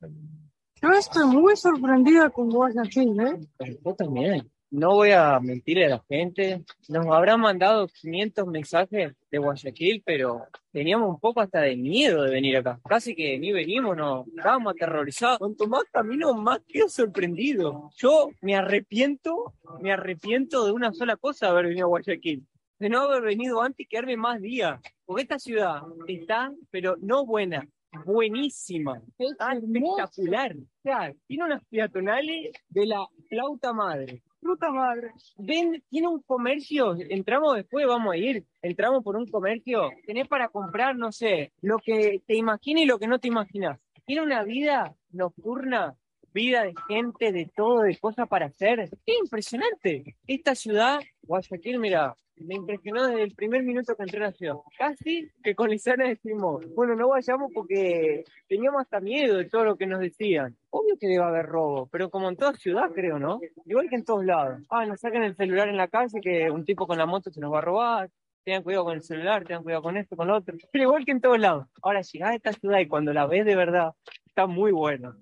Yo 0.82 0.91
estoy 0.91 1.26
muy 1.26 1.57
sorprendida 1.57 2.30
con 2.30 2.51
Guayaquil, 2.51 3.18
¿eh? 3.20 3.76
Yo 3.85 3.95
también 3.95 4.51
no 4.74 4.95
voy 4.95 5.12
a 5.12 5.39
mentirle 5.39 5.87
a 5.87 5.91
la 5.91 6.05
gente, 6.09 6.64
nos 6.89 7.07
habrán 7.07 7.41
mandado 7.41 7.87
500 7.87 8.47
mensajes 8.49 9.12
de 9.30 9.39
Guayaquil, 9.39 10.03
pero 10.05 10.47
teníamos 10.72 11.11
un 11.11 11.20
poco 11.20 11.41
hasta 11.41 11.61
de 11.61 11.76
miedo 11.76 12.22
de 12.24 12.32
venir 12.32 12.57
acá. 12.57 12.80
Casi 12.85 13.14
que 13.14 13.39
ni 13.39 13.53
venimos, 13.53 13.97
no, 13.97 14.24
estábamos 14.37 14.74
aterrorizados. 14.74 15.39
Cuanto 15.39 15.68
más 15.68 15.85
camino, 15.93 16.35
más 16.35 16.61
quedo 16.66 16.89
sorprendido. 16.89 17.91
Yo 17.97 18.30
me 18.41 18.57
arrepiento, 18.57 19.55
me 19.80 19.93
arrepiento 19.93 20.66
de 20.66 20.72
una 20.72 20.93
sola 20.93 21.16
cosa 21.16 21.51
haber 21.51 21.66
venido 21.66 21.87
a 21.87 21.91
Guayaquil. 21.91 22.45
De 22.85 22.91
no 22.91 23.01
haber 23.01 23.22
venido 23.22 23.62
antes 23.62 23.80
y 23.80 23.89
quedarme 23.89 24.14
más 24.18 24.43
días. 24.43 24.78
Porque 25.07 25.22
esta 25.22 25.39
ciudad 25.39 25.85
está, 26.07 26.53
pero 26.70 26.97
no 27.01 27.24
buena, 27.24 27.66
buenísima, 28.05 29.01
espectacular. 29.16 30.55
O 30.55 30.82
sea, 30.82 31.14
tiene 31.26 31.45
unas 31.45 31.64
peatonales 31.64 32.53
de 32.68 32.85
la 32.85 33.07
flauta 33.30 33.72
madre 33.72 34.22
Fruta 34.39 34.70
madre. 34.70 35.12
Ven, 35.39 35.82
tiene 35.89 36.09
un 36.09 36.20
comercio, 36.20 36.95
entramos 37.09 37.57
después, 37.57 37.87
vamos 37.87 38.12
a 38.12 38.18
ir, 38.18 38.45
entramos 38.61 39.03
por 39.03 39.16
un 39.16 39.26
comercio, 39.30 39.89
tenés 40.05 40.28
para 40.28 40.51
comprar, 40.51 40.95
no 40.95 41.11
sé, 41.11 41.55
lo 41.62 41.78
que 41.78 42.20
te 42.26 42.37
imaginas 42.37 42.82
y 42.82 42.87
lo 42.87 42.99
que 42.99 43.07
no 43.07 43.18
te 43.18 43.28
imaginas. 43.28 43.80
Tiene 44.05 44.20
una 44.20 44.45
vida 44.45 44.95
nocturna, 45.11 45.97
vida 46.35 46.64
de 46.64 46.74
gente, 46.87 47.32
de 47.32 47.47
todo, 47.47 47.80
de 47.80 47.97
cosas 47.97 48.28
para 48.28 48.45
hacer. 48.45 48.80
Es 48.80 48.91
impresionante. 49.22 50.16
Esta 50.26 50.55
ciudad, 50.55 51.01
Guayaquil, 51.22 51.78
mira, 51.78 52.14
me 52.37 52.57
impresionó 52.57 53.07
desde 53.07 53.22
el 53.22 53.35
primer 53.35 53.62
minuto 53.62 53.95
que 53.97 54.03
entré 54.03 54.18
en 54.18 54.24
la 54.24 54.32
ciudad. 54.32 54.57
Casi 54.76 55.30
que 55.43 55.55
con 55.55 55.70
Lisana 55.70 56.09
decimos, 56.09 56.66
bueno, 56.74 56.95
no 56.95 57.09
vayamos 57.09 57.51
porque 57.55 58.24
teníamos 58.49 58.82
hasta 58.82 59.01
miedo 59.01 59.37
de 59.37 59.45
todo 59.45 59.64
lo 59.64 59.76
que 59.76 59.87
nos 59.87 60.01
decían. 60.01 60.57
Obvio 60.70 60.97
que 60.99 61.07
debe 61.07 61.22
haber 61.22 61.47
robo, 61.47 61.87
pero 61.87 62.11
como 62.11 62.28
en 62.28 62.37
toda 62.37 62.55
ciudad, 62.55 62.91
creo, 62.93 63.18
¿no? 63.18 63.41
Igual 63.64 63.89
que 63.89 63.97
en 63.97 64.05
todos 64.05 64.24
lados. 64.24 64.61
Ah, 64.70 64.85
nos 64.87 65.01
sacan 65.01 65.22
el 65.22 65.37
celular 65.37 65.68
en 65.68 65.76
la 65.76 65.89
calle 65.89 66.20
que 66.20 66.51
un 66.51 66.64
tipo 66.64 66.87
con 66.87 66.99
la 66.99 67.07
moto 67.07 67.30
se 67.30 67.41
nos 67.41 67.53
va 67.53 67.59
a 67.59 67.62
robar. 67.62 68.11
Tengan 68.43 68.62
cuidado 68.62 68.85
con 68.85 68.95
el 68.95 69.03
celular, 69.03 69.45
tengan 69.45 69.62
cuidado 69.62 69.82
con 69.82 69.97
esto, 69.97 70.16
con 70.16 70.28
lo 70.28 70.37
otro. 70.37 70.57
Pero 70.70 70.85
igual 70.85 71.05
que 71.07 71.12
en 71.12 71.20
todos 71.20 71.39
lados. 71.39 71.66
Ahora 71.80 72.03
llegás 72.03 72.30
a 72.30 72.35
esta 72.35 72.53
ciudad 72.53 72.78
y 72.78 72.89
cuando 72.89 73.12
la 73.12 73.26
ves 73.26 73.47
de 73.47 73.57
verdad, 73.57 73.93
está 74.26 74.47
muy 74.47 74.70
bueno. 74.70 75.16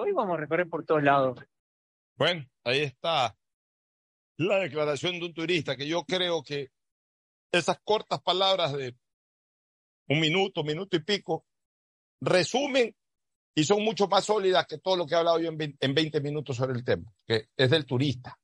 Hoy 0.00 0.12
vamos 0.12 0.34
a 0.36 0.40
recorrer 0.40 0.68
por 0.68 0.84
todos 0.84 1.02
lados. 1.02 1.38
Bueno, 2.16 2.44
ahí 2.64 2.80
está 2.80 3.36
la 4.38 4.58
declaración 4.58 5.18
de 5.18 5.26
un 5.26 5.34
turista, 5.34 5.76
que 5.76 5.86
yo 5.86 6.04
creo 6.04 6.42
que 6.42 6.70
esas 7.52 7.78
cortas 7.82 8.20
palabras 8.20 8.72
de 8.72 8.96
un 10.08 10.20
minuto, 10.20 10.62
minuto 10.62 10.96
y 10.96 11.00
pico, 11.00 11.46
resumen 12.20 12.94
y 13.54 13.64
son 13.64 13.82
mucho 13.82 14.06
más 14.08 14.24
sólidas 14.24 14.66
que 14.66 14.78
todo 14.78 14.96
lo 14.96 15.06
que 15.06 15.14
he 15.14 15.18
hablado 15.18 15.38
yo 15.38 15.48
en 15.48 15.94
20, 15.94 16.20
minutos 16.20 16.56
sobre 16.56 16.74
el 16.74 16.84
tema, 16.84 17.12
que 17.26 17.48
es 17.56 17.70
del 17.70 17.86
turista, 17.86 18.38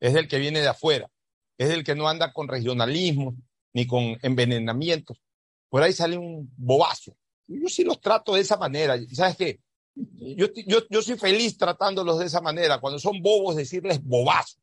es 0.00 0.12
del 0.12 0.26
que 0.26 0.38
viene 0.38 0.60
de 0.60 0.68
afuera, 0.68 1.08
es 1.56 1.68
del 1.68 1.84
que 1.84 1.94
no 1.94 2.08
anda 2.08 2.32
con 2.32 2.48
regionalismo 2.48 3.36
ni 3.72 3.86
con 3.86 4.18
envenenamientos. 4.22 5.20
Por 5.68 5.82
ahí 5.82 5.92
sale 5.92 6.18
un 6.18 6.52
bobazo. 6.56 7.16
Yo 7.46 7.68
sí 7.68 7.84
los 7.84 8.00
trato 8.00 8.34
de 8.34 8.40
esa 8.40 8.56
manera. 8.56 8.96
¿Sabes 9.12 9.36
qué? 9.36 9.60
Yo, 9.94 10.46
yo, 10.66 10.80
yo 10.88 11.02
soy 11.02 11.16
feliz 11.16 11.56
tratándolos 11.56 12.18
de 12.18 12.26
esa 12.26 12.40
manera. 12.40 12.80
Cuando 12.80 12.98
son 12.98 13.22
bobos, 13.22 13.54
decirles 13.54 14.02
bobazo 14.02 14.58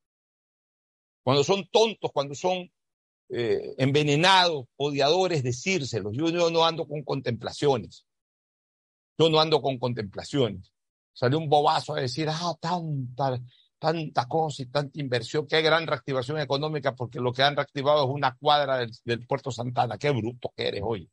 cuando 1.27 1.43
son 1.43 1.67
tontos, 1.69 2.09
cuando 2.13 2.35
son 2.35 2.71
eh, 3.27 3.75
envenenados, 3.79 4.63
odiadores, 4.77 5.43
decírselos. 5.43 6.15
Yo, 6.15 6.31
no 6.49 6.65
ando 6.65 6.87
con 6.87 7.03
contemplaciones. 7.03 8.05
Yo 9.17 9.29
no 9.29 9.41
ando 9.41 9.61
con 9.61 9.77
contemplaciones. 9.77 10.71
Salió 11.11 11.37
un 11.37 11.49
bobazo 11.49 11.95
a 11.95 11.99
decir, 11.99 12.29
ah, 12.31 12.55
tanta, 12.61 13.41
tanta 13.77 14.25
cosa 14.29 14.61
y 14.61 14.67
tanta 14.67 15.01
inversión, 15.01 15.45
qué 15.47 15.61
gran 15.61 15.85
reactivación 15.85 16.39
económica, 16.39 16.95
porque 16.95 17.19
lo 17.19 17.33
que 17.33 17.43
han 17.43 17.57
reactivado 17.57 18.05
es 18.05 18.09
una 18.09 18.37
cuadra 18.37 18.87
del, 19.03 19.27
Puerto 19.27 19.51
Santana. 19.51 19.97
Qué 19.97 20.11
bruto 20.11 20.53
que 20.55 20.65
eres, 20.65 20.81
hoy. 20.81 21.11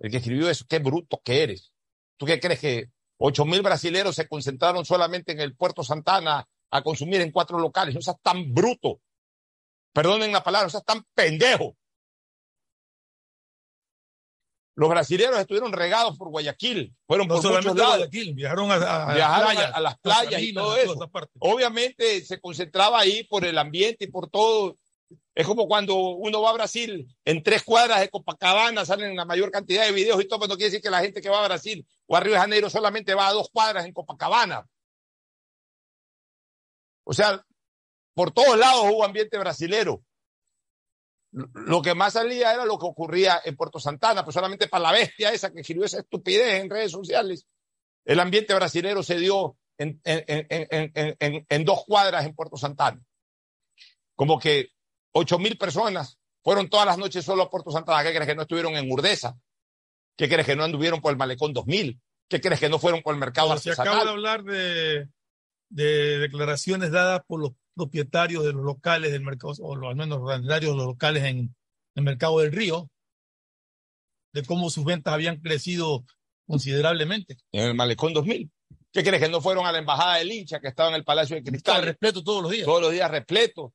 El 0.00 0.10
que 0.10 0.16
escribió 0.16 0.48
eso, 0.48 0.64
qué 0.66 0.78
bruto 0.78 1.20
que 1.22 1.42
eres. 1.42 1.74
¿Tú 2.16 2.24
qué 2.24 2.40
crees 2.40 2.60
que 2.60 2.90
ocho 3.18 3.44
mil 3.44 3.60
brasileros 3.60 4.16
se 4.16 4.28
concentraron 4.28 4.86
solamente 4.86 5.32
en 5.32 5.40
el 5.40 5.54
Puerto 5.54 5.84
Santana 5.84 6.48
a 6.70 6.82
consumir 6.82 7.20
en 7.20 7.32
cuatro 7.32 7.58
locales? 7.58 7.94
No 7.94 8.00
seas 8.00 8.16
tan 8.22 8.54
bruto 8.54 9.02
perdonen 9.96 10.30
la 10.30 10.42
palabra, 10.42 10.66
o 10.66 10.70
sea, 10.70 10.80
están 10.80 11.02
pendejos. 11.14 11.74
Los 14.74 14.90
brasileños 14.90 15.38
estuvieron 15.38 15.72
regados 15.72 16.18
por 16.18 16.28
Guayaquil, 16.28 16.94
fueron 17.06 17.26
por 17.26 17.42
muchos 17.42 17.64
lados. 17.74 17.96
Guayaquil, 17.96 18.34
viajaron, 18.34 18.70
a, 18.70 18.74
a, 18.74 19.80
las 19.80 19.98
playas 19.98 20.42
y 20.42 20.52
todo 20.52 20.76
eso. 20.76 21.10
Obviamente 21.38 22.22
se 22.26 22.38
concentraba 22.38 23.00
ahí 23.00 23.24
por 23.24 23.46
el 23.46 23.56
ambiente 23.56 24.04
y 24.04 24.08
por 24.08 24.28
todo. 24.28 24.76
Es 25.34 25.46
como 25.46 25.66
cuando 25.66 25.96
uno 25.96 26.42
va 26.42 26.50
a 26.50 26.54
Brasil, 26.54 27.08
en 27.24 27.42
tres 27.42 27.62
cuadras 27.62 28.00
de 28.00 28.10
Copacabana 28.10 28.84
salen 28.84 29.16
la 29.16 29.24
mayor 29.24 29.50
cantidad 29.50 29.86
de 29.86 29.92
videos 29.92 30.20
y 30.20 30.28
todo, 30.28 30.40
pero 30.40 30.48
no 30.50 30.56
quiere 30.56 30.72
decir 30.72 30.82
que 30.82 30.90
la 30.90 31.00
gente 31.00 31.22
que 31.22 31.30
va 31.30 31.42
a 31.42 31.48
Brasil 31.48 31.86
o 32.06 32.16
a 32.16 32.20
Río 32.20 32.34
de 32.34 32.40
Janeiro 32.40 32.68
solamente 32.68 33.14
va 33.14 33.28
a 33.28 33.32
dos 33.32 33.48
cuadras 33.50 33.86
en 33.86 33.94
Copacabana. 33.94 34.68
O 37.04 37.14
sea, 37.14 37.42
por 38.16 38.30
todos 38.30 38.58
lados 38.58 38.86
hubo 38.90 39.04
ambiente 39.04 39.36
brasilero. 39.36 40.02
Lo 41.32 41.82
que 41.82 41.94
más 41.94 42.14
salía 42.14 42.54
era 42.54 42.64
lo 42.64 42.78
que 42.78 42.86
ocurría 42.86 43.42
en 43.44 43.56
Puerto 43.56 43.78
Santana, 43.78 44.24
pues 44.24 44.32
solamente 44.32 44.68
para 44.68 44.84
la 44.84 44.92
bestia 44.92 45.32
esa 45.32 45.52
que 45.52 45.60
escribió 45.60 45.84
esa 45.84 45.98
estupidez 45.98 46.62
en 46.62 46.70
redes 46.70 46.92
sociales. 46.92 47.46
El 48.06 48.18
ambiente 48.18 48.54
brasilero 48.54 49.02
se 49.02 49.18
dio 49.18 49.58
en, 49.76 50.00
en, 50.02 51.64
dos 51.66 51.84
cuadras 51.84 52.24
en 52.24 52.34
Puerto 52.34 52.56
Santana. 52.56 53.04
Como 54.14 54.38
que 54.38 54.70
ocho 55.12 55.38
mil 55.38 55.58
personas 55.58 56.18
fueron 56.42 56.70
todas 56.70 56.86
las 56.86 56.96
noches 56.96 57.22
solo 57.22 57.42
a 57.42 57.50
Puerto 57.50 57.70
Santana. 57.70 58.02
¿Qué 58.02 58.14
crees 58.14 58.28
que 58.28 58.34
no 58.34 58.42
estuvieron 58.42 58.76
en 58.76 58.90
Urdesa? 58.90 59.38
¿Qué 60.16 60.26
crees 60.26 60.46
que 60.46 60.56
no 60.56 60.64
anduvieron 60.64 61.02
por 61.02 61.10
el 61.10 61.18
Malecón 61.18 61.52
2000? 61.52 62.00
¿Qué 62.30 62.40
crees 62.40 62.60
que 62.60 62.70
no 62.70 62.78
fueron 62.78 63.02
por 63.02 63.12
el 63.12 63.20
mercado 63.20 63.54
Se 63.58 63.72
acaba 63.72 64.04
de 64.04 64.10
hablar 64.10 64.42
de, 64.42 65.06
de 65.68 66.18
declaraciones 66.18 66.90
dadas 66.92 67.20
por 67.26 67.40
los 67.40 67.52
propietarios 67.76 68.44
de 68.44 68.52
los 68.52 68.64
locales 68.64 69.12
del 69.12 69.22
mercado, 69.22 69.52
o 69.60 69.74
al 69.74 69.94
menos 69.94 70.18
los 70.18 70.28
propietarios 70.28 70.72
de 70.72 70.76
los 70.76 70.86
locales 70.86 71.24
en 71.24 71.54
el 71.94 72.02
mercado 72.02 72.40
del 72.40 72.52
río, 72.52 72.90
de 74.32 74.42
cómo 74.44 74.70
sus 74.70 74.84
ventas 74.84 75.14
habían 75.14 75.36
crecido 75.36 76.04
considerablemente. 76.46 77.36
En 77.52 77.68
el 77.68 77.74
Malecón 77.74 78.12
2000. 78.12 78.50
¿Qué 78.92 79.02
crees? 79.04 79.22
Que 79.22 79.28
no 79.28 79.40
fueron 79.40 79.66
a 79.66 79.72
la 79.72 79.78
embajada 79.78 80.16
del 80.16 80.32
hincha 80.32 80.58
que 80.58 80.68
estaba 80.68 80.88
en 80.88 80.94
el 80.94 81.04
Palacio 81.04 81.36
de 81.36 81.42
Cristal. 81.42 81.82
Repleto 81.82 82.24
todos 82.24 82.42
los 82.42 82.50
días. 82.50 82.64
Todos 82.64 82.80
los 82.80 82.92
días 82.92 83.10
repleto. 83.10 83.74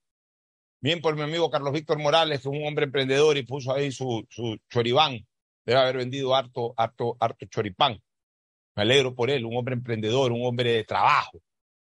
Bien 0.80 0.99
por 0.99 1.16
mi 1.16 1.22
amigo 1.22 1.52
Carlos 1.52 1.74
Víctor 1.74 1.99
Morales, 1.99 2.41
que 2.41 2.49
es 2.49 2.56
un 2.56 2.66
hombre 2.66 2.86
emprendedor 2.86 3.38
y 3.38 3.43
puso 3.43 3.72
ahí 3.72 3.91
su, 3.91 4.26
su 4.30 4.58
choribán. 4.68 5.20
Debe 5.64 5.80
haber 5.80 5.97
vendido 5.97 6.34
harto, 6.36 6.74
harto, 6.76 7.18
harto 7.20 7.45
choripán. 7.45 8.02
Me 8.76 8.82
alegro 8.82 9.14
por 9.14 9.30
él, 9.30 9.45
un 9.45 9.56
hombre 9.58 9.76
emprendedor, 9.76 10.32
un 10.32 10.43
hombre 10.45 10.72
de 10.74 10.84
trabajo, 10.84 11.39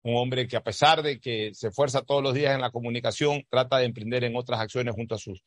un 0.07 0.17
hombre 0.17 0.47
que 0.47 0.57
a 0.57 0.63
pesar 0.63 1.03
de 1.03 1.19
que 1.19 1.53
se 1.53 1.69
esfuerza 1.69 2.03
todos 2.03 2.23
los 2.23 2.33
días 2.33 2.55
en 2.55 2.61
la 2.61 2.71
comunicación, 2.71 3.45
trata 3.51 3.79
de 3.79 3.87
emprender 3.87 4.23
en 4.23 4.37
otras 4.37 4.61
acciones 4.61 4.95
junto 4.95 5.17
a 5.17 5.19
sus 5.19 5.43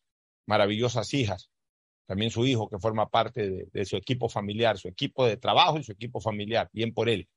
maravillosas 0.46 1.14
hijas. 1.14 1.50
También 2.06 2.30
su 2.30 2.46
hijo, 2.46 2.70
que 2.70 2.78
forma 2.78 3.08
parte 3.08 3.68
de, 3.72 3.86
su 3.86 3.96
equipo 3.96 4.28
familiar, 4.28 4.78
su 4.78 4.90
equipo 4.90 5.26
de 5.26 5.38
trabajo 5.38 5.78
y 5.78 5.84
su 5.84 5.94
equipo 5.94 6.20
familiar. 6.20 6.70
Bien 6.74 6.94
por 6.94 7.08
él. 7.08 7.30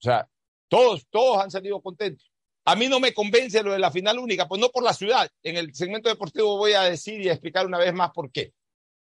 O 0.00 0.02
sea, 0.02 0.28
todos, 0.66 1.06
todos 1.10 1.40
han 1.40 1.50
salido 1.50 1.80
contentos. 1.80 2.32
A 2.64 2.74
mí 2.74 2.88
no 2.88 2.98
me 2.98 3.14
convence 3.14 3.62
lo 3.62 3.72
de 3.72 3.78
la 3.78 3.92
final 3.92 4.18
única, 4.18 4.48
pues 4.48 4.60
no 4.60 4.70
por 4.70 4.82
la 4.82 4.94
ciudad. 4.94 5.30
En 5.44 5.56
el 5.56 5.72
segmento 5.74 6.08
deportivo 6.08 6.56
voy 6.56 6.72
a 6.72 6.82
decir 6.82 7.20
y 7.20 7.28
a 7.28 7.32
explicar 7.32 7.66
una 7.66 7.78
vez 7.78 7.92
más 7.94 8.10
por 8.10 8.32
qué. 8.32 8.52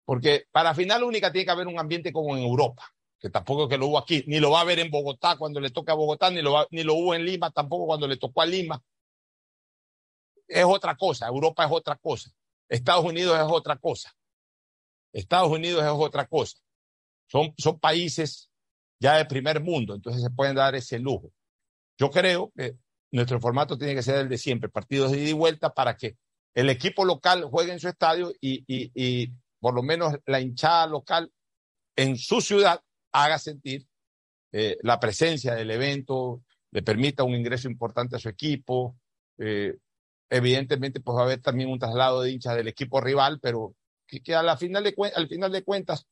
Porque 0.06 0.46
para 0.52 0.76
final 0.76 1.04
única 1.04 1.32
tiene 1.32 1.46
que 1.46 1.52
haber 1.52 1.68
un 1.68 1.80
ambiente 1.80 2.12
como 2.12 2.38
en 2.38 2.44
Europa, 2.44 2.84
que 3.22 3.30
tampoco 3.30 3.69
que 3.69 3.78
lo 3.78 3.88
hubo 3.88 3.99
aquí, 3.99 4.24
ni 4.26 4.39
lo 4.39 4.49
va 4.49 4.59
a 4.59 4.61
haber 4.61 4.80
en 4.80 4.89
Bogotá 4.89 5.38
cuando 5.38 5.59
le 5.59 5.69
toque 5.69 5.91
a 5.91 5.95
Bogotá, 5.95 6.32
ni 6.32 6.41
lo, 6.41 6.53
va, 6.53 6.67
ni 6.72 6.84
lo 6.84 6.95
hubo 6.95 7.13
en 7.13 7.24
Lima 7.24 7.51
tampoco 7.51 7.86
cuando 7.86 8.07
le 8.07 8.17
tocó 8.17 8.41
a 8.41 8.47
Lima. 8.47 8.84
Es 10.47 10.65
otra 10.65 10.95
cosa, 10.95 11.28
Europa 11.28 11.63
es 11.63 11.72
otra 11.72 11.95
cosa, 11.97 12.32
Estados 12.67 13.05
Unidos 13.05 13.38
es 13.38 13.45
otra 13.47 13.78
cosa, 13.78 14.11
Estados 15.13 15.51
Unidos 15.51 15.84
es 15.84 15.91
otra 15.91 16.26
cosa. 16.28 16.57
Son, 17.28 17.53
son 17.57 17.80
países 17.80 18.49
ya 18.99 19.17
de 19.17 19.26
primer 19.26 19.61
mundo, 19.61 19.93
entonces 19.93 20.24
se 20.24 20.32
pueden 20.32 20.55
dar 20.55 20.74
ese 20.76 20.97
lujo. 20.99 21.32
Yo 21.97 22.09
creo 22.09 22.51
que 22.57 22.76
nuestro 23.11 23.39
formato 23.39 23.78
tiene 23.78 23.93
que 23.93 24.03
ser 24.03 24.15
el 24.17 24.30
de 24.30 24.38
siempre, 24.38 24.67
partidos 24.67 25.11
de 25.11 25.19
ida 25.19 25.30
y 25.30 25.34
vuelta 25.34 25.74
para 25.74 25.95
que 25.95 26.17
el 26.55 26.69
equipo 26.69 27.05
local 27.05 27.45
juegue 27.45 27.72
en 27.72 27.80
su 27.80 27.88
estadio 27.88 28.34
y, 28.41 28.63
y, 28.67 28.91
y 28.95 29.32
por 29.59 29.76
lo 29.76 29.84
menos 29.84 30.15
la 30.26 30.41
hinchada 30.41 30.88
local 30.88 31.32
en 31.95 32.17
su 32.17 32.41
ciudad 32.41 32.84
haga 33.12 33.39
sentir 33.39 33.88
eh, 34.51 34.78
la 34.82 34.99
presencia 34.99 35.55
del 35.55 35.72
evento, 35.72 36.43
le 36.72 36.82
permita 36.82 37.24
un 37.24 37.36
ingreso 37.36 37.68
importante 37.70 38.16
a 38.16 38.20
su 38.20 38.30
equipo. 38.30 38.97
Eh, 39.38 39.78
evidentemente, 40.30 40.99
pues 40.99 41.16
va 41.16 41.22
a 41.22 41.26
haber 41.26 41.41
también 41.41 41.70
un 41.70 41.80
traslado 41.80 42.22
de 42.22 42.32
hinchas 42.32 42.55
del 42.55 42.68
equipo 42.68 43.01
rival, 43.01 43.39
pero 43.41 43.76
que, 44.07 44.22
que 44.22 44.36
a 44.36 44.43
la 44.43 44.57
final 44.57 44.84
de, 44.84 44.95
al 45.16 45.28
final 45.28 45.51
de 45.51 45.64
cuentas 45.64 46.05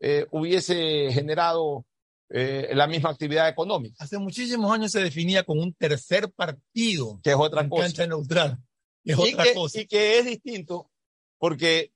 eh, 0.00 0.26
hubiese 0.30 1.12
generado 1.12 1.84
eh, 2.30 2.70
la 2.74 2.86
misma 2.86 3.10
actividad 3.10 3.48
económica. 3.48 4.02
Hace 4.02 4.18
muchísimos 4.18 4.72
años 4.72 4.92
se 4.92 5.02
definía 5.02 5.42
como 5.42 5.62
un 5.62 5.74
tercer 5.74 6.30
partido. 6.32 7.20
Que 7.22 7.30
es 7.30 7.36
otra 7.36 7.62
en 7.62 7.68
cosa. 7.68 7.84
cancha 7.84 8.06
neutral. 8.06 8.58
Es 9.04 9.18
y, 9.18 9.32
otra 9.32 9.44
que, 9.44 9.54
cosa. 9.54 9.80
y 9.80 9.86
que 9.86 10.18
es 10.18 10.26
distinto 10.26 10.90
porque 11.38 11.92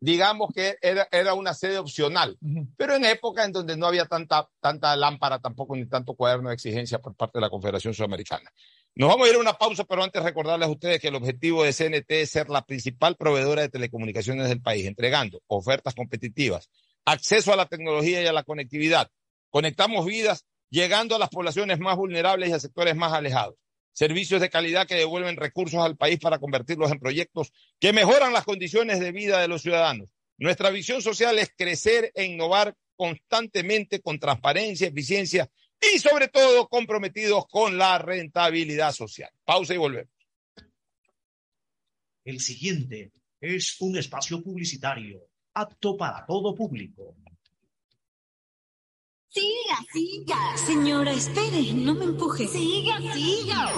digamos 0.00 0.50
que 0.54 0.76
era, 0.80 1.08
era 1.10 1.34
una 1.34 1.54
sede 1.54 1.78
opcional, 1.78 2.38
pero 2.76 2.94
en 2.94 3.04
época 3.04 3.44
en 3.44 3.52
donde 3.52 3.76
no 3.76 3.86
había 3.86 4.06
tanta, 4.06 4.48
tanta 4.60 4.94
lámpara 4.96 5.40
tampoco 5.40 5.74
ni 5.76 5.86
tanto 5.86 6.14
cuaderno 6.14 6.48
de 6.48 6.54
exigencia 6.54 7.00
por 7.00 7.14
parte 7.14 7.38
de 7.38 7.42
la 7.42 7.50
Confederación 7.50 7.94
Sudamericana. 7.94 8.50
Nos 8.94 9.08
vamos 9.08 9.26
a 9.26 9.30
ir 9.30 9.36
a 9.36 9.40
una 9.40 9.54
pausa, 9.54 9.84
pero 9.84 10.02
antes 10.02 10.22
recordarles 10.22 10.68
a 10.68 10.72
ustedes 10.72 11.00
que 11.00 11.08
el 11.08 11.14
objetivo 11.14 11.64
de 11.64 11.72
CNT 11.72 12.10
es 12.10 12.30
ser 12.30 12.48
la 12.48 12.64
principal 12.64 13.16
proveedora 13.16 13.62
de 13.62 13.68
telecomunicaciones 13.68 14.48
del 14.48 14.60
país, 14.60 14.86
entregando 14.86 15.40
ofertas 15.46 15.94
competitivas, 15.94 16.70
acceso 17.04 17.52
a 17.52 17.56
la 17.56 17.66
tecnología 17.66 18.22
y 18.22 18.26
a 18.26 18.32
la 18.32 18.42
conectividad. 18.42 19.10
Conectamos 19.50 20.04
vidas 20.04 20.44
llegando 20.70 21.16
a 21.16 21.18
las 21.18 21.30
poblaciones 21.30 21.78
más 21.78 21.96
vulnerables 21.96 22.50
y 22.50 22.52
a 22.52 22.60
sectores 22.60 22.96
más 22.96 23.12
alejados. 23.12 23.56
Servicios 23.98 24.40
de 24.40 24.48
calidad 24.48 24.86
que 24.86 24.94
devuelven 24.94 25.36
recursos 25.36 25.80
al 25.80 25.96
país 25.96 26.20
para 26.20 26.38
convertirlos 26.38 26.92
en 26.92 27.00
proyectos 27.00 27.52
que 27.80 27.92
mejoran 27.92 28.32
las 28.32 28.44
condiciones 28.44 29.00
de 29.00 29.10
vida 29.10 29.40
de 29.40 29.48
los 29.48 29.62
ciudadanos. 29.62 30.08
Nuestra 30.36 30.70
visión 30.70 31.02
social 31.02 31.36
es 31.40 31.50
crecer 31.56 32.12
e 32.14 32.24
innovar 32.24 32.76
constantemente 32.94 34.00
con 34.00 34.20
transparencia, 34.20 34.86
eficiencia 34.86 35.50
y 35.80 35.98
sobre 35.98 36.28
todo 36.28 36.68
comprometidos 36.68 37.48
con 37.48 37.76
la 37.76 37.98
rentabilidad 37.98 38.92
social. 38.92 39.30
Pausa 39.44 39.74
y 39.74 39.78
volvemos. 39.78 40.14
El 42.24 42.38
siguiente 42.38 43.10
es 43.40 43.80
un 43.80 43.98
espacio 43.98 44.40
publicitario 44.44 45.26
apto 45.54 45.96
para 45.96 46.24
todo 46.24 46.54
público. 46.54 47.16
Siga, 49.38 49.78
siga. 49.92 50.56
Señora, 50.56 51.12
espere, 51.12 51.72
no 51.72 51.94
me 51.94 52.06
empuje. 52.06 52.48
Siga, 52.48 52.96
siga. 53.14 53.70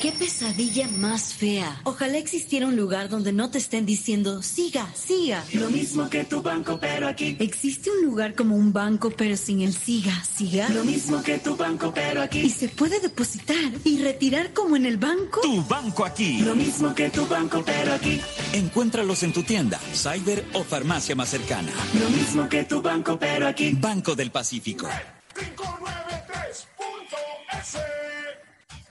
¡Qué 0.00 0.12
pesadilla 0.12 0.88
más 0.98 1.34
fea! 1.34 1.80
Ojalá 1.82 2.18
existiera 2.18 2.68
un 2.68 2.76
lugar 2.76 3.08
donde 3.08 3.32
no 3.32 3.50
te 3.50 3.58
estén 3.58 3.84
diciendo, 3.84 4.44
siga, 4.44 4.86
siga. 4.94 5.44
Lo 5.52 5.70
mismo 5.70 6.08
que 6.08 6.22
tu 6.22 6.40
banco, 6.40 6.78
pero 6.80 7.08
aquí. 7.08 7.36
¿Existe 7.40 7.90
un 7.90 8.06
lugar 8.06 8.36
como 8.36 8.54
un 8.54 8.72
banco, 8.72 9.10
pero 9.10 9.36
sin 9.36 9.60
el 9.60 9.74
siga, 9.74 10.14
siga? 10.22 10.68
Lo 10.68 10.84
mismo 10.84 11.20
que 11.20 11.38
tu 11.38 11.56
banco, 11.56 11.92
pero 11.92 12.22
aquí. 12.22 12.42
¿Y 12.42 12.50
se 12.50 12.68
puede 12.68 13.00
depositar 13.00 13.72
y 13.82 13.98
retirar 13.98 14.52
como 14.52 14.76
en 14.76 14.86
el 14.86 14.98
banco? 14.98 15.40
Tu 15.40 15.64
banco 15.64 16.04
aquí. 16.04 16.38
Lo 16.42 16.54
mismo 16.54 16.94
que 16.94 17.10
tu 17.10 17.26
banco, 17.26 17.64
pero 17.66 17.94
aquí. 17.94 18.20
Encuéntralos 18.52 19.24
en 19.24 19.32
tu 19.32 19.42
tienda, 19.42 19.80
cyber 19.92 20.44
o 20.52 20.62
farmacia 20.62 21.16
más 21.16 21.28
cercana. 21.28 21.72
Lo 22.00 22.08
mismo 22.10 22.48
que 22.48 22.62
tu 22.62 22.80
banco, 22.80 23.18
pero 23.18 23.48
aquí. 23.48 23.72
Banco 23.72 24.14
del 24.14 24.30
Pacífico. 24.30 24.88
593.es 25.34 28.07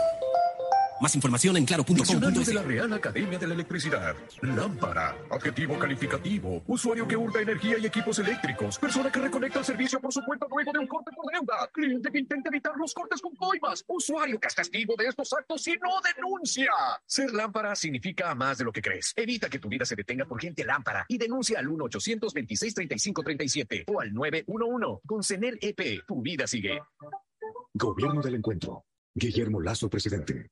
Más 1.00 1.14
información 1.14 1.56
en 1.58 1.66
Diccionario 1.66 2.44
de 2.44 2.54
la 2.56 2.64
Real 2.64 2.92
Academia 2.92 3.38
de 3.38 3.46
la 3.46 3.54
Electricidad. 3.54 4.16
Lámpara. 4.42 5.16
Adjetivo 5.30 5.78
calificativo. 5.78 6.64
Usuario 6.66 7.08
que 7.08 7.16
hurta 7.16 7.40
energía 7.40 7.78
y 7.78 7.86
equipos 7.86 8.18
eléctricos. 8.18 8.80
Persona 8.80 9.12
que 9.12 9.20
reconecta 9.20 9.60
el 9.60 9.66
servicio 9.66 10.00
por 10.00 10.12
su 10.12 10.24
cuenta 10.24 10.48
luego 10.50 10.72
de 10.72 10.80
un 10.80 10.88
corte 10.88 11.12
por 11.16 11.32
deuda. 11.32 11.70
Cliente 11.72 12.12
que 12.12 12.18
intenta 12.18 12.50
evitar 12.50 12.76
los 12.78 12.96
cortes 12.96 13.22
con 13.22 13.36
coimas. 13.36 13.86
Usuario 13.88 14.40
que 14.40 14.48
es 14.48 14.56
testigo 14.56 14.96
de 14.98 15.06
estos 15.06 15.32
actos 15.34 15.68
y 15.68 15.74
no 15.74 16.02
denuncia. 16.16 16.72
Ser 17.06 17.32
lámpara 17.32 17.76
significa 17.76 18.34
más 18.34 18.58
de 18.58 18.64
lo 18.64 18.72
que 18.72 18.82
crees. 18.82 19.14
Evita 19.16 19.50
que 19.50 19.60
tu 19.60 19.70
vida 19.70 19.86
se 19.86 19.96
detenga 19.96 20.26
por 20.26 20.42
gente 20.42 20.66
lámpara 20.66 21.06
y 21.08 21.20
denuncia 21.20 21.60
al 21.60 21.68
1-800-26-35-37 21.68 23.84
o 23.88 24.02
al 24.02 24.12
911. 24.14 25.02
Con 25.06 25.22
CENER 25.22 25.60
EP, 25.62 26.04
tu 26.08 26.24
vida 26.24 26.48
sigue. 26.48 26.82
Gobierno 27.74 28.22
del 28.22 28.36
Encuentro. 28.36 28.86
Guillermo 29.14 29.60
Lazo, 29.62 29.90
presidente. 29.90 30.50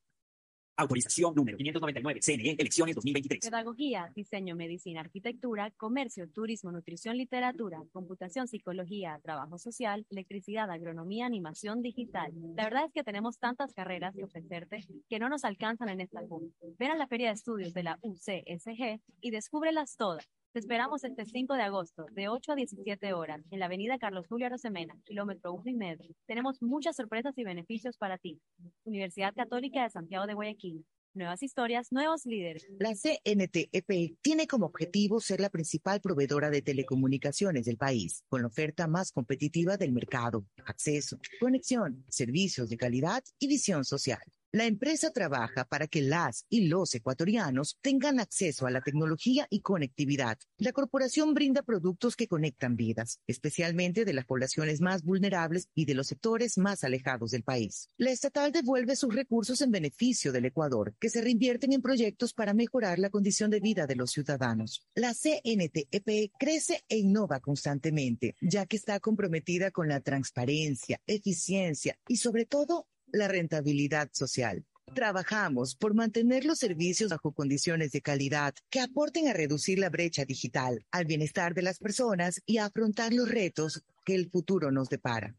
Autorización 0.77 1.33
número 1.35 1.57
599, 1.57 2.19
CNE, 2.21 2.55
elecciones 2.59 2.95
2023. 2.95 3.49
Pedagogía, 3.49 4.11
diseño, 4.13 4.55
medicina, 4.55 4.99
arquitectura, 4.99 5.71
comercio, 5.77 6.27
turismo, 6.29 6.71
nutrición, 6.71 7.17
literatura, 7.17 7.81
computación, 7.93 8.47
psicología, 8.47 9.19
trabajo 9.23 9.57
social, 9.57 10.05
electricidad, 10.09 10.69
agronomía, 10.69 11.25
animación 11.25 11.81
digital. 11.81 12.33
La 12.57 12.65
verdad 12.65 12.85
es 12.87 12.93
que 12.93 13.03
tenemos 13.03 13.39
tantas 13.39 13.73
carreras 13.73 14.13
que 14.15 14.25
ofrecerte 14.25 14.85
que 15.07 15.19
no 15.19 15.29
nos 15.29 15.45
alcanzan 15.45 15.87
en 15.89 16.01
esta 16.01 16.21
cumbre. 16.27 16.51
Ven 16.77 16.91
a 16.91 16.95
la 16.97 17.07
Feria 17.07 17.27
de 17.27 17.35
Estudios 17.35 17.73
de 17.73 17.83
la 17.83 17.97
UCSG 18.01 18.99
y 19.21 19.31
descúbrelas 19.31 19.95
todas. 19.95 20.27
Te 20.55 20.59
esperamos 20.59 21.03
este 21.03 21.25
5 21.25 21.53
de 21.55 21.63
agosto, 21.63 22.05
de 22.13 22.29
8 22.29 22.53
a 22.53 22.55
17 22.55 23.11
horas, 23.11 23.41
en 23.51 23.59
la 23.59 23.65
avenida 23.65 23.97
Carlos 23.97 24.25
Julio 24.29 24.45
Arosemena, 24.45 24.97
kilómetro 25.03 25.51
1 25.51 25.63
y 25.65 25.73
medio. 25.73 26.15
Tenemos 26.27 26.61
muchas 26.61 26.95
sorpresas 26.95 27.37
y 27.37 27.43
beneficios 27.43 27.97
para 27.97 28.17
ti. 28.17 28.39
Universidad 28.85 29.33
Católica 29.35 29.83
de 29.83 29.89
Santiago 29.89 30.25
de 30.25 30.33
Guayaquil. 30.33 30.85
Nuevas 31.13 31.43
historias, 31.43 31.91
nuevos 31.91 32.25
líderes. 32.25 32.69
La 32.79 32.93
CNTEP 32.95 34.17
tiene 34.21 34.47
como 34.47 34.67
objetivo 34.67 35.19
ser 35.19 35.41
la 35.41 35.49
principal 35.49 35.99
proveedora 35.99 36.49
de 36.49 36.61
telecomunicaciones 36.61 37.65
del 37.65 37.75
país, 37.75 38.23
con 38.29 38.39
la 38.39 38.47
oferta 38.47 38.87
más 38.87 39.11
competitiva 39.11 39.75
del 39.75 39.91
mercado, 39.91 40.45
acceso, 40.65 41.19
conexión, 41.41 42.05
servicios 42.07 42.69
de 42.69 42.77
calidad 42.77 43.21
y 43.39 43.47
visión 43.47 43.83
social. 43.83 44.21
La 44.55 44.67
empresa 44.67 45.11
trabaja 45.11 45.65
para 45.65 45.85
que 45.85 46.01
las 46.01 46.45
y 46.47 46.67
los 46.67 46.95
ecuatorianos 46.95 47.77
tengan 47.81 48.21
acceso 48.21 48.65
a 48.65 48.71
la 48.71 48.79
tecnología 48.79 49.47
y 49.49 49.59
conectividad. 49.59 50.37
La 50.57 50.71
corporación 50.71 51.33
brinda 51.33 51.61
productos 51.61 52.15
que 52.15 52.29
conectan 52.29 52.77
vidas, 52.77 53.19
especialmente 53.27 54.05
de 54.05 54.13
las 54.13 54.23
poblaciones 54.23 54.79
más 54.79 55.03
vulnerables 55.03 55.67
y 55.75 55.83
de 55.83 55.95
los 55.95 56.07
sectores 56.07 56.57
más 56.57 56.85
alejados 56.85 57.31
del 57.31 57.43
país. 57.43 57.89
La 57.97 58.11
estatal 58.11 58.53
devuelve 58.53 58.95
sus 58.95 59.13
recursos 59.13 59.59
en 59.59 59.71
beneficio 59.71 60.31
del 60.31 60.45
Ecuador, 60.45 60.95
que 61.01 61.09
se 61.09 61.19
reinvierten 61.19 61.73
en 61.73 61.81
proyectos 61.81 62.31
para 62.31 62.53
mejorar 62.53 62.97
la 62.97 63.09
condición 63.09 63.51
de 63.51 63.59
vida 63.59 63.87
de 63.87 63.97
los 63.97 64.11
ciudadanos. 64.11 64.87
La 64.95 65.13
CNTEP 65.13 66.31
crece 66.39 66.85
e 66.87 66.97
innova 66.97 67.41
constantemente, 67.41 68.37
ya 68.39 68.65
que 68.65 68.77
está 68.77 69.01
comprometida 69.01 69.71
con 69.71 69.89
la 69.89 69.99
transparencia, 69.99 71.01
eficiencia 71.07 71.99
y 72.07 72.15
sobre 72.15 72.45
todo 72.45 72.87
la 73.15 73.27
rentabilidad 73.27 74.09
social. 74.11 74.65
Trabajamos 74.93 75.75
por 75.75 75.93
mantener 75.93 76.45
los 76.45 76.59
servicios 76.59 77.09
bajo 77.09 77.31
condiciones 77.31 77.91
de 77.91 78.01
calidad 78.01 78.53
que 78.69 78.79
aporten 78.79 79.27
a 79.27 79.33
reducir 79.33 79.79
la 79.79 79.89
brecha 79.89 80.25
digital, 80.25 80.85
al 80.91 81.05
bienestar 81.05 81.53
de 81.53 81.63
las 81.63 81.79
personas 81.79 82.41
y 82.45 82.57
a 82.57 82.65
afrontar 82.65 83.13
los 83.13 83.29
retos 83.29 83.83
que 84.05 84.15
el 84.15 84.29
futuro 84.29 84.71
nos 84.71 84.89
depara. 84.89 85.35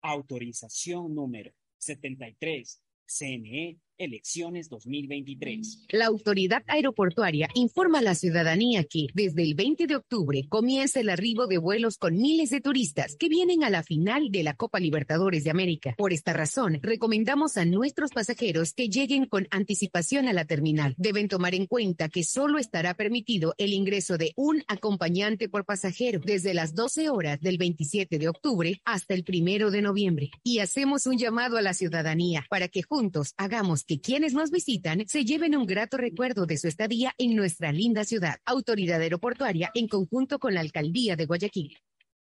Autorización 0.00 1.14
número 1.14 1.52
73, 1.78 2.80
CNE 3.06 3.78
Elecciones 3.96 4.68
2023. 4.68 5.84
La 5.90 6.06
autoridad 6.06 6.64
aeroportuaria 6.66 7.48
informa 7.54 8.00
a 8.00 8.02
la 8.02 8.16
ciudadanía 8.16 8.82
que 8.82 9.06
desde 9.14 9.42
el 9.42 9.54
20 9.54 9.86
de 9.86 9.94
octubre 9.94 10.46
comienza 10.48 10.98
el 10.98 11.10
arribo 11.10 11.46
de 11.46 11.58
vuelos 11.58 11.96
con 11.96 12.16
miles 12.16 12.50
de 12.50 12.60
turistas 12.60 13.14
que 13.16 13.28
vienen 13.28 13.62
a 13.62 13.70
la 13.70 13.84
final 13.84 14.30
de 14.30 14.42
la 14.42 14.54
Copa 14.54 14.80
Libertadores 14.80 15.44
de 15.44 15.50
América. 15.50 15.94
Por 15.96 16.12
esta 16.12 16.32
razón, 16.32 16.80
recomendamos 16.82 17.56
a 17.56 17.64
nuestros 17.64 18.10
pasajeros 18.10 18.72
que 18.72 18.88
lleguen 18.88 19.26
con 19.26 19.46
anticipación 19.50 20.26
a 20.26 20.32
la 20.32 20.44
terminal. 20.44 20.94
Deben 20.98 21.28
tomar 21.28 21.54
en 21.54 21.66
cuenta 21.66 22.08
que 22.08 22.24
solo 22.24 22.58
estará 22.58 22.94
permitido 22.94 23.54
el 23.58 23.72
ingreso 23.72 24.18
de 24.18 24.32
un 24.34 24.64
acompañante 24.66 25.48
por 25.48 25.64
pasajero 25.64 26.20
desde 26.24 26.52
las 26.52 26.74
12 26.74 27.10
horas 27.10 27.40
del 27.40 27.58
27 27.58 28.18
de 28.18 28.28
octubre 28.28 28.80
hasta 28.84 29.14
el 29.14 29.22
primero 29.22 29.70
de 29.70 29.82
noviembre. 29.82 30.30
Y 30.42 30.58
hacemos 30.58 31.06
un 31.06 31.16
llamado 31.16 31.56
a 31.56 31.62
la 31.62 31.74
ciudadanía 31.74 32.44
para 32.50 32.66
que 32.66 32.82
juntos 32.82 33.34
hagamos 33.36 33.83
que 33.86 34.00
quienes 34.00 34.32
nos 34.32 34.50
visitan 34.50 35.06
se 35.06 35.24
lleven 35.24 35.56
un 35.56 35.66
grato 35.66 35.96
recuerdo 35.96 36.46
de 36.46 36.56
su 36.56 36.68
estadía 36.68 37.12
en 37.18 37.36
nuestra 37.36 37.72
linda 37.72 38.04
ciudad. 38.04 38.36
Autoridad 38.44 39.00
Aeroportuaria 39.00 39.70
en 39.74 39.88
conjunto 39.88 40.38
con 40.38 40.54
la 40.54 40.60
Alcaldía 40.60 41.16
de 41.16 41.26
Guayaquil. 41.26 41.76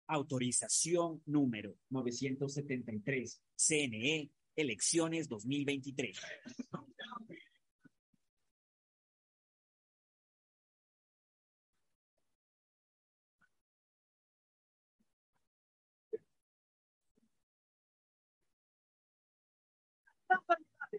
Autorización 0.07 1.21
número 1.25 1.75
973, 1.89 3.41
CNE, 3.55 4.31
Elecciones 4.55 5.27
2023. 5.27 6.17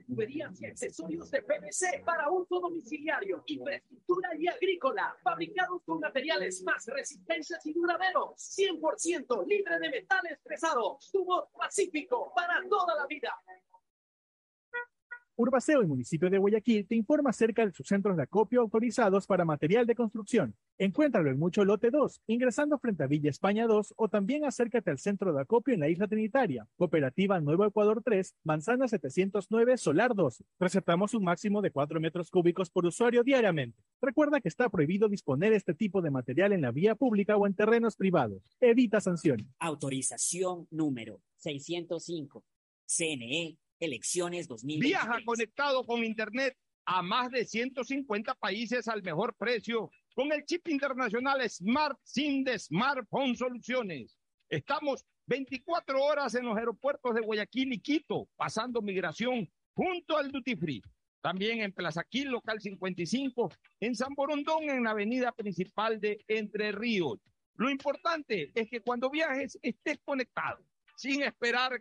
Tuberías 0.09 0.61
y 0.61 0.67
accesorios 0.67 1.31
de 1.31 1.43
PVC 1.43 2.03
para 2.05 2.31
uso 2.31 2.61
domiciliario, 2.61 3.43
infraestructura 3.47 4.31
y 4.37 4.49
agrícola, 4.49 5.15
fabricados 5.23 5.83
con 5.85 6.01
materiales 6.01 6.63
más 6.63 6.87
resistentes 6.87 7.65
y 7.67 7.75
duraderos, 7.75 8.33
100% 8.37 9.47
libre 9.47 9.79
de 9.79 9.91
metales 9.91 10.39
pesados, 10.43 11.11
tubo 11.13 11.51
pacífico 11.57 12.33
para 12.35 12.67
toda 12.69 12.97
la 12.97 13.07
vida. 13.07 13.35
Urbaceo, 15.41 15.81
el 15.81 15.87
municipio 15.87 16.29
de 16.29 16.39
Guayaquil, 16.39 16.85
te 16.89 16.97
informa 16.97 17.31
acerca 17.31 17.65
de 17.65 17.71
sus 17.71 17.87
centros 17.87 18.17
de 18.17 18.25
acopio 18.25 18.61
autorizados 18.61 19.25
para 19.25 19.45
material 19.45 19.87
de 19.87 19.95
construcción. 19.95 20.57
Encuéntralo 20.79 21.31
en 21.31 21.39
Mucho 21.39 21.65
Lote 21.65 21.93
2, 21.93 22.23
ingresando 22.27 22.77
frente 22.81 23.05
a 23.05 23.07
Villa 23.07 23.31
España 23.31 23.69
2 23.69 23.95
o 23.97 24.09
también 24.09 24.45
acércate 24.45 24.91
al 24.91 24.99
centro 24.99 25.33
de 25.33 25.41
acopio 25.41 25.75
en 25.75 25.81
la 25.81 25.89
Isla 25.89 26.09
Trinitaria. 26.09 26.67
Cooperativa 26.77 27.41
Nuevo 27.41 27.65
Ecuador 27.65 28.03
3, 28.05 28.35
Manzana 28.43 28.89
709, 28.89 29.77
Solar 29.79 30.17
2. 30.17 30.43
Recetamos 30.59 31.15
un 31.15 31.23
máximo 31.23 31.63
de 31.63 31.71
4 31.71 32.01
metros 32.01 32.33
cúbicos 32.33 32.69
por 32.69 32.85
usuario 32.85 33.23
diariamente. 33.23 33.81
Recuerda 34.03 34.41
que 34.41 34.49
está 34.49 34.69
prohibido 34.69 35.09
disponer 35.09 35.53
este 35.53 35.73
tipo 35.73 36.03
de 36.03 36.11
material 36.11 36.53
en 36.53 36.63
la 36.63 36.73
vía 36.73 36.97
pública 36.97 37.37
o 37.37 37.47
en 37.47 37.55
terrenos 37.55 37.95
privados. 37.95 38.43
Evita 38.61 39.01
sanciones. 39.01 39.47
Autorización 39.61 40.67
número 40.73 41.21
605. 41.37 42.45
CNE 42.87 43.57
Elecciones 43.81 44.49
2023. 44.49 44.89
Viaja 44.89 45.25
conectado 45.25 45.85
con 45.85 46.05
Internet 46.05 46.57
a 46.85 47.03
más 47.03 47.31
de 47.31 47.45
150 47.45 48.35
países 48.35 48.89
al 48.89 49.03
mejor 49.03 49.35
precio 49.37 49.91
con 50.15 50.33
el 50.33 50.45
chip 50.45 50.67
internacional 50.69 51.49
Smart 51.49 51.99
SIM 52.03 52.45
de 52.45 52.59
Smartphone 52.59 53.37
Soluciones. 53.37 54.19
Estamos 54.49 55.05
24 55.27 56.03
horas 56.03 56.35
en 56.35 56.47
los 56.47 56.57
aeropuertos 56.57 57.15
de 57.15 57.21
Guayaquil 57.21 57.75
y 57.75 57.81
Quito, 57.81 58.29
pasando 58.37 58.81
migración 58.81 59.49
junto 59.75 60.17
al 60.17 60.33
Duty 60.33 60.57
Free. 60.57 60.83
También 61.21 61.61
en 61.61 61.73
Plaza 61.73 62.05
Quil, 62.05 62.29
local 62.29 62.61
55, 62.61 63.53
en 63.81 63.95
San 63.95 64.15
Borondón, 64.15 64.71
en 64.71 64.85
la 64.85 64.91
avenida 64.91 65.33
principal 65.33 66.01
de 66.01 66.25
Entre 66.27 66.73
Ríos. 66.73 67.19
Lo 67.57 67.69
importante 67.69 68.51
es 68.55 68.71
que 68.71 68.81
cuando 68.81 69.11
viajes 69.11 69.59
estés 69.61 69.99
conectado, 70.05 70.65
sin 70.97 71.23
esperar 71.23 71.81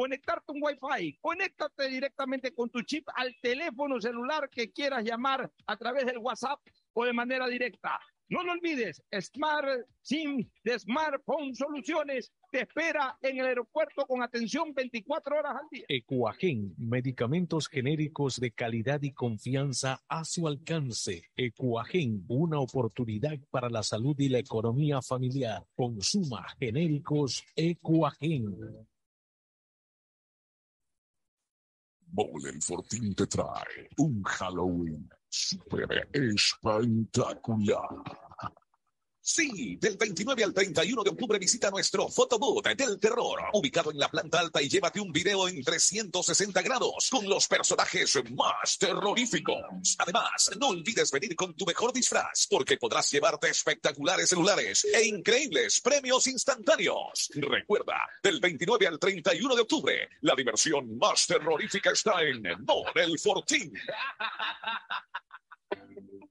conectarte 0.00 0.52
un 0.52 0.62
Wi-Fi, 0.62 1.18
conéctate 1.20 1.86
directamente 1.90 2.54
con 2.54 2.70
tu 2.70 2.80
chip 2.80 3.06
al 3.14 3.36
teléfono 3.42 4.00
celular 4.00 4.48
que 4.48 4.72
quieras 4.72 5.04
llamar 5.04 5.52
a 5.66 5.76
través 5.76 6.06
del 6.06 6.16
WhatsApp 6.16 6.58
o 6.94 7.04
de 7.04 7.12
manera 7.12 7.46
directa. 7.46 8.00
No 8.30 8.42
lo 8.42 8.52
olvides, 8.52 9.02
Smart 9.20 9.68
SIM 10.00 10.48
de 10.64 10.78
Smartphone 10.78 11.54
Soluciones 11.54 12.32
te 12.50 12.62
espera 12.62 13.18
en 13.20 13.40
el 13.40 13.46
aeropuerto 13.46 14.06
con 14.06 14.22
atención 14.22 14.72
24 14.72 15.36
horas 15.36 15.56
al 15.60 15.68
día. 15.70 15.84
Ecuagen, 15.86 16.74
medicamentos 16.78 17.68
genéricos 17.68 18.40
de 18.40 18.52
calidad 18.52 19.02
y 19.02 19.12
confianza 19.12 20.00
a 20.08 20.24
su 20.24 20.48
alcance. 20.48 21.24
Ecuagen, 21.36 22.24
una 22.28 22.58
oportunidad 22.58 23.38
para 23.50 23.68
la 23.68 23.82
salud 23.82 24.18
y 24.18 24.30
la 24.30 24.38
economía 24.38 25.02
familiar. 25.02 25.66
Consuma 25.74 26.46
genéricos 26.58 27.44
Ecuagen. 27.54 28.88
Bowling 32.12 32.60
Fortín 32.60 33.14
te 33.14 33.26
trae 33.26 33.88
un 33.98 34.22
Halloween 34.24 35.08
super 35.28 36.08
espectacular. 36.12 37.88
Sí, 39.22 39.76
del 39.76 39.98
29 39.98 40.44
al 40.44 40.54
31 40.54 41.04
de 41.04 41.10
octubre 41.10 41.38
visita 41.38 41.70
nuestro 41.70 42.08
Photobooth 42.08 42.66
del 42.68 42.98
terror, 42.98 43.38
ubicado 43.52 43.90
en 43.90 43.98
la 43.98 44.08
planta 44.08 44.40
alta 44.40 44.62
y 44.62 44.68
llévate 44.68 44.98
un 44.98 45.12
video 45.12 45.46
en 45.46 45.62
360 45.62 46.62
grados 46.62 47.08
con 47.10 47.28
los 47.28 47.46
personajes 47.46 48.18
más 48.32 48.78
terroríficos. 48.78 49.96
Además, 49.98 50.50
no 50.58 50.68
olvides 50.68 51.10
venir 51.10 51.36
con 51.36 51.54
tu 51.54 51.66
mejor 51.66 51.92
disfraz 51.92 52.46
porque 52.48 52.78
podrás 52.78 53.10
llevarte 53.10 53.50
espectaculares 53.50 54.30
celulares 54.30 54.86
e 54.86 55.04
increíbles 55.04 55.82
premios 55.82 56.26
instantáneos. 56.26 57.30
Recuerda, 57.34 57.96
del 58.22 58.40
29 58.40 58.86
al 58.86 58.98
31 58.98 59.54
de 59.54 59.60
octubre, 59.60 60.08
la 60.22 60.34
diversión 60.34 60.96
más 60.96 61.26
terrorífica 61.26 61.90
está 61.90 62.22
en 62.22 62.42
Bonel 62.64 63.18
Fortín. 63.18 63.70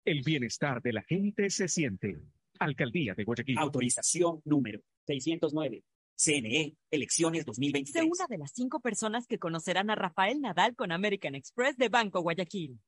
El 0.07 0.23
bienestar 0.23 0.81
de 0.81 0.95
la 0.95 1.03
gente 1.03 1.51
se 1.51 1.69
siente. 1.69 2.17
Alcaldía 2.59 3.13
de 3.15 3.25
Guayaquil. 3.25 3.59
Autorización 3.59 4.41
número 4.47 4.81
609. 5.09 5.85
CNE, 6.17 6.75
elecciones 6.91 7.45
2023. 7.45 8.03
Sé 8.03 8.09
una 8.11 8.27
de 8.31 8.39
las 8.39 8.53
cinco 8.55 8.81
personas 8.81 9.27
que 9.27 9.39
conocerán 9.39 9.91
a 9.91 9.95
Rafael 9.95 10.41
Nadal 10.41 10.75
con 10.75 10.91
American 10.91 11.35
Express 11.35 11.77
de 11.77 11.91
Banco 11.91 12.23
Guayaquil. 12.23 12.81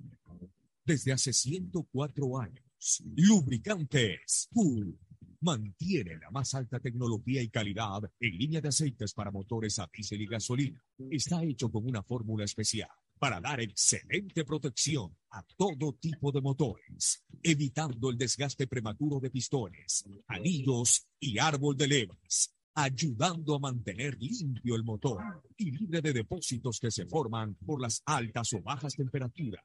Desde 0.85 1.13
hace 1.13 1.33
104 1.33 2.39
años, 2.39 3.03
Lubricantes 3.17 4.49
Cool 4.53 4.99
mantiene 5.41 6.17
la 6.17 6.31
más 6.31 6.55
alta 6.55 6.81
tecnología 6.81 7.43
y 7.43 7.49
calidad 7.49 8.11
en 8.21 8.39
línea 8.39 8.61
de 8.61 8.69
aceites 8.69 9.13
para 9.13 9.31
motores 9.31 9.79
a 9.79 9.89
diésel 9.93 10.23
y 10.23 10.27
gasolina. 10.27 10.83
Está 11.11 11.43
hecho 11.43 11.71
con 11.71 11.87
una 11.87 12.03
fórmula 12.03 12.45
especial 12.45 12.91
para 13.19 13.41
dar 13.41 13.61
excelente 13.61 14.45
protección 14.45 15.17
a 15.31 15.43
todo 15.57 15.95
tipo 15.95 16.33
de 16.33 16.41
motores, 16.41 17.25
evitando 17.43 18.11
el 18.11 18.19
desgaste 18.19 18.67
prematuro 18.67 19.21
de 19.21 19.31
pistones, 19.31 20.05
anillos 20.27 21.07
y 21.21 21.39
árbol 21.39 21.77
de 21.77 21.89
levas 21.89 22.55
ayudando 22.75 23.55
a 23.55 23.59
mantener 23.61 24.17
limpio 24.21 24.75
el 24.75 24.85
motor 24.85 25.23
y 25.57 25.71
libre 25.71 26.01
de 26.01 26.13
depósitos 26.13 26.81
que 26.81 26.91
se 26.91 27.07
forman 27.07 27.55
por 27.55 27.81
las 27.81 28.03
altas 28.05 28.53
o 28.53 28.63
bajas 28.63 28.95
temperaturas. 28.95 29.63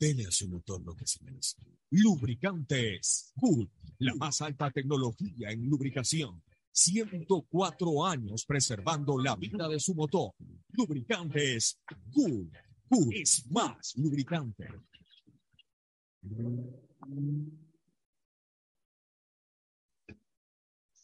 Dele 0.00 0.26
a 0.26 0.30
su 0.30 0.48
motor 0.48 0.82
lo 0.84 0.94
que 0.94 1.06
se 1.06 1.22
merece. 1.24 1.56
Lubricantes 1.90 3.32
Cool, 3.36 3.70
la 3.98 4.14
más 4.14 4.42
alta 4.42 4.70
tecnología 4.70 5.50
en 5.50 5.68
lubricación. 5.68 6.42
104 6.72 8.06
años 8.06 8.44
preservando 8.44 9.18
la 9.18 9.36
vida 9.36 9.68
de 9.68 9.80
su 9.80 9.94
motor. 9.94 10.32
Lubricantes 10.72 11.80
Cool. 12.12 12.50
Cool 12.88 13.14
es 13.14 13.46
más 13.50 13.94
lubricante. 13.96 14.68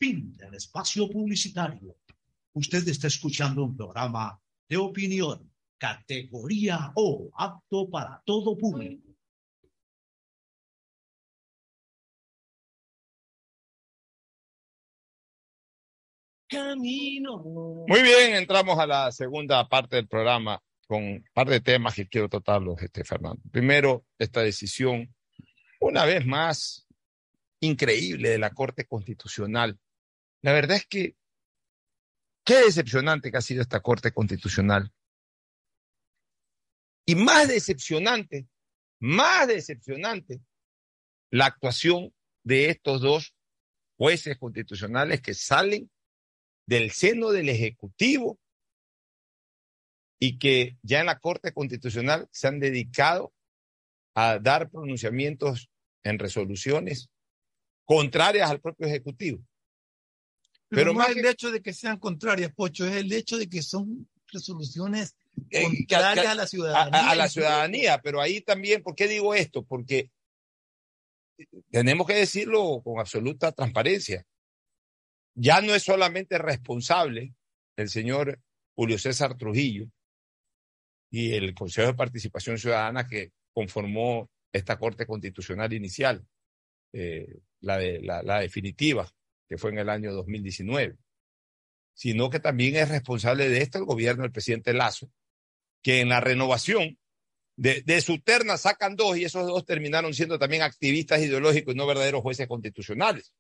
Fin 0.05 0.37
del 0.37 0.53
espacio 0.53 1.09
publicitario. 1.09 1.97
Usted 2.53 2.87
está 2.89 3.07
escuchando 3.07 3.65
un 3.65 3.75
programa 3.75 4.39
de 4.69 4.77
opinión, 4.77 5.51
categoría 5.79 6.93
O, 6.95 7.31
apto 7.35 7.89
para 7.89 8.23
todo 8.27 8.55
público. 8.55 9.15
Camino. 16.51 17.43
Muy 17.89 18.03
bien, 18.03 18.35
entramos 18.35 18.79
a 18.79 18.87
la 18.87 19.11
segunda 19.11 19.67
parte 19.67 19.97
del 19.97 20.07
programa 20.07 20.63
con 20.87 21.03
un 21.03 21.25
par 21.33 21.49
de 21.49 21.63
temas 21.63 21.95
que 21.95 22.07
quiero 22.07 22.29
tratarlos, 22.29 22.79
este, 22.83 23.05
Fernando. 23.05 23.41
Primero, 23.51 24.05
esta 24.19 24.43
decisión, 24.43 25.15
una 25.81 26.05
vez 26.05 26.27
más, 26.27 26.87
increíble 27.61 28.29
de 28.29 28.39
la 28.39 28.51
Corte 28.51 28.85
Constitucional. 28.85 29.79
La 30.45 30.53
verdad 30.53 30.77
es 30.77 30.87
que 30.87 31.17
qué 32.45 32.57
decepcionante 32.57 33.31
que 33.31 33.39
ha 33.39 33.41
sido 33.41 33.63
esta 33.63 33.81
Corte 33.81 34.13
Constitucional. 34.13 34.93
Y 37.07 37.15
más 37.15 37.49
decepcionante, 37.49 38.47
más 39.01 39.49
decepcionante, 39.49 40.43
la 41.31 41.47
actuación 41.47 42.15
de 42.43 42.69
estos 42.69 43.01
dos 43.01 43.35
jueces 43.97 44.37
constitucionales 44.37 45.23
que 45.23 45.33
salen 45.33 45.91
del 46.67 46.91
seno 46.91 47.31
del 47.31 47.49
Ejecutivo 47.49 48.39
y 50.21 50.39
que 50.39 50.77
ya 50.83 51.01
en 51.01 51.07
la 51.07 51.21
Corte 51.21 51.55
Constitucional 51.55 52.29
se 52.31 52.49
han 52.49 52.61
dedicado 52.61 53.33
a 54.15 54.39
dar 54.39 54.69
pronunciamientos 54.69 55.71
en 56.03 56.19
resoluciones 56.19 57.09
contrarias 57.87 58.51
al 58.51 58.61
propio 58.61 58.87
Ejecutivo. 58.87 59.43
Pero, 60.75 60.93
no 60.93 60.99
más 60.99 61.11
es 61.11 61.17
el 61.17 61.23
que- 61.23 61.31
hecho 61.31 61.51
de 61.51 61.61
que 61.63 61.73
sean 61.73 61.99
contrarias, 61.99 62.53
Pocho, 62.55 62.87
es 62.87 62.95
el 62.97 63.13
hecho 63.13 63.37
de 63.39 63.49
que 63.49 63.63
son 63.63 64.09
resoluciones 64.33 65.17
Eh, 65.51 65.63
que- 65.71 65.87
contrarias 65.87 66.27
a 66.27 66.35
la 66.35 66.47
ciudadanía. 66.47 67.01
a- 67.01 67.11
a 67.11 67.15
la 67.15 67.29
ciudadanía, 67.29 68.01
pero 68.03 68.21
ahí 68.21 68.41
también, 68.41 68.83
¿por 68.83 68.95
qué 68.95 69.07
digo 69.09 69.35
esto? 69.35 69.63
Porque 69.65 70.11
tenemos 71.71 72.07
que 72.07 72.15
decirlo 72.15 72.81
con 72.83 72.99
absoluta 73.01 73.53
transparencia. 73.53 74.25
Ya 75.35 75.61
no 75.61 75.75
es 75.75 75.83
solamente 75.83 76.39
responsable 76.39 77.35
el 77.77 77.89
señor 77.89 78.41
Julio 78.77 78.99
César 78.99 79.37
Trujillo 79.37 79.87
y 81.11 81.33
el 81.35 81.55
Consejo 81.55 81.89
de 81.89 81.95
Participación 81.95 82.59
Ciudadana 82.59 83.07
que 83.07 83.33
conformó 83.53 84.31
esta 84.53 84.79
Corte 84.79 85.07
Constitucional 85.07 85.73
inicial, 85.73 86.25
eh, 86.93 87.41
la, 87.61 87.79
de, 87.79 88.01
la, 88.03 88.23
la 88.23 88.41
definitiva, 88.41 89.11
que 89.49 89.59
fue 89.59 89.71
en 89.71 89.79
el 89.79 89.89
año 89.89 90.13
2019, 90.13 90.97
sino 91.95 92.31
que 92.31 92.41
también 92.41 92.77
es 92.77 92.89
responsable 92.89 93.49
de 93.49 93.59
esto 93.63 93.79
el 93.79 93.85
gobierno 93.85 94.23
del 94.23 94.33
presidente 94.33 94.75
Lazo, 94.75 95.11
que 95.83 96.01
en 96.01 96.09
la 96.09 96.21
renovación 96.21 96.99
de, 97.57 97.83
de 97.83 98.01
su 98.01 98.21
terna 98.21 98.57
sacan 98.57 98.97
dos 98.97 99.17
y 99.17 99.25
esos 99.25 99.47
dos 99.47 99.65
terminaron 99.65 100.13
siendo 100.15 100.39
también 100.39 100.63
activistas 100.63 101.21
ideológicos 101.21 101.75
y 101.75 101.77
no 101.77 101.87
verdaderos 101.87 102.23
jueces 102.23 102.49
constitucionales. 102.49 103.33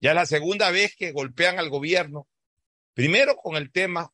Ya 0.00 0.10
es 0.10 0.16
la 0.16 0.26
segunda 0.26 0.70
vez 0.70 0.96
que 0.96 1.12
golpean 1.12 1.58
al 1.58 1.70
gobierno, 1.70 2.28
primero 2.92 3.36
con 3.36 3.56
el 3.56 3.70
tema 3.70 4.12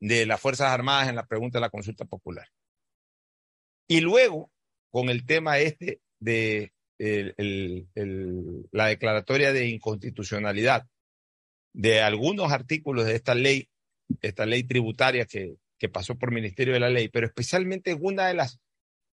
de 0.00 0.26
las 0.26 0.40
Fuerzas 0.40 0.70
Armadas 0.70 1.08
en 1.08 1.16
la 1.16 1.26
pregunta 1.26 1.58
de 1.58 1.60
la 1.62 1.70
consulta 1.70 2.04
popular. 2.04 2.48
Y 3.86 4.00
luego 4.00 4.50
con 4.90 5.10
el 5.10 5.26
tema 5.26 5.58
este 5.58 6.00
de 6.18 6.72
la 6.98 8.86
declaratoria 8.86 9.52
de 9.52 9.68
inconstitucionalidad 9.68 10.86
de 11.76 12.00
algunos 12.00 12.52
artículos 12.52 13.04
de 13.04 13.14
esta 13.14 13.34
ley, 13.34 13.68
esta 14.22 14.46
ley 14.46 14.64
tributaria 14.64 15.26
que, 15.26 15.56
pasó 15.92 16.16
por 16.16 16.32
Ministerio 16.32 16.74
de 16.74 16.80
la 16.80 16.88
Ley, 16.88 17.08
pero 17.08 17.26
especialmente 17.26 17.92
en 17.92 17.98
una 18.00 18.26
de 18.26 18.34
las 18.34 18.58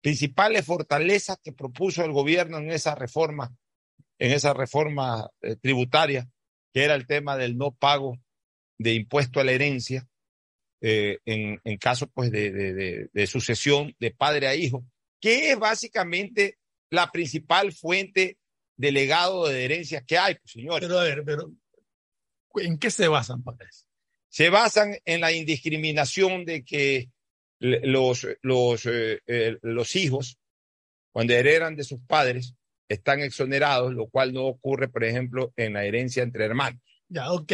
principales 0.01 0.65
fortalezas 0.65 1.38
que 1.43 1.51
propuso 1.51 2.05
el 2.05 2.13
gobierno 2.13 2.59
en 2.59 2.71
esa 2.71 2.95
reforma, 2.95 3.53
en 4.19 4.32
esa 4.32 4.53
reforma 4.53 5.27
eh, 5.41 5.57
tributaria, 5.57 6.29
que 6.71 6.86
era 6.86 6.95
el 6.95 7.07
tema 7.07 7.36
del 7.36 7.57
no 7.57 7.71
pago 7.71 8.17
de 8.77 8.93
impuesto 8.93 9.41
a 9.41 9.43
la 9.43 9.51
herencia 9.51 10.07
eh, 10.82 11.17
en, 11.25 11.59
en 11.63 11.77
caso 11.77 12.07
pues 12.07 12.32
de 12.32 13.27
sucesión 13.27 13.93
de 13.99 14.11
padre 14.11 14.47
a 14.47 14.55
hijo, 14.55 14.86
que 15.19 15.51
es 15.51 15.59
básicamente 15.59 16.57
la 16.92 17.12
principal 17.12 17.74
fuente 17.74 18.38
de 18.78 18.92
legado 18.92 19.48
de 19.48 19.66
herencias 19.66 20.04
que 20.06 20.18
hay, 20.18 20.36
pues, 20.36 20.52
señores. 20.52 20.88
Pero 20.88 21.00
a 21.00 21.04
ver, 21.04 21.24
pero 21.26 21.52
¿en 22.56 22.78
qué 22.78 22.92
se 22.92 23.08
basan 23.08 23.42
para 23.42 23.68
eso? 23.68 23.86
se 24.32 24.50
basan 24.50 24.96
en 25.04 25.20
la 25.20 25.34
indiscriminación 25.34 26.46
de 26.46 26.64
que 26.64 27.12
los, 27.60 28.26
los, 28.42 28.86
eh, 28.86 29.22
eh, 29.28 29.58
los 29.62 29.96
hijos, 29.98 30.39
cuando 31.12 31.34
heredan 31.34 31.76
de 31.76 31.84
sus 31.84 32.00
padres, 32.08 32.56
están 32.88 33.20
exonerados, 33.20 33.94
lo 33.94 34.08
cual 34.08 34.34
no 34.34 34.46
ocurre, 34.46 34.88
por 34.88 35.04
ejemplo, 35.04 35.54
en 35.58 35.74
la 35.74 35.84
herencia 35.84 36.24
entre 36.24 36.46
hermanos. 36.46 36.82
Ya, 37.10 37.32
ok. 37.34 37.52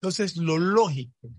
Entonces, 0.00 0.38
lo 0.38 0.56
lógico 0.56 1.30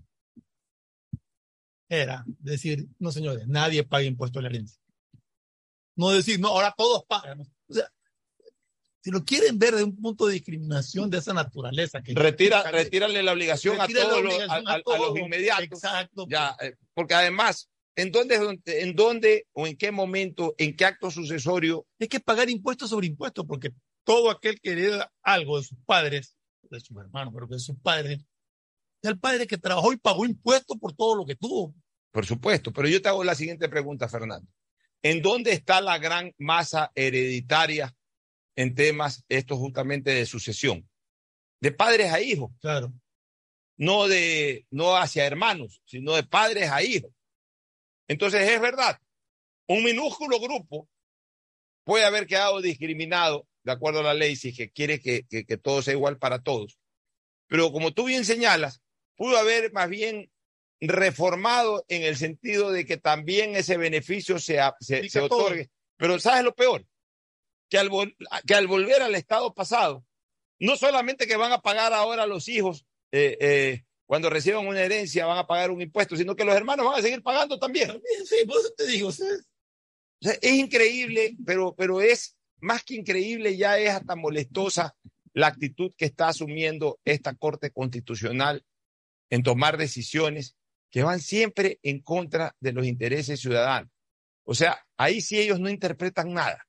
era 1.88 2.24
decir, 2.38 2.86
no 3.00 3.10
señores, 3.10 3.48
nadie 3.48 3.82
paga 3.82 4.04
impuesto 4.04 4.38
a 4.38 4.42
la 4.42 4.48
herencia. 4.50 4.79
No 6.00 6.10
decir, 6.10 6.40
no, 6.40 6.48
ahora 6.48 6.74
todos 6.76 7.04
pagan. 7.06 7.40
O 7.68 7.74
sea, 7.74 7.84
si 9.02 9.10
lo 9.10 9.24
quieren 9.24 9.58
ver 9.58 9.74
de 9.74 9.84
un 9.84 9.96
punto 9.96 10.26
de 10.26 10.34
discriminación 10.34 11.08
de 11.10 11.18
esa 11.18 11.32
naturaleza. 11.32 12.02
Que 12.02 12.14
Retira, 12.14 12.70
retírale 12.70 13.22
la 13.22 13.32
obligación 13.32 13.80
a 13.80 13.86
todos 13.86 14.22
los, 14.22 14.34
obligación 14.34 14.66
a- 14.68 14.70
a 14.70 14.74
a- 14.74 14.76
a 14.78 14.82
todos. 14.82 15.08
los 15.10 15.18
inmediatos. 15.18 15.64
Exacto. 15.64 16.26
Ya, 16.28 16.56
eh, 16.60 16.74
porque 16.94 17.14
además, 17.14 17.68
¿en 17.96 18.12
dónde, 18.12 18.58
¿en 18.66 18.94
dónde 18.96 19.46
o 19.52 19.66
en 19.66 19.76
qué 19.76 19.90
momento, 19.90 20.54
en 20.58 20.76
qué 20.76 20.84
acto 20.86 21.10
sucesorio 21.10 21.86
Es 21.98 22.08
que 22.08 22.20
pagar 22.20 22.50
impuestos 22.50 22.90
sobre 22.90 23.06
impuestos, 23.06 23.44
porque 23.46 23.72
todo 24.04 24.30
aquel 24.30 24.60
que 24.60 24.72
hereda 24.72 25.12
algo 25.22 25.58
de 25.58 25.64
sus 25.64 25.78
padres, 25.86 26.34
de 26.62 26.80
sus 26.80 26.96
hermanos, 26.98 27.32
pero 27.34 27.46
que 27.48 27.54
de 27.54 27.60
sus 27.60 27.76
padres, 27.78 28.20
es 29.02 29.10
el 29.10 29.18
padre 29.18 29.46
que 29.46 29.56
trabajó 29.58 29.92
y 29.92 29.96
pagó 29.96 30.24
impuestos 30.26 30.76
por 30.78 30.92
todo 30.94 31.14
lo 31.14 31.24
que 31.24 31.36
tuvo. 31.36 31.74
Por 32.10 32.26
supuesto, 32.26 32.72
pero 32.72 32.88
yo 32.88 33.00
te 33.00 33.08
hago 33.08 33.22
la 33.24 33.34
siguiente 33.34 33.68
pregunta, 33.68 34.08
Fernando. 34.08 34.46
¿En 35.02 35.22
dónde 35.22 35.52
está 35.52 35.80
la 35.80 35.98
gran 35.98 36.34
masa 36.38 36.92
hereditaria 36.94 37.94
en 38.56 38.74
temas 38.74 39.24
estos 39.28 39.58
justamente 39.58 40.10
de 40.10 40.26
sucesión? 40.26 40.88
De 41.60 41.72
padres 41.72 42.12
a 42.12 42.20
hijos. 42.20 42.50
Claro. 42.60 42.92
No 43.76 44.08
de, 44.08 44.66
no 44.70 44.96
hacia 44.96 45.26
hermanos, 45.26 45.80
sino 45.86 46.14
de 46.14 46.22
padres 46.22 46.70
a 46.70 46.82
hijos. 46.82 47.10
Entonces 48.08 48.48
es 48.50 48.60
verdad, 48.60 49.00
un 49.66 49.84
minúsculo 49.84 50.38
grupo 50.40 50.88
puede 51.84 52.04
haber 52.04 52.26
quedado 52.26 52.60
discriminado 52.60 53.46
de 53.62 53.72
acuerdo 53.72 54.00
a 54.00 54.04
la 54.04 54.14
ley 54.14 54.36
si 54.36 54.54
que 54.54 54.70
quiere 54.70 55.00
que, 55.00 55.24
que, 55.28 55.44
que 55.46 55.56
todo 55.56 55.80
sea 55.80 55.94
igual 55.94 56.18
para 56.18 56.42
todos. 56.42 56.78
Pero 57.46 57.72
como 57.72 57.92
tú 57.92 58.04
bien 58.04 58.24
señalas, 58.24 58.82
pudo 59.16 59.36
haber 59.38 59.72
más 59.72 59.88
bien 59.88 60.30
reformado 60.80 61.84
en 61.88 62.02
el 62.02 62.16
sentido 62.16 62.72
de 62.72 62.86
que 62.86 62.96
también 62.96 63.54
ese 63.54 63.76
beneficio 63.76 64.38
se, 64.38 64.58
todo. 65.12 65.24
otorgue. 65.24 65.70
Pero 65.96 66.18
¿sabes 66.18 66.44
lo 66.44 66.54
peor? 66.54 66.86
Que 67.68 67.78
al, 67.78 67.90
que 68.46 68.54
al 68.54 68.66
volver 68.66 69.02
al 69.02 69.14
estado 69.14 69.54
pasado, 69.54 70.04
no 70.58 70.76
solamente 70.76 71.26
que 71.26 71.36
van 71.36 71.52
a 71.52 71.60
pagar 71.60 71.92
ahora 71.92 72.26
los 72.26 72.48
hijos 72.48 72.86
eh, 73.12 73.36
eh, 73.40 73.84
cuando 74.06 74.28
reciban 74.28 74.66
una 74.66 74.80
herencia, 74.80 75.26
van 75.26 75.38
a 75.38 75.46
pagar 75.46 75.70
un 75.70 75.82
impuesto, 75.82 76.16
sino 76.16 76.34
que 76.34 76.44
los 76.44 76.56
hermanos 76.56 76.86
van 76.86 76.98
a 76.98 77.02
seguir 77.02 77.22
pagando 77.22 77.58
también. 77.58 78.02
Sí, 78.24 78.44
por 78.46 78.58
eso 78.58 78.72
te 78.76 78.86
digo, 78.86 79.12
¿sí? 79.12 79.22
O 79.22 80.26
sea, 80.26 80.32
es 80.40 80.52
increíble, 80.52 81.36
pero, 81.46 81.74
pero 81.76 82.00
es 82.00 82.36
más 82.58 82.82
que 82.82 82.94
increíble, 82.94 83.56
ya 83.56 83.78
es 83.78 83.90
hasta 83.90 84.16
molestosa 84.16 84.96
la 85.32 85.46
actitud 85.46 85.92
que 85.96 86.06
está 86.06 86.28
asumiendo 86.28 86.98
esta 87.04 87.34
Corte 87.34 87.70
Constitucional 87.70 88.64
en 89.30 89.42
tomar 89.42 89.76
decisiones 89.76 90.56
que 90.90 91.02
van 91.02 91.20
siempre 91.20 91.78
en 91.82 92.00
contra 92.00 92.54
de 92.60 92.72
los 92.72 92.86
intereses 92.86 93.40
ciudadanos. 93.40 93.90
O 94.44 94.54
sea, 94.54 94.84
ahí 94.96 95.20
sí 95.20 95.38
ellos 95.38 95.60
no 95.60 95.70
interpretan 95.70 96.32
nada. 96.32 96.66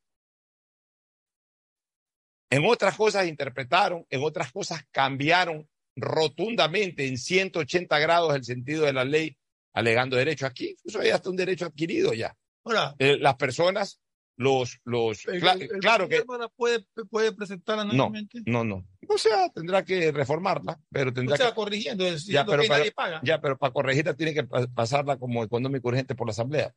En 2.50 2.66
otras 2.66 2.96
cosas 2.98 3.28
interpretaron, 3.28 4.06
en 4.10 4.24
otras 4.24 4.52
cosas 4.52 4.84
cambiaron 4.92 5.70
rotundamente 5.96 7.08
en 7.08 7.18
180 7.18 7.98
grados 8.00 8.36
el 8.36 8.44
sentido 8.44 8.86
de 8.86 8.94
la 8.94 9.06
ley, 9.06 9.38
alegando 9.74 10.18
derecho. 10.18 10.46
Aquí 10.46 10.76
eso 10.84 11.00
hay 11.00 11.10
hasta 11.10 11.30
un 11.30 11.38
derecho 11.38 11.66
adquirido 11.66 12.14
ya. 12.14 12.36
Ahora, 12.64 12.94
Eh, 13.00 13.18
las 13.18 13.36
personas, 13.36 14.02
los, 14.42 14.80
los, 14.86 15.28
el- 15.28 15.36
el- 15.48 15.70
claro 15.80 16.10
que 16.10 16.24
puede, 16.56 16.84
puede 17.10 17.32
presentar 17.34 17.78
no, 17.78 17.84
anualmente. 17.84 18.42
no, 18.46 18.64
no. 18.64 18.86
O 19.08 19.18
sea, 19.18 19.50
tendrá 19.50 19.84
que 19.86 20.12
reformarla, 20.12 20.80
pero 20.90 21.14
tendrá 21.14 21.36
O 21.36 21.38
sea, 21.38 21.50
que 21.50 21.56
corrigiendo, 21.56 22.04
ya, 22.26 22.46
pero 22.46 22.62
que 22.64 22.68
para, 22.68 22.80
nadie 22.80 22.92
paga. 22.92 23.22
ya, 23.24 23.40
pero 23.40 23.58
para 23.58 23.72
corregirla 23.74 24.14
tiene 24.16 24.34
que 24.34 24.44
pa- 24.44 24.66
pasarla 24.68 25.18
como 25.18 25.44
económico 25.44 25.90
urgente 25.90 26.16
por 26.16 26.28
la 26.28 26.32
asamblea. 26.32 26.74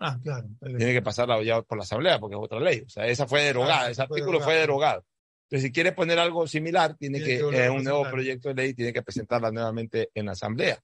Ah, 0.00 0.18
claro. 0.22 0.48
Tiene 0.60 0.92
que 0.92 1.02
pasarla 1.02 1.42
ya 1.42 1.62
por 1.62 1.78
la 1.78 1.84
asamblea 1.84 2.20
porque 2.20 2.36
es 2.36 2.42
otra 2.42 2.60
ley. 2.60 2.80
O 2.86 2.88
sea, 2.88 3.06
esa 3.06 3.26
fue 3.26 3.42
derogada, 3.42 3.86
Ah, 3.86 3.90
ese 3.90 4.06
fue 4.06 4.18
artículo 4.18 4.40
fue 4.40 4.54
derogado. 4.56 5.04
Entonces, 5.44 5.66
si 5.68 5.72
quiere 5.72 5.92
poner 5.92 6.18
algo 6.18 6.46
similar, 6.46 6.94
tiene, 6.96 7.20
Tiene 7.20 7.40
que, 7.40 7.50
que 7.50 7.64
eh, 7.64 7.70
un 7.70 7.82
nuevo 7.82 8.04
proyecto 8.10 8.48
de 8.50 8.54
ley, 8.54 8.74
tiene 8.74 8.92
que 8.92 9.02
presentarla 9.02 9.50
nuevamente 9.50 10.10
en 10.14 10.26
la 10.26 10.32
asamblea. 10.32 10.78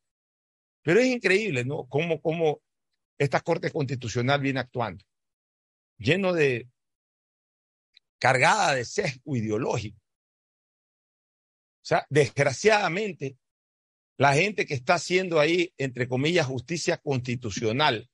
Pero 0.82 1.00
es 1.00 1.06
increíble, 1.06 1.64
¿no? 1.64 1.84
Cómo, 1.86 2.20
cómo 2.20 2.60
esta 3.18 3.40
Corte 3.40 3.70
Constitucional 3.70 4.40
viene 4.40 4.60
actuando. 4.60 5.04
Lleno 5.98 6.32
de, 6.32 6.68
cargada 8.24 8.74
de 8.74 8.86
sesgo 8.86 9.36
ideológico. 9.36 9.98
O 9.98 11.86
sea, 11.86 12.06
desgraciadamente, 12.08 13.36
la 14.16 14.32
gente 14.32 14.64
que 14.64 14.72
está 14.72 14.94
haciendo 14.94 15.38
ahí, 15.38 15.74
entre 15.76 16.08
comillas, 16.08 16.46
justicia 16.46 16.96
constitucional, 16.96 18.10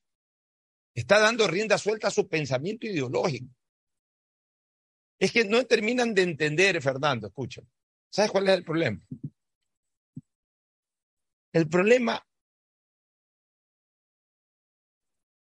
está 0.95 1.21
dando 1.21 1.47
rienda 1.47 1.79
suelta 1.79 2.09
a 2.09 2.11
su 2.11 2.29
pensamiento 2.29 2.89
ideológico. 2.89 3.55
Es 5.21 5.31
que 5.31 5.45
no 5.45 5.65
terminan 5.65 6.13
de 6.13 6.23
entender, 6.23 6.83
Fernando, 6.83 7.29
escucha. 7.29 7.63
¿Sabes 8.11 8.33
cuál 8.33 8.49
es 8.49 8.55
el 8.57 8.65
problema? 8.65 9.01
El 11.53 11.69
problema 11.69 12.27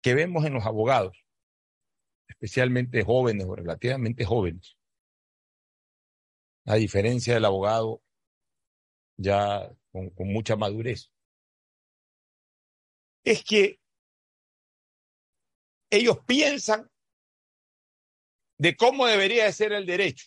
que 0.01 0.14
vemos 0.14 0.45
en 0.45 0.53
los 0.53 0.64
abogados, 0.64 1.24
especialmente 2.45 3.03
jóvenes 3.03 3.47
o 3.47 3.57
relativamente 3.57 4.23
jóvenes, 4.23 4.77
a 6.67 6.75
diferencia 6.75 7.33
del 7.33 7.47
abogado 7.47 8.03
ya 9.17 9.75
con, 9.91 10.13
mucha 10.19 10.55
madurez, 10.55 11.11
es 13.25 13.43
que 13.43 13.81
ellos 15.89 16.19
piensan 16.27 16.91
de 18.59 18.77
cómo 18.77 19.07
debería 19.07 19.47
de 19.47 19.53
ser 19.53 19.73
el 19.73 19.87
derecho. 19.87 20.27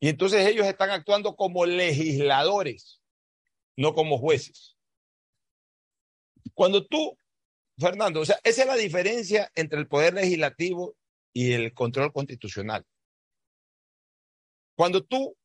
Y 0.00 0.10
entonces 0.10 0.46
ellos 0.46 0.66
están 0.66 0.90
actuando 0.90 1.34
como 1.34 1.64
legisladores, 1.64 3.00
no 3.74 3.94
como 3.94 4.18
jueces. 4.18 4.76
Cuando 6.52 6.86
tú, 6.86 7.16
Fernando, 7.78 8.20
o 8.20 8.24
sea, 8.24 8.38
esa 8.44 8.62
es 8.62 8.68
la 8.68 8.76
diferencia 8.76 9.50
entre 9.54 9.78
el 9.78 9.88
poder 9.88 10.14
legislativo 10.14 10.96
y 11.32 11.52
el 11.52 11.74
control 11.74 12.12
constitucional. 12.12 12.84
Cuando 14.76 15.04
tú 15.04 15.36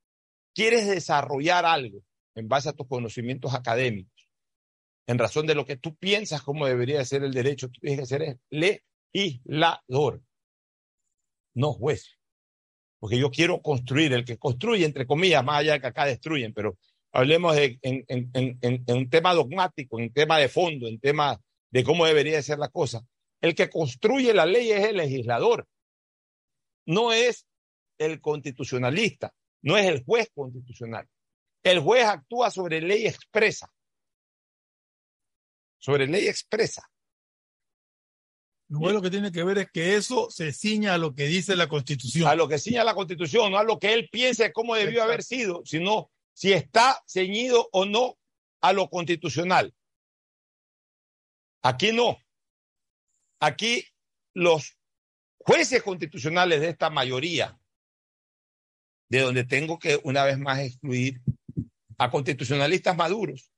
quieres 0.53 0.87
desarrollar 0.87 1.65
algo 1.65 2.03
en 2.35 2.47
base 2.47 2.69
a 2.69 2.73
tus 2.73 2.87
conocimientos 2.87 3.53
académicos, 3.53 4.29
en 5.07 5.17
razón 5.17 5.47
de 5.47 5.55
lo 5.55 5.65
que 5.65 5.77
tú 5.77 5.95
piensas 5.95 6.43
cómo 6.43 6.67
debería 6.67 6.99
de 6.99 7.05
ser 7.05 7.23
el 7.23 7.33
derecho, 7.33 7.69
tú 7.69 7.79
tienes 7.81 8.01
que 8.01 8.05
ser 8.05 8.39
legislador, 8.51 10.21
no 11.55 11.73
juez. 11.73 12.19
Porque 12.99 13.17
yo 13.17 13.31
quiero 13.31 13.61
construir, 13.61 14.13
el 14.13 14.25
que 14.25 14.37
construye, 14.37 14.85
entre 14.85 15.07
comillas, 15.07 15.43
más 15.43 15.59
allá 15.59 15.73
de 15.73 15.81
que 15.81 15.87
acá 15.87 16.05
destruyen, 16.05 16.53
pero 16.53 16.77
hablemos 17.11 17.55
de, 17.55 17.79
en, 17.81 18.85
un 18.87 19.09
tema 19.09 19.33
dogmático, 19.33 19.99
en 19.99 20.13
tema 20.13 20.37
de 20.37 20.49
fondo, 20.49 20.87
en 20.87 20.99
tema 20.99 21.39
de 21.71 21.83
cómo 21.83 22.05
debería 22.05 22.35
de 22.35 22.43
ser 22.43 22.59
la 22.59 22.69
cosa. 22.69 23.05
El 23.41 23.55
que 23.55 23.69
construye 23.69 24.33
la 24.33 24.45
ley 24.45 24.71
es 24.71 24.85
el 24.85 24.97
legislador, 24.97 25.67
no 26.85 27.13
es 27.13 27.45
el 27.97 28.19
constitucionalista, 28.19 29.33
no 29.61 29.77
es 29.77 29.85
el 29.85 30.03
juez 30.03 30.29
constitucional. 30.33 31.07
El 31.63 31.79
juez 31.79 32.05
actúa 32.05 32.51
sobre 32.51 32.81
ley 32.81 33.05
expresa. 33.05 33.71
Sobre 35.77 36.07
ley 36.07 36.27
expresa. 36.27 36.89
Lo 38.69 38.79
bueno 38.79 39.01
que 39.01 39.09
tiene 39.09 39.31
que 39.31 39.43
ver 39.43 39.57
es 39.57 39.71
que 39.71 39.95
eso 39.95 40.29
se 40.29 40.53
ciña 40.53 40.93
a 40.93 40.97
lo 40.97 41.15
que 41.15 41.25
dice 41.25 41.55
la 41.55 41.67
Constitución. 41.67 42.27
A 42.27 42.35
lo 42.35 42.47
que 42.47 42.59
ciña 42.59 42.83
la 42.83 42.93
Constitución, 42.93 43.51
no 43.51 43.57
a 43.57 43.63
lo 43.63 43.79
que 43.79 43.93
él 43.93 44.09
piensa 44.11 44.43
de 44.43 44.53
cómo 44.53 44.75
debió 44.75 45.01
haber 45.01 45.23
sido, 45.23 45.63
sino 45.65 46.11
si 46.33 46.53
está 46.53 47.01
ceñido 47.07 47.67
o 47.71 47.85
no 47.85 48.17
a 48.61 48.71
lo 48.71 48.87
constitucional. 48.89 49.73
Aquí 51.61 51.91
no. 51.91 52.17
Aquí 53.39 53.85
los 54.33 54.77
jueces 55.37 55.81
constitucionales 55.83 56.61
de 56.61 56.69
esta 56.69 56.89
mayoría, 56.89 57.57
de 59.09 59.21
donde 59.21 59.43
tengo 59.43 59.79
que 59.79 59.99
una 60.03 60.23
vez 60.23 60.37
más 60.37 60.59
excluir 60.59 61.21
a 61.97 62.09
constitucionalistas 62.11 62.95
maduros, 62.95 63.51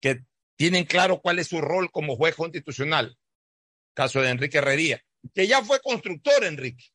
que 0.00 0.24
tienen 0.56 0.84
claro 0.84 1.20
cuál 1.20 1.38
es 1.38 1.48
su 1.48 1.60
rol 1.60 1.90
como 1.90 2.16
juez 2.16 2.34
constitucional. 2.34 3.16
Caso 3.94 4.20
de 4.20 4.30
Enrique 4.30 4.58
Herrería, 4.58 5.00
que 5.32 5.46
ya 5.46 5.62
fue 5.62 5.80
constructor, 5.80 6.44
Enrique. 6.44 6.86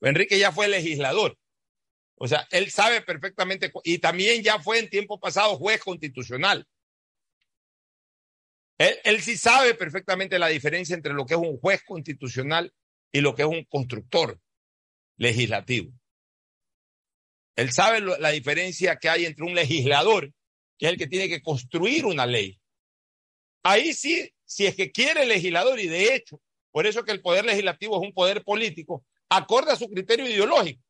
Enrique 0.00 0.38
ya 0.38 0.52
fue 0.52 0.68
legislador. 0.68 1.38
O 2.16 2.28
sea, 2.28 2.46
él 2.50 2.70
sabe 2.70 3.00
perfectamente, 3.00 3.72
y 3.82 3.98
también 3.98 4.42
ya 4.42 4.60
fue 4.60 4.78
en 4.78 4.90
tiempo 4.90 5.18
pasado 5.18 5.56
juez 5.56 5.80
constitucional. 5.80 6.66
Él, 8.78 8.96
él, 9.04 9.22
sí 9.22 9.36
sabe 9.36 9.74
perfectamente 9.74 10.38
la 10.38 10.48
diferencia 10.48 10.94
entre 10.94 11.12
lo 11.12 11.26
que 11.26 11.34
es 11.34 11.40
un 11.40 11.58
juez 11.58 11.82
constitucional 11.84 12.72
y 13.12 13.20
lo 13.20 13.34
que 13.34 13.42
es 13.42 13.48
un 13.48 13.64
constructor 13.64 14.40
legislativo. 15.16 15.92
Él 17.56 17.70
sabe 17.72 18.00
la 18.00 18.30
diferencia 18.30 18.96
que 18.96 19.08
hay 19.08 19.26
entre 19.26 19.44
un 19.44 19.54
legislador, 19.54 20.32
que 20.76 20.86
es 20.86 20.92
el 20.92 20.98
que 20.98 21.06
tiene 21.06 21.28
que 21.28 21.40
construir 21.40 22.04
una 22.04 22.26
ley. 22.26 22.60
Ahí 23.62 23.92
sí, 23.94 24.34
si 24.44 24.66
es 24.66 24.74
que 24.74 24.90
quiere 24.90 25.24
legislador, 25.24 25.78
y 25.78 25.86
de 25.86 26.14
hecho, 26.14 26.40
por 26.72 26.86
eso 26.86 27.04
que 27.04 27.12
el 27.12 27.22
poder 27.22 27.44
legislativo 27.44 27.96
es 27.96 28.02
un 28.02 28.12
poder 28.12 28.42
político, 28.42 29.04
acorde 29.28 29.72
a 29.72 29.76
su 29.76 29.88
criterio 29.88 30.28
ideológico. 30.28 30.82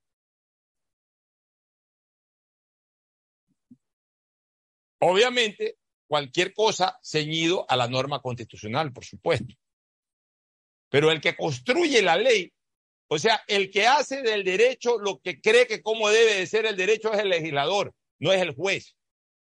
Obviamente, 5.00 5.76
cualquier 6.06 6.52
cosa 6.52 6.98
ceñido 7.02 7.66
a 7.68 7.76
la 7.76 7.88
norma 7.88 8.20
constitucional, 8.20 8.92
por 8.92 9.04
supuesto. 9.04 9.54
Pero 10.88 11.10
el 11.10 11.20
que 11.20 11.36
construye 11.36 12.02
la 12.02 12.16
ley, 12.16 12.52
o 13.08 13.18
sea, 13.18 13.42
el 13.48 13.70
que 13.70 13.86
hace 13.86 14.22
del 14.22 14.44
derecho 14.44 14.98
lo 14.98 15.18
que 15.18 15.40
cree 15.40 15.66
que 15.66 15.82
como 15.82 16.08
debe 16.08 16.34
de 16.34 16.46
ser 16.46 16.66
el 16.66 16.76
derecho 16.76 17.12
es 17.12 17.20
el 17.20 17.28
legislador, 17.28 17.94
no 18.18 18.32
es 18.32 18.40
el 18.40 18.54
juez. 18.54 18.96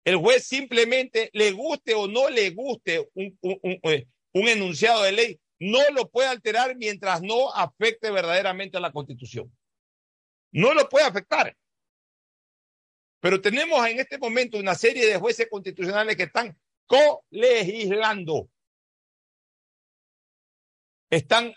El 0.04 0.16
juez 0.16 0.46
simplemente, 0.46 1.30
le 1.32 1.52
guste 1.52 1.94
o 1.94 2.08
no 2.08 2.28
le 2.28 2.50
guste 2.50 3.08
un, 3.14 3.38
eh, 3.42 4.06
un 4.32 4.48
enunciado 4.48 5.02
de 5.02 5.12
ley, 5.12 5.40
no 5.60 5.78
lo 5.94 6.10
puede 6.10 6.28
alterar 6.28 6.76
mientras 6.76 7.22
no 7.22 7.52
afecte 7.54 8.10
verdaderamente 8.10 8.78
a 8.78 8.80
la 8.80 8.92
constitución. 8.92 9.54
No 10.50 10.74
lo 10.74 10.88
puede 10.88 11.06
afectar. 11.06 11.56
Pero 13.22 13.40
tenemos 13.40 13.86
en 13.86 14.00
este 14.00 14.18
momento 14.18 14.58
una 14.58 14.74
serie 14.74 15.06
de 15.06 15.16
jueces 15.16 15.46
constitucionales 15.48 16.16
que 16.16 16.24
están 16.24 16.58
colegislando. 16.88 18.50
Están 21.08 21.54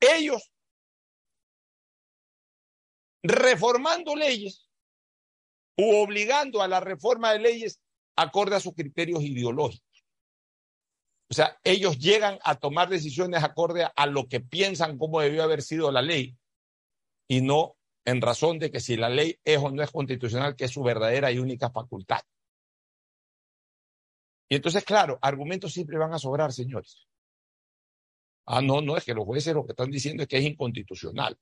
ellos 0.00 0.50
reformando 3.22 4.16
leyes 4.16 4.70
u 5.76 5.96
obligando 5.96 6.62
a 6.62 6.68
la 6.68 6.80
reforma 6.80 7.32
de 7.32 7.40
leyes 7.40 7.78
acorde 8.16 8.56
a 8.56 8.60
sus 8.60 8.72
criterios 8.72 9.22
ideológicos. 9.22 10.06
O 11.30 11.34
sea, 11.34 11.60
ellos 11.62 11.98
llegan 11.98 12.38
a 12.42 12.58
tomar 12.58 12.88
decisiones 12.88 13.44
acorde 13.44 13.86
a 13.94 14.06
lo 14.06 14.28
que 14.28 14.40
piensan 14.40 14.96
cómo 14.96 15.20
debió 15.20 15.42
haber 15.42 15.60
sido 15.60 15.92
la 15.92 16.00
ley 16.00 16.38
y 17.28 17.42
no 17.42 17.76
en 18.04 18.20
razón 18.20 18.58
de 18.58 18.70
que 18.70 18.80
si 18.80 18.96
la 18.96 19.08
ley 19.08 19.38
es 19.44 19.58
o 19.58 19.70
no 19.70 19.82
es 19.82 19.90
constitucional, 19.90 20.56
que 20.56 20.64
es 20.64 20.70
su 20.70 20.82
verdadera 20.82 21.32
y 21.32 21.38
única 21.38 21.70
facultad. 21.70 22.20
Y 24.48 24.56
entonces, 24.56 24.84
claro, 24.84 25.18
argumentos 25.22 25.72
siempre 25.72 25.98
van 25.98 26.12
a 26.12 26.18
sobrar, 26.18 26.52
señores. 26.52 27.06
Ah, 28.46 28.60
no, 28.60 28.82
no, 28.82 28.96
es 28.96 29.04
que 29.04 29.14
los 29.14 29.24
jueces 29.24 29.54
lo 29.54 29.64
que 29.64 29.72
están 29.72 29.90
diciendo 29.90 30.22
es 30.22 30.28
que 30.28 30.36
es 30.36 30.44
inconstitucional. 30.44 31.38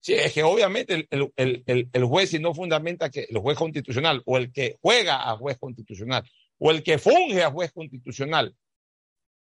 Sí, 0.00 0.14
es 0.14 0.32
que 0.32 0.42
obviamente 0.42 0.94
el, 1.10 1.32
el, 1.36 1.64
el, 1.66 1.88
el, 1.92 2.04
juez, 2.04 2.30
si 2.30 2.38
no 2.38 2.54
fundamenta 2.54 3.10
que 3.10 3.26
el 3.28 3.38
juez 3.38 3.56
constitucional, 3.56 4.22
o 4.26 4.36
el 4.36 4.52
que 4.52 4.76
juega 4.80 5.28
a 5.30 5.36
juez 5.36 5.58
constitucional, 5.58 6.28
o 6.58 6.70
el 6.70 6.82
que 6.82 6.98
funge 6.98 7.42
a 7.42 7.50
juez 7.50 7.72
constitucional, 7.72 8.54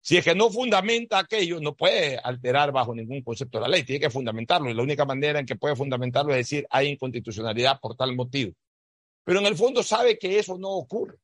si 0.02 0.18
es 0.18 0.26
que 0.26 0.34
no 0.34 0.50
fundamenta 0.50 1.20
aquello, 1.20 1.60
no 1.60 1.76
puede 1.76 2.18
alterar 2.18 2.72
bajo 2.72 2.96
ningún 2.96 3.22
concepto 3.22 3.60
la 3.60 3.68
ley, 3.68 3.84
tiene 3.84 4.00
que 4.00 4.10
fundamentarlo. 4.10 4.70
Y 4.70 4.74
la 4.74 4.82
única 4.82 5.06
manera 5.06 5.40
en 5.40 5.46
que 5.46 5.56
puede 5.56 5.76
fundamentarlo 5.76 6.32
es 6.32 6.38
decir, 6.38 6.66
hay 6.72 6.88
inconstitucionalidad 6.88 7.80
por 7.80 7.96
tal 7.96 8.16
motivo. 8.16 8.52
Pero 9.24 9.40
en 9.40 9.46
el 9.46 9.56
fondo 9.56 9.84
sabe 9.84 10.18
que 10.18 10.40
eso 10.40 10.58
no 10.58 10.70
ocurre. 10.70 11.18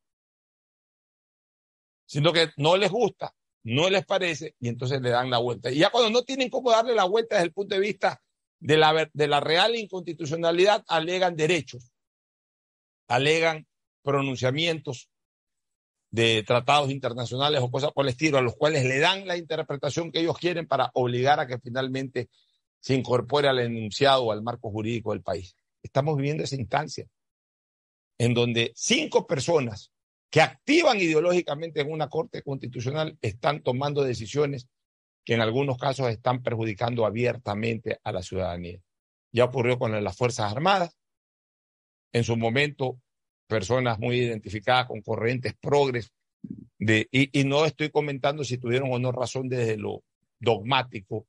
Sino 2.06 2.32
que 2.32 2.52
no 2.58 2.78
les 2.78 2.92
gusta, 2.92 3.34
no 3.64 3.90
les 3.90 4.06
parece, 4.06 4.56
y 4.60 4.70
entonces 4.70 5.02
le 5.02 5.10
dan 5.10 5.32
la 5.32 5.40
vuelta. 5.40 5.72
Y 5.72 5.80
ya 5.80 5.90
cuando 5.90 6.12
no 6.12 6.24
tienen 6.24 6.50
cómo 6.50 6.70
darle 6.70 6.94
la 6.94 7.06
vuelta 7.06 7.36
desde 7.36 7.48
el 7.48 7.54
punto 7.54 7.74
de 7.74 7.82
vista 7.82 8.22
de 8.60 8.78
la, 8.78 9.10
de 9.12 9.28
la 9.28 9.40
real 9.40 9.76
inconstitucionalidad, 9.76 10.84
alegan 10.88 11.36
derechos, 11.36 11.92
alegan 13.08 13.66
pronunciamientos 14.04 15.10
de 16.10 16.44
tratados 16.44 16.90
internacionales 16.90 17.62
o 17.62 17.70
cosas 17.70 17.92
por 17.92 18.06
el 18.06 18.10
estilo, 18.10 18.38
a 18.38 18.42
los 18.42 18.56
cuales 18.56 18.86
le 18.86 19.00
dan 19.00 19.28
la 19.28 19.38
interpretación 19.38 20.12
que 20.12 20.20
ellos 20.20 20.38
quieren 20.38 20.68
para 20.68 20.90
obligar 20.94 21.40
a 21.40 21.48
que 21.48 21.60
finalmente 21.60 22.30
se 22.80 22.96
incorpore 22.96 23.48
al 23.48 23.60
enunciado 23.60 24.24
o 24.24 24.32
al 24.32 24.42
marco 24.42 24.72
jurídico 24.72 25.12
del 25.12 25.22
país. 25.22 25.56
Estamos 25.82 26.18
viviendo 26.18 26.44
esa 26.44 26.56
instancia 26.56 27.08
en 28.18 28.34
donde 28.34 28.72
cinco 28.76 29.28
personas 29.28 29.92
que 30.30 30.42
activan 30.42 30.98
ideológicamente 30.98 31.82
en 31.82 31.92
una 31.92 32.10
corte 32.10 32.42
constitucional 32.42 33.18
están 33.22 33.62
tomando 33.64 34.04
decisiones 34.04 34.68
que 35.24 35.34
en 35.34 35.42
algunos 35.42 35.78
casos 35.78 36.10
están 36.10 36.42
perjudicando 36.42 37.06
abiertamente 37.06 38.00
a 38.04 38.12
la 38.12 38.24
ciudadanía. 38.24 38.80
Ya 39.32 39.46
ocurrió 39.46 39.78
con 39.78 40.04
las 40.04 40.16
Fuerzas 40.16 40.52
Armadas. 40.52 40.98
En 42.14 42.24
su 42.24 42.38
momento, 42.38 43.00
personas 43.48 43.98
muy 44.00 44.20
identificadas 44.20 44.88
con 44.88 45.02
corrientes 45.02 45.56
progres, 45.60 46.12
de, 46.78 47.08
y, 47.12 47.44
no 47.46 47.66
estoy 47.66 47.90
comentando 47.90 48.44
si 48.44 48.58
tuvieron 48.58 48.92
o 48.92 49.00
no 49.00 49.12
razón 49.12 49.50
desde 49.50 49.78
lo 49.78 50.04
dogmático, 50.40 51.28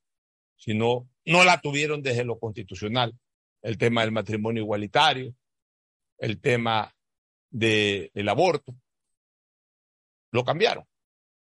sino 0.57 1.09
no 1.25 1.45
la 1.45 1.61
tuvieron 1.61 2.03
desde 2.03 2.25
lo 2.25 2.39
constitucional. 2.39 3.19
El 3.63 3.79
tema 3.79 4.03
del 4.03 4.13
matrimonio 4.13 4.63
igualitario, 4.63 5.35
el 6.19 6.41
tema 6.41 6.95
de, 7.51 8.11
del 8.15 8.29
aborto, 8.29 8.75
lo 10.31 10.45
cambiaron, 10.45 10.85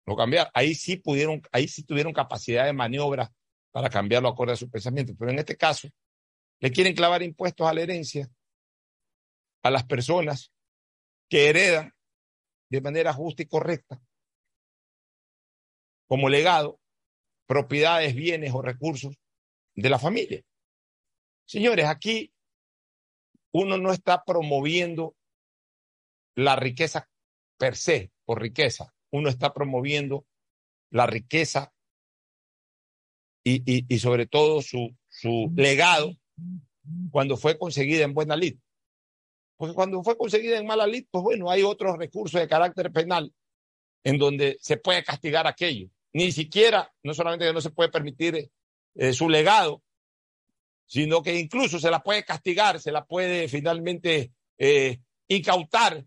lo 0.07 0.17
cambiaron. 0.17 0.51
Ahí 0.55 0.75
sí 0.75 0.97
pudieron, 0.97 1.43
ahí 1.53 1.69
sí 1.69 1.85
tuvieron 1.85 2.13
capacidad 2.13 2.65
de 2.65 2.73
maniobra 2.73 3.31
para 3.71 3.91
cambiarlo 3.91 4.29
acorde 4.29 4.53
a 4.53 4.57
su 4.57 4.71
pensamiento. 4.71 5.15
Pero 5.19 5.31
en 5.31 5.39
este 5.39 5.57
caso, 5.57 5.89
le 6.61 6.71
quieren 6.71 6.95
clavar 6.95 7.23
impuestos 7.23 7.67
a 7.67 7.75
la 7.75 7.83
herencia 7.83 8.29
a 9.63 9.71
las 9.71 9.85
personas 9.85 10.52
que 11.33 11.49
heredan 11.49 11.95
de 12.69 12.83
manera 12.83 13.15
justa 13.15 13.43
y 13.43 13.47
correcta 13.47 13.99
como 16.07 16.29
legado 16.29 16.79
propiedades, 17.47 18.15
bienes 18.15 18.53
o 18.53 18.61
recursos 18.61 19.17
de 19.75 19.89
la 19.89 19.99
familia. 19.99 20.43
Señores, 21.47 21.87
aquí 21.87 22.35
uno 23.51 23.79
no 23.79 23.95
está 23.95 24.23
promoviendo 24.27 25.17
la 26.35 26.55
riqueza 26.55 27.09
per 27.57 27.77
se, 27.77 28.13
por 28.27 28.43
riqueza. 28.43 28.95
Uno 29.11 29.31
está 29.31 29.55
promoviendo 29.55 30.27
la 30.91 31.07
riqueza 31.07 31.73
y, 33.43 33.63
y, 33.65 33.87
y 33.89 33.99
sobre 34.01 34.27
todo 34.27 34.61
su, 34.61 34.95
su 35.09 35.51
legado 35.57 36.15
cuando 37.11 37.39
fue 37.39 37.57
conseguida 37.57 38.05
en 38.05 38.13
buena 38.13 38.37
lid. 38.37 38.59
Porque 39.63 39.77
cuando 39.77 40.03
fue 40.03 40.19
conseguida 40.19 40.59
en 40.59 40.67
mala 40.67 40.89
lid, 40.89 41.07
pues 41.09 41.23
bueno, 41.23 41.49
hay 41.49 41.63
otros 41.63 41.97
recursos 41.97 42.41
de 42.41 42.49
carácter 42.49 42.91
penal 42.91 43.33
en 44.03 44.19
donde 44.19 44.59
se 44.61 44.77
puede 44.77 45.05
castigar 45.05 45.47
aquello. 45.47 45.89
Ni 46.13 46.33
siquiera, 46.33 46.93
no 47.05 47.15
solamente 47.15 47.47
que 47.47 47.53
no 47.53 47.61
se 47.61 47.71
puede 47.71 47.89
permitir 47.89 48.51
eh, 48.97 49.13
su 49.13 49.29
legado, 49.29 49.81
sino 50.85 51.23
que 51.23 51.39
incluso 51.39 51.79
se 51.79 51.93
la 51.93 52.03
puede 52.03 52.25
castigar, 52.25 52.81
se 52.81 52.91
la 52.91 53.05
puede 53.05 53.47
finalmente 53.47 54.33
eh, 54.59 54.99
incautar 55.29 56.05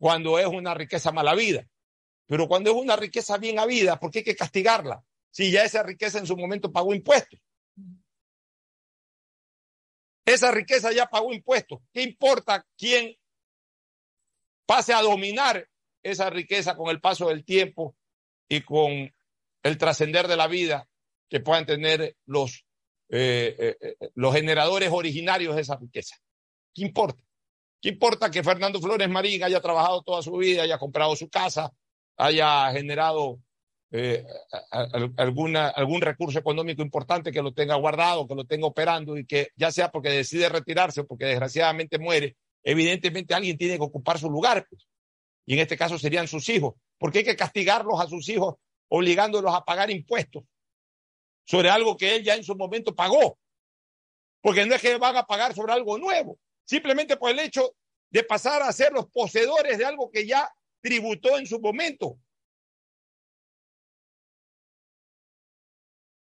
cuando 0.00 0.40
es 0.40 0.46
una 0.48 0.74
riqueza 0.74 1.12
mala 1.12 1.36
vida. 1.36 1.64
Pero 2.26 2.48
cuando 2.48 2.72
es 2.72 2.76
una 2.76 2.96
riqueza 2.96 3.38
bien 3.38 3.60
habida, 3.60 4.00
¿por 4.00 4.10
qué 4.10 4.18
hay 4.18 4.24
que 4.24 4.34
castigarla? 4.34 5.04
Si 5.30 5.52
ya 5.52 5.62
esa 5.62 5.84
riqueza 5.84 6.18
en 6.18 6.26
su 6.26 6.36
momento 6.36 6.72
pagó 6.72 6.92
impuestos. 6.92 7.38
Esa 10.24 10.50
riqueza 10.50 10.92
ya 10.92 11.06
pagó 11.06 11.32
impuestos. 11.32 11.80
¿Qué 11.92 12.02
importa 12.02 12.66
quién 12.76 13.16
pase 14.66 14.94
a 14.94 15.02
dominar 15.02 15.68
esa 16.02 16.30
riqueza 16.30 16.76
con 16.76 16.90
el 16.90 17.00
paso 17.00 17.28
del 17.28 17.44
tiempo 17.44 17.96
y 18.48 18.60
con 18.62 19.12
el 19.62 19.78
trascender 19.78 20.28
de 20.28 20.36
la 20.36 20.46
vida 20.46 20.88
que 21.28 21.40
puedan 21.40 21.66
tener 21.66 22.16
los, 22.26 22.64
eh, 23.08 23.76
eh, 23.80 23.96
los 24.14 24.34
generadores 24.34 24.90
originarios 24.92 25.56
de 25.56 25.62
esa 25.62 25.76
riqueza? 25.76 26.16
¿Qué 26.74 26.82
importa? 26.82 27.22
¿Qué 27.80 27.88
importa 27.88 28.30
que 28.30 28.44
Fernando 28.44 28.80
Flores 28.80 29.08
Marín 29.08 29.42
haya 29.42 29.60
trabajado 29.60 30.02
toda 30.02 30.22
su 30.22 30.36
vida, 30.36 30.62
haya 30.62 30.78
comprado 30.78 31.16
su 31.16 31.28
casa, 31.28 31.72
haya 32.16 32.70
generado 32.70 33.40
eh, 33.94 34.24
alguna, 35.18 35.68
algún 35.68 36.00
recurso 36.00 36.38
económico 36.38 36.80
importante 36.80 37.30
que 37.30 37.42
lo 37.42 37.52
tenga 37.52 37.74
guardado, 37.74 38.26
que 38.26 38.34
lo 38.34 38.44
tenga 38.46 38.66
operando 38.66 39.18
y 39.18 39.26
que 39.26 39.48
ya 39.54 39.70
sea 39.70 39.90
porque 39.90 40.08
decide 40.08 40.48
retirarse 40.48 41.02
o 41.02 41.06
porque 41.06 41.26
desgraciadamente 41.26 41.98
muere, 41.98 42.36
evidentemente 42.62 43.34
alguien 43.34 43.58
tiene 43.58 43.76
que 43.76 43.84
ocupar 43.84 44.18
su 44.18 44.30
lugar. 44.30 44.66
Pues. 44.68 44.86
Y 45.44 45.54
en 45.54 45.60
este 45.60 45.76
caso 45.76 45.98
serían 45.98 46.26
sus 46.26 46.48
hijos. 46.48 46.74
Porque 46.98 47.18
hay 47.18 47.24
que 47.24 47.36
castigarlos 47.36 48.00
a 48.00 48.06
sus 48.06 48.28
hijos 48.30 48.54
obligándolos 48.88 49.54
a 49.54 49.64
pagar 49.64 49.90
impuestos 49.90 50.44
sobre 51.44 51.68
algo 51.68 51.96
que 51.96 52.16
él 52.16 52.24
ya 52.24 52.34
en 52.34 52.44
su 52.44 52.54
momento 52.54 52.94
pagó. 52.94 53.38
Porque 54.40 54.64
no 54.64 54.74
es 54.74 54.80
que 54.80 54.96
van 54.96 55.16
a 55.16 55.26
pagar 55.26 55.54
sobre 55.54 55.72
algo 55.72 55.98
nuevo, 55.98 56.38
simplemente 56.64 57.16
por 57.16 57.30
el 57.30 57.40
hecho 57.40 57.74
de 58.10 58.22
pasar 58.22 58.62
a 58.62 58.72
ser 58.72 58.92
los 58.92 59.06
poseedores 59.10 59.78
de 59.78 59.84
algo 59.84 60.10
que 60.10 60.26
ya 60.26 60.50
tributó 60.80 61.38
en 61.38 61.46
su 61.46 61.60
momento. 61.60 62.18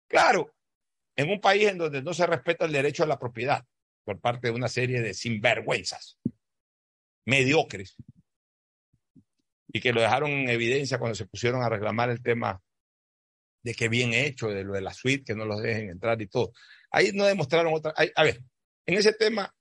Claro, 0.09 0.55
en 1.17 1.31
un 1.31 1.41
país 1.41 1.69
en 1.69 1.79
donde 1.79 2.03
no 2.03 2.15
se 2.15 2.27
respeta 2.27 2.65
el 2.65 2.73
derecho 2.73 3.05
a 3.05 3.07
la 3.07 3.19
propiedad 3.19 3.65
por 4.05 4.21
parte 4.21 4.49
de 4.49 4.55
una 4.55 4.69
serie 4.69 5.03
de 5.03 5.15
sinvergüenzas 5.15 6.19
mediocres 7.27 7.97
y 9.71 9.81
que 9.81 9.93
lo 9.93 10.01
dejaron 10.01 10.31
en 10.31 10.49
evidencia 10.49 10.99
cuando 10.99 11.15
se 11.15 11.27
pusieron 11.27 11.63
a 11.63 11.69
reclamar 11.69 12.09
el 12.09 12.23
tema 12.23 12.63
de 13.63 13.75
que 13.75 13.89
bien 13.89 14.15
hecho, 14.15 14.49
de 14.49 14.65
lo 14.65 14.73
de 14.73 14.81
la 14.81 14.95
suite, 14.95 15.25
que 15.25 15.35
no 15.35 15.45
los 15.45 15.61
dejen 15.61 15.91
entrar 15.91 16.21
y 16.23 16.27
todo. 16.27 16.53
Ahí 16.91 17.11
no 17.13 17.25
demostraron 17.25 17.75
otra. 17.75 17.93
ahí- 17.97 18.11
a 18.15 18.23
ver, 18.23 18.43
en 18.87 18.95
ese 18.97 19.13
tema 19.13 19.55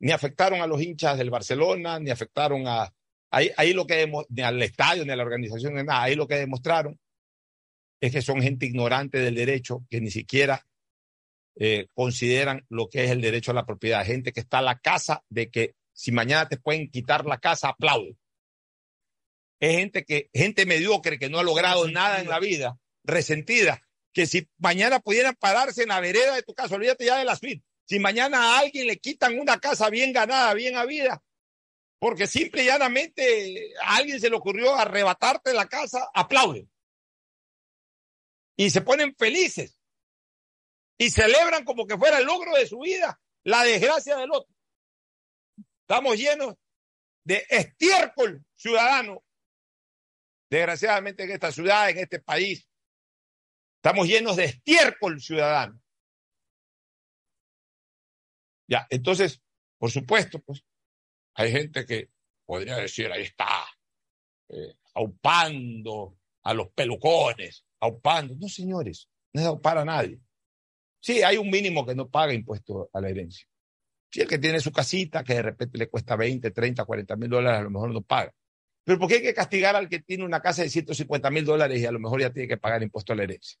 ni 0.00 0.12
afectaron 0.12 0.60
a 0.60 0.66
los 0.66 0.82
hinchas 0.82 1.16
del 1.16 1.30
Barcelona, 1.30 1.98
ni 1.98 2.10
afectaron 2.10 2.66
a. 2.66 2.92
Ahí, 3.30 3.50
ahí 3.56 3.72
lo 3.72 3.86
que 3.86 4.10
ni 4.28 4.42
al 4.42 4.60
estadio, 4.62 5.04
ni 5.04 5.10
a 5.12 5.16
la 5.16 5.22
organización, 5.22 5.74
ni 5.74 5.82
nada. 5.82 6.02
Ahí 6.02 6.14
lo 6.14 6.26
que 6.28 6.34
demostraron 6.36 6.98
es 8.00 8.12
que 8.12 8.22
son 8.22 8.42
gente 8.42 8.66
ignorante 8.66 9.18
del 9.18 9.34
derecho, 9.34 9.84
que 9.88 10.00
ni 10.00 10.10
siquiera 10.10 10.66
eh, 11.58 11.88
consideran 11.94 12.66
lo 12.68 12.88
que 12.88 13.04
es 13.04 13.10
el 13.10 13.20
derecho 13.20 13.50
a 13.50 13.54
la 13.54 13.66
propiedad. 13.66 14.04
Gente 14.04 14.32
que 14.32 14.40
está 14.40 14.58
a 14.58 14.62
la 14.62 14.78
casa 14.78 15.24
de 15.30 15.50
que 15.50 15.74
si 15.92 16.12
mañana 16.12 16.48
te 16.48 16.58
pueden 16.58 16.90
quitar 16.90 17.24
la 17.24 17.38
casa, 17.38 17.68
aplaude. 17.68 18.16
Es 19.58 19.76
gente 19.76 20.04
que, 20.04 20.28
gente 20.34 20.66
mediocre 20.66 21.18
que 21.18 21.30
no 21.30 21.38
ha 21.38 21.42
logrado 21.42 21.88
nada 21.88 22.20
en 22.20 22.28
la 22.28 22.38
vida, 22.38 22.78
resentida, 23.04 23.82
que 24.12 24.26
si 24.26 24.48
mañana 24.58 25.00
pudieran 25.00 25.34
pararse 25.34 25.82
en 25.82 25.88
la 25.88 26.00
vereda 26.00 26.34
de 26.34 26.42
tu 26.42 26.52
casa, 26.54 26.74
olvídate 26.74 27.06
ya 27.06 27.16
de 27.16 27.24
la 27.24 27.36
suite. 27.36 27.64
Si 27.86 27.98
mañana 27.98 28.38
a 28.38 28.58
alguien 28.58 28.86
le 28.86 28.98
quitan 28.98 29.38
una 29.38 29.58
casa 29.58 29.88
bien 29.88 30.12
ganada, 30.12 30.52
bien 30.52 30.76
habida, 30.76 31.22
porque 31.98 32.26
simple 32.26 32.64
y 32.64 32.66
llanamente 32.66 33.72
a 33.82 33.96
alguien 33.96 34.20
se 34.20 34.28
le 34.28 34.36
ocurrió 34.36 34.74
arrebatarte 34.74 35.54
la 35.54 35.66
casa, 35.66 36.08
aplaude. 36.12 36.66
Y 38.56 38.70
se 38.70 38.80
ponen 38.80 39.14
felices. 39.16 39.78
Y 40.98 41.10
celebran 41.10 41.64
como 41.64 41.86
que 41.86 41.98
fuera 41.98 42.18
el 42.18 42.24
logro 42.24 42.54
de 42.54 42.66
su 42.66 42.78
vida, 42.78 43.20
la 43.44 43.64
desgracia 43.64 44.16
del 44.16 44.30
otro. 44.32 44.54
Estamos 45.82 46.16
llenos 46.16 46.54
de 47.24 47.46
estiércol 47.50 48.44
ciudadano. 48.56 49.22
Desgraciadamente 50.48 51.24
en 51.24 51.32
esta 51.32 51.52
ciudad, 51.52 51.90
en 51.90 51.98
este 51.98 52.20
país, 52.20 52.68
estamos 53.76 54.06
llenos 54.06 54.36
de 54.36 54.44
estiércol 54.44 55.20
ciudadano. 55.20 55.80
Ya, 58.68 58.86
entonces, 58.90 59.42
por 59.78 59.90
supuesto, 59.90 60.40
pues, 60.40 60.64
hay 61.34 61.52
gente 61.52 61.84
que 61.84 62.10
podría 62.44 62.76
decir, 62.76 63.10
ahí 63.12 63.22
está, 63.22 63.66
eh, 64.48 64.76
aupando 64.94 66.18
a 66.42 66.54
los 66.54 66.70
pelucones, 66.70 67.65
aupando. 67.80 68.34
No, 68.38 68.48
señores, 68.48 69.08
no 69.32 69.40
es 69.40 69.46
aupar 69.46 69.78
a 69.78 69.84
nadie. 69.84 70.20
Sí, 71.00 71.22
hay 71.22 71.36
un 71.36 71.50
mínimo 71.50 71.86
que 71.86 71.94
no 71.94 72.08
paga 72.08 72.32
impuesto 72.32 72.90
a 72.92 73.00
la 73.00 73.08
herencia. 73.10 73.46
Si 74.10 74.20
el 74.20 74.28
que 74.28 74.38
tiene 74.38 74.60
su 74.60 74.72
casita, 74.72 75.22
que 75.24 75.34
de 75.34 75.42
repente 75.42 75.78
le 75.78 75.88
cuesta 75.88 76.16
20, 76.16 76.50
30, 76.50 76.84
40 76.84 77.16
mil 77.16 77.28
dólares, 77.28 77.60
a 77.60 77.64
lo 77.64 77.70
mejor 77.70 77.92
no 77.92 78.02
paga. 78.02 78.32
Pero 78.84 78.98
¿por 78.98 79.08
qué 79.08 79.16
hay 79.16 79.22
que 79.22 79.34
castigar 79.34 79.76
al 79.76 79.88
que 79.88 80.00
tiene 80.00 80.24
una 80.24 80.40
casa 80.40 80.62
de 80.62 80.70
150 80.70 81.30
mil 81.30 81.44
dólares 81.44 81.80
y 81.80 81.86
a 81.86 81.92
lo 81.92 81.98
mejor 81.98 82.20
ya 82.20 82.32
tiene 82.32 82.48
que 82.48 82.56
pagar 82.56 82.82
impuesto 82.82 83.12
a 83.12 83.16
la 83.16 83.24
herencia? 83.24 83.58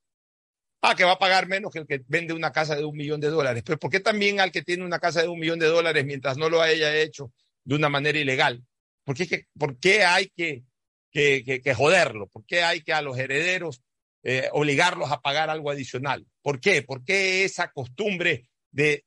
Ah, 0.82 0.94
que 0.94 1.04
va 1.04 1.12
a 1.12 1.18
pagar 1.18 1.48
menos 1.48 1.72
que 1.72 1.80
el 1.80 1.86
que 1.86 2.02
vende 2.06 2.32
una 2.32 2.52
casa 2.52 2.76
de 2.76 2.84
un 2.84 2.96
millón 2.96 3.20
de 3.20 3.28
dólares. 3.28 3.62
Pero 3.66 3.78
¿por 3.78 3.90
qué 3.90 3.98
también 3.98 4.38
al 4.40 4.52
que 4.52 4.62
tiene 4.62 4.84
una 4.84 5.00
casa 5.00 5.20
de 5.22 5.28
un 5.28 5.38
millón 5.40 5.58
de 5.58 5.66
dólares 5.66 6.04
mientras 6.04 6.36
no 6.36 6.48
lo 6.48 6.62
haya 6.62 6.94
hecho 6.96 7.32
de 7.64 7.74
una 7.74 7.88
manera 7.88 8.18
ilegal? 8.18 8.64
¿Por 9.04 9.16
qué, 9.16 9.46
por 9.58 9.78
qué 9.78 10.04
hay 10.04 10.28
que, 10.36 10.64
que- 11.10 11.60
que 11.62 11.74
joderlo? 11.74 12.28
¿Por 12.28 12.44
qué 12.46 12.62
hay 12.62 12.82
que 12.82 12.92
a 12.92 13.02
los 13.02 13.18
herederos 13.18 13.82
eh, 14.22 14.48
obligarlos 14.52 15.10
a 15.10 15.20
pagar 15.20 15.50
algo 15.50 15.70
adicional? 15.70 16.26
¿Por 16.42 16.60
qué? 16.60 16.82
¿Por 16.82 17.04
qué 17.04 17.44
esa 17.44 17.72
costumbre 17.72 18.48
de 18.70 19.04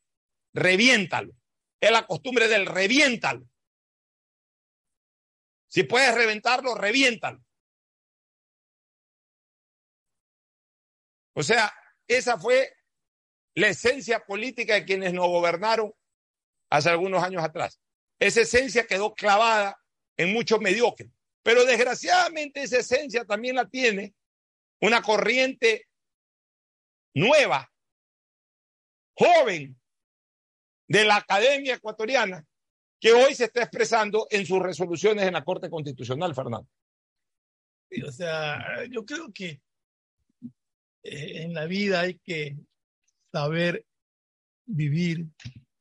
reviéntalo? 0.53 1.33
Es 1.79 1.91
la 1.91 2.05
costumbre 2.05 2.47
del 2.47 2.65
reviéntalo. 2.65 3.47
Si 5.67 5.83
puedes 5.83 6.13
reventarlo, 6.15 6.75
reviéntalo. 6.75 7.43
O 11.33 11.43
sea, 11.43 11.71
esa 12.07 12.37
fue 12.37 12.75
la 13.55 13.69
esencia 13.69 14.25
política 14.25 14.73
de 14.73 14.85
quienes 14.85 15.13
nos 15.13 15.27
gobernaron 15.27 15.93
hace 16.69 16.89
algunos 16.89 17.23
años 17.23 17.43
atrás. 17.43 17.79
Esa 18.19 18.41
esencia 18.41 18.87
quedó 18.87 19.13
clavada 19.13 19.79
en 20.17 20.33
muchos 20.33 20.59
mediocres. 20.59 21.09
Pero 21.43 21.65
desgraciadamente 21.65 22.63
esa 22.63 22.79
esencia 22.79 23.25
también 23.25 23.55
la 23.55 23.69
tiene 23.69 24.13
una 24.81 25.01
corriente 25.01 25.87
nueva, 27.13 27.71
joven, 29.13 29.79
de 30.87 31.05
la 31.05 31.17
Academia 31.17 31.75
Ecuatoriana, 31.75 32.45
que 32.99 33.13
hoy 33.13 33.35
se 33.35 33.45
está 33.45 33.61
expresando 33.61 34.27
en 34.31 34.45
sus 34.45 34.59
resoluciones 34.59 35.25
en 35.25 35.33
la 35.33 35.43
Corte 35.43 35.69
Constitucional, 35.69 36.33
Fernando. 36.33 36.67
O 38.07 38.11
sea, 38.11 38.85
yo 38.89 39.05
creo 39.05 39.31
que 39.31 39.61
eh, 41.03 41.43
en 41.43 41.53
la 41.53 41.65
vida 41.65 42.01
hay 42.01 42.15
que 42.19 42.57
saber 43.31 43.85
vivir 44.65 45.27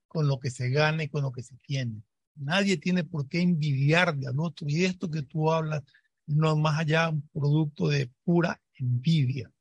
con 0.07 0.29
lo 0.29 0.39
que 0.39 0.51
se 0.51 0.71
gana 0.71 1.05
y 1.05 1.09
con 1.09 1.23
lo 1.23 1.33
que 1.33 1.43
se 1.43 1.57
tiene. 1.57 2.03
Nadie 2.37 2.77
tiene 2.77 3.05
por 3.05 3.29
qué 3.29 3.41
envidiarle 3.41 4.27
al 4.27 4.39
otro. 4.39 4.67
Y 4.69 4.85
esto 4.85 5.11
que 5.11 5.23
tú 5.23 5.51
hablas 5.51 5.83
no 6.27 6.53
es 6.53 6.59
más 6.59 6.79
allá 6.79 7.09
un 7.09 7.27
producto 7.29 7.89
de 7.89 8.11
pura 8.25 8.61
envidia. 8.79 9.53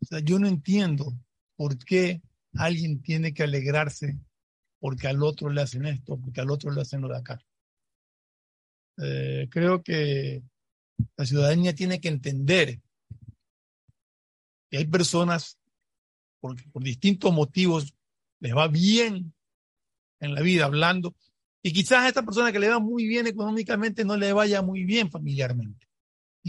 O 0.00 0.04
sea, 0.04 0.20
yo 0.20 0.38
no 0.38 0.46
entiendo 0.46 1.12
por 1.56 1.78
qué 1.78 2.22
alguien 2.54 3.00
tiene 3.02 3.32
que 3.32 3.42
alegrarse 3.42 4.18
porque 4.80 5.08
al 5.08 5.22
otro 5.22 5.50
le 5.50 5.60
hacen 5.60 5.86
esto, 5.86 6.18
porque 6.18 6.40
al 6.40 6.50
otro 6.50 6.70
le 6.70 6.80
hacen 6.80 7.00
lo 7.00 7.08
de 7.08 7.16
acá. 7.16 7.40
Eh, 8.98 9.48
creo 9.50 9.82
que 9.82 10.42
la 11.16 11.24
ciudadanía 11.24 11.74
tiene 11.74 12.00
que 12.00 12.08
entender 12.08 12.80
que 14.70 14.78
hay 14.78 14.86
personas 14.86 15.58
porque 16.40 16.64
por 16.72 16.82
distintos 16.82 17.32
motivos 17.32 17.94
les 18.40 18.54
va 18.54 18.68
bien 18.68 19.34
en 20.20 20.34
la 20.34 20.40
vida 20.40 20.64
hablando 20.64 21.14
y 21.62 21.72
quizás 21.72 21.98
a 22.04 22.08
esta 22.08 22.24
persona 22.24 22.52
que 22.52 22.58
le 22.58 22.68
va 22.68 22.78
muy 22.78 23.06
bien 23.06 23.26
económicamente 23.26 24.04
no 24.04 24.16
le 24.16 24.32
vaya 24.32 24.62
muy 24.62 24.84
bien 24.84 25.10
familiarmente. 25.10 25.87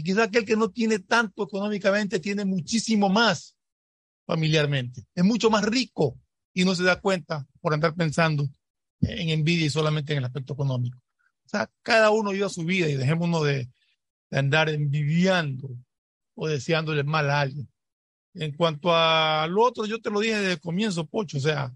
Y 0.00 0.02
quizás 0.02 0.28
aquel 0.28 0.46
que 0.46 0.56
no 0.56 0.70
tiene 0.70 0.98
tanto 1.00 1.42
económicamente 1.42 2.20
tiene 2.20 2.46
muchísimo 2.46 3.10
más 3.10 3.54
familiarmente. 4.24 5.04
Es 5.14 5.22
mucho 5.22 5.50
más 5.50 5.62
rico 5.62 6.18
y 6.54 6.64
no 6.64 6.74
se 6.74 6.84
da 6.84 6.98
cuenta 6.98 7.46
por 7.60 7.74
andar 7.74 7.94
pensando 7.94 8.48
en 9.02 9.28
envidia 9.28 9.66
y 9.66 9.68
solamente 9.68 10.14
en 10.14 10.20
el 10.20 10.24
aspecto 10.24 10.54
económico. 10.54 10.98
O 11.44 11.48
sea, 11.50 11.70
cada 11.82 12.08
uno 12.12 12.30
viva 12.30 12.48
su 12.48 12.64
vida 12.64 12.88
y 12.88 12.94
dejémonos 12.94 13.44
de, 13.44 13.68
de 14.30 14.38
andar 14.38 14.70
envidiando 14.70 15.68
o 16.34 16.48
deseándole 16.48 17.04
mal 17.04 17.28
a 17.28 17.42
alguien. 17.42 17.68
En 18.32 18.56
cuanto 18.56 18.96
al 18.96 19.58
otro, 19.58 19.84
yo 19.84 20.00
te 20.00 20.08
lo 20.08 20.20
dije 20.20 20.38
desde 20.38 20.52
el 20.52 20.60
comienzo, 20.60 21.04
Pocho, 21.04 21.36
o 21.36 21.40
sea, 21.42 21.74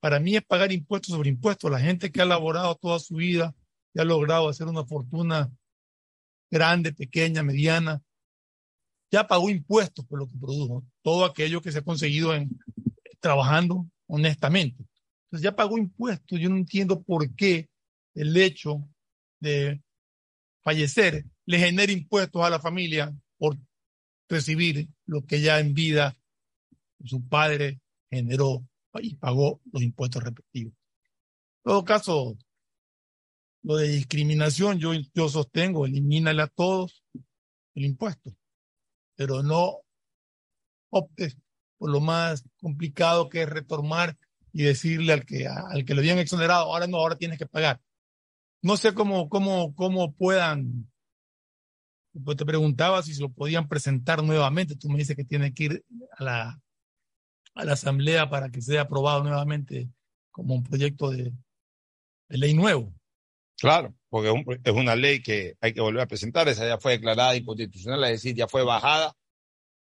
para 0.00 0.20
mí 0.20 0.36
es 0.36 0.42
pagar 0.42 0.72
impuestos 0.72 1.14
sobre 1.14 1.28
impuestos. 1.28 1.70
La 1.70 1.80
gente 1.80 2.10
que 2.10 2.22
ha 2.22 2.24
laborado 2.24 2.74
toda 2.76 2.98
su 2.98 3.16
vida 3.16 3.54
y 3.92 4.00
ha 4.00 4.04
logrado 4.04 4.48
hacer 4.48 4.68
una 4.68 4.86
fortuna 4.86 5.50
grande, 6.50 6.92
pequeña, 6.92 7.42
mediana, 7.42 8.02
ya 9.10 9.26
pagó 9.26 9.48
impuestos 9.50 10.04
por 10.06 10.18
lo 10.18 10.26
que 10.26 10.38
produjo. 10.38 10.84
Todo 11.02 11.24
aquello 11.24 11.62
que 11.62 11.72
se 11.72 11.78
ha 11.78 11.82
conseguido 11.82 12.32
trabajando 13.20 13.86
honestamente. 14.06 14.84
Entonces 15.24 15.44
ya 15.44 15.56
pagó 15.56 15.78
impuestos. 15.78 16.38
Yo 16.38 16.48
no 16.48 16.56
entiendo 16.56 17.02
por 17.02 17.34
qué 17.34 17.68
el 18.14 18.36
hecho 18.36 18.88
de 19.40 19.82
fallecer 20.62 21.24
le 21.46 21.58
genera 21.58 21.92
impuestos 21.92 22.42
a 22.42 22.50
la 22.50 22.60
familia 22.60 23.14
por 23.38 23.56
recibir 24.28 24.88
lo 25.06 25.24
que 25.24 25.40
ya 25.40 25.60
en 25.60 25.72
vida 25.74 26.18
su 27.04 27.26
padre 27.26 27.80
generó 28.10 28.66
y 29.00 29.14
pagó 29.14 29.60
los 29.72 29.82
impuestos 29.82 30.22
respectivos. 30.22 30.74
En 30.74 31.72
todo 31.72 31.84
caso, 31.84 32.36
lo 33.62 33.76
de 33.76 33.88
discriminación 33.88 34.78
yo, 34.78 34.92
yo 35.14 35.28
sostengo, 35.28 35.86
elimínale 35.86 36.42
a 36.42 36.46
todos 36.46 37.04
el 37.74 37.84
impuesto, 37.84 38.34
pero 39.16 39.42
no 39.42 39.78
optes 40.90 41.36
por 41.78 41.90
lo 41.90 42.00
más 42.00 42.44
complicado 42.60 43.28
que 43.28 43.42
es 43.42 43.48
retomar 43.48 44.16
y 44.52 44.64
decirle 44.64 45.12
al 45.12 45.24
que, 45.24 45.46
al 45.46 45.84
que 45.84 45.94
lo 45.94 46.00
habían 46.00 46.18
exonerado, 46.18 46.64
ahora 46.64 46.86
no, 46.86 46.96
ahora 46.96 47.16
tienes 47.16 47.38
que 47.38 47.46
pagar. 47.46 47.80
No 48.62 48.76
sé 48.76 48.92
cómo, 48.94 49.28
cómo, 49.28 49.74
cómo 49.74 50.12
puedan, 50.14 50.90
pues 52.24 52.36
te 52.36 52.44
preguntaba 52.44 53.02
si 53.02 53.14
se 53.14 53.22
lo 53.22 53.30
podían 53.30 53.68
presentar 53.68 54.22
nuevamente, 54.24 54.74
tú 54.74 54.88
me 54.88 54.98
dices 54.98 55.14
que 55.14 55.24
tiene 55.24 55.54
que 55.54 55.64
ir 55.64 55.84
a 56.16 56.24
la, 56.24 56.60
a 57.54 57.64
la 57.64 57.72
asamblea 57.74 58.28
para 58.28 58.50
que 58.50 58.60
sea 58.60 58.82
aprobado 58.82 59.22
nuevamente 59.22 59.88
como 60.30 60.54
un 60.54 60.64
proyecto 60.64 61.10
de, 61.10 61.32
de 62.28 62.38
ley 62.38 62.54
nuevo. 62.54 62.97
Claro, 63.60 63.94
porque 64.08 64.28
es, 64.28 64.34
un, 64.34 64.60
es, 64.62 64.72
una 64.72 64.94
ley 64.94 65.20
que 65.20 65.56
hay 65.60 65.72
que 65.72 65.80
volver 65.80 66.02
a 66.02 66.06
presentar, 66.06 66.48
esa 66.48 66.66
ya 66.66 66.78
fue 66.78 66.92
declarada 66.92 67.36
inconstitucional, 67.36 68.02
es 68.04 68.10
decir, 68.10 68.36
ya 68.36 68.46
fue 68.46 68.62
bajada 68.62 69.16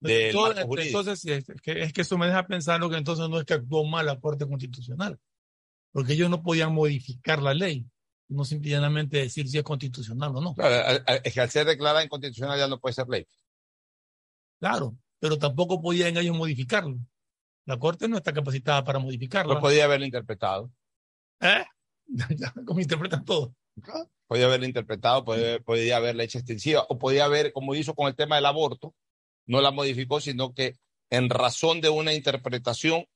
del 0.01 0.31
entonces, 0.36 0.66
entonces 0.86 1.24
es, 1.24 1.61
que, 1.62 1.82
es 1.82 1.93
que 1.93 2.01
eso 2.03 2.19
me 2.19 2.27
deja 2.27 2.47
pensando 2.47 2.90
que 2.90 2.97
entonces 2.97 3.28
no 3.28 3.39
es 3.39 3.44
que 3.44 3.55
actuó 3.55 3.85
mal 3.85 4.05
la 4.05 4.20
Corte 4.20 4.47
Constitucional, 4.47 5.19
porque 5.90 6.12
ellos 6.15 6.28
no 6.28 6.43
podían 6.43 6.74
modificar 6.74 7.40
la 7.40 7.55
ley. 7.55 7.86
no 8.28 8.44
simplemente 8.44 9.19
decir 9.19 9.49
si 9.49 9.59
es 9.59 9.65
constitucional 9.65 10.36
o 10.36 10.40
no. 10.40 10.55
Claro, 10.55 11.03
es 11.23 11.32
que 11.32 11.40
al 11.40 11.51
ser 11.51 11.66
declarada 11.66 12.05
inconstitucional 12.05 12.59
ya 12.59 12.69
no 12.69 12.78
puede 12.78 12.94
ser 12.94 13.09
ley. 13.09 13.27
Claro, 14.61 14.97
pero 15.19 15.39
tampoco 15.39 15.81
podían 15.81 16.16
ellos 16.16 16.36
modificarlo. 16.36 16.99
La 17.65 17.78
Corte 17.78 18.09
no 18.09 18.16
está 18.16 18.32
capacitada 18.32 18.85
para 18.85 18.99
modificarlo. 18.99 19.55
No 19.55 19.61
podía 19.61 19.85
haberlo 19.85 20.05
interpretado. 20.05 20.70
¿Eh? 21.40 21.65
Como 22.66 22.81
interpretan 22.81 23.24
todo. 23.24 23.55
Podía 24.27 24.47
haberlo 24.47 24.66
interpretado, 24.66 25.24
podía, 25.24 25.59
podía 25.61 25.97
haberla 25.97 26.24
hecho 26.24 26.39
extensiva, 26.39 26.85
o 26.89 26.99
podía 26.99 27.24
haber, 27.24 27.53
como 27.53 27.74
hizo 27.74 27.94
con 27.94 28.09
el 28.09 28.16
tema 28.16 28.36
del 28.36 28.47
aborto, 28.47 28.94
no 29.47 29.61
la 29.61 29.70
modificó, 29.70 30.20
sino 30.20 30.55
que 30.55 30.77
en 31.11 31.28
razón 31.28 31.81
de 31.81 31.89
una 31.89 32.15
interpretación 32.15 33.07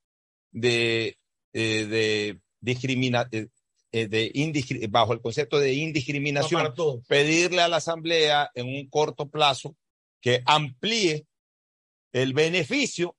de, 0.51 1.19
eh, 1.53 1.87
de 1.87 2.41
discrimina, 2.61 3.29
eh, 3.33 3.49
de 3.93 4.89
bajo 4.91 5.13
el 5.13 5.21
concepto 5.21 5.59
de 5.59 5.73
indiscriminación, 5.73 6.75
pedirle 7.09 7.63
a 7.63 7.69
la 7.69 7.79
Asamblea 7.79 8.51
en 8.55 8.67
un 8.67 8.89
corto 8.91 9.31
plazo 9.31 9.77
que 10.21 10.43
amplíe 10.45 11.27
el 12.13 12.35
beneficio 12.35 13.17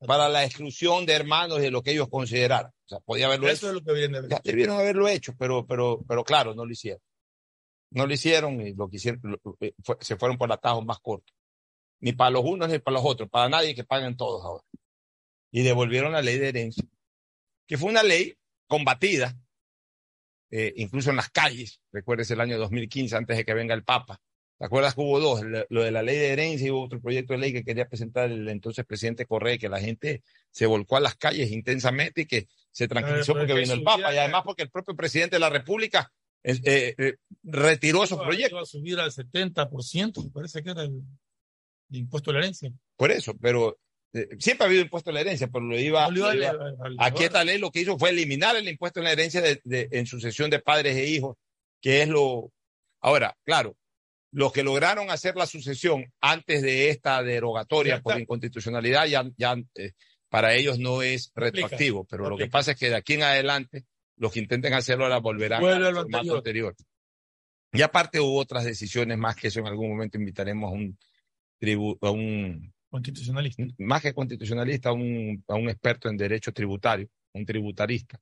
para 0.00 0.28
la 0.28 0.44
exclusión 0.44 1.06
de 1.06 1.12
hermanos 1.12 1.60
de 1.60 1.70
lo 1.70 1.82
que 1.82 1.92
ellos 1.92 2.08
consideraran. 2.08 2.72
O 2.86 2.88
sea, 2.88 3.00
podía 3.00 3.26
haberlo 3.26 3.48
Eso 3.48 3.66
hecho. 3.66 3.68
es 3.68 3.74
lo 3.74 3.82
que 3.84 3.92
viene. 3.98 4.18
Ya 4.28 4.40
debieron 4.44 4.78
haberlo 4.78 5.08
hecho, 5.08 5.34
pero, 5.38 5.66
pero, 5.66 6.04
pero 6.06 6.24
claro, 6.24 6.54
no 6.54 6.64
lo 6.64 6.72
hicieron. 6.72 7.00
No 7.90 8.06
lo 8.06 8.12
hicieron 8.12 8.60
y 8.60 8.74
lo 8.74 8.88
que 8.88 8.96
hicieron, 8.96 9.20
lo- 9.22 9.56
eh, 9.60 9.74
fue- 9.82 9.96
se 10.00 10.16
fueron 10.16 10.38
por 10.38 10.50
atajos 10.52 10.84
más 10.84 10.98
cortos. 11.00 11.34
Ni 12.00 12.12
para 12.12 12.30
los 12.30 12.44
unos 12.44 12.68
ni 12.68 12.78
para 12.78 12.96
los 12.96 13.04
otros, 13.04 13.28
para 13.28 13.48
nadie 13.48 13.74
que 13.74 13.84
paguen 13.84 14.16
todos 14.16 14.44
ahora. 14.44 14.64
Y 15.50 15.62
devolvieron 15.62 16.12
la 16.12 16.22
ley 16.22 16.38
de 16.38 16.48
herencia, 16.48 16.84
que 17.66 17.76
fue 17.78 17.90
una 17.90 18.02
ley 18.02 18.36
combatida, 18.68 19.36
eh, 20.50 20.72
incluso 20.76 21.10
en 21.10 21.16
las 21.16 21.30
calles. 21.30 21.80
Recuerdes 21.92 22.30
el 22.30 22.40
año 22.40 22.58
2015, 22.58 23.16
antes 23.16 23.36
de 23.36 23.44
que 23.44 23.54
venga 23.54 23.74
el 23.74 23.84
Papa. 23.84 24.20
¿Te 24.58 24.64
acuerdas 24.64 24.94
que 24.94 25.00
hubo 25.02 25.20
dos? 25.20 25.42
Lo 25.42 25.66
lo 25.68 25.82
de 25.82 25.90
la 25.90 26.02
ley 26.02 26.16
de 26.16 26.28
herencia 26.32 26.66
y 26.66 26.70
hubo 26.70 26.84
otro 26.84 27.00
proyecto 27.00 27.32
de 27.34 27.38
ley 27.40 27.52
que 27.52 27.64
quería 27.64 27.88
presentar 27.88 28.30
el 28.30 28.48
entonces 28.48 28.84
presidente 28.86 29.26
Correa, 29.26 29.58
que 29.58 29.68
la 29.68 29.80
gente 29.80 30.22
se 30.50 30.64
volcó 30.66 30.96
a 30.96 31.00
las 31.00 31.14
calles 31.16 31.50
intensamente 31.50 32.22
y 32.22 32.26
que 32.26 32.48
se 32.76 32.88
tranquilizó 32.88 33.32
porque 33.32 33.46
que 33.54 33.60
vino 33.60 33.72
el 33.72 33.82
Papa 33.82 34.12
y 34.14 34.18
además 34.18 34.42
porque 34.44 34.62
el 34.64 34.70
propio 34.70 34.94
presidente 34.94 35.36
de 35.36 35.40
la 35.40 35.48
República 35.48 36.12
eh, 36.44 36.94
eh, 36.98 37.16
retiró 37.42 38.04
esos 38.04 38.18
proyectos. 38.22 38.52
Iba 38.52 38.60
a 38.60 38.66
subir 38.66 39.00
al 39.00 39.10
70%, 39.10 40.24
me 40.24 40.30
parece 40.30 40.62
que 40.62 40.70
era 40.70 40.82
el, 40.82 41.00
el 41.90 41.96
impuesto 41.96 42.30
de 42.30 42.34
la 42.38 42.44
herencia. 42.44 42.70
Por 42.96 43.10
eso, 43.10 43.34
pero 43.40 43.78
eh, 44.12 44.28
siempre 44.38 44.64
ha 44.64 44.68
habido 44.68 44.82
impuesto 44.82 45.08
a 45.08 45.14
la 45.14 45.22
herencia, 45.22 45.48
pero 45.48 45.64
lo 45.64 45.78
iba, 45.78 46.06
No 46.10 46.16
iba 46.16 46.30
al- 46.30 46.44
al- 46.44 46.96
Aquí 46.98 47.24
esta 47.24 47.42
ley 47.44 47.58
lo 47.58 47.70
que 47.70 47.80
hizo 47.80 47.98
fue 47.98 48.10
eliminar 48.10 48.54
el 48.56 48.68
impuesto 48.68 49.00
en 49.00 49.04
la 49.04 49.12
herencia 49.12 49.40
de- 49.40 49.60
de- 49.64 49.88
en 49.92 50.04
sucesión 50.06 50.50
de 50.50 50.58
padres 50.58 50.96
e 50.96 51.06
hijos, 51.06 51.36
que 51.80 52.02
es 52.02 52.08
lo... 52.08 52.52
Ahora, 53.00 53.34
claro, 53.44 53.74
los 54.32 54.52
que 54.52 54.62
lograron 54.62 55.10
hacer 55.10 55.34
la 55.34 55.46
sucesión 55.46 56.12
antes 56.20 56.60
de 56.60 56.90
esta 56.90 57.22
derogatoria 57.22 58.02
por 58.02 58.12
inconstitucionalidad, 58.20 59.06
ya, 59.06 59.24
ya 59.38 59.56
para 60.36 60.52
ellos 60.52 60.78
no 60.78 61.00
es 61.00 61.32
retroactivo, 61.34 62.04
pero 62.04 62.28
lo 62.28 62.36
que 62.36 62.46
pasa 62.46 62.72
es 62.72 62.78
que 62.78 62.90
de 62.90 62.96
aquí 62.96 63.14
en 63.14 63.22
adelante, 63.22 63.86
los 64.18 64.30
que 64.30 64.40
intenten 64.40 64.74
hacerlo 64.74 65.04
ahora 65.04 65.16
volverán 65.16 65.62
Vuelve 65.62 65.88
al 65.88 65.94
formato 65.94 66.18
anterior. 66.18 66.36
anterior. 66.36 66.76
Y 67.72 67.80
aparte 67.80 68.20
hubo 68.20 68.38
otras 68.38 68.66
decisiones 68.66 69.16
más 69.16 69.34
que 69.34 69.48
eso 69.48 69.60
en 69.60 69.66
algún 69.66 69.88
momento 69.88 70.18
invitaremos 70.18 70.70
a 70.70 70.74
un 70.74 70.98
tribu, 71.58 71.96
a 72.02 72.10
un 72.10 72.70
Constitucionalista. 72.90 73.64
más 73.78 74.02
que 74.02 74.12
constitucionalista, 74.12 74.90
a 74.90 74.92
un, 74.92 75.42
a 75.48 75.54
un 75.54 75.70
experto 75.70 76.10
en 76.10 76.18
derecho 76.18 76.52
tributario, 76.52 77.08
un 77.32 77.46
tributarista, 77.46 78.20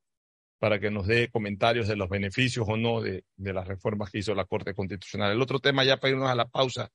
para 0.61 0.79
que 0.79 0.93
nos 0.93 1.09
dé 1.09 1.31
comentarios 1.33 1.89
de 1.89 1.97
los 1.97 2.09
beneficios 2.09 2.65
o 2.69 2.77
no 2.77 3.01
de, 3.01 3.25
de 3.35 3.53
las 3.53 3.67
reformas 3.67 4.13
que 4.13 4.19
hizo 4.19 4.37
la 4.37 4.45
Corte 4.45 4.73
Constitucional. 4.73 5.33
El 5.33 5.43
otro 5.43 5.59
tema, 5.59 5.83
ya 5.83 5.97
para 5.97 6.13
irnos 6.13 6.31
a 6.31 6.37
la 6.37 6.47
pausa 6.47 6.93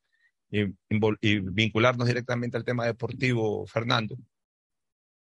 y 0.50 0.64
vincularnos 1.42 2.08
directamente 2.08 2.56
al 2.56 2.64
tema 2.64 2.86
deportivo, 2.86 3.68
Fernando. 3.68 4.16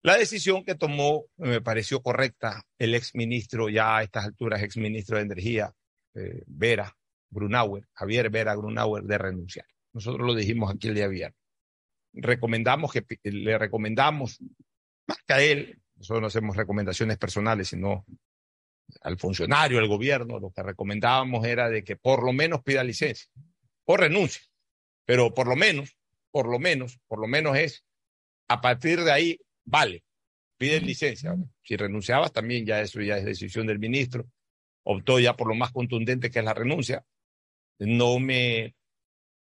La 0.03 0.17
decisión 0.17 0.65
que 0.65 0.75
tomó 0.75 1.25
me 1.37 1.61
pareció 1.61 2.03
correcta 2.03 2.63
el 2.79 2.95
exministro, 2.95 3.69
ya 3.69 3.99
a 3.99 4.03
estas 4.03 4.25
alturas, 4.25 4.63
exministro 4.63 5.17
de 5.17 5.25
Energía, 5.25 5.73
eh, 6.15 6.43
Vera 6.47 6.97
Grunauer, 7.31 7.87
Javier 7.93 8.31
Vera 8.31 8.55
Grunauer, 8.55 9.03
de 9.05 9.19
renunciar. 9.19 9.67
Nosotros 9.93 10.27
lo 10.27 10.35
dijimos 10.35 10.73
aquí 10.73 10.89
el 10.89 10.95
día 10.95 11.09
viernes 11.09 11.49
recomendamos 12.13 12.93
que 12.93 13.05
le 13.23 13.59
recomendamos 13.59 14.39
más 15.07 15.19
que 15.27 15.33
a 15.33 15.41
él, 15.41 15.81
nosotros 15.97 16.21
no 16.21 16.27
hacemos 16.27 16.57
recomendaciones 16.57 17.19
personales, 17.19 17.69
sino 17.69 18.05
al 19.03 19.19
funcionario, 19.19 19.79
al 19.79 19.89
gobierno, 19.89 20.39
lo 20.39 20.51
que 20.51 20.63
recomendábamos 20.63 21.47
era 21.47 21.69
de 21.69 21.85
que 21.85 21.97
por 21.97 22.25
lo 22.25 22.33
menos 22.33 22.63
pida 22.63 22.85
licencia 22.85 23.31
o 23.85 23.97
renuncie, 23.97 24.43
pero 25.05 25.33
por 25.35 25.47
lo 25.47 25.57
menos, 25.57 25.97
por 26.31 26.49
lo 26.49 26.59
menos, 26.59 26.99
por 27.07 27.19
lo 27.21 27.27
menos 27.27 27.57
es 27.57 27.85
a 28.49 28.61
partir 28.61 29.03
de 29.03 29.13
ahí 29.13 29.41
vale, 29.69 30.03
pide 30.57 30.81
licencia. 30.81 31.37
Si 31.63 31.77
renunciabas 31.77 32.33
también 32.33 32.65
ya 32.67 32.81
eso 32.81 33.01
ya 33.01 33.17
es 33.19 33.25
decisión 33.25 33.67
del 33.67 33.79
ministro, 33.79 34.27
optó 34.85 35.19
ya 35.21 35.37
por 35.37 35.49
lo 35.49 35.55
más 35.55 35.71
contundente 35.73 36.31
que 36.31 36.39
es 36.39 36.45
la 36.45 36.55
renuncia. 36.55 37.05
No 37.79 38.19
me 38.19 38.75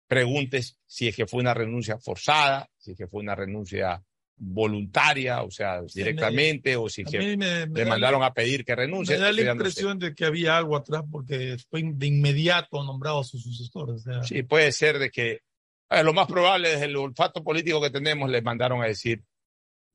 preguntes 0.08 0.78
si 0.86 1.08
es 1.08 1.16
que 1.16 1.26
fue 1.26 1.40
una 1.40 1.54
renuncia 1.54 1.98
forzada, 1.98 2.68
si 2.76 2.92
es 2.92 2.96
que 2.98 3.06
fue 3.06 3.20
una 3.22 3.34
renuncia 3.34 4.02
voluntaria, 4.38 5.42
o 5.42 5.50
sea, 5.50 5.80
directamente, 5.94 6.76
o 6.76 6.88
si 6.88 7.02
es 7.02 7.08
que 7.10 7.18
me- 7.18 7.66
me 7.66 7.66
le 7.78 7.84
da 7.84 7.90
mandaron 7.90 8.20
la- 8.20 8.26
a 8.26 8.34
pedir 8.34 8.64
que 8.64 8.74
renuncie. 8.76 9.16
Me 9.16 9.20
da 9.22 9.32
la 9.32 9.52
impresión 9.52 9.98
de 9.98 10.14
que 10.14 10.24
había 10.26 10.56
algo 10.58 10.76
atrás 10.76 11.02
porque 11.10 11.56
fue 11.70 11.82
de 11.84 12.06
inmediato 12.06 12.82
nombrado 12.84 13.20
a 13.20 13.24
su 13.24 13.38
sucesor. 13.38 13.90
O 13.90 13.98
sea, 13.98 14.22
Sí, 14.24 14.42
puede 14.42 14.72
ser 14.72 14.98
de 14.98 15.10
que 15.10 15.40
eh, 15.88 16.02
lo 16.02 16.12
más 16.12 16.26
probable 16.26 16.68
desde 16.70 16.86
el 16.86 16.96
olfato 16.96 17.42
político 17.44 17.80
que 17.80 17.90
tenemos 17.90 18.28
les 18.28 18.42
mandaron 18.42 18.82
a 18.82 18.86
decir 18.86 19.22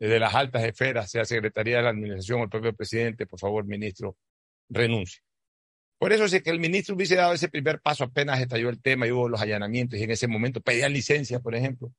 desde 0.02 0.20
las 0.20 0.34
altas 0.34 0.64
esferas, 0.64 1.12
sea 1.12 1.26
Secretaría 1.26 1.78
de 1.78 1.84
la 1.84 1.90
Administración 1.90 2.42
o 2.42 2.44
el 2.46 2.50
propio 2.50 2.74
presidente, 2.74 3.28
por 3.28 3.40
favor, 3.40 3.66
ministro, 3.66 4.18
renuncie. 4.68 5.22
Por 6.00 6.12
eso, 6.12 6.26
es 6.26 6.42
que 6.42 6.50
el 6.50 6.60
ministro 6.60 6.96
hubiese 6.96 7.16
dado 7.16 7.34
ese 7.34 7.50
primer 7.50 7.82
paso 7.82 8.06
apenas 8.06 8.42
estalló 8.42 8.70
el 8.70 8.82
tema 8.82 9.06
y 9.06 9.12
hubo 9.12 9.30
los 9.30 9.40
allanamientos 9.40 10.00
y 10.00 10.04
en 10.04 10.10
ese 10.10 10.28
momento 10.28 10.60
pedían 10.60 10.92
licencia, 10.92 11.40
por 11.40 11.54
ejemplo, 11.54 11.94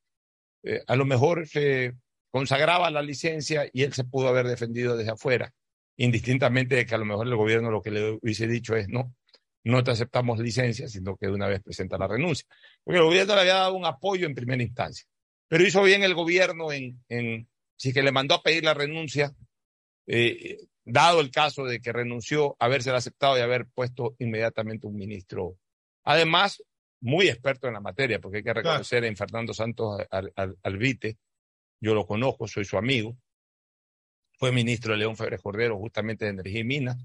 eh, 0.64 0.82
a 0.84 0.96
lo 0.96 1.04
mejor 1.04 1.46
se 1.46 1.94
consagraba 2.32 2.90
la 2.90 3.02
licencia 3.02 3.70
y 3.72 3.84
él 3.84 3.92
se 3.92 4.02
pudo 4.02 4.26
haber 4.26 4.48
defendido 4.48 4.96
desde 4.96 5.12
afuera, 5.12 5.54
indistintamente 5.96 6.74
de 6.74 6.86
que 6.86 6.96
a 6.96 6.98
lo 6.98 7.04
mejor 7.04 7.28
el 7.28 7.36
gobierno 7.36 7.70
lo 7.70 7.82
que 7.82 7.92
le 7.92 8.18
hubiese 8.20 8.48
dicho 8.48 8.74
es 8.74 8.88
no, 8.88 9.14
no 9.62 9.84
te 9.84 9.92
aceptamos 9.92 10.40
licencia, 10.40 10.88
sino 10.88 11.16
que 11.16 11.26
de 11.26 11.34
una 11.34 11.46
vez 11.46 11.62
presenta 11.62 11.96
la 11.98 12.08
renuncia. 12.08 12.48
Porque 12.82 12.98
el 12.98 13.04
gobierno 13.04 13.36
le 13.36 13.42
había 13.42 13.54
dado 13.54 13.74
un 13.74 13.86
apoyo 13.86 14.26
en 14.26 14.34
primera 14.34 14.60
instancia. 14.60 15.06
Pero 15.46 15.64
hizo 15.64 15.84
bien 15.84 16.02
el 16.02 16.14
gobierno 16.14 16.72
en 16.72 17.46
si 17.82 17.92
que 17.92 18.00
le 18.04 18.12
mandó 18.12 18.36
a 18.36 18.42
pedir 18.44 18.62
la 18.62 18.74
renuncia, 18.74 19.34
eh, 20.06 20.58
dado 20.84 21.20
el 21.20 21.32
caso 21.32 21.64
de 21.64 21.80
que 21.80 21.92
renunció, 21.92 22.54
habérsela 22.60 22.98
aceptado 22.98 23.36
y 23.36 23.40
haber 23.40 23.66
puesto 23.66 24.14
inmediatamente 24.20 24.86
un 24.86 24.94
ministro. 24.94 25.58
Además, 26.04 26.62
muy 27.00 27.26
experto 27.28 27.66
en 27.66 27.74
la 27.74 27.80
materia, 27.80 28.20
porque 28.20 28.38
hay 28.38 28.44
que 28.44 28.54
reconocer 28.54 29.04
en 29.04 29.16
Fernando 29.16 29.52
Santos 29.52 30.00
Al- 30.10 30.32
Al- 30.36 30.56
Alvite, 30.62 31.18
yo 31.80 31.92
lo 31.96 32.06
conozco, 32.06 32.46
soy 32.46 32.64
su 32.64 32.78
amigo, 32.78 33.16
fue 34.38 34.52
ministro 34.52 34.92
de 34.92 34.98
León 34.98 35.16
Febres 35.16 35.40
Cordero, 35.42 35.76
justamente 35.76 36.24
de 36.26 36.30
Energía 36.30 36.60
y 36.60 36.64
Minas, 36.64 36.98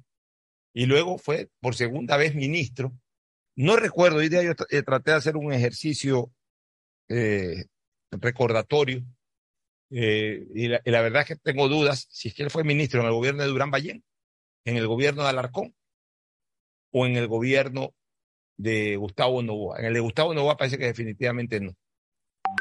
y 0.75 0.85
luego 0.85 1.17
fue 1.17 1.49
por 1.59 1.73
segunda 1.73 2.17
vez 2.17 2.35
ministro. 2.35 2.91
No 3.55 3.77
recuerdo, 3.77 4.17
hoy 4.17 4.29
día 4.29 4.43
yo 4.43 4.51
eh, 4.69 4.83
traté 4.83 5.09
de 5.09 5.17
hacer 5.17 5.37
un 5.37 5.51
ejercicio 5.51 6.31
eh, 7.09 7.65
recordatorio, 8.11 9.03
eh, 9.89 10.45
y, 10.53 10.67
la, 10.67 11.01
verdad 11.01 11.21
es 11.21 11.27
que 11.27 11.35
tengo 11.37 11.69
dudas 11.69 12.07
si 12.09 12.29
es 12.29 12.33
que 12.33 12.43
él 12.43 12.49
fue 12.49 12.63
ministro 12.63 12.99
en 12.99 13.07
el 13.07 13.13
gobierno 13.13 13.43
de 13.43 13.49
Durán 13.49 13.71
Ballén, 13.71 14.03
en 14.65 14.77
el 14.77 14.87
gobierno 14.87 15.23
de 15.23 15.29
Alarcón, 15.29 15.75
o 16.91 17.05
en 17.05 17.15
el 17.15 17.27
gobierno 17.27 17.93
de 18.57 18.95
Gustavo 18.97 19.41
Novoa. 19.41 19.79
En 19.79 19.85
el 19.85 19.93
de 19.93 19.99
Gustavo 19.99 20.33
Novoa 20.33 20.57
parece 20.57 20.77
que 20.77 20.85
definitivamente 20.85 21.59
no. 21.59 21.75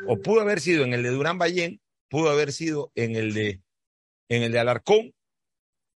O 0.07 0.19
pudo 0.19 0.41
haber 0.41 0.61
sido 0.61 0.85
en 0.85 0.93
el 0.93 1.03
de 1.03 1.11
Durán 1.11 1.39
Ballén, 1.39 1.81
pudo 2.09 2.31
haber 2.31 2.53
sido 2.53 2.93
en 2.95 3.17
el 3.17 3.35
de, 3.35 3.63
en 4.29 4.43
el 4.43 4.53
de 4.53 4.59
Alarcón, 4.59 5.13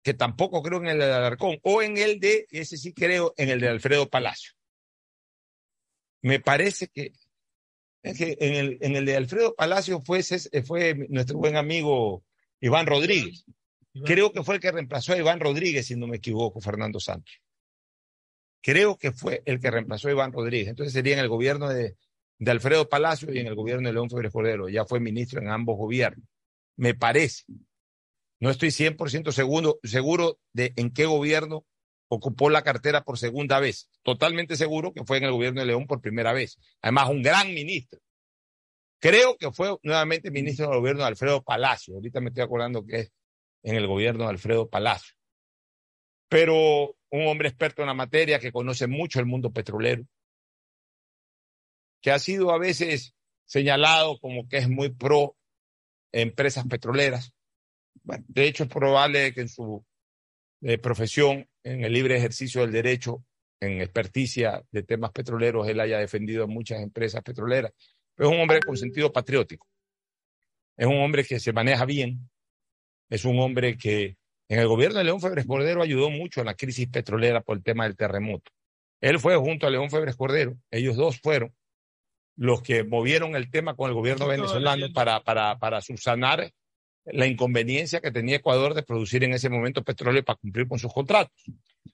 que 0.02 0.14
tampoco 0.14 0.62
creo 0.62 0.78
en 0.78 0.88
el 0.88 0.98
de 0.98 1.12
Alarcón, 1.12 1.58
o 1.62 1.82
en 1.82 1.98
el 1.98 2.20
de, 2.20 2.46
ese 2.50 2.76
sí 2.76 2.94
creo, 2.94 3.34
en 3.36 3.50
el 3.50 3.60
de 3.60 3.68
Alfredo 3.68 4.08
Palacio. 4.08 4.52
Me 6.22 6.40
parece 6.40 6.88
que 6.88 7.12
en, 8.16 8.54
el, 8.54 8.78
en 8.80 8.96
el 8.96 9.04
de 9.04 9.16
Alfredo 9.16 9.54
Palacio 9.54 10.00
fue, 10.00 10.22
fue 10.22 11.06
nuestro 11.08 11.38
buen 11.38 11.56
amigo 11.56 12.24
Iván 12.60 12.86
Rodríguez. 12.86 13.44
Creo 14.04 14.32
que 14.32 14.42
fue 14.42 14.56
el 14.56 14.60
que 14.60 14.70
reemplazó 14.70 15.12
a 15.12 15.18
Iván 15.18 15.40
Rodríguez, 15.40 15.86
si 15.86 15.96
no 15.96 16.06
me 16.06 16.16
equivoco, 16.16 16.60
Fernando 16.60 17.00
Santos. 17.00 17.40
Creo 18.60 18.96
que 18.96 19.12
fue 19.12 19.42
el 19.44 19.60
que 19.60 19.70
reemplazó 19.70 20.08
a 20.08 20.12
Iván 20.12 20.32
Rodríguez. 20.32 20.68
Entonces 20.68 20.92
sería 20.92 21.14
en 21.14 21.20
el 21.20 21.28
gobierno 21.28 21.68
de, 21.68 21.96
de 22.38 22.50
Alfredo 22.50 22.88
Palacio 22.88 23.32
y 23.32 23.38
en 23.38 23.46
el 23.46 23.54
gobierno 23.54 23.88
de 23.88 23.94
León 23.94 24.10
Febres 24.10 24.32
Cordero. 24.32 24.68
Ya 24.68 24.84
fue 24.84 25.00
ministro 25.00 25.40
en 25.40 25.48
ambos 25.48 25.76
gobiernos. 25.76 26.26
Me 26.76 26.94
parece. 26.94 27.44
No 28.40 28.50
estoy 28.50 28.68
100% 28.68 29.32
seguro, 29.32 29.80
seguro 29.82 30.38
de 30.52 30.72
en 30.76 30.92
qué 30.92 31.06
gobierno 31.06 31.64
ocupó 32.08 32.50
la 32.50 32.62
cartera 32.62 33.02
por 33.04 33.18
segunda 33.18 33.60
vez. 33.60 33.88
Totalmente 34.02 34.56
seguro 34.56 34.92
que 34.92 35.04
fue 35.04 35.18
en 35.18 35.24
el 35.24 35.32
gobierno 35.32 35.60
de 35.60 35.66
León 35.66 35.86
por 35.86 36.00
primera 36.00 36.32
vez. 36.32 36.58
Además, 36.82 37.10
un 37.10 37.22
gran 37.22 37.52
ministro. 37.54 38.00
Creo 39.00 39.36
que 39.36 39.52
fue 39.52 39.76
nuevamente 39.82 40.30
ministro 40.30 40.68
del 40.68 40.78
gobierno 40.78 41.02
de 41.02 41.08
Alfredo 41.08 41.42
Palacio. 41.42 41.94
Ahorita 41.94 42.20
me 42.20 42.28
estoy 42.28 42.42
acordando 42.42 42.84
que 42.84 43.00
es 43.00 43.12
en 43.62 43.76
el 43.76 43.86
gobierno 43.86 44.24
de 44.24 44.30
Alfredo 44.30 44.68
Palacio. 44.68 45.14
Pero 46.28 46.96
un 47.10 47.26
hombre 47.26 47.48
experto 47.48 47.82
en 47.82 47.88
la 47.88 47.94
materia 47.94 48.38
que 48.38 48.52
conoce 48.52 48.86
mucho 48.86 49.20
el 49.20 49.26
mundo 49.26 49.52
petrolero, 49.52 50.04
que 52.00 52.10
ha 52.10 52.18
sido 52.18 52.50
a 52.50 52.58
veces 52.58 53.14
señalado 53.46 54.18
como 54.18 54.46
que 54.48 54.58
es 54.58 54.68
muy 54.68 54.90
pro 54.90 55.36
empresas 56.12 56.66
petroleras. 56.66 57.32
De 58.02 58.46
hecho, 58.46 58.64
es 58.64 58.70
probable 58.70 59.32
que 59.32 59.42
en 59.42 59.48
su 59.48 59.84
eh, 60.62 60.78
profesión, 60.78 61.48
en 61.72 61.84
el 61.84 61.92
libre 61.92 62.16
ejercicio 62.16 62.62
del 62.62 62.72
derecho, 62.72 63.24
en 63.60 63.80
experticia 63.80 64.64
de 64.70 64.82
temas 64.82 65.10
petroleros, 65.10 65.68
él 65.68 65.80
haya 65.80 65.98
defendido 65.98 66.46
muchas 66.48 66.80
empresas 66.80 67.22
petroleras. 67.22 67.72
Pero 68.14 68.30
es 68.30 68.34
un 68.34 68.40
hombre 68.40 68.60
con 68.60 68.76
sentido 68.76 69.12
patriótico. 69.12 69.66
Es 70.76 70.86
un 70.86 71.00
hombre 71.00 71.24
que 71.24 71.40
se 71.40 71.52
maneja 71.52 71.84
bien. 71.84 72.30
Es 73.10 73.24
un 73.24 73.38
hombre 73.40 73.76
que 73.76 74.16
en 74.48 74.60
el 74.60 74.68
gobierno 74.68 74.98
de 74.98 75.04
León 75.04 75.20
Febres 75.20 75.46
Cordero 75.46 75.82
ayudó 75.82 76.08
mucho 76.10 76.40
en 76.40 76.46
la 76.46 76.54
crisis 76.54 76.88
petrolera 76.88 77.42
por 77.42 77.56
el 77.56 77.62
tema 77.62 77.84
del 77.84 77.96
terremoto. 77.96 78.50
Él 79.00 79.18
fue 79.18 79.36
junto 79.36 79.66
a 79.66 79.70
León 79.70 79.90
Febres 79.90 80.16
Cordero, 80.16 80.56
ellos 80.70 80.96
dos 80.96 81.20
fueron 81.20 81.54
los 82.36 82.62
que 82.62 82.84
movieron 82.84 83.34
el 83.34 83.50
tema 83.50 83.74
con 83.74 83.88
el 83.88 83.94
gobierno 83.94 84.28
venezolano 84.28 84.86
para, 84.94 85.22
para, 85.24 85.58
para 85.58 85.80
subsanar 85.80 86.52
la 87.12 87.26
inconveniencia 87.26 88.00
que 88.00 88.10
tenía 88.10 88.36
Ecuador 88.36 88.74
de 88.74 88.82
producir 88.82 89.24
en 89.24 89.32
ese 89.32 89.48
momento 89.48 89.84
petróleo 89.84 90.24
para 90.24 90.38
cumplir 90.38 90.68
con 90.68 90.78
sus 90.78 90.92
contratos. 90.92 91.32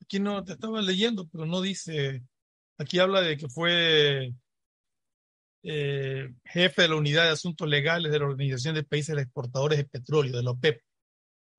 Aquí 0.02 0.20
no 0.20 0.44
te 0.44 0.52
estaba 0.52 0.82
leyendo, 0.82 1.28
pero 1.28 1.46
no 1.46 1.60
dice, 1.60 2.22
aquí 2.78 2.98
habla 2.98 3.20
de 3.20 3.36
que 3.36 3.48
fue 3.48 4.32
eh, 5.62 6.34
jefe 6.44 6.82
de 6.82 6.88
la 6.88 6.96
unidad 6.96 7.24
de 7.24 7.30
asuntos 7.30 7.68
legales 7.68 8.12
de 8.12 8.18
la 8.18 8.26
Organización 8.26 8.74
de 8.74 8.84
Países 8.84 9.16
Exportadores 9.16 9.78
de 9.78 9.84
Petróleo, 9.84 10.36
de 10.36 10.42
la 10.42 10.50
OPEP, 10.50 10.80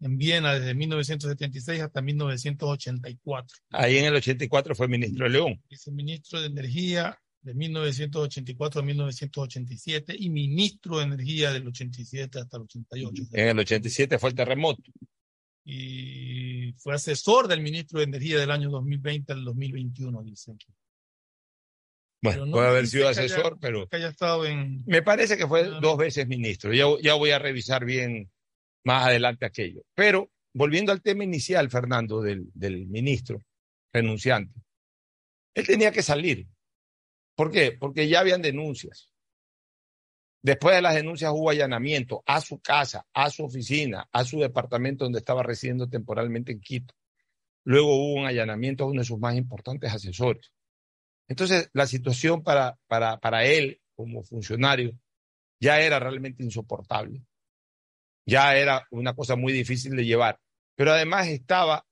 en 0.01 0.17
Viena 0.17 0.53
desde 0.53 0.75
1976 0.75 1.81
hasta 1.81 2.01
1984. 2.01 3.57
Ahí 3.71 3.97
en 3.97 4.05
el 4.05 4.15
84 4.15 4.75
fue 4.75 4.87
ministro 4.87 5.25
de 5.25 5.31
León. 5.31 5.63
Viceministro 5.69 6.41
de 6.41 6.47
Energía 6.47 7.17
de 7.45 7.53
1984 7.53 8.81
a 8.81 8.83
1987 8.83 10.15
y 10.17 10.29
ministro 10.31 10.97
de 10.97 11.03
Energía 11.03 11.53
del 11.53 11.67
87 11.67 12.39
hasta 12.39 12.57
el 12.57 12.63
88. 12.63 13.23
En 13.33 13.49
el 13.49 13.59
87 13.59 14.17
fue 14.17 14.31
el 14.31 14.35
terremoto. 14.35 14.81
Y 15.63 16.73
fue 16.77 16.95
asesor 16.95 17.47
del 17.47 17.61
ministro 17.61 17.99
de 17.99 18.05
Energía 18.05 18.39
del 18.39 18.49
año 18.49 18.71
2020 18.71 19.31
al 19.33 19.45
2021, 19.45 20.23
dice 20.23 20.53
aquí. 20.53 20.65
Bueno, 22.23 22.49
puede 22.49 22.67
haber 22.67 22.87
sido 22.87 23.07
asesor, 23.07 23.45
haya, 23.45 23.57
pero... 23.61 23.87
Que 23.87 23.97
haya 23.97 24.09
estado 24.09 24.43
en... 24.47 24.83
Me 24.87 25.03
parece 25.03 25.37
que 25.37 25.47
fue 25.47 25.65
dos 25.65 25.97
veces 25.97 26.27
ministro. 26.27 26.73
Ya, 26.73 26.85
ya 27.03 27.13
voy 27.13 27.29
a 27.29 27.37
revisar 27.37 27.85
bien 27.85 28.31
más 28.83 29.05
adelante 29.05 29.45
aquello. 29.45 29.83
Pero 29.93 30.31
volviendo 30.51 30.91
al 30.91 31.03
tema 31.03 31.23
inicial, 31.23 31.69
Fernando, 31.69 32.23
del, 32.23 32.49
del 32.55 32.87
ministro 32.87 33.43
renunciante, 33.93 34.59
él 35.53 35.67
tenía 35.67 35.91
que 35.91 36.01
salir. 36.01 36.47
¿Por 37.35 37.51
qué? 37.51 37.73
Porque 37.73 38.07
ya 38.07 38.21
habían 38.21 38.41
denuncias. 38.41 39.11
Después 40.41 40.75
de 40.75 40.81
las 40.81 40.95
denuncias 40.95 41.31
hubo 41.33 41.49
allanamiento 41.49 42.23
a 42.25 42.39
su 42.39 42.59
casa, 42.59 43.05
a 43.13 43.29
su 43.29 43.45
oficina, 43.45 44.07
a 44.11 44.23
su 44.23 44.39
departamento 44.39 45.03
donde 45.03 45.19
estaba 45.19 45.43
residiendo 45.43 45.89
temporalmente 45.89 46.51
en 46.51 46.61
Quito. 46.61 46.93
Luego 47.63 47.95
hubo 47.95 48.13
un 48.21 48.27
allanamiento 48.27 48.83
a 48.83 48.87
uno 48.87 49.01
de 49.01 49.05
sus 49.05 49.17
más 49.17 49.35
importantes 49.35 49.91
asesores. 49.91 50.51
Entonces, 51.27 51.69
la 51.73 51.87
situación 51.87 52.43
para, 52.43 52.77
para, 52.87 53.19
para 53.19 53.43
él 53.45 53.81
como 53.95 54.23
funcionario 54.23 54.91
ya 55.59 55.81
era 55.81 55.99
realmente 55.99 56.43
insoportable. 56.43 57.23
Ya 58.27 58.55
era 58.55 58.87
una 58.91 59.15
cosa 59.15 59.35
muy 59.35 59.51
difícil 59.51 59.95
de 59.95 60.05
llevar. 60.05 60.39
Pero 60.75 60.91
además 60.91 61.27
estaba 61.27 61.87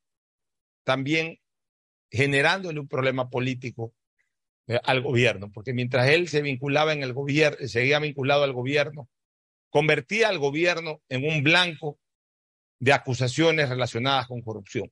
también 0.84 1.40
generándole 2.12 2.80
un 2.80 2.88
problema 2.88 3.32
político 3.32 3.96
eh, 4.68 4.80
al 4.84 5.02
gobierno, 5.02 5.52
porque 5.52 5.74
mientras 5.74 6.08
él 6.08 6.28
se 6.30 6.42
vinculaba 6.42 6.94
en 6.94 7.04
el 7.04 7.14
gobierno, 7.14 7.68
seguía 7.68 8.00
vinculado 8.00 8.44
al 8.44 8.54
gobierno, 8.54 9.10
convertía 9.70 10.30
al 10.30 10.40
gobierno 10.40 11.02
en 11.10 11.26
un 11.26 11.44
blanco 11.44 12.00
de 12.80 12.94
acusaciones 12.94 13.70
relacionadas 13.70 14.28
con 14.28 14.42
corrupción. 14.42 14.92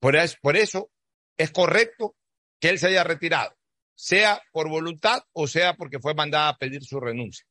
Por 0.00 0.16
por 0.40 0.56
eso 0.56 0.90
es 1.36 1.50
correcto 1.50 2.16
que 2.60 2.70
él 2.70 2.78
se 2.78 2.88
haya 2.88 3.04
retirado, 3.04 3.56
sea 3.94 4.42
por 4.52 4.68
voluntad 4.68 5.22
o 5.32 5.46
sea 5.46 5.74
porque 5.74 6.00
fue 6.00 6.14
mandada 6.14 6.48
a 6.48 6.58
pedir 6.58 6.84
su 6.84 7.00
renuncia. 7.00 7.46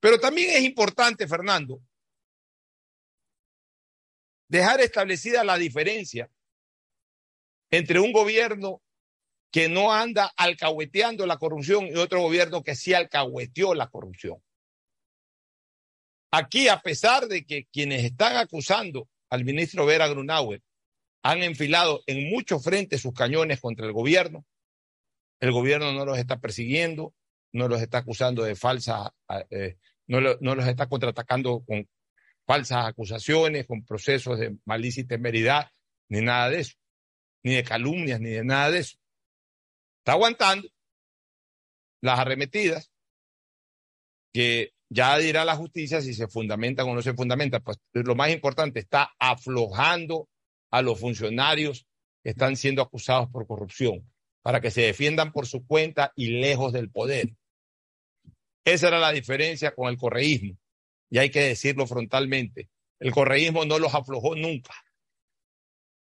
Pero 0.00 0.18
también 0.18 0.50
es 0.50 0.62
importante, 0.62 1.28
Fernando, 1.28 1.80
dejar 4.48 4.80
establecida 4.80 5.44
la 5.44 5.56
diferencia 5.56 6.30
entre 7.70 8.00
un 8.00 8.12
gobierno 8.12 8.82
que 9.52 9.68
no 9.68 9.92
anda 9.92 10.32
alcahueteando 10.36 11.26
la 11.26 11.36
corrupción 11.36 11.86
y 11.86 11.94
otro 11.96 12.22
gobierno 12.22 12.64
que 12.64 12.74
sí 12.74 12.94
alcahueteó 12.94 13.74
la 13.74 13.88
corrupción. 13.88 14.42
Aquí, 16.32 16.68
a 16.68 16.80
pesar 16.80 17.28
de 17.28 17.44
que 17.44 17.66
quienes 17.66 18.02
están 18.02 18.36
acusando 18.36 19.10
al 19.28 19.44
ministro 19.44 19.84
Vera 19.84 20.08
Grunauer 20.08 20.62
han 21.22 21.42
enfilado 21.42 22.02
en 22.06 22.30
muchos 22.30 22.64
frentes 22.64 23.02
sus 23.02 23.12
cañones 23.12 23.60
contra 23.60 23.84
el 23.84 23.92
gobierno, 23.92 24.46
el 25.38 25.52
gobierno 25.52 25.92
no 25.92 26.06
los 26.06 26.18
está 26.18 26.40
persiguiendo, 26.40 27.14
no 27.52 27.68
los 27.68 27.82
está 27.82 27.98
acusando 27.98 28.44
de 28.44 28.56
falsas, 28.56 29.10
eh, 29.50 29.76
no, 30.06 30.20
no, 30.40 30.54
los 30.54 30.66
está 30.66 30.88
contraatacando 30.88 31.62
con 31.66 31.86
falsas 32.46 32.86
acusaciones, 32.86 33.66
con 33.66 33.84
procesos 33.84 34.38
de 34.38 34.56
malicia 34.64 35.02
y 35.02 35.06
temeridad, 35.06 35.70
ni 36.08 36.22
nada 36.22 36.48
de 36.48 36.60
eso, 36.60 36.74
ni 37.42 37.54
de 37.54 37.64
calumnias, 37.64 38.18
ni 38.18 38.30
de 38.30 38.44
nada 38.44 38.70
de 38.70 38.78
eso 38.78 39.01
está 40.02 40.12
aguantando 40.12 40.68
las 42.00 42.18
arremetidas 42.18 42.90
que 44.32 44.72
ya 44.88 45.16
dirá 45.18 45.44
la 45.44 45.54
justicia 45.54 46.02
si 46.02 46.12
se 46.12 46.26
fundamentan 46.26 46.88
o 46.88 46.94
no 46.94 47.02
se 47.02 47.14
fundamentan. 47.14 47.62
Pues 47.62 47.78
lo 47.92 48.16
más 48.16 48.30
importante, 48.30 48.80
está 48.80 49.12
aflojando 49.18 50.28
a 50.70 50.82
los 50.82 50.98
funcionarios 50.98 51.86
que 52.22 52.30
están 52.30 52.56
siendo 52.56 52.82
acusados 52.82 53.28
por 53.30 53.46
corrupción 53.46 54.10
para 54.42 54.60
que 54.60 54.72
se 54.72 54.82
defiendan 54.82 55.32
por 55.32 55.46
su 55.46 55.64
cuenta 55.64 56.12
y 56.16 56.40
lejos 56.40 56.72
del 56.72 56.90
poder. 56.90 57.34
Esa 58.64 58.88
era 58.88 58.98
la 58.98 59.12
diferencia 59.12 59.72
con 59.72 59.88
el 59.88 59.96
correísmo. 59.96 60.58
Y 61.10 61.18
hay 61.18 61.30
que 61.30 61.42
decirlo 61.42 61.86
frontalmente. 61.86 62.70
El 62.98 63.12
correísmo 63.12 63.64
no 63.64 63.78
los 63.78 63.94
aflojó 63.94 64.34
nunca. 64.34 64.74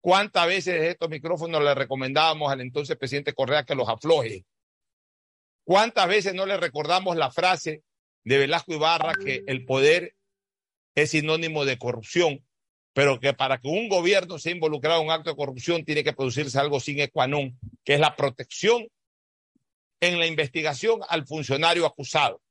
¿Cuántas 0.03 0.47
veces 0.47 0.83
estos 0.83 1.09
micrófonos 1.09 1.63
le 1.63 1.73
recomendábamos 1.73 2.51
al 2.51 2.59
entonces 2.59 2.97
presidente 2.97 3.31
Correa 3.31 3.63
que 3.63 3.73
los 3.73 3.87
afloje? 3.87 4.43
¿Cuántas 5.63 6.09
veces 6.09 6.33
no 6.33 6.45
le 6.45 6.57
recordamos 6.57 7.15
la 7.15 7.31
frase 7.31 7.83
de 8.25 8.37
Velasco 8.37 8.73
Ibarra 8.73 9.13
que 9.13 9.45
el 9.47 9.63
poder 9.63 10.13
es 10.93 11.11
sinónimo 11.11 11.63
de 11.63 11.77
corrupción, 11.77 12.45
pero 12.91 13.21
que 13.21 13.33
para 13.33 13.59
que 13.59 13.69
un 13.69 13.87
gobierno 13.87 14.39
sea 14.39 14.51
involucrado 14.51 14.99
en 14.99 15.07
un 15.07 15.13
acto 15.13 15.29
de 15.29 15.37
corrupción 15.37 15.85
tiene 15.85 16.03
que 16.03 16.11
producirse 16.11 16.59
algo 16.59 16.81
sin 16.81 16.99
ecuanón, 16.99 17.57
que 17.85 17.93
es 17.93 18.01
la 18.01 18.17
protección 18.17 18.89
en 20.01 20.19
la 20.19 20.27
investigación 20.27 20.99
al 21.07 21.25
funcionario 21.25 21.85
acusado. 21.85 22.41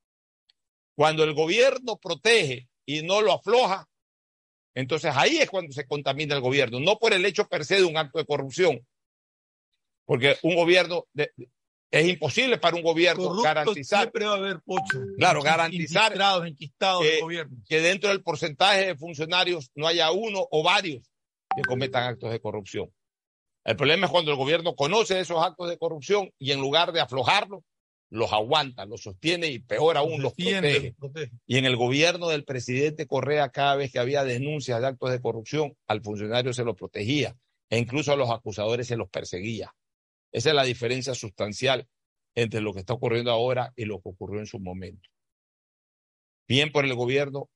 Cuando 0.95 1.23
el 1.23 1.35
gobierno 1.35 1.99
protege 1.99 2.71
y 2.87 3.03
no 3.03 3.21
lo 3.21 3.35
afloja, 3.35 3.91
entonces 4.75 5.13
ahí 5.15 5.39
es 5.39 5.51
cuando 5.51 5.73
se 5.73 5.87
contamina 5.87 6.35
el 6.35 6.41
gobierno, 6.41 6.81
no 6.81 6.99
por 6.99 7.13
el 7.13 7.25
hecho 7.25 7.47
per 7.49 7.65
se 7.65 7.77
de 7.77 7.85
un 7.85 7.97
acto 7.97 8.19
de 8.19 8.27
corrupción, 8.27 8.87
porque 10.05 10.37
un 10.43 10.57
gobierno 10.57 11.07
de, 11.13 11.33
es 11.93 12.09
imposible 12.09 12.57
para 12.57 12.75
un 12.75 12.83
gobierno 12.83 13.23
Corrupto 13.23 13.43
garantizar. 13.43 14.01
Siempre 14.01 14.25
va 14.25 14.33
a 14.33 14.37
haber 14.37 14.61
pocho. 14.63 14.99
Claro, 15.19 15.43
garantizar 15.43 16.13
Enquistados, 16.13 16.47
enquistados 16.47 17.03
que, 17.03 17.11
del 17.11 17.21
gobierno. 17.21 17.57
que 17.69 17.81
dentro 17.81 18.09
del 18.09 18.23
porcentaje 18.23 18.87
de 18.87 18.97
funcionarios 18.97 19.71
no 19.75 19.87
haya 19.87 20.11
uno 20.11 20.47
o 20.51 20.63
varios 20.63 21.03
que 21.55 21.63
cometan 21.63 22.05
actos 22.05 22.31
de 22.31 22.41
corrupción. 22.41 22.91
El 23.65 23.77
problema 23.77 24.07
es 24.07 24.11
cuando 24.11 24.31
el 24.31 24.39
gobierno 24.39 24.75
conoce 24.75 25.21
esos 25.21 25.45
actos 25.45 25.69
de 25.69 25.77
corrupción 25.77 26.33
y 26.39 26.53
en 26.53 26.61
lugar 26.61 26.93
de 26.93 27.01
aflojarlos, 27.01 27.63
los 28.13 28.31
aguanta, 28.35 28.85
los 28.85 29.03
sostiene 29.03 29.49
y 29.49 29.59
peor 29.59 29.97
aún 29.97 30.21
los, 30.21 30.35
protege. 30.35 30.91
los 30.91 30.97
protege. 30.97 31.33
Y 31.47 31.57
en 31.57 31.65
el 31.65 31.77
gobierno 31.77 32.29
del 32.29 32.45
presidente 32.45 33.07
Correa, 33.07 33.49
cada 33.49 33.75
vez 33.75 33.91
que 33.91 33.99
había 33.99 34.23
denuncias 34.23 34.83
de 34.83 34.87
actos 34.87 35.11
de 35.11 35.21
corrupción, 35.23 35.75
al 35.87 36.03
funcionario 36.03 36.53
se 36.53 36.63
lo 36.63 36.77
protegía 36.77 37.35
e 37.71 37.79
incluso 37.79 38.13
a 38.13 38.17
los 38.17 38.29
acusadores 38.31 38.87
se 38.87 38.99
los 38.99 39.09
perseguía. 39.09 39.75
Esa 40.31 40.51
es 40.51 40.55
la 40.55 40.65
diferencia 40.65 41.15
sustancial 41.15 41.89
entre 42.35 42.61
lo 42.61 42.75
que 42.75 42.81
está 42.81 42.93
ocurriendo 42.93 43.31
ahora 43.31 43.73
y 43.77 43.87
lo 43.87 44.03
que 44.03 44.11
ocurrió 44.11 44.41
en 44.41 44.47
su 44.47 44.59
momento. 44.59 45.09
Bien 46.47 46.71
por 46.71 46.85
el 46.85 46.95
gobierno 46.95 47.49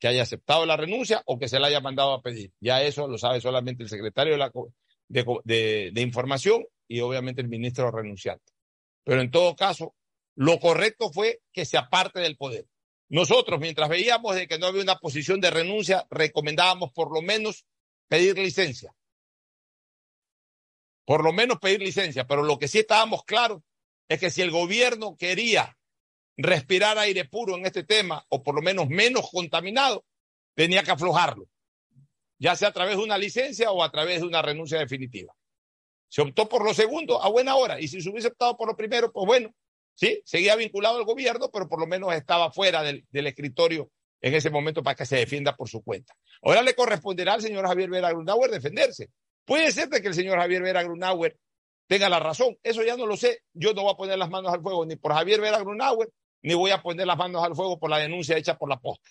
que 0.00 0.08
haya 0.08 0.22
aceptado 0.22 0.66
la 0.66 0.76
renuncia 0.76 1.22
o 1.26 1.38
que 1.38 1.48
se 1.48 1.60
la 1.60 1.68
haya 1.68 1.80
mandado 1.80 2.12
a 2.12 2.22
pedir. 2.22 2.50
Ya 2.60 2.82
eso 2.82 3.06
lo 3.06 3.18
sabe 3.18 3.40
solamente 3.40 3.84
el 3.84 3.88
secretario 3.88 4.32
de, 4.32 4.38
la, 4.38 4.50
de, 5.06 5.24
de, 5.44 5.90
de 5.94 6.00
información 6.00 6.66
y 6.88 6.98
obviamente 6.98 7.40
el 7.40 7.48
ministro 7.48 7.88
renunciante. 7.92 8.51
Pero 9.04 9.20
en 9.20 9.30
todo 9.30 9.56
caso, 9.56 9.94
lo 10.34 10.58
correcto 10.60 11.10
fue 11.12 11.40
que 11.52 11.64
se 11.64 11.76
aparte 11.76 12.20
del 12.20 12.36
poder. 12.36 12.66
Nosotros, 13.08 13.60
mientras 13.60 13.88
veíamos 13.88 14.34
de 14.34 14.48
que 14.48 14.58
no 14.58 14.66
había 14.66 14.82
una 14.82 14.98
posición 14.98 15.40
de 15.40 15.50
renuncia, 15.50 16.06
recomendábamos 16.10 16.92
por 16.92 17.12
lo 17.12 17.20
menos 17.20 17.66
pedir 18.08 18.38
licencia. 18.38 18.94
Por 21.04 21.22
lo 21.22 21.32
menos 21.32 21.58
pedir 21.58 21.80
licencia, 21.80 22.26
pero 22.26 22.42
lo 22.42 22.58
que 22.58 22.68
sí 22.68 22.78
estábamos 22.78 23.24
claros 23.24 23.62
es 24.08 24.18
que 24.20 24.30
si 24.30 24.40
el 24.40 24.50
gobierno 24.50 25.16
quería 25.16 25.76
respirar 26.36 26.98
aire 26.98 27.24
puro 27.24 27.56
en 27.56 27.66
este 27.66 27.84
tema, 27.84 28.24
o 28.28 28.42
por 28.42 28.54
lo 28.54 28.62
menos 28.62 28.88
menos 28.88 29.28
contaminado, 29.30 30.06
tenía 30.54 30.82
que 30.82 30.92
aflojarlo, 30.92 31.48
ya 32.38 32.56
sea 32.56 32.68
a 32.68 32.72
través 32.72 32.96
de 32.96 33.02
una 33.02 33.18
licencia 33.18 33.70
o 33.70 33.82
a 33.82 33.90
través 33.90 34.20
de 34.20 34.26
una 34.26 34.42
renuncia 34.42 34.78
definitiva. 34.78 35.34
Se 36.12 36.20
optó 36.20 36.46
por 36.46 36.62
lo 36.62 36.74
segundo 36.74 37.22
a 37.22 37.30
buena 37.30 37.56
hora, 37.56 37.80
y 37.80 37.88
si 37.88 38.02
se 38.02 38.10
hubiese 38.10 38.28
optado 38.28 38.54
por 38.54 38.68
lo 38.68 38.76
primero, 38.76 39.10
pues 39.10 39.24
bueno, 39.24 39.54
sí, 39.94 40.20
seguía 40.26 40.54
vinculado 40.56 40.98
al 40.98 41.06
gobierno, 41.06 41.50
pero 41.50 41.66
por 41.66 41.80
lo 41.80 41.86
menos 41.86 42.12
estaba 42.12 42.52
fuera 42.52 42.82
del, 42.82 43.06
escritorio 43.10 43.90
en 44.20 44.34
ese 44.34 44.50
momento 44.50 44.82
para 44.82 44.94
que 44.94 45.06
se 45.06 45.16
defienda 45.16 45.56
por 45.56 45.70
su 45.70 45.82
cuenta. 45.82 46.14
Ahora 46.42 46.60
le 46.60 46.74
corresponderá 46.74 47.32
al 47.32 47.40
señor 47.40 47.66
Javier 47.66 47.88
Vera 47.88 48.10
Grunauer 48.10 48.50
defenderse. 48.50 49.08
Puede 49.46 49.72
ser 49.72 49.88
de 49.88 50.02
que 50.02 50.08
el 50.08 50.14
señor 50.14 50.38
Javier 50.38 50.60
Vera 50.60 50.82
Grunauer 50.82 51.38
tenga 51.86 52.10
la 52.10 52.20
razón. 52.20 52.58
Eso 52.62 52.84
ya 52.84 52.94
no 52.94 53.06
lo 53.06 53.16
sé. 53.16 53.40
Yo 53.54 53.72
no 53.72 53.84
voy 53.84 53.92
a 53.92 53.96
poner 53.96 54.18
las 54.18 54.28
manos 54.28 54.52
al 54.52 54.60
fuego 54.60 54.84
ni 54.84 54.96
por 54.96 55.14
Javier 55.14 55.40
Vera 55.40 55.60
Grunauer, 55.60 56.10
ni 56.42 56.52
voy 56.52 56.72
a 56.72 56.82
poner 56.82 57.06
las 57.06 57.16
manos 57.16 57.42
al 57.42 57.56
fuego 57.56 57.78
por 57.78 57.88
la 57.88 57.96
denuncia 57.96 58.36
hecha 58.36 58.58
por 58.58 58.68
la 58.68 58.78
posta 58.78 59.08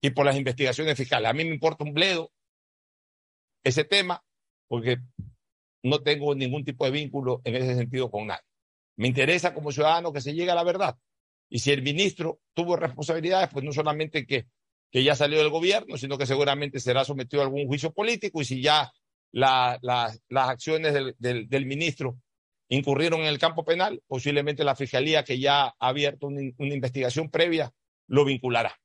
y 0.00 0.10
por 0.10 0.24
las 0.24 0.36
investigaciones 0.36 0.96
fiscales. 0.96 1.28
A 1.28 1.32
mí 1.32 1.44
me 1.44 1.52
importa 1.52 1.82
un 1.82 1.92
bledo 1.92 2.30
ese 3.64 3.82
tema 3.82 4.22
porque 4.68 4.98
no 5.82 6.02
tengo 6.02 6.34
ningún 6.34 6.64
tipo 6.64 6.84
de 6.84 6.90
vínculo 6.90 7.40
en 7.44 7.56
ese 7.56 7.74
sentido 7.74 8.10
con 8.10 8.26
nadie. 8.26 8.42
Me 8.96 9.08
interesa 9.08 9.54
como 9.54 9.72
ciudadano 9.72 10.12
que 10.12 10.20
se 10.20 10.34
llegue 10.34 10.50
a 10.50 10.54
la 10.54 10.64
verdad. 10.64 10.96
Y 11.48 11.60
si 11.60 11.70
el 11.70 11.82
ministro 11.82 12.40
tuvo 12.54 12.76
responsabilidades, 12.76 13.50
pues 13.52 13.64
no 13.64 13.72
solamente 13.72 14.26
que, 14.26 14.46
que 14.90 15.04
ya 15.04 15.14
salió 15.14 15.38
del 15.38 15.50
gobierno, 15.50 15.96
sino 15.96 16.18
que 16.18 16.26
seguramente 16.26 16.80
será 16.80 17.04
sometido 17.04 17.42
a 17.42 17.46
algún 17.46 17.66
juicio 17.66 17.92
político 17.92 18.40
y 18.40 18.44
si 18.44 18.60
ya 18.62 18.90
la, 19.32 19.78
la, 19.82 20.12
las 20.28 20.48
acciones 20.48 20.94
del, 20.94 21.48
del, 21.48 21.66
ministro 21.66 22.18
incurrieron 22.68 23.20
en 23.20 23.26
el 23.26 23.38
campo 23.38 23.64
penal, 23.64 24.02
posiblemente 24.06 24.64
la 24.64 24.74
fiscalía 24.74 25.24
que 25.24 25.38
ya 25.38 25.66
ha 25.66 25.74
abierto 25.78 26.26
una 26.26 26.74
investigación 26.74 27.30
previa 27.30 27.72
lo 28.08 28.24
vinculará. 28.24 28.76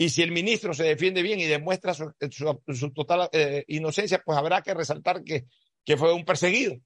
Y 0.00 0.10
si 0.10 0.22
el 0.22 0.30
ministro 0.30 0.72
se 0.72 0.84
defiende 0.84 1.22
bien 1.22 1.40
y 1.40 1.46
demuestra 1.46 1.92
su, 1.92 2.12
total 2.94 3.28
eh, 3.32 3.64
inocencia, 3.66 4.22
pues 4.24 4.38
habrá 4.38 4.62
que 4.62 4.72
resaltar 4.72 5.24
que, 5.24 5.46
fue 5.96 6.12
un 6.12 6.24
perseguido, 6.24 6.76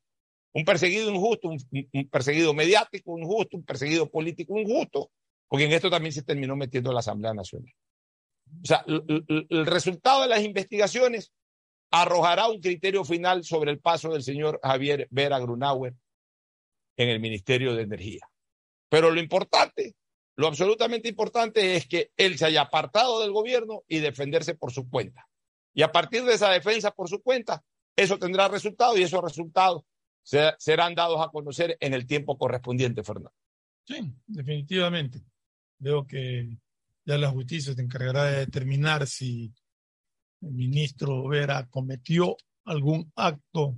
un 0.54 0.64
perseguido 0.64 1.10
injusto, 1.10 1.48
un, 1.48 2.08
perseguido 2.10 2.54
mediático 2.54 3.18
injusto, 3.18 3.58
un 3.58 3.64
perseguido 3.64 4.10
político 4.10 4.58
injusto, 4.58 5.10
porque 5.46 5.66
en 5.66 5.72
esto 5.72 5.90
también 5.90 6.12
se 6.12 6.22
terminó 6.22 6.56
metiendo 6.56 6.90
la 6.90 7.00
Asamblea 7.00 7.34
Nacional. 7.34 7.72
O 8.62 8.66
sea, 8.66 8.82
el 8.86 9.66
resultado 9.66 10.22
de 10.22 10.28
las 10.28 10.42
investigaciones 10.42 11.32
arrojará 11.90 12.48
un 12.48 12.60
criterio 12.60 13.04
final 13.04 13.44
sobre 13.44 13.70
el 13.70 13.78
paso 13.78 14.10
del 14.10 14.22
señor 14.22 14.58
Javier 14.62 15.06
Vera 15.10 15.38
Grunauer 15.38 15.94
en 16.96 17.08
el 17.10 17.20
Ministerio 17.20 17.74
de 17.74 17.82
Energía. 17.82 18.26
Pero 18.88 19.10
lo 19.10 19.20
importante, 19.20 19.94
lo 20.36 20.46
absolutamente 20.46 21.08
importante 21.08 21.76
es 21.76 21.86
que 21.86 22.10
él 22.16 22.38
se 22.38 22.46
haya 22.46 22.62
apartado 22.62 23.20
del 23.20 23.32
gobierno 23.32 23.82
y 23.86 23.98
defenderse 23.98 24.54
por 24.54 24.72
su 24.72 24.88
cuenta. 24.88 25.28
Y 25.74 25.82
a 25.82 25.92
partir 25.92 26.24
de 26.24 26.34
esa 26.34 26.50
defensa 26.50 26.90
por 26.90 27.08
su 27.08 27.22
cuenta, 27.22 27.62
eso 27.96 28.18
tendrá 28.18 28.48
resultados 28.48 28.98
y 28.98 29.02
esos 29.02 29.22
resultados 29.22 29.82
se, 30.22 30.52
serán 30.58 30.94
dados 30.94 31.20
a 31.20 31.30
conocer 31.30 31.76
en 31.80 31.94
el 31.94 32.06
tiempo 32.06 32.38
correspondiente, 32.38 33.02
Fernando. 33.02 33.32
Sí, 33.84 34.14
definitivamente. 34.26 35.22
Veo 35.78 36.06
que 36.06 36.56
ya 37.04 37.18
la 37.18 37.30
justicia 37.30 37.74
se 37.74 37.82
encargará 37.82 38.24
de 38.24 38.38
determinar 38.38 39.06
si 39.06 39.52
el 40.40 40.52
ministro 40.52 41.28
Vera 41.28 41.68
cometió 41.68 42.36
algún 42.64 43.12
acto 43.16 43.76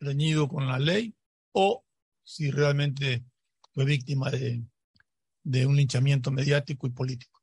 reñido 0.00 0.48
con 0.48 0.66
la 0.66 0.78
ley 0.78 1.14
o 1.52 1.84
si 2.22 2.50
realmente 2.50 3.24
fue 3.72 3.84
víctima 3.84 4.30
de, 4.30 4.64
de, 5.46 5.66
un 5.66 5.76
linchamiento 5.76 6.30
mediático 6.30 6.86
y 6.86 6.90
político. 6.90 7.42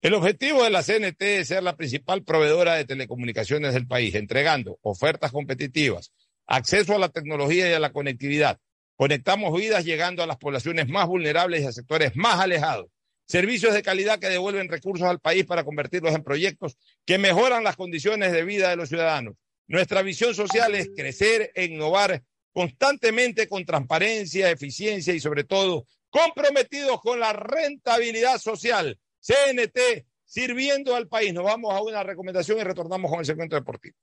El 0.00 0.14
objetivo 0.14 0.64
de 0.64 0.70
la 0.70 0.82
CNT 0.82 1.22
es 1.22 1.48
ser 1.48 1.62
la 1.62 1.76
principal 1.76 2.24
proveedora 2.24 2.74
de 2.74 2.84
telecomunicaciones 2.84 3.74
del 3.74 3.86
país, 3.86 4.14
entregando 4.14 4.78
ofertas 4.82 5.30
competitivas, 5.30 6.12
acceso 6.46 6.94
a 6.94 6.98
la 6.98 7.08
tecnología 7.08 7.70
y 7.70 7.72
a 7.72 7.80
la 7.80 7.92
conectividad. 7.92 8.58
Conectamos 8.96 9.58
vidas 9.58 9.84
llegando 9.84 10.22
a 10.22 10.26
las 10.26 10.38
poblaciones 10.38 10.88
más 10.88 11.06
vulnerables 11.06 11.62
y 11.62 11.66
a 11.66 11.72
sectores 11.72 12.16
más 12.16 12.40
alejados 12.40 12.88
servicios 13.32 13.72
de 13.72 13.82
calidad 13.82 14.18
que 14.18 14.28
devuelven 14.28 14.68
recursos 14.68 15.08
al 15.08 15.18
país 15.18 15.46
para 15.46 15.64
convertirlos 15.64 16.14
en 16.14 16.22
proyectos 16.22 16.76
que 17.06 17.16
mejoran 17.16 17.64
las 17.64 17.76
condiciones 17.76 18.30
de 18.30 18.44
vida 18.44 18.68
de 18.68 18.76
los 18.76 18.90
ciudadanos. 18.90 19.36
Nuestra 19.66 20.02
visión 20.02 20.34
social 20.34 20.74
es 20.74 20.90
crecer 20.94 21.50
e 21.54 21.64
innovar 21.64 22.22
constantemente 22.52 23.48
con 23.48 23.64
transparencia, 23.64 24.50
eficiencia 24.50 25.14
y 25.14 25.20
sobre 25.20 25.44
todo 25.44 25.86
comprometidos 26.12 27.00
con 27.00 27.18
la 27.18 27.32
rentabilidad 27.32 28.38
social. 28.38 29.00
CNT 29.18 30.06
sirviendo 30.24 30.94
al 30.94 31.08
país. 31.08 31.32
Nos 31.32 31.44
vamos 31.44 31.74
a 31.74 31.80
una 31.80 32.02
recomendación 32.02 32.58
y 32.58 32.62
retornamos 32.62 33.10
con 33.10 33.20
el 33.20 33.26
segmento 33.26 33.56
deportivo. 33.56 33.96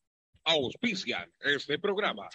Auspician 0.43 1.31
este 1.39 1.77
programa. 1.77 2.27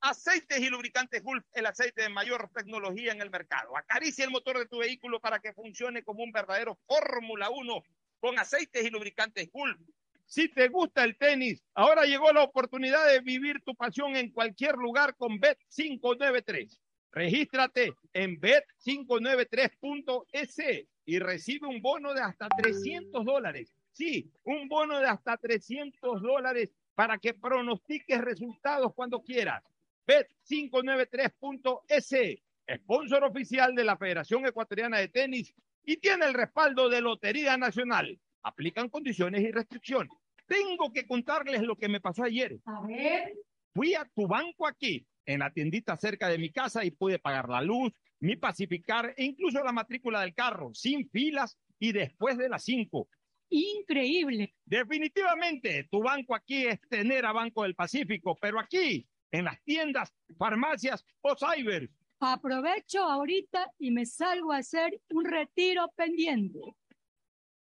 Aceites 0.00 0.60
y 0.60 0.68
lubricantes 0.68 1.22
Gulf, 1.24 1.44
el 1.52 1.66
aceite 1.66 2.02
de 2.02 2.08
mayor 2.08 2.48
tecnología 2.54 3.12
en 3.12 3.20
el 3.20 3.30
mercado. 3.30 3.76
Acaricia 3.76 4.24
el 4.24 4.30
motor 4.30 4.58
de 4.58 4.66
tu 4.66 4.78
vehículo 4.78 5.20
para 5.20 5.40
que 5.40 5.52
funcione 5.52 6.04
como 6.04 6.22
un 6.22 6.30
verdadero 6.30 6.78
Fórmula 6.86 7.50
1 7.50 7.82
con 8.20 8.38
aceites 8.38 8.84
y 8.84 8.90
lubricantes 8.90 9.50
Gulf. 9.50 9.80
Si 10.28 10.48
te 10.50 10.68
gusta 10.68 11.02
el 11.04 11.16
tenis, 11.16 11.64
ahora 11.72 12.04
llegó 12.04 12.30
la 12.34 12.42
oportunidad 12.42 13.10
de 13.10 13.20
vivir 13.20 13.62
tu 13.64 13.74
pasión 13.74 14.14
en 14.14 14.30
cualquier 14.30 14.74
lugar 14.74 15.16
con 15.16 15.40
Bet593. 15.40 16.78
Regístrate 17.12 17.94
en 18.12 18.38
bet593.es 18.38 20.86
y 21.06 21.18
recibe 21.18 21.66
un 21.66 21.80
bono 21.80 22.12
de 22.12 22.20
hasta 22.20 22.46
300 22.50 23.24
dólares. 23.24 23.74
Sí, 23.92 24.30
un 24.44 24.68
bono 24.68 25.00
de 25.00 25.06
hasta 25.06 25.38
300 25.38 26.20
dólares 26.20 26.74
para 26.94 27.16
que 27.16 27.32
pronostiques 27.32 28.20
resultados 28.20 28.92
cuando 28.94 29.22
quieras. 29.22 29.64
Bet593.es, 30.06 32.42
sponsor 32.82 33.24
oficial 33.24 33.74
de 33.74 33.84
la 33.84 33.96
Federación 33.96 34.44
Ecuatoriana 34.44 34.98
de 34.98 35.08
Tenis 35.08 35.54
y 35.86 35.96
tiene 35.96 36.26
el 36.26 36.34
respaldo 36.34 36.90
de 36.90 37.00
Lotería 37.00 37.56
Nacional. 37.56 38.20
Aplican 38.48 38.88
condiciones 38.88 39.42
y 39.42 39.50
restricciones. 39.50 40.10
Tengo 40.46 40.90
que 40.90 41.06
contarles 41.06 41.62
lo 41.62 41.76
que 41.76 41.88
me 41.88 42.00
pasó 42.00 42.24
ayer. 42.24 42.58
A 42.64 42.80
ver. 42.86 43.34
Fui 43.74 43.94
a 43.94 44.04
tu 44.14 44.26
banco 44.26 44.66
aquí, 44.66 45.06
en 45.26 45.40
la 45.40 45.52
tiendita 45.52 45.96
cerca 45.98 46.28
de 46.28 46.38
mi 46.38 46.50
casa 46.50 46.82
y 46.84 46.90
pude 46.90 47.18
pagar 47.18 47.48
la 47.50 47.60
luz, 47.60 47.92
mi 48.20 48.36
pacificar 48.36 49.12
e 49.16 49.24
incluso 49.24 49.62
la 49.62 49.72
matrícula 49.72 50.22
del 50.22 50.34
carro, 50.34 50.70
sin 50.72 51.08
filas 51.10 51.58
y 51.78 51.92
después 51.92 52.38
de 52.38 52.48
las 52.48 52.64
cinco. 52.64 53.08
Increíble. 53.50 54.54
Definitivamente, 54.64 55.86
tu 55.90 56.02
banco 56.02 56.34
aquí 56.34 56.66
es 56.66 56.80
tener 56.88 57.26
a 57.26 57.32
Banco 57.32 57.62
del 57.62 57.74
Pacífico, 57.74 58.36
pero 58.40 58.58
aquí 58.58 59.06
en 59.30 59.44
las 59.44 59.62
tiendas, 59.62 60.12
farmacias 60.38 61.04
o 61.20 61.34
cyber. 61.36 61.90
Aprovecho 62.20 63.02
ahorita 63.02 63.70
y 63.78 63.90
me 63.90 64.06
salgo 64.06 64.52
a 64.52 64.58
hacer 64.58 65.00
un 65.10 65.24
retiro 65.24 65.92
pendiente. 65.94 66.58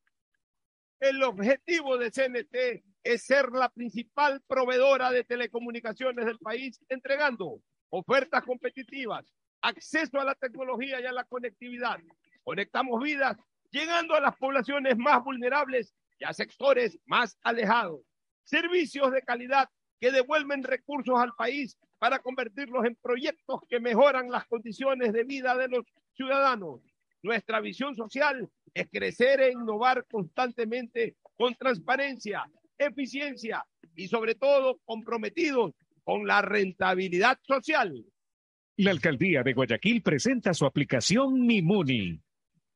El 1.00 1.24
objetivo 1.24 1.98
de 1.98 2.12
CNT 2.12 2.84
es 3.04 3.24
ser 3.24 3.50
la 3.52 3.70
principal 3.70 4.42
proveedora 4.48 5.12
de 5.12 5.24
telecomunicaciones 5.24 6.26
del 6.26 6.38
país, 6.38 6.80
entregando 6.90 7.62
ofertas 7.90 8.44
competitivas, 8.44 9.34
acceso 9.62 10.20
a 10.20 10.26
la 10.26 10.36
tecnología 10.36 11.02
y 11.02 11.06
a 11.06 11.12
la 11.12 11.24
conectividad. 11.24 11.98
Conectamos 12.44 13.02
vidas, 13.02 13.38
llegando 13.72 14.14
a 14.16 14.22
las 14.22 14.36
poblaciones 14.36 14.98
más 14.98 15.24
vulnerables 15.24 15.94
y 16.20 16.26
a 16.26 16.34
sectores 16.34 17.00
más 17.06 17.38
alejados. 17.44 18.02
Servicios 18.44 19.12
de 19.12 19.22
calidad 19.22 19.70
que 20.00 20.12
devuelven 20.12 20.64
recursos 20.64 21.18
al 21.18 21.34
país 21.36 21.78
para 22.00 22.20
convertirlos 22.20 22.86
en 22.86 22.96
proyectos 22.96 23.62
que 23.70 23.80
mejoran 23.80 24.32
las 24.32 24.46
condiciones 24.48 25.14
de 25.14 25.24
vida 25.24 25.56
de 25.56 25.68
los 25.68 25.86
ciudadanos. 26.16 26.82
Nuestra 27.22 27.60
visión 27.60 27.96
social 27.96 28.50
es 28.74 28.88
crecer 28.90 29.42
e 29.42 29.52
innovar 29.52 30.06
constantemente 30.10 31.16
con 31.36 31.54
transparencia, 31.56 32.50
eficiencia 32.78 33.66
y 33.96 34.08
sobre 34.08 34.36
todo 34.36 34.80
comprometidos 34.86 35.74
con 36.04 36.26
la 36.26 36.42
rentabilidad 36.42 37.38
social. 37.44 38.06
La 38.78 38.92
alcaldía 38.92 39.44
de 39.44 39.54
Guayaquil 39.54 40.02
presenta 40.02 40.54
su 40.54 40.66
aplicación 40.66 41.46
Mimuni, 41.46 42.22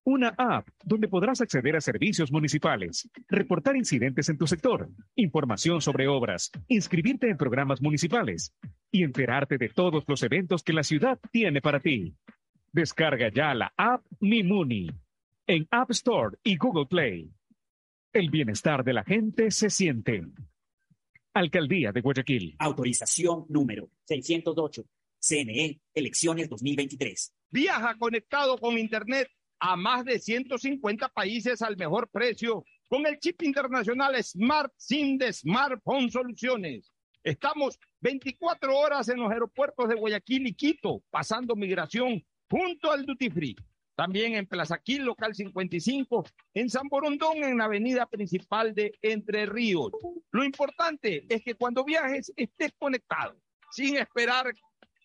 una 0.06 0.30
app 0.38 0.68
donde 0.84 1.08
podrás 1.08 1.42
acceder 1.42 1.76
a 1.76 1.82
servicios 1.82 2.32
municipales, 2.32 3.10
reportar 3.28 3.76
incidentes 3.76 4.30
en 4.30 4.38
tu 4.38 4.48
sector, 4.48 4.90
información 5.16 5.82
sobre 5.82 6.08
obras, 6.08 6.52
inscribirte 6.68 7.30
en 7.30 7.38
programas 7.38 7.82
municipales 7.82 8.54
y 8.92 9.04
enterarte 9.04 9.58
de 9.58 9.70
todos 9.70 10.04
los 10.08 10.24
eventos 10.24 10.64
que 10.64 10.74
la 10.74 10.84
ciudad 10.84 11.20
tiene 11.32 11.62
para 11.62 11.80
ti. 11.80 12.16
Descarga 12.72 13.30
ya 13.30 13.54
la 13.54 13.74
app 13.78 14.04
Mimuni 14.20 14.90
en 15.48 15.68
App 15.72 15.92
Store 15.92 16.38
y 16.44 16.58
Google 16.58 16.86
Play. 16.88 17.32
El 18.12 18.30
bienestar 18.30 18.84
de 18.84 18.94
la 18.94 19.04
gente 19.04 19.52
se 19.52 19.70
siente. 19.70 20.24
Alcaldía 21.34 21.92
de 21.92 22.02
Guayaquil. 22.02 22.56
Autorización 22.60 23.46
número 23.50 23.90
608. 24.06 24.84
CNE, 25.20 25.80
elecciones 25.94 26.50
2023. 26.50 27.34
Viaja 27.50 27.96
conectado 27.98 28.58
con 28.58 28.78
Internet 28.78 29.30
a 29.66 29.78
más 29.78 30.04
de 30.04 30.20
150 30.20 31.08
países 31.08 31.62
al 31.62 31.78
mejor 31.78 32.10
precio 32.10 32.66
con 32.90 33.08
el 33.08 33.18
chip 33.18 33.44
internacional 33.44 34.22
Smart 34.22 34.74
SIM 34.76 35.18
de 35.18 35.32
Smartphone 35.32 36.12
Soluciones. 36.12 36.92
Estamos 37.24 37.80
24 38.02 38.78
horas 38.78 39.08
en 39.08 39.22
los 39.22 39.32
aeropuertos 39.32 39.88
de 39.88 39.96
Guayaquil 39.96 40.48
y 40.48 40.54
Quito, 40.54 41.02
pasando 41.10 41.56
migración 41.56 42.22
junto 42.50 42.92
al 42.92 43.06
Duty 43.06 43.30
Free. 43.30 43.56
También 43.96 44.36
en 44.36 44.48
Plaza 44.48 44.78
Quil, 44.80 45.06
local 45.06 45.34
55, 45.34 46.26
en 46.56 46.70
San 46.70 46.90
Borondón, 46.90 47.38
en 47.46 47.58
la 47.58 47.64
avenida 47.64 48.06
principal 48.06 48.76
de 48.76 48.92
Entre 49.02 49.46
Ríos. 49.46 49.94
Lo 50.32 50.44
importante 50.44 51.26
es 51.30 51.42
que 51.42 51.56
cuando 51.56 51.86
viajes 51.86 52.34
estés 52.36 52.74
conectado, 52.78 53.38
sin 53.72 53.96
esperar 53.96 54.54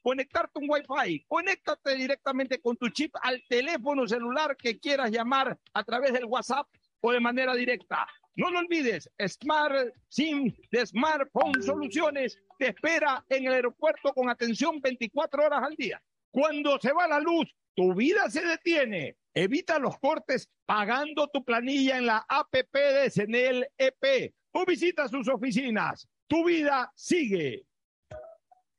conectarte 0.02 0.58
un 0.58 0.68
Wi-Fi. 0.68 1.24
Conéctate 1.26 1.94
directamente 1.94 2.60
con 2.60 2.76
tu 2.76 2.88
chip 2.90 3.14
al 3.22 3.42
teléfono 3.48 4.06
celular 4.06 4.56
que 4.56 4.78
quieras 4.78 5.10
llamar 5.10 5.58
a 5.72 5.84
través 5.84 6.12
del 6.12 6.24
WhatsApp 6.24 6.66
o 7.00 7.12
de 7.12 7.20
manera 7.20 7.54
directa. 7.54 8.06
No 8.34 8.50
lo 8.50 8.60
olvides, 8.60 9.10
Smart 9.26 9.92
SIM 10.08 10.54
de 10.70 10.86
Smartphone 10.86 11.60
Soluciones 11.62 12.38
te 12.58 12.68
espera 12.68 13.24
en 13.28 13.46
el 13.46 13.54
aeropuerto 13.54 14.12
con 14.12 14.28
atención 14.28 14.80
24 14.80 15.44
horas 15.44 15.62
al 15.64 15.74
día. 15.74 16.00
Cuando 16.30 16.78
se 16.78 16.92
va 16.92 17.08
la 17.08 17.20
luz, 17.20 17.52
tu 17.74 17.94
vida 17.94 18.28
se 18.30 18.44
detiene. 18.44 19.16
Evita 19.34 19.78
los 19.78 19.98
cortes 19.98 20.48
pagando 20.66 21.28
tu 21.28 21.44
planilla 21.44 21.98
en 21.98 22.06
la 22.06 22.24
APP 22.28 22.74
de 22.74 23.10
Senel 23.10 23.68
EP 23.76 24.34
o 24.52 24.64
visita 24.64 25.08
sus 25.08 25.28
oficinas. 25.28 26.08
Tu 26.26 26.44
vida 26.44 26.92
sigue. 26.94 27.64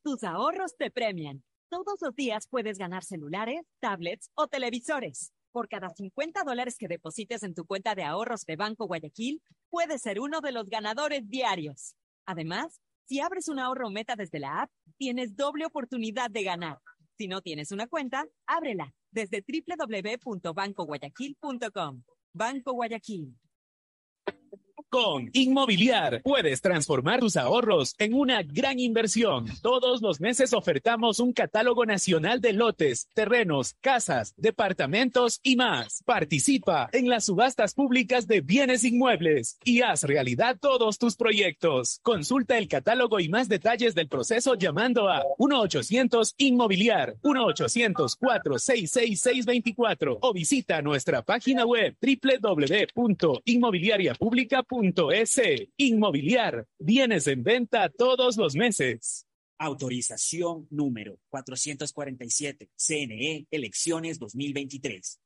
Tus 0.01 0.23
ahorros 0.23 0.77
te 0.77 0.91
premian. 0.91 1.43
Todos 1.69 2.01
los 2.01 2.15
días 2.15 2.47
puedes 2.49 2.77
ganar 2.77 3.03
celulares, 3.03 3.65
tablets 3.81 4.31
o 4.33 4.47
televisores. 4.47 5.33
Por 5.51 5.67
cada 5.67 5.89
50 5.89 6.43
dólares 6.43 6.77
que 6.77 6.87
deposites 6.87 7.43
en 7.43 7.53
tu 7.53 7.65
cuenta 7.65 7.95
de 7.95 8.03
ahorros 8.03 8.45
de 8.45 8.55
Banco 8.55 8.87
Guayaquil, 8.87 9.41
puedes 9.69 10.01
ser 10.01 10.21
uno 10.21 10.39
de 10.39 10.53
los 10.53 10.69
ganadores 10.69 11.27
diarios. 11.27 11.97
Además, 12.25 12.79
si 13.07 13.19
abres 13.19 13.49
un 13.49 13.59
ahorro 13.59 13.89
meta 13.89 14.15
desde 14.15 14.39
la 14.39 14.61
app, 14.61 14.71
tienes 14.97 15.35
doble 15.35 15.65
oportunidad 15.65 16.31
de 16.31 16.43
ganar. 16.43 16.79
Si 17.17 17.27
no 17.27 17.41
tienes 17.41 17.73
una 17.73 17.87
cuenta, 17.87 18.25
ábrela 18.47 18.93
desde 19.11 19.43
www.bancoguayaquil.com. 19.45 22.03
Banco 22.31 22.73
Guayaquil. 22.73 23.35
Con 24.89 25.29
Inmobiliar 25.33 26.21
puedes 26.23 26.61
transformar 26.61 27.19
tus 27.19 27.35
ahorros 27.37 27.93
en 27.99 28.15
una 28.15 28.41
gran 28.41 28.79
inversión. 28.79 29.45
Todos 29.61 30.01
los 30.01 30.19
meses 30.19 30.51
ofertamos 30.51 31.19
un 31.19 31.31
catálogo 31.31 31.85
nacional 31.85 32.41
de 32.41 32.53
lotes, 32.53 33.07
terrenos, 33.13 33.75
casas, 33.81 34.33
departamentos 34.35 35.41
y 35.43 35.57
más. 35.57 36.01
Participa 36.07 36.89
en 36.91 37.07
las 37.07 37.25
subastas 37.25 37.75
públicas 37.75 38.25
de 38.25 38.41
bienes 38.41 38.83
inmuebles 38.83 39.59
y 39.63 39.83
haz 39.83 40.01
realidad 40.01 40.57
todos 40.59 40.97
tus 40.97 41.15
proyectos. 41.15 41.99
Consulta 42.01 42.57
el 42.57 42.67
catálogo 42.67 43.19
y 43.19 43.29
más 43.29 43.47
detalles 43.47 43.93
del 43.93 44.07
proceso 44.07 44.55
llamando 44.55 45.07
a 45.07 45.23
1-800 45.37 46.33
Inmobiliar, 46.37 47.15
1-800-466-624 47.21 50.17
o 50.19 50.33
visita 50.33 50.81
nuestra 50.81 51.21
página 51.21 51.63
web 51.63 51.95
www.inmobiliariapublica.com 52.01 54.78
S. 55.11 55.69
Inmobiliar. 55.77 56.65
Bienes 56.79 57.27
en 57.27 57.43
venta 57.43 57.89
todos 57.89 58.37
los 58.37 58.55
meses. 58.55 59.25
Autorización 59.57 60.67
número 60.69 61.19
447. 61.29 62.69
CNE, 62.75 63.45
elecciones 63.51 64.19
2023. 64.19 65.19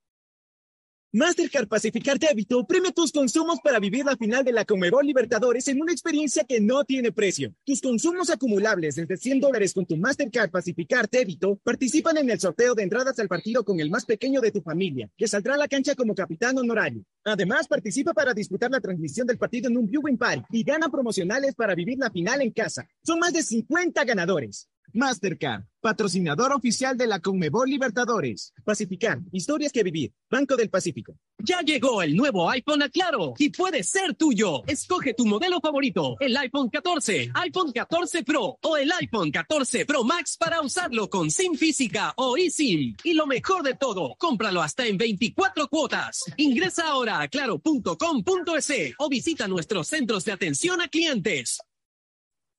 Mastercard 1.16 1.68
Pacificar 1.68 2.18
Débito 2.18 2.66
premia 2.66 2.92
tus 2.92 3.12
consumos 3.12 3.60
para 3.64 3.80
vivir 3.80 4.04
la 4.04 4.18
final 4.18 4.44
de 4.44 4.52
la 4.52 4.66
Conmebol 4.66 5.06
Libertadores 5.06 5.68
en 5.68 5.80
una 5.80 5.92
experiencia 5.92 6.44
que 6.44 6.60
no 6.60 6.86
tiene 6.86 7.12
precio. 7.12 7.54
Tus 7.64 7.82
consumos 7.82 8.32
acumulables 8.32 8.96
desde 8.96 9.18
100 9.18 9.40
dólares 9.40 9.76
con 9.76 9.86
tu 9.86 9.96
Mastercard 9.96 10.50
Pacificar 10.50 11.08
Débito 11.08 11.58
participan 11.58 12.18
en 12.18 12.32
el 12.32 12.40
sorteo 12.40 12.74
de 12.74 12.82
entradas 12.82 13.20
al 13.20 13.28
partido 13.28 13.64
con 13.64 13.80
el 13.80 13.92
más 13.92 14.06
pequeño 14.06 14.42
de 14.42 14.50
tu 14.50 14.64
familia, 14.64 15.08
que 15.16 15.28
saldrá 15.28 15.54
a 15.54 15.58
la 15.58 15.68
cancha 15.68 15.94
como 15.94 16.16
capitán 16.16 16.58
honorario. 16.58 17.06
Además, 17.26 17.68
participa 17.68 18.16
para 18.16 18.34
disputar 18.34 18.72
la 18.72 18.82
transmisión 18.82 19.28
del 19.28 19.38
partido 19.38 19.70
en 19.70 19.78
un 19.78 19.88
viewing 19.88 20.18
party 20.18 20.46
y 20.50 20.64
gana 20.64 20.90
promocionales 20.90 21.54
para 21.54 21.76
vivir 21.76 22.00
la 22.00 22.10
final 22.10 22.42
en 22.42 22.50
casa. 22.50 22.88
Son 23.06 23.20
más 23.20 23.34
de 23.34 23.44
50 23.44 24.04
ganadores. 24.04 24.68
Mastercard, 24.94 25.66
patrocinador 25.82 26.54
oficial 26.54 26.96
de 26.96 27.08
la 27.08 27.20
Conmebol 27.20 27.70
Libertadores. 27.70 28.54
Pacificar, 28.64 29.20
historias 29.32 29.72
que 29.72 29.84
vivir. 29.84 30.14
Banco 30.30 30.56
del 30.56 30.70
Pacífico. 30.70 31.18
Ya 31.40 31.62
llegó 31.62 32.02
el 32.04 32.16
nuevo 32.16 32.50
iPhone 32.50 32.84
a 32.84 32.90
Claro 32.90 33.34
y 33.38 33.50
puede 33.50 33.84
ser 33.84 34.16
tuyo. 34.16 34.64
Escoge 34.68 35.14
tu 35.14 35.26
modelo 35.26 35.60
favorito, 35.60 36.16
el 36.20 36.38
iPhone 36.38 36.70
14, 36.70 37.32
iPhone 37.34 37.72
14 37.72 38.24
Pro 38.24 38.58
o 38.62 38.78
el 38.78 38.92
iPhone 38.92 39.32
14 39.32 39.86
Pro 39.86 40.04
Max 40.04 40.38
para 40.38 40.62
usarlo 40.62 41.10
con 41.10 41.32
SIM 41.32 41.56
física 41.56 42.14
o 42.18 42.38
eSIM. 42.38 42.96
Y 43.04 43.14
lo 43.14 43.26
mejor 43.26 43.64
de 43.64 43.74
todo, 43.74 44.16
cómpralo 44.18 44.62
hasta 44.62 44.86
en 44.86 44.98
24 44.98 45.68
cuotas. 45.68 46.24
Ingresa 46.38 46.88
ahora 46.88 47.22
a 47.22 47.28
claro.com.es 47.28 48.94
o 49.00 49.10
visita 49.10 49.48
nuestros 49.48 49.88
centros 49.88 50.24
de 50.26 50.32
atención 50.32 50.82
a 50.82 50.88
clientes. 50.88 51.60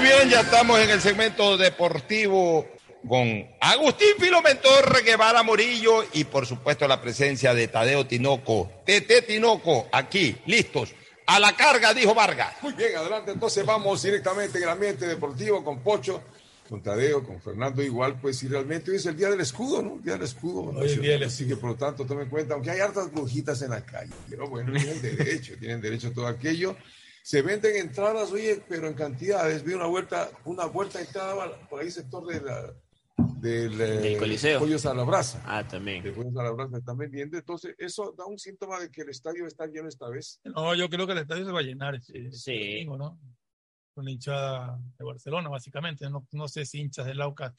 Bien, 0.00 0.30
ya 0.30 0.40
estamos 0.40 0.80
en 0.80 0.90
el 0.90 1.00
segmento 1.00 1.56
deportivo 1.56 2.66
con 3.06 3.46
Agustín 3.60 4.14
Filomentor, 4.18 5.04
Guevara 5.04 5.44
Morillo 5.44 6.02
y 6.12 6.24
por 6.24 6.44
supuesto 6.44 6.88
la 6.88 7.00
presencia 7.00 7.54
de 7.54 7.68
Tadeo 7.68 8.04
Tinoco. 8.04 8.68
Tete 8.84 9.22
Tinoco, 9.22 9.86
aquí, 9.92 10.34
listos. 10.46 10.92
A 11.28 11.38
la 11.38 11.54
carga, 11.54 11.92
dijo 11.92 12.14
Vargas. 12.14 12.54
Muy 12.62 12.72
bien, 12.72 12.96
adelante. 12.96 13.32
Entonces 13.32 13.64
vamos 13.66 14.02
directamente 14.02 14.56
en 14.56 14.64
el 14.64 14.70
ambiente 14.70 15.06
deportivo 15.06 15.62
con 15.62 15.80
Pocho, 15.80 16.22
con 16.66 16.82
Tadeo, 16.82 17.22
con 17.22 17.38
Fernando 17.42 17.82
igual, 17.82 18.18
pues 18.18 18.42
y 18.44 18.48
realmente 18.48 18.90
hoy 18.90 18.96
es 18.96 19.04
el 19.04 19.14
día 19.14 19.28
del 19.28 19.42
escudo, 19.42 19.82
¿no? 19.82 19.96
El 19.96 20.02
día 20.02 20.14
del 20.14 20.22
escudo. 20.22 20.70
Hoy 20.70 20.86
es 20.86 20.98
día 20.98 21.12
del 21.12 21.24
Así 21.24 21.46
que 21.46 21.56
por 21.56 21.70
lo 21.70 21.76
tanto 21.76 22.06
tomen 22.06 22.30
cuenta, 22.30 22.54
aunque 22.54 22.70
hay 22.70 22.80
hartas 22.80 23.12
brujitas 23.12 23.60
en 23.60 23.70
la 23.70 23.84
calle, 23.84 24.14
pero 24.30 24.48
bueno, 24.48 24.72
tienen 24.72 25.02
derecho, 25.16 25.52
tienen 25.60 25.82
derecho 25.82 26.08
a 26.08 26.12
todo 26.12 26.26
aquello. 26.26 26.76
Se 27.22 27.42
venden 27.42 27.76
entradas, 27.76 28.32
oye, 28.32 28.62
pero 28.66 28.88
en 28.88 28.94
cantidades. 28.94 29.62
Vi 29.62 29.74
una 29.74 29.84
vuelta, 29.84 30.30
una 30.46 30.64
vuelta 30.64 30.98
en 30.98 31.06
cada, 31.12 31.60
por 31.68 31.82
ahí 31.82 31.90
sector 31.90 32.26
de 32.26 32.40
la, 32.40 32.72
del, 33.40 33.80
eh, 33.80 33.84
Del 34.00 34.18
Coliseo. 34.18 34.60
Pollos 34.60 34.86
a 34.86 34.94
la 34.94 35.04
brasa. 35.04 35.42
Ah, 35.46 35.66
también. 35.66 36.02
De 36.02 36.12
Pollos 36.12 36.36
a 36.36 36.42
la 36.44 36.50
brasa 36.52 36.78
están 36.78 36.96
vendiendo. 36.96 37.36
Entonces, 37.36 37.74
eso 37.78 38.14
da 38.16 38.26
un 38.26 38.38
síntoma 38.38 38.78
de 38.80 38.90
que 38.90 39.02
el 39.02 39.10
estadio 39.10 39.46
está 39.46 39.66
lleno 39.66 39.88
esta 39.88 40.08
vez. 40.08 40.40
No, 40.44 40.74
yo 40.74 40.88
creo 40.88 41.06
que 41.06 41.12
el 41.12 41.18
estadio 41.18 41.44
se 41.44 41.52
va 41.52 41.60
a 41.60 41.62
llenar 41.64 41.94
ese 41.96 42.30
Sí. 42.32 42.84
domingo, 42.84 42.96
¿no? 42.98 43.20
Con 43.94 44.04
la 44.04 44.10
hinchada 44.12 44.78
de 44.98 45.04
Barcelona, 45.04 45.48
básicamente. 45.48 46.08
No, 46.08 46.26
no 46.32 46.48
sé 46.48 46.64
si 46.64 46.80
hinchas 46.80 47.06
del 47.06 47.20
Aucas. 47.20 47.54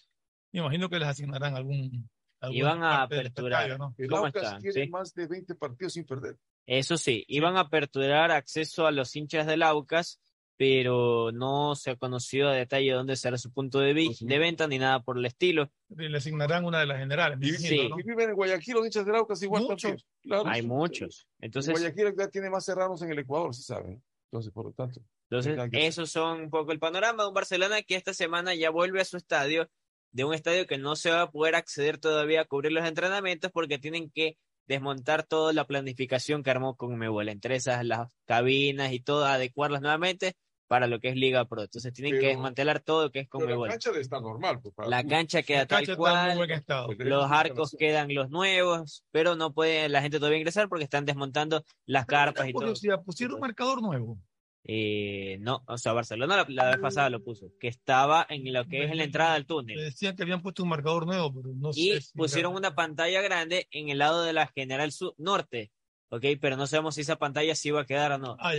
Me 0.52 0.60
imagino 0.61 0.90
que 0.90 0.99
les 0.99 1.07
asignarán 1.07 1.56
algún. 1.56 2.10
Iban 2.52 2.84
a 2.84 3.03
aperturar. 3.03 3.64
estadio, 3.64 3.77
¿no? 3.77 3.94
El 3.98 4.10
¿Cómo 4.10 4.26
Aucas 4.27 4.44
están? 4.44 4.61
tiene 4.61 4.86
Sí. 4.86 4.90
más 4.90 5.14
de 5.14 5.27
20 5.27 5.56
partidos 5.56 5.94
sin 5.94 6.06
perder. 6.06 6.38
Eso 6.65 6.98
sí, 6.98 7.26
iban 7.27 7.57
a 7.57 7.61
aperturar 7.61 8.31
acceso 8.31 8.88
a 8.88 8.91
los 8.91 9.14
hinchas 9.15 9.45
del 9.45 9.64
Aucas, 9.64 10.19
pero 10.60 11.31
no 11.31 11.73
se 11.76 11.91
ha 11.91 11.95
conocido 11.95 12.49
a 12.49 12.53
detalle 12.53 12.91
dónde 12.91 13.15
será 13.15 13.38
su 13.38 13.49
punto 13.49 13.80
de, 13.80 13.94
vi- 13.94 14.14
de 14.19 14.38
venta 14.40 14.68
ni 14.68 14.77
nada 14.77 15.02
por 15.02 15.18
el 15.18 15.26
estilo. 15.26 15.72
Le 15.88 16.18
asignarán 16.18 16.65
una 16.65 16.81
de 16.81 16.86
las 16.86 16.99
generales. 16.99 17.38
imagino, 17.41 17.69
Sí. 17.84 17.88
¿no? 17.90 17.98
y 17.98 18.03
viven 18.03 18.31
en 18.31 18.36
Guayaquil 18.36 18.73
los 18.73 18.84
hinchas 18.86 19.06
del 19.06 19.15
Aucas 19.15 19.41
igual 19.41 19.64
Muchos. 19.64 20.06
Claro, 20.22 20.44
Hay 20.48 20.60
sí. 20.61 20.68
muchos. 20.68 21.27
Entonces, 21.40 21.72
Guayaquil 21.72 22.14
ya 22.18 22.27
tiene 22.27 22.49
más 22.49 22.65
serranos 22.65 23.02
en 23.02 23.10
el 23.11 23.19
Ecuador, 23.19 23.56
sí 23.56 23.64
saben. 23.64 24.03
Entonces, 24.26 24.52
por 24.52 24.65
lo 24.65 24.73
tanto. 24.73 24.99
entonces 25.30 25.57
esos 25.72 26.11
son 26.11 26.41
un 26.41 26.49
poco 26.49 26.73
el 26.73 26.80
panorama 26.80 27.23
de 27.23 27.30
un 27.30 27.34
Barcelona 27.34 27.81
que 27.81 27.95
esta 27.95 28.14
semana 28.14 28.53
ya 28.53 28.69
vuelve 28.69 28.99
a 28.99 29.06
su 29.06 29.15
estadio, 29.15 29.69
de 30.11 30.26
un 30.26 30.34
estadio 30.34 30.68
que 30.68 30.77
no 30.77 30.98
se 30.98 31.10
va 31.10 31.22
a 31.22 31.31
poder 31.31 31.56
acceder 31.56 31.99
todavía 31.99 32.41
a 32.41 32.45
cubrir 32.45 32.73
los 32.73 32.86
entrenamientos 32.86 33.49
porque 33.53 33.80
tienen 33.80 34.11
que 34.11 34.38
desmontar 34.68 35.23
toda 35.23 35.53
la 35.53 35.65
planificación 35.65 36.44
que 36.44 36.52
armó 36.52 36.76
con 36.76 36.95
Mebol, 36.98 37.30
entre 37.30 37.56
esas 37.56 37.84
las 37.86 38.10
cabinas 38.26 38.91
y 38.91 38.99
todo, 38.99 39.26
adecuarlas 39.26 39.81
nuevamente 39.81 40.36
para 40.70 40.86
lo 40.88 41.00
que 41.00 41.10
es 41.10 41.16
Liga 41.16 41.44
Pro. 41.46 41.64
Entonces 41.64 41.91
tienen 41.91 42.14
que 42.14 42.20
Pero- 42.20 42.30
desmantelar 42.30 42.80
todo 42.80 43.04
lo 43.06 43.12
que 43.12 43.20
es 43.22 43.28
con 43.28 43.41
Pero 43.41 43.66
la 43.66 43.72
cancha 43.72 43.91
estar 44.00 44.22
normal. 44.22 44.60
Pues, 44.62 44.74
para 44.76 44.88
La 44.88 45.04
cancha 45.04 45.41
queda 45.41 45.60
La 45.62 45.66
cancha 45.68 45.76
tal 45.76 45.84
está 45.84 45.98
cual, 45.98 46.38
buen 46.38 46.52
estado. 46.52 46.86
Pues, 46.86 47.00
los 47.00 47.32
arcos 47.32 47.76
quedan 47.78 48.14
los 48.14 48.30
nuevos, 48.30 49.04
pero 49.12 49.36
no 49.36 49.52
puede 49.52 49.90
la 49.90 50.02
gente 50.02 50.20
todavía 50.20 50.38
ingresar 50.38 50.70
porque 50.70 50.84
están 50.84 51.06
desmontando 51.06 51.64
las 51.88 52.06
carpas 52.06 52.48
y 52.48 52.54
todo. 52.54 52.74
Pusieron 53.04 53.36
un 53.36 53.41
marcador 53.41 53.82
nuevo. 53.82 54.18
Eh, 54.72 55.38
no, 55.40 55.64
o 55.66 55.78
sea, 55.80 55.94
Barcelona 55.94 56.36
la, 56.38 56.46
la 56.50 56.66
vez 56.72 56.78
pasada 56.80 57.10
lo 57.10 57.24
puso, 57.24 57.48
que 57.60 57.68
estaba 57.70 58.26
en 58.30 58.54
lo 58.54 58.66
que 58.68 58.84
es 58.84 58.91
en 58.91 58.98
la 58.98 59.06
entrada 59.06 59.34
del 59.34 59.44
Me 59.44 59.48
túnel. 59.48 59.80
decían 59.80 60.16
que 60.16 60.22
habían 60.24 60.44
puesto 60.44 60.62
un 60.62 60.70
marcador 60.70 61.08
nuevo, 61.08 61.34
pero 61.34 61.50
no 61.56 61.70
Y 61.74 61.94
sé. 61.94 62.02
si 62.02 62.14
pusieron 62.18 62.54
una 62.54 62.76
pantalla 62.76 63.22
grande 63.22 63.68
en 63.72 63.90
el 63.90 63.98
lado 63.98 64.22
de 64.22 64.34
la 64.34 64.48
General 64.54 64.91
Sur 64.91 65.16
Norte, 65.18 65.72
¿ok? 66.10 66.23
Pero 66.40 66.57
no 66.57 66.68
sabemos 66.68 66.95
si 66.95 67.02
esa 67.02 67.18
pantalla 67.18 67.56
sí 67.56 67.72
va 67.72 67.81
a 67.81 67.86
quedar 67.86 68.11
o 68.14 68.18
no. 68.18 68.38
Ah. 68.40 68.53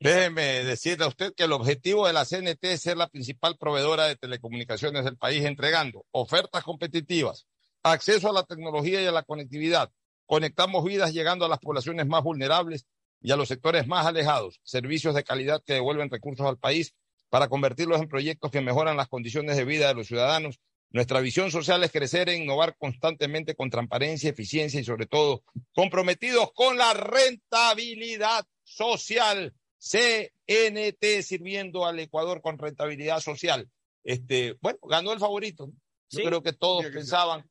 Déjeme 0.00 0.64
decirle 0.64 1.04
a 1.04 1.08
usted 1.08 1.34
que 1.34 1.44
el 1.44 1.52
objetivo 1.52 2.06
de 2.06 2.12
la 2.12 2.24
CNT 2.24 2.64
es 2.64 2.82
ser 2.82 2.96
la 2.96 3.08
principal 3.08 3.56
proveedora 3.56 4.06
de 4.06 4.16
telecomunicaciones 4.16 5.04
del 5.04 5.16
país, 5.16 5.44
entregando 5.44 6.04
ofertas 6.10 6.64
competitivas, 6.64 7.46
acceso 7.82 8.30
a 8.30 8.32
la 8.32 8.44
tecnología 8.44 9.02
y 9.02 9.06
a 9.06 9.12
la 9.12 9.22
conectividad. 9.22 9.90
Conectamos 10.26 10.84
vidas 10.84 11.12
llegando 11.12 11.44
a 11.44 11.48
las 11.48 11.60
poblaciones 11.60 12.06
más 12.06 12.22
vulnerables 12.22 12.86
y 13.20 13.30
a 13.30 13.36
los 13.36 13.48
sectores 13.48 13.86
más 13.86 14.06
alejados, 14.06 14.60
servicios 14.62 15.14
de 15.14 15.24
calidad 15.24 15.62
que 15.64 15.74
devuelven 15.74 16.10
recursos 16.10 16.46
al 16.46 16.58
país 16.58 16.94
para 17.28 17.48
convertirlos 17.48 18.00
en 18.00 18.08
proyectos 18.08 18.50
que 18.50 18.60
mejoran 18.60 18.96
las 18.96 19.08
condiciones 19.08 19.56
de 19.56 19.64
vida 19.64 19.88
de 19.88 19.94
los 19.94 20.06
ciudadanos. 20.06 20.60
Nuestra 20.90 21.20
visión 21.20 21.50
social 21.50 21.82
es 21.84 21.92
crecer 21.92 22.28
e 22.28 22.36
innovar 22.36 22.76
constantemente 22.78 23.54
con 23.54 23.70
transparencia, 23.70 24.30
eficiencia 24.30 24.80
y 24.80 24.84
sobre 24.84 25.06
todo 25.06 25.42
comprometidos 25.74 26.52
con 26.54 26.76
la 26.78 26.94
rentabilidad 26.94 28.44
social. 28.64 29.52
CNT 29.78 31.22
sirviendo 31.22 31.86
al 31.86 31.98
Ecuador 32.00 32.40
con 32.40 32.58
rentabilidad 32.58 33.20
social. 33.20 33.68
Este, 34.04 34.56
bueno, 34.60 34.78
ganó 34.82 35.12
el 35.12 35.18
favorito. 35.18 35.66
Yo 36.10 36.18
Sí. 36.20 36.24
creo 36.24 36.42
que 36.42 36.52
todos 36.52 36.84
que 36.84 36.90
pensaban 36.90 37.48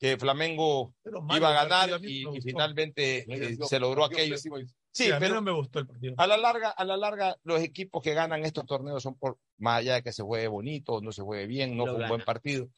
que 0.00 0.16
Flamengo 0.16 0.94
iba 1.36 1.48
a 1.50 1.64
ganar 1.66 2.04
y, 2.04 2.24
finalmente 2.42 3.26
eh, 3.28 3.58
se 3.68 3.78
logró 3.78 4.04
aquello. 4.04 4.36
Sí, 4.38 4.48
Sí, 4.90 5.10
a 5.10 5.14
mí 5.14 5.20
pero 5.20 5.36
no 5.36 5.42
me 5.42 5.52
gustó 5.52 5.78
el 5.80 5.86
partido. 5.86 6.14
a 6.16 6.26
la 6.26 6.36
larga, 6.36 6.70
a 6.70 6.84
la 6.84 6.96
larga, 6.96 7.36
los 7.44 7.60
equipos 7.62 8.02
que 8.02 8.14
ganan 8.14 8.44
estos 8.44 8.66
torneos 8.66 9.02
son 9.02 9.14
por 9.16 9.38
más 9.58 9.78
allá 9.80 9.94
de 9.96 10.02
que 10.02 10.12
se 10.12 10.22
juegue 10.22 10.48
bonito 10.48 10.94
o 10.94 11.00
no 11.00 11.12
se 11.12 11.22
juegue 11.22 11.46
bien, 11.46 11.76
no 11.76 11.86
Lo 11.86 11.92
fue 11.94 12.02
un 12.02 12.08
buen 12.08 12.24
partido, 12.24 12.68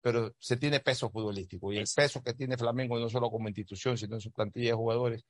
pero 0.00 0.34
se 0.38 0.56
tiene 0.56 0.80
peso 0.80 1.10
futbolístico 1.10 1.72
y 1.72 1.78
el 1.78 1.86
peso 1.94 2.22
que 2.22 2.34
tiene 2.34 2.56
Flamengo 2.56 2.98
no 2.98 3.08
solo 3.08 3.30
como 3.30 3.48
institución, 3.48 3.96
sino 3.98 4.14
en 4.14 4.20
su 4.20 4.30
plantilla 4.32 4.70
de 4.70 4.74
jugadores 4.76 5.24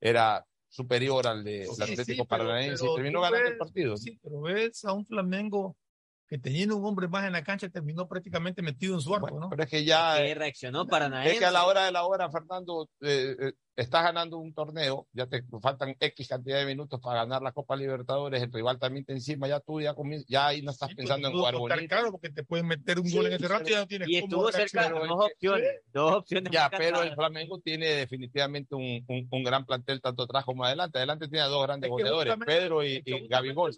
era 0.00 0.44
superior 0.68 1.26
al 1.26 1.44
de 1.44 1.66
Sí, 1.66 1.72
del 1.80 1.90
Atlético 1.90 2.22
sí, 2.24 2.28
Paranaense 2.28 2.82
pero 2.82 2.92
y 2.92 2.96
terminó 2.96 3.20
ganando 3.20 3.46
el 3.46 3.52
ves- 3.52 3.58
partido. 3.58 3.96
Sí, 3.96 4.18
pero 4.22 4.40
ves 4.40 4.84
a 4.84 4.92
un 4.92 5.06
Flamengo 5.06 5.76
que 6.26 6.38
teniendo 6.38 6.76
un 6.76 6.84
hombre 6.86 7.06
más 7.06 7.26
en 7.26 7.32
la 7.32 7.44
cancha 7.44 7.68
terminó 7.68 8.08
prácticamente 8.08 8.62
metido 8.62 8.94
en 8.94 9.00
su 9.00 9.14
arco, 9.14 9.26
Bueno, 9.26 9.40
¿no? 9.40 9.50
pero 9.50 9.62
es 9.64 9.70
que 9.70 9.84
ya 9.84 10.16
Que 10.16 10.30
eh, 10.30 10.34
reaccionó 10.34 10.86
Paranaense. 10.86 11.32
es 11.34 11.38
que 11.38 11.44
a 11.44 11.50
la 11.50 11.66
hora 11.66 11.84
de 11.84 11.92
la 11.92 12.06
hora, 12.06 12.30
Fernando, 12.30 12.88
eh, 13.02 13.36
eh, 13.38 13.52
estás 13.76 14.04
ganando 14.04 14.38
un 14.38 14.54
torneo, 14.54 15.08
ya 15.12 15.26
te 15.26 15.42
faltan 15.60 15.96
X 15.98 16.28
cantidad 16.28 16.58
de 16.58 16.66
minutos 16.66 17.00
para 17.00 17.20
ganar 17.20 17.42
la 17.42 17.52
Copa 17.52 17.76
Libertadores, 17.76 18.42
el 18.42 18.52
rival 18.52 18.78
también 18.78 19.04
te 19.04 19.12
encima, 19.12 19.48
ya 19.48 19.60
tú 19.60 19.80
ya 19.80 19.94
comienzas, 19.94 20.26
ya 20.28 20.46
ahí 20.48 20.62
no 20.62 20.70
estás 20.70 20.90
Sí, 20.90 20.96
pensando 20.96 21.28
en 21.28 21.34
jugar 21.34 21.54
bonito. 21.56 21.88
caro 21.88 22.10
porque 22.12 22.30
te 22.30 22.44
pueden 22.44 22.66
meter 22.66 22.98
un 23.00 23.06
Sí, 23.06 23.16
gol 23.16 23.26
en 23.26 23.32
ese 23.34 23.48
rato 23.48 23.68
y 23.68 23.72
ya 23.72 23.80
no 23.80 23.86
tienes 23.86 24.08
Y 24.08 24.16
estuvo 24.16 24.50
cerca 24.52 24.88
de 24.88 24.90
dos 24.90 25.10
opciones, 25.10 25.80
dos 25.92 26.12
opciones. 26.16 26.52
Ya, 26.52 26.70
pero 26.70 27.02
el. 27.02 27.14
Flamengo 27.14 27.60
tiene 27.60 27.86
definitivamente 27.86 28.74
un, 28.74 29.04
un- 29.08 29.28
un 29.30 29.44
gran 29.44 29.64
plantel 29.66 30.00
tanto 30.00 30.22
atrás 30.22 30.44
como 30.44 30.64
adelante. 30.64 30.98
Adelante 30.98 31.28
tiene 31.28 31.40
a 31.42 31.48
dos 31.48 31.62
grandes 31.64 31.90
Es 31.90 31.96
que 31.96 32.02
goleadores, 32.02 32.36
Pedro 32.46 32.84
y, 32.84 33.02
y 33.04 33.28
Gabigol. 33.28 33.74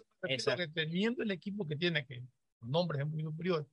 teniendo 0.73 1.23
el 1.23 1.31
equipo 1.31 1.67
que 1.67 1.75
tiene, 1.75 2.05
que 2.05 2.21
los 2.61 2.69
nombres 2.69 3.01
es 3.01 3.07
muy 3.07 3.23
superior, 3.23 3.67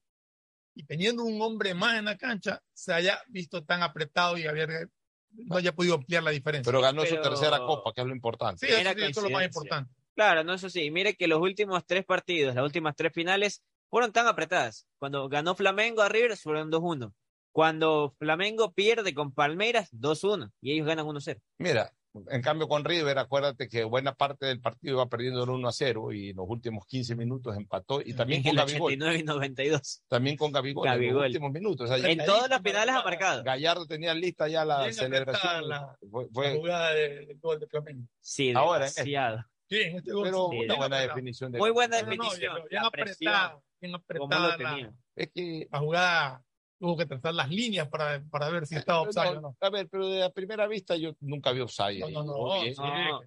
y 0.75 0.85
teniendo 0.85 1.25
un 1.25 1.41
hombre 1.41 1.75
más 1.75 1.99
en 1.99 2.07
la 2.07 2.17
cancha, 2.17 2.61
se 2.73 2.93
haya 2.93 3.21
visto 3.29 3.65
tan 3.65 3.83
apretado 3.83 4.37
y 4.37 4.47
haber, 4.47 4.91
no 5.37 5.57
haya 5.57 5.75
podido 5.75 5.95
ampliar 5.95 6.23
la 6.23 6.31
diferencia. 6.31 6.71
Pero 6.71 6.81
ganó 6.81 7.05
su 7.05 7.21
tercera 7.21 7.59
copa, 7.59 7.93
que 7.93 8.01
es 8.01 8.07
lo 8.07 8.15
importante. 8.15 8.67
sí, 8.67 8.73
eso, 8.73 8.91
sí, 8.95 9.03
eso 9.03 9.21
es 9.21 9.23
lo 9.25 9.31
más 9.31 9.45
importante. 9.45 9.93
Claro, 10.15 10.45
no, 10.45 10.55
eso 10.55 10.71
sí. 10.71 10.91
Mire 10.91 11.15
que 11.17 11.27
los 11.27 11.41
últimos 11.41 11.85
tres 11.87 12.05
partidos, 12.05 12.55
las 12.55 12.65
últimas 12.65 12.95
tres 12.95 13.13
finales, 13.13 13.63
fueron 13.91 14.13
tan 14.13 14.27
apretadas. 14.27 14.87
Cuando 14.99 15.29
ganó 15.29 15.55
Flamengo 15.55 16.03
a 16.03 16.09
River, 16.09 16.37
fueron 16.37 16.71
2-1. 16.71 17.13
Cuando 17.53 18.15
Flamengo 18.19 18.73
pierde 18.73 19.15
con 19.15 19.33
Palmeiras, 19.33 19.93
2-1. 19.93 20.51
Y 20.61 20.73
ellos 20.73 20.87
ganan 20.87 21.07
1-0. 21.07 21.41
Mira, 21.59 21.93
en 22.31 22.43
cambio 22.43 22.69
con 22.69 22.85
River, 22.85 23.19
acuérdate 23.19 23.69
que 23.69 23.83
buena 23.85 24.15
parte 24.15 24.47
del 24.47 24.61
partido 24.61 24.95
iba 24.95 25.07
perdiendo 25.09 25.43
el 25.43 25.51
1 25.51 25.69
a 25.69 25.73
0 25.73 26.13
y 26.13 26.31
en 26.31 26.37
los 26.37 26.47
últimos 26.49 26.87
15 26.87 27.17
minutos 27.17 27.57
empató. 27.57 28.01
Y 28.01 28.15
también 28.15 28.39
En 28.41 28.45
con 28.45 28.51
el 28.51 28.57
Gabigol. 28.67 28.87
89 28.93 29.19
y 29.19 29.23
92. 29.25 30.03
También 30.09 30.37
con 30.37 30.53
Gabigol, 30.53 30.87
en 30.87 30.93
Gabigol. 30.93 31.15
los 31.17 31.27
últimos 31.27 31.53
minutos. 31.53 31.91
O 31.91 31.97
sea, 31.97 32.09
En 32.11 32.19
las 32.19 32.63
finales 32.63 32.95
ha 32.95 33.03
marcado. 33.03 33.43
Gallardo 33.43 33.87
tenía 33.87 34.15
lista 34.15 34.47
ya 34.49 34.65
la 34.65 34.93
celebración. 34.93 35.69
la- 35.69 35.97
Fue- 36.11 36.25
La 36.25 36.31
fue- 36.33 36.57
jugada 36.57 36.91
de- 36.93 37.27
del 37.27 37.39
gol 37.39 37.59
de 37.59 37.67
Flamengo. 37.67 38.07
Sí, 38.21 38.53
Ahora, 38.55 38.87
demasiado. 38.87 39.39
Sí, 39.69 39.77
Sí, 39.77 39.81
en 39.83 39.97
este 39.97 40.13
gol. 40.13 40.25
Pero 40.25 40.49
sí, 40.51 40.57
una 40.59 40.75
buena 40.77 40.97
apretado. 40.97 41.09
definición 41.17 41.53
de 41.53 41.59
Muy 41.59 41.71
buena 41.71 41.97
No, 41.97 42.03
no, 42.03 42.07
no, 42.07 42.11
definición. 42.25 42.55
bien, 42.55 42.69
bien 42.71 42.83
la 42.83 42.89
apretada, 42.89 43.61
bien 43.81 43.95
apretada 43.95 44.49
la, 44.49 44.57
tenía. 44.57 44.93
Es 45.17 45.31
que 45.35 45.69
la 45.73 45.79
jugada. 45.81 46.45
Tuvo 46.85 46.99
que 46.99 47.07
tratar 47.07 47.33
las 47.33 47.49
líneas 47.49 47.89
para, 47.89 48.23
para 48.25 48.51
ver 48.51 48.67
si 48.67 48.77
estaba 48.77 49.01
offside 49.01 49.39
o 49.39 49.41
no, 49.41 49.57
a 49.59 49.71
ver, 49.71 49.89
pero 49.89 50.07
de 50.07 50.19
la 50.21 50.29
primera 50.31 50.67
vista 50.67 50.95
yo 50.97 51.17
nunca 51.21 51.51
vi 51.51 51.61
offside. 51.61 52.01
No, 52.01 52.11
no, 52.11 52.25
no. 52.25 52.33
Oye, 52.35 52.75
sí, 52.75 52.83
no. 52.83 53.23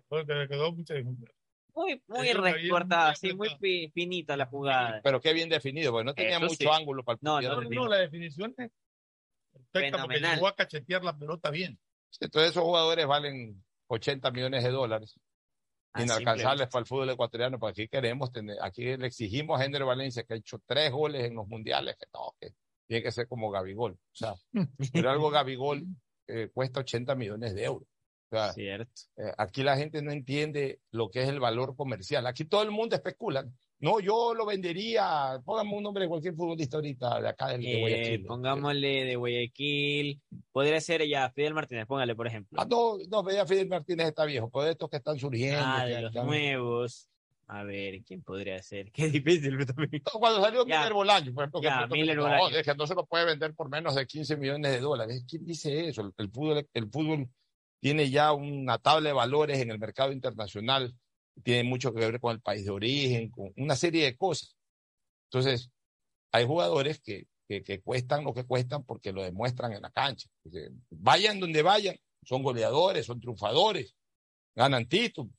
quedó- 0.47 0.75
Muy, 1.73 2.03
muy 2.05 2.33
recortada, 2.33 3.05
muy 3.05 3.13
así, 3.13 3.33
muy 3.33 3.89
finita 3.95 4.37
la 4.37 4.45
jugada. 4.45 5.01
Pero 5.01 5.19
qué 5.19 5.33
bien 5.33 5.49
definido, 5.49 5.91
porque 5.91 6.05
no 6.05 6.13
tenía 6.13 6.37
Eso 6.37 6.45
mucho 6.45 6.55
sí. 6.55 6.67
ángulo 6.71 7.03
para 7.03 7.15
el 7.15 7.19
No, 7.23 7.41
no, 7.41 7.61
No, 7.63 7.67
no, 7.67 7.87
la 7.87 7.97
definición 7.97 8.53
es 8.59 8.69
perfecta 9.71 10.03
porque 10.03 10.19
llegó 10.19 10.47
a 10.47 10.55
cachetear 10.55 11.03
la 11.03 11.17
pelota 11.17 11.49
bien. 11.49 11.79
Entonces 12.19 12.51
esos 12.51 12.61
jugadores 12.61 13.07
valen 13.07 13.65
80 13.87 14.29
millones 14.29 14.63
de 14.63 14.69
dólares. 14.69 15.19
Ah, 15.93 16.03
inalcanzables 16.03 16.67
para 16.67 16.81
el 16.81 16.85
fútbol 16.85 17.09
ecuatoriano, 17.09 17.57
porque 17.57 17.81
aquí 17.81 17.89
queremos 17.89 18.31
tener, 18.31 18.57
aquí 18.61 18.95
le 18.97 19.07
exigimos 19.07 19.59
a 19.59 19.65
Henry 19.65 19.83
Valencia 19.83 20.21
que 20.21 20.35
ha 20.35 20.37
hecho 20.37 20.61
tres 20.63 20.91
goles 20.91 21.25
en 21.25 21.33
los 21.33 21.47
mundiales, 21.47 21.95
que 21.97 22.05
no, 22.13 22.35
que 22.39 22.53
tiene 22.87 23.03
que 23.03 23.11
ser 23.11 23.27
como 23.27 23.51
Gabigol. 23.51 23.93
O 23.93 24.15
sea, 24.15 24.33
pero 24.93 25.09
algo 25.11 25.29
Gabigol 25.29 25.83
eh, 26.27 26.49
cuesta 26.53 26.79
80 26.81 27.15
millones 27.15 27.53
de 27.53 27.63
euros. 27.63 27.87
O 28.29 28.35
sea, 28.35 28.51
Cierto. 28.53 28.91
eh, 29.17 29.31
aquí 29.37 29.63
la 29.63 29.77
gente 29.77 30.01
no 30.01 30.11
entiende 30.11 30.79
lo 30.91 31.09
que 31.09 31.21
es 31.23 31.29
el 31.29 31.39
valor 31.39 31.75
comercial. 31.77 32.27
Aquí 32.27 32.43
todo 32.45 32.63
el 32.63 32.71
mundo 32.71 32.95
especula. 32.95 33.45
No, 33.79 33.99
yo 33.99 34.33
lo 34.33 34.45
vendería, 34.47 35.39
póngame 35.45 35.75
un 35.77 35.83
nombre 35.83 36.03
de 36.05 36.09
cualquier 36.09 36.33
futbolista 36.33 36.77
ahorita 36.77 37.21
de 37.21 37.29
acá 37.29 37.49
del 37.49 37.61
de 37.61 37.73
Eh, 37.77 37.79
Guayaquil. 37.79 38.25
pongámosle 38.25 39.05
de 39.05 39.15
Guayaquil. 39.15 40.21
Podría 40.51 40.81
ser 40.81 41.07
ya 41.07 41.29
Fidel 41.29 41.53
Martínez, 41.53 41.85
póngale, 41.85 42.15
por 42.15 42.25
ejemplo. 42.27 42.59
Ah, 42.59 42.65
no, 42.67 42.97
no, 43.07 43.21
veía 43.23 43.45
Fidel 43.45 43.67
Martínez 43.69 44.07
está 44.07 44.25
viejo, 44.25 44.49
pero 44.49 44.65
estos 44.67 44.89
que 44.89 44.97
están 44.97 45.19
surgiendo. 45.19 45.61
Ah, 45.63 45.85
de 45.85 46.01
los 46.01 46.09
están- 46.11 46.25
nuevos. 46.25 47.07
A 47.49 47.63
ver, 47.63 48.03
¿quién 48.03 48.21
podría 48.23 48.61
ser? 48.61 48.91
Qué 48.93 49.09
difícil. 49.09 49.57
Cuando 50.03 50.41
salió 50.41 50.65
Ya. 50.65 50.79
Miller 50.79 50.93
Bolaño, 50.93 51.33
por 51.33 51.43
ejemplo, 51.45 51.61
Ya, 51.61 51.87
Miller 51.87 52.19
Bolaño. 52.19 52.49
"No, 52.49 52.57
es 52.57 52.65
que 52.65 52.75
no 52.75 52.85
se 52.87 52.95
lo 52.95 53.05
puede 53.05 53.25
vender 53.25 53.53
por 53.55 53.69
menos 53.69 53.95
de 53.95 54.05
15 54.05 54.35
millones 54.37 54.71
de 54.71 54.79
dólares. 54.79 55.23
¿Quién 55.27 55.45
dice 55.45 55.87
eso? 55.87 56.01
El, 56.01 56.13
el 56.17 56.29
fútbol, 56.31 56.67
el 56.73 56.89
fútbol 56.91 57.29
tiene 57.79 58.09
ya 58.09 58.33
una 58.33 58.77
tabla 58.79 59.09
de 59.09 59.13
valores 59.13 59.59
en 59.59 59.71
el 59.71 59.79
mercado 59.79 60.11
internacional, 60.11 60.93
tiene 61.43 61.63
mucho 61.63 61.93
que 61.93 61.99
ver 62.01 62.19
con 62.19 62.33
el 62.33 62.41
país 62.41 62.65
de 62.65 62.71
origen, 62.71 63.29
con 63.29 63.53
una 63.55 63.75
serie 63.75 64.03
de 64.05 64.17
cosas. 64.17 64.57
Entonces, 65.29 65.69
hay 66.33 66.45
jugadores 66.45 66.99
que, 66.99 67.27
que, 67.47 67.63
que 67.63 67.79
cuestan 67.81 68.23
lo 68.25 68.33
que 68.33 68.43
cuestan 68.45 68.83
porque 68.83 69.13
lo 69.13 69.23
demuestran 69.23 69.71
en 69.71 69.81
la 69.83 69.91
cancha. 69.91 70.27
Porque 70.43 70.69
vayan 70.89 71.39
donde 71.39 71.61
vayan, 71.61 71.95
son 72.23 72.43
goleadores, 72.43 73.05
son 73.05 73.19
triunfadores, 73.21 73.95
ganan 74.55 74.87
títulos. 74.87 75.31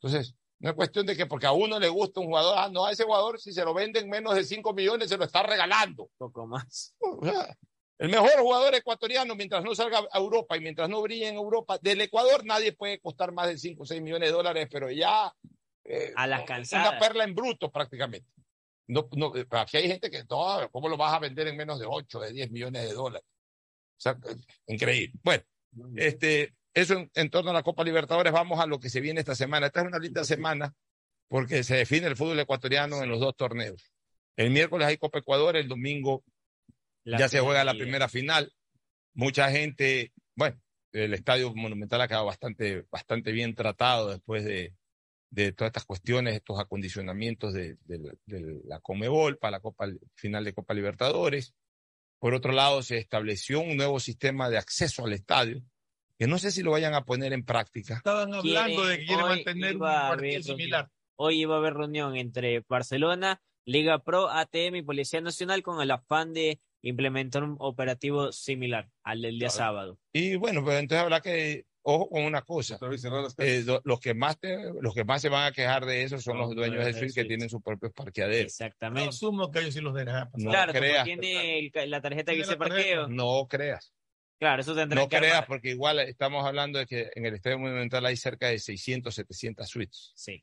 Entonces, 0.00 0.36
no 0.60 0.70
es 0.70 0.76
cuestión 0.76 1.06
de 1.06 1.16
que 1.16 1.26
porque 1.26 1.46
a 1.46 1.52
uno 1.52 1.78
le 1.78 1.88
gusta 1.88 2.20
un 2.20 2.26
jugador, 2.26 2.54
ah, 2.58 2.68
no, 2.70 2.86
a 2.86 2.92
ese 2.92 3.04
jugador 3.04 3.40
si 3.40 3.52
se 3.52 3.64
lo 3.64 3.74
venden 3.74 4.08
menos 4.08 4.34
de 4.34 4.44
5 4.44 4.72
millones 4.74 5.08
se 5.08 5.16
lo 5.16 5.24
está 5.24 5.42
regalando. 5.42 6.08
poco 6.18 6.46
más. 6.46 6.94
O 7.00 7.24
sea, 7.24 7.56
el 7.98 8.08
mejor 8.10 8.30
jugador 8.40 8.74
ecuatoriano, 8.74 9.34
mientras 9.34 9.64
no 9.64 9.74
salga 9.74 10.02
a 10.12 10.18
Europa 10.18 10.56
y 10.56 10.60
mientras 10.60 10.88
no 10.88 11.02
brille 11.02 11.28
en 11.28 11.34
Europa, 11.36 11.78
del 11.80 12.00
Ecuador 12.00 12.44
nadie 12.44 12.72
puede 12.72 13.00
costar 13.00 13.32
más 13.32 13.48
de 13.48 13.58
5 13.58 13.82
o 13.82 13.86
6 13.86 14.00
millones 14.02 14.28
de 14.28 14.34
dólares, 14.34 14.68
pero 14.70 14.90
ya 14.90 15.32
eh, 15.84 16.12
A 16.14 16.26
las 16.26 16.40
una 16.40 16.46
cansadas. 16.46 17.00
perla 17.00 17.24
en 17.24 17.34
bruto 17.34 17.70
prácticamente. 17.70 18.28
No, 18.86 19.08
no, 19.12 19.32
aquí 19.50 19.76
hay 19.76 19.88
gente 19.88 20.10
que, 20.10 20.24
no, 20.28 20.68
¿cómo 20.70 20.88
lo 20.88 20.96
vas 20.96 21.14
a 21.14 21.18
vender 21.20 21.46
en 21.48 21.56
menos 21.56 21.78
de 21.78 21.86
8, 21.86 22.20
de 22.20 22.32
10 22.32 22.50
millones 22.50 22.88
de 22.88 22.92
dólares? 22.92 23.26
O 23.26 24.00
sea, 24.00 24.16
increíble. 24.66 25.12
Bueno, 25.22 25.44
este, 25.96 26.54
eso 26.74 26.94
en, 26.94 27.10
en 27.14 27.30
torno 27.30 27.50
a 27.50 27.54
la 27.54 27.62
Copa 27.62 27.84
Libertadores, 27.84 28.32
vamos 28.32 28.60
a 28.60 28.66
lo 28.66 28.78
que 28.78 28.90
se 28.90 29.00
viene 29.00 29.20
esta 29.20 29.34
semana. 29.34 29.66
Esta 29.66 29.80
es 29.80 29.86
una 29.86 29.98
linda 29.98 30.24
semana 30.24 30.74
porque 31.28 31.62
se 31.64 31.76
define 31.76 32.06
el 32.06 32.16
fútbol 32.16 32.38
ecuatoriano 32.40 33.02
en 33.02 33.08
los 33.08 33.20
dos 33.20 33.36
torneos. 33.36 33.92
El 34.36 34.50
miércoles 34.50 34.86
hay 34.88 34.96
Copa 34.96 35.18
Ecuador, 35.18 35.56
el 35.56 35.68
domingo 35.68 36.24
La 37.04 37.18
ya 37.18 37.28
se 37.28 37.40
juega 37.40 37.64
la 37.64 37.74
primera 37.74 38.08
final. 38.08 38.52
Mucha 39.14 39.50
gente, 39.50 40.12
bueno, 40.34 40.60
el 40.92 41.14
estadio 41.14 41.54
monumental 41.54 42.00
ha 42.00 42.08
quedado 42.08 42.26
bastante, 42.26 42.86
bastante 42.90 43.32
bien 43.32 43.54
tratado 43.54 44.10
después 44.10 44.44
de, 44.44 44.74
de 45.30 45.52
todas 45.52 45.70
estas 45.70 45.84
cuestiones, 45.84 46.34
estos 46.34 46.58
acondicionamientos 46.58 47.52
de, 47.52 47.76
de- 47.84 48.16
de 48.26 48.60
la 48.64 48.80
Comebol 48.80 49.38
para 49.38 49.52
la 49.52 49.60
Copa 49.60 49.86
final 50.14 50.44
de 50.44 50.52
Copa 50.52 50.74
Libertadores. 50.74 51.54
Por 52.18 52.34
otro 52.34 52.52
lado, 52.52 52.82
se 52.82 52.98
estableció 52.98 53.60
un 53.60 53.76
nuevo 53.76 53.98
sistema 54.00 54.50
de 54.50 54.58
acceso 54.58 55.04
al 55.04 55.12
estadio, 55.12 55.62
que 56.20 56.26
no 56.26 56.38
sé 56.38 56.50
si 56.50 56.62
lo 56.62 56.70
vayan 56.72 56.92
a 56.92 57.06
poner 57.06 57.32
en 57.32 57.42
práctica. 57.46 57.94
Estaban 57.94 58.34
hablando 58.34 58.84
de 58.84 58.98
que 58.98 59.06
quieren 59.06 59.24
mantener 59.26 59.74
un 59.76 59.80
partido 59.80 60.42
similar. 60.42 60.90
Hoy 61.16 61.40
iba 61.40 61.54
a 61.54 61.58
haber 61.58 61.72
reunión 61.72 62.14
entre 62.14 62.62
Barcelona, 62.68 63.40
Liga 63.64 64.00
Pro, 64.04 64.28
ATM 64.28 64.76
y 64.76 64.82
Policía 64.82 65.22
Nacional 65.22 65.62
con 65.62 65.80
el 65.80 65.90
afán 65.90 66.34
de 66.34 66.60
implementar 66.82 67.42
un 67.42 67.56
operativo 67.58 68.32
similar 68.32 68.90
al 69.02 69.22
del 69.22 69.38
día 69.38 69.48
Claro. 69.48 69.58
sábado. 69.58 69.98
Y 70.12 70.36
bueno, 70.36 70.62
pues 70.62 70.78
entonces 70.78 71.02
habrá 71.02 71.20
que, 71.22 71.64
ojo 71.82 72.10
con 72.10 72.22
una 72.24 72.42
cosa, 72.42 72.78
eh, 73.38 73.64
los, 73.84 73.98
que 74.00 74.12
más 74.12 74.38
te- 74.38 74.58
los 74.78 74.92
que 74.94 75.04
más 75.04 75.22
se 75.22 75.30
van 75.30 75.46
a 75.46 75.52
quejar 75.52 75.86
de 75.86 76.02
eso 76.02 76.18
son 76.20 76.36
los 76.36 76.54
dueños 76.54 76.84
de 76.84 76.92
suite 76.92 77.14
que 77.14 77.24
tienen 77.24 77.48
sus 77.48 77.62
propios 77.62 77.92
parqueaderos. 77.94 78.44
Exactamente. 78.52 79.08
Asumo 79.08 79.50
que 79.50 79.60
ellos 79.60 79.72
sí 79.72 79.80
los 79.80 79.94
dejarán 79.94 80.30
pasar. 80.30 80.44
No 80.44 80.50
claro, 80.50 80.72
como 80.74 80.84
creas. 80.84 81.04
tiene 81.04 81.58
el 81.60 81.90
la 81.90 82.02
tarjeta 82.02 82.32
que 82.32 82.38
dice 82.38 82.56
parqueo. 82.58 83.08
No 83.08 83.46
creas. 83.48 83.94
Claro, 84.40 84.62
eso 84.62 84.74
tendrá 84.74 85.00
No 85.02 85.08
que 85.08 85.18
creas, 85.18 85.34
armar. 85.34 85.46
porque 85.48 85.68
igual 85.70 86.00
estamos 86.00 86.44
hablando 86.44 86.78
de 86.80 86.86
que 86.86 87.10
en 87.14 87.26
el 87.26 87.34
Estadio 87.34 87.58
Monumental 87.58 88.04
hay 88.06 88.16
cerca 88.16 88.48
de 88.48 88.58
600, 88.58 89.14
700 89.14 89.68
suites. 89.68 90.12
Sí. 90.16 90.42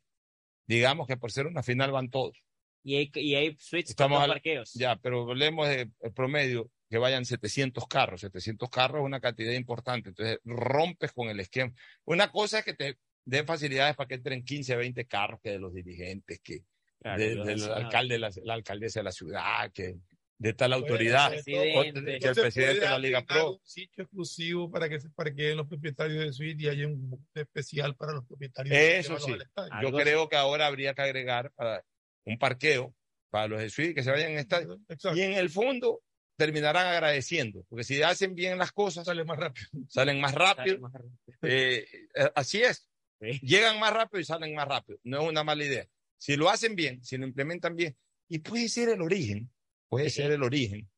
Digamos 0.67 1.07
que 1.07 1.17
por 1.17 1.31
ser 1.31 1.47
una 1.47 1.63
final 1.63 1.91
van 1.91 2.09
todos. 2.09 2.37
Y 2.83 2.95
hay, 2.95 3.11
y 3.15 3.35
hay 3.35 3.57
suites 3.59 3.89
Estamos 3.89 4.19
con 4.19 4.27
dos 4.27 4.35
parqueos. 4.35 4.73
Ya, 4.75 4.95
pero 4.97 5.29
hablemos 5.29 5.67
de 5.67 5.89
promedio, 6.15 6.69
que 6.89 6.97
vayan 6.99 7.25
700 7.25 7.87
carros. 7.87 8.21
700 8.21 8.69
carros 8.69 8.99
es 9.01 9.05
una 9.05 9.19
cantidad 9.19 9.51
importante. 9.53 10.09
Entonces, 10.09 10.39
rompes 10.45 11.11
con 11.11 11.27
el 11.29 11.39
esquema. 11.39 11.73
Una 12.05 12.31
cosa 12.31 12.59
es 12.59 12.65
que 12.65 12.75
te 12.75 12.97
den 13.25 13.45
facilidades 13.45 13.95
para 13.95 14.07
que 14.07 14.15
entren 14.15 14.45
15, 14.45 14.75
20 14.75 15.05
carros, 15.05 15.41
que 15.41 15.49
de 15.51 15.59
los 15.59 15.73
dirigentes, 15.73 16.39
que 16.41 16.59
Claro, 17.01 17.19
de- 17.21 17.35
los 17.35 17.45
del 17.47 17.63
alcalde, 17.71 18.19
la, 18.19 18.31
la 18.43 18.53
alcaldesa 18.53 18.99
de 18.99 19.03
la 19.05 19.11
ciudad, 19.11 19.71
que 19.73 19.95
de 20.39 20.53
tal 20.53 20.73
autoridad, 20.73 21.29
presidente. 21.31 22.19
que 22.19 22.27
el 22.27 22.35
presidente 22.35 22.79
de 22.81 22.85
la 22.85 22.99
Liga 22.99 23.25
Pro. 23.25 23.53
Un 23.53 23.59
sitio 23.63 24.03
exclusivo 24.03 24.69
para 24.69 24.87
que 24.87 24.99
se 24.99 25.09
parqueen 25.09 25.57
los 25.57 25.67
propietarios 25.67 26.23
de 26.23 26.33
suite 26.33 26.63
y 26.63 26.67
haya 26.67 26.87
un 26.87 27.27
especial 27.33 27.95
para 27.95 28.13
los 28.13 28.25
propietarios. 28.25 28.75
Eso 28.75 29.19
sí. 29.19 29.35
al. 29.55 29.81
Yo 29.81 29.91
creo 29.91 30.29
que 30.29 30.35
ahora 30.35 30.67
habría 30.67 30.93
que 30.93 31.01
agregar 31.01 31.51
para 31.55 31.83
un 32.25 32.37
parqueo 32.37 32.93
para 33.29 33.47
los 33.47 33.59
de 33.59 33.69
suite 33.69 33.95
que 33.95 34.03
se 34.03 34.11
vayan 34.11 34.31
en 34.31 34.39
estadio. 34.39 34.79
Exacto. 34.87 35.17
Y 35.17 35.21
en 35.21 35.33
el 35.33 35.49
fondo 35.49 36.01
terminarán 36.37 36.85
agradeciendo, 36.85 37.65
porque 37.67 37.83
si 37.83 38.01
hacen 38.03 38.35
bien 38.35 38.59
las 38.59 38.71
cosas, 38.71 39.05
Sale 39.05 39.23
más 39.25 39.39
rápido. 39.39 39.67
salen 39.89 40.21
más 40.21 40.35
rápido. 40.35 40.75
Sale 40.75 40.79
más 40.79 40.93
rápido. 40.93 41.17
Eh, 41.41 41.87
eh, 42.15 42.31
así 42.35 42.61
es. 42.61 42.87
Sí. 43.19 43.39
Llegan 43.41 43.79
más 43.79 43.91
rápido 43.91 44.21
y 44.21 44.25
salen 44.25 44.53
más 44.53 44.67
rápido. 44.67 44.99
No 45.03 45.23
es 45.23 45.29
una 45.29 45.43
mala 45.43 45.65
idea. 45.65 45.87
Si 46.19 46.35
lo 46.35 46.49
hacen 46.49 46.75
bien, 46.75 47.03
si 47.03 47.17
lo 47.17 47.25
implementan 47.25 47.75
bien, 47.75 47.97
y 48.29 48.39
puede 48.39 48.69
ser 48.69 48.89
el 48.89 49.01
origen, 49.01 49.49
puede 49.89 50.09
ser 50.09 50.31
el 50.31 50.43
origen, 50.43 50.89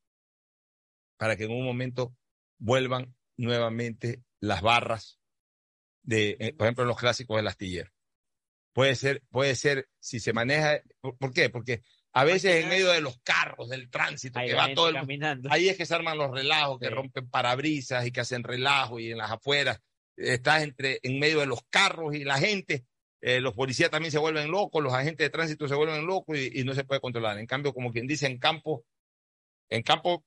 para 1.18 1.36
que 1.36 1.46
en 1.46 1.52
un 1.52 1.66
momento 1.66 2.16
vuelvan 2.58 3.16
nuevamente 3.38 4.24
las 4.40 4.62
barras 4.62 5.20
de, 6.04 6.38
eh, 6.40 6.54
por 6.54 6.66
ejemplo, 6.68 6.84
en 6.84 6.90
los 6.90 6.98
clásicos 6.98 7.38
del 7.38 7.48
astillero. 7.48 7.92
Puede 8.74 8.96
ser, 8.96 9.24
puede 9.30 9.56
ser, 9.56 9.90
si 10.00 10.20
se 10.20 10.34
maneja, 10.34 10.82
¿por, 11.02 11.34
qué? 11.34 11.50
Porque 11.50 11.84
a 12.14 12.24
veces 12.24 12.64
en 12.64 12.70
medio 12.70 12.90
de 12.90 13.02
los 13.02 13.20
carros, 13.20 13.70
del 13.70 13.90
tránsito, 13.90 14.40
Ahí 14.40 14.50
que 14.50 14.54
va 14.54 14.74
todo 14.74 14.90
el 14.90 14.96
caminando. 14.96 15.50
Ahí 15.52 15.70
es 15.70 15.78
que 15.78 15.86
se 15.86 15.96
arman 15.96 16.18
los 16.18 16.32
relajos, 16.32 16.80
que 16.80 16.88
Sí. 16.88 16.94
rompen 16.94 17.30
parabrisas 17.30 18.06
y 18.06 18.12
que 18.12 18.22
hacen 18.22 18.44
relajo 18.44 19.00
y 19.00 19.12
en 19.12 19.18
las 19.18 19.32
afueras 19.32 19.80
estás 20.16 20.64
entre 20.64 21.00
en 21.04 21.20
medio 21.20 21.40
de 21.40 21.46
los 21.46 21.62
carros 21.70 22.14
y 22.16 22.24
la 22.24 22.38
gente. 22.38 22.86
Eh, 23.22 23.40
los 23.42 23.54
policías 23.54 23.90
también 23.90 24.12
se 24.12 24.18
vuelven 24.20 24.50
locos, 24.52 24.82
los 24.84 24.94
agentes 24.94 25.26
de 25.26 25.30
tránsito 25.30 25.68
se 25.68 25.76
vuelven 25.76 26.06
locos 26.06 26.38
y, 26.38 26.62
y 26.62 26.64
no 26.64 26.74
se 26.74 26.84
puede 26.84 27.02
controlar. 27.02 27.38
En 27.38 27.46
cambio, 27.48 27.74
como 27.74 27.92
quien 27.92 28.08
dice, 28.08 28.28
en 28.28 28.38
campo, 28.38 28.86
en 29.70 29.82
campo 29.84 30.24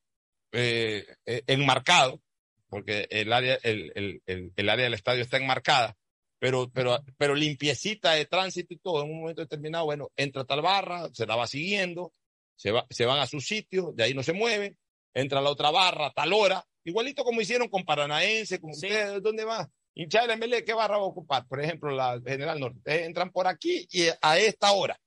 eh, 0.52 1.06
eh, 1.26 1.42
enmarcado, 1.46 2.20
porque 2.68 3.06
el 3.10 3.32
área, 3.32 3.58
el, 3.62 3.92
el, 3.94 4.22
el, 4.26 4.52
el 4.56 4.68
área 4.68 4.84
del 4.84 4.94
estadio 4.94 5.22
está 5.22 5.36
enmarcada, 5.36 5.96
pero, 6.38 6.70
pero, 6.70 7.02
pero 7.16 7.34
limpiecita 7.34 8.12
de 8.12 8.26
tránsito 8.26 8.74
y 8.74 8.78
todo, 8.78 9.04
en 9.04 9.10
un 9.10 9.20
momento 9.20 9.42
determinado, 9.42 9.84
bueno, 9.84 10.10
entra 10.16 10.44
tal 10.44 10.60
barra, 10.62 11.08
se 11.12 11.26
la 11.26 11.36
va 11.36 11.46
siguiendo, 11.46 12.12
se, 12.56 12.70
va, 12.72 12.86
se 12.90 13.06
van 13.06 13.20
a 13.20 13.26
su 13.26 13.40
sitio, 13.40 13.92
de 13.94 14.04
ahí 14.04 14.14
no 14.14 14.22
se 14.22 14.32
mueven, 14.32 14.76
entra 15.14 15.40
la 15.40 15.50
otra 15.50 15.70
barra 15.70 16.12
tal 16.12 16.32
hora, 16.32 16.64
igualito 16.84 17.24
como 17.24 17.40
hicieron 17.40 17.68
con 17.68 17.84
Paranaense, 17.84 18.60
como 18.60 18.74
Sí. 18.74 18.86
ustedes, 18.86 19.22
¿dónde 19.22 19.44
va? 19.44 19.70
Hinchada 19.94 20.28
de 20.28 20.36
MLE, 20.36 20.64
¿qué 20.64 20.72
barra 20.72 20.96
va 20.96 21.04
a 21.04 21.06
ocupar? 21.06 21.46
Por 21.46 21.60
ejemplo, 21.60 21.90
la 21.90 22.20
General 22.24 22.58
Norte. 22.58 22.78
Ustedes 22.78 23.06
entran 23.06 23.30
por 23.30 23.46
aquí 23.46 23.86
y 23.90 24.06
a 24.20 24.38
esta 24.38 24.72
hora. 24.72 24.98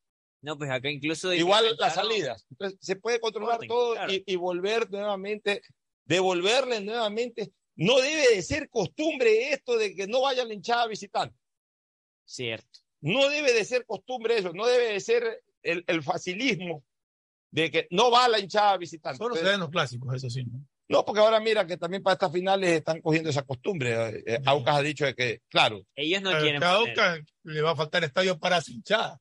No, 0.42 0.58
pues 0.58 0.70
acá 0.70 0.90
incluso. 0.90 1.34
Igual 1.34 1.76
las 1.80 1.96
salidas. 1.96 2.46
Entonces, 2.52 2.78
se 2.80 2.96
puede 2.96 3.20
controlar 3.20 3.56
Orden, 3.56 3.68
todo 3.68 3.94
claro. 3.94 4.14
y, 4.14 4.24
y 4.28 4.36
volver 4.36 4.90
nuevamente, 4.92 5.62
devolverle 6.06 6.82
nuevamente. 6.82 7.52
No 7.76 8.00
debe 8.00 8.36
de 8.36 8.42
ser 8.42 8.70
costumbre 8.70 9.52
esto 9.52 9.78
de 9.78 9.96
que 9.96 10.08
no 10.08 10.22
vaya 10.22 10.46
la 10.46 10.54
hinchada 10.54 10.84
a 10.84 10.88
visitar. 10.88 11.34
Cierto. 12.26 12.80
No 13.02 13.28
debe 13.30 13.54
de 13.54 13.66
ser 13.66 13.86
costumbre 13.86 14.38
eso, 14.38 14.54
no 14.54 14.66
debe 14.68 14.94
de 14.94 15.00
ser 15.00 15.44
el, 15.62 15.84
el 15.88 16.04
facilismo 16.04 16.84
de 17.52 17.72
que 17.72 17.88
no 17.90 18.12
va 18.12 18.28
la 18.28 18.40
hinchada 18.40 18.78
visitante. 18.78 19.18
Solo 19.18 19.36
se 19.36 19.44
da 19.44 19.56
en 19.56 19.60
los 19.60 19.70
clásicos, 19.70 20.14
eso 20.14 20.30
sí. 20.30 20.44
¿no? 20.44 20.66
No, 20.88 21.04
porque 21.04 21.20
ahora 21.22 21.40
mira 21.40 21.66
que 21.66 21.78
también 21.78 22.04
para 22.04 22.14
estas 22.14 22.32
finales 22.32 22.70
están 22.72 23.02
cogiendo 23.02 23.30
esa 23.30 23.42
costumbre. 23.42 24.22
Eh, 24.26 24.40
Aucas 24.46 24.76
ha 24.76 24.82
dicho 24.82 25.06
de 25.06 25.16
que, 25.16 25.42
claro, 25.50 25.82
Ellos 25.96 26.22
no 26.22 26.30
A 26.30 26.40
quieren. 26.40 26.62
poner- 26.62 26.76
Aucas 26.90 27.20
le 27.44 27.62
va 27.62 27.72
a 27.72 27.76
faltar 27.76 28.04
estadio 28.04 28.38
para 28.38 28.60
hinchada. 28.68 29.20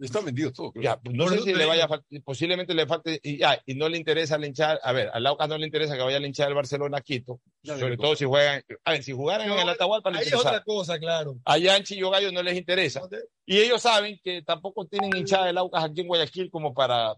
Está 0.00 0.20
vendido 0.20 0.52
todo. 0.52 0.70
creo. 0.70 0.84
ya, 0.84 1.00
pues 1.00 1.16
no 1.16 1.24
Por 1.24 1.32
sé 1.38 1.42
si 1.42 1.54
le 1.54 1.66
vaya 1.66 1.86
a 1.90 2.00
digo. 2.08 2.22
posiblemente 2.24 2.72
le 2.72 2.86
falte, 2.86 3.18
y, 3.20 3.38
ya, 3.38 3.60
y 3.66 3.74
no 3.74 3.88
le 3.88 3.98
interesa 3.98 4.36
al 4.36 4.44
hinchar, 4.44 4.78
a 4.80 4.92
ver, 4.92 5.10
al 5.12 5.26
Aucas 5.26 5.48
no 5.48 5.58
le 5.58 5.66
interesa 5.66 5.96
que 5.96 6.02
vaya 6.04 6.18
al 6.18 6.24
hinchar 6.24 6.46
del 6.46 6.54
Barcelona 6.54 6.98
a 6.98 7.00
Quito, 7.00 7.40
Ya 7.64 7.76
sobre 7.76 7.96
todo 7.96 8.14
si 8.14 8.24
juegan, 8.24 8.62
a 8.84 8.92
ver, 8.92 9.02
si 9.02 9.10
jugaran 9.10 9.50
en 9.50 9.58
el 9.58 9.68
Atahualpa 9.68 10.12
les 10.12 10.20
interesa. 10.26 10.48
otra 10.50 10.62
cosa, 10.62 11.00
claro. 11.00 11.34
Allá 11.44 11.76
en 11.76 11.82
Chillo 11.82 12.10
Gallo 12.10 12.30
no 12.30 12.44
les 12.44 12.56
interesa. 12.56 13.02
Y 13.44 13.58
ellos 13.58 13.82
saben 13.82 14.20
que 14.22 14.42
tampoco 14.42 14.86
tienen 14.86 15.16
hinchada 15.16 15.46
del 15.46 15.58
Aucas 15.58 15.82
aquí 15.82 16.02
en 16.02 16.06
Guayaquil 16.06 16.48
como 16.48 16.72
para 16.72 17.16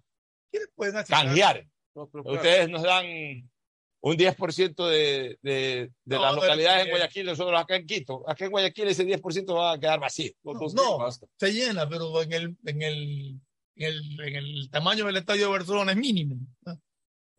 canjear. 1.07 1.67
No, 1.95 2.09
claro. 2.09 2.33
Ustedes 2.33 2.69
nos 2.69 2.83
dan 2.83 3.07
un 4.01 4.17
10% 4.17 4.89
de, 4.89 5.39
de, 5.41 5.91
de 6.05 6.17
No, 6.17 6.23
las 6.23 6.35
localidades 6.35 6.85
en 6.85 6.91
Guayaquil, 6.91 7.27
nosotros 7.27 7.59
acá 7.59 7.77
en 7.77 7.87
Quito. 7.87 8.29
Acá 8.29 8.45
en 8.45 8.51
Guayaquil 8.51 8.89
ese 8.89 9.07
10% 9.07 9.57
va 9.57 9.73
a 9.73 9.81
quedar 9.81 9.99
vacío. 9.99 10.33
No, 10.45 10.99
basta. 10.99 11.27
se 11.39 11.53
llena, 11.53 11.89
pero 11.89 12.21
en 12.23 12.33
el, 12.33 12.57
en 12.67 12.83
el, 12.83 13.41
en 13.77 13.87
el, 13.87 14.21
en 14.21 14.37
el 14.37 14.71
tamaño 14.71 15.07
del 15.07 15.17
estadio 15.17 15.47
de 15.47 15.53
Barcelona 15.53 15.93
es 15.93 15.99
mínimo. 15.99 16.37
¿no? 16.67 16.81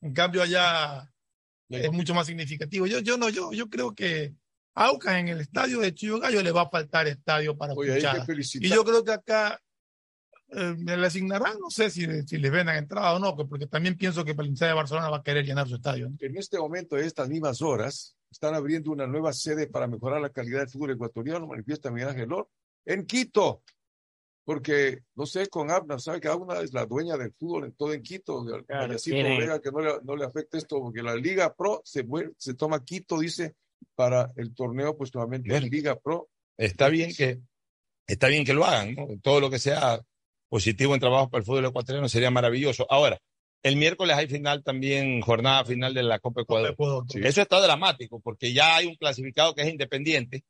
En 0.01 0.13
cambio, 0.13 0.41
allá 0.41 1.11
es 1.69 1.91
mucho 1.91 2.13
más 2.13 2.27
significativo. 2.27 2.87
Yo, 2.87 2.99
yo 2.99 3.17
no, 3.17 3.29
yo, 3.29 3.51
yo 3.51 3.69
creo 3.69 3.93
que 3.93 4.33
Aucas 4.73 5.17
en 5.17 5.29
el 5.29 5.39
estadio 5.41 5.79
de 5.79 5.93
Chillo 5.93 6.19
Gallo 6.19 6.41
le 6.43 6.51
va 6.51 6.63
a 6.63 6.69
faltar 6.69 7.07
estadio 7.07 7.55
para 7.57 7.73
Oye, 7.73 7.97
escuchar. 7.97 8.25
Y 8.55 8.69
yo 8.69 8.83
creo 8.83 9.03
que 9.03 9.13
acá 9.13 9.61
eh, 10.49 10.75
le 10.77 11.05
asignarán, 11.07 11.59
no 11.59 11.69
sé 11.69 11.89
si, 11.89 12.05
si 12.23 12.37
les 12.37 12.51
vendan 12.51 12.77
entrada 12.77 13.13
o 13.13 13.19
no, 13.19 13.35
porque 13.35 13.67
también 13.67 13.97
pienso 13.97 14.23
que 14.23 14.31
el 14.31 14.53
de 14.53 14.73
Barcelona 14.73 15.09
va 15.09 15.17
a 15.17 15.23
querer 15.23 15.45
llenar 15.45 15.67
su 15.67 15.75
estadio. 15.75 16.09
¿no? 16.09 16.17
En 16.19 16.37
este 16.37 16.57
momento, 16.59 16.97
estas 16.97 17.29
mismas 17.29 17.61
horas, 17.61 18.15
están 18.31 18.53
abriendo 18.53 18.91
una 18.91 19.07
nueva 19.07 19.33
sede 19.33 19.67
para 19.67 19.87
mejorar 19.87 20.21
la 20.21 20.29
calidad 20.29 20.59
del 20.59 20.69
fútbol 20.69 20.91
ecuatoriano, 20.91 21.47
manifiesta 21.47 21.89
Miguel 21.89 22.09
Ángel 22.09 22.29
Lor, 22.29 22.49
en 22.85 23.05
Quito. 23.05 23.63
Porque, 24.43 24.99
no 25.15 25.25
sé, 25.25 25.47
con 25.47 25.71
Abner, 25.71 25.99
sabe 25.99 26.21
que 26.21 26.27
Abner 26.27 26.63
es 26.63 26.71
la 26.71 26.85
dueña 26.85 27.17
del 27.17 27.33
fútbol 27.33 27.65
en 27.65 27.71
todo 27.71 27.93
en 27.93 28.03
Quito. 28.03 28.43
de 28.43 28.63
Claro, 28.63 28.93
Vega, 28.93 29.59
que 29.59 29.71
no 29.71 29.79
le, 29.79 29.93
no 30.03 30.15
le 30.15 30.25
afecte 30.25 30.59
esto, 30.59 30.79
porque 30.79 31.01
la 31.01 31.15
Liga 31.15 31.55
Pro 31.55 31.81
se, 31.83 32.05
se 32.37 32.53
toma 32.53 32.83
Quito, 32.83 33.19
dice, 33.19 33.55
para 33.95 34.31
el 34.35 34.53
torneo, 34.53 34.95
pues 34.95 35.13
nuevamente 35.15 35.49
Bien. 35.49 35.63
Liga 35.63 35.95
Pro. 35.95 36.29
Está 36.57 36.89
bien 36.89 37.11
que, 37.15 37.39
está 38.05 38.27
bien 38.27 38.45
que 38.45 38.53
lo 38.53 38.65
hagan, 38.65 38.93
¿no? 38.93 39.07
Todo 39.23 39.39
lo 39.39 39.49
que 39.49 39.57
sea 39.57 39.99
positivo 40.55 40.93
en 40.93 41.01
trabajo 41.01 41.29
para 41.29 41.39
el 41.41 41.45
fútbol 41.45 41.65
ecuatoriano 41.65 42.07
sería 42.07 42.31
maravilloso. 42.31 42.87
Ahora, 42.89 43.19
el 43.61 43.75
miércoles 43.75 44.15
hay 44.15 44.27
final 44.27 44.63
también, 44.63 45.19
jornada 45.19 45.65
final 45.65 45.93
de 45.93 46.01
la 46.01 46.17
Copa 46.19 46.43
Ecuador. 46.43 46.71
Ecuador, 46.71 47.03
Eso 47.13 47.41
está 47.41 47.59
dramático, 47.59 48.21
porque 48.21 48.53
ya 48.53 48.77
hay 48.77 48.85
un 48.85 48.95
clasificado 48.95 49.53
que 49.53 49.63
es 49.63 49.67
independiente. 49.67 50.45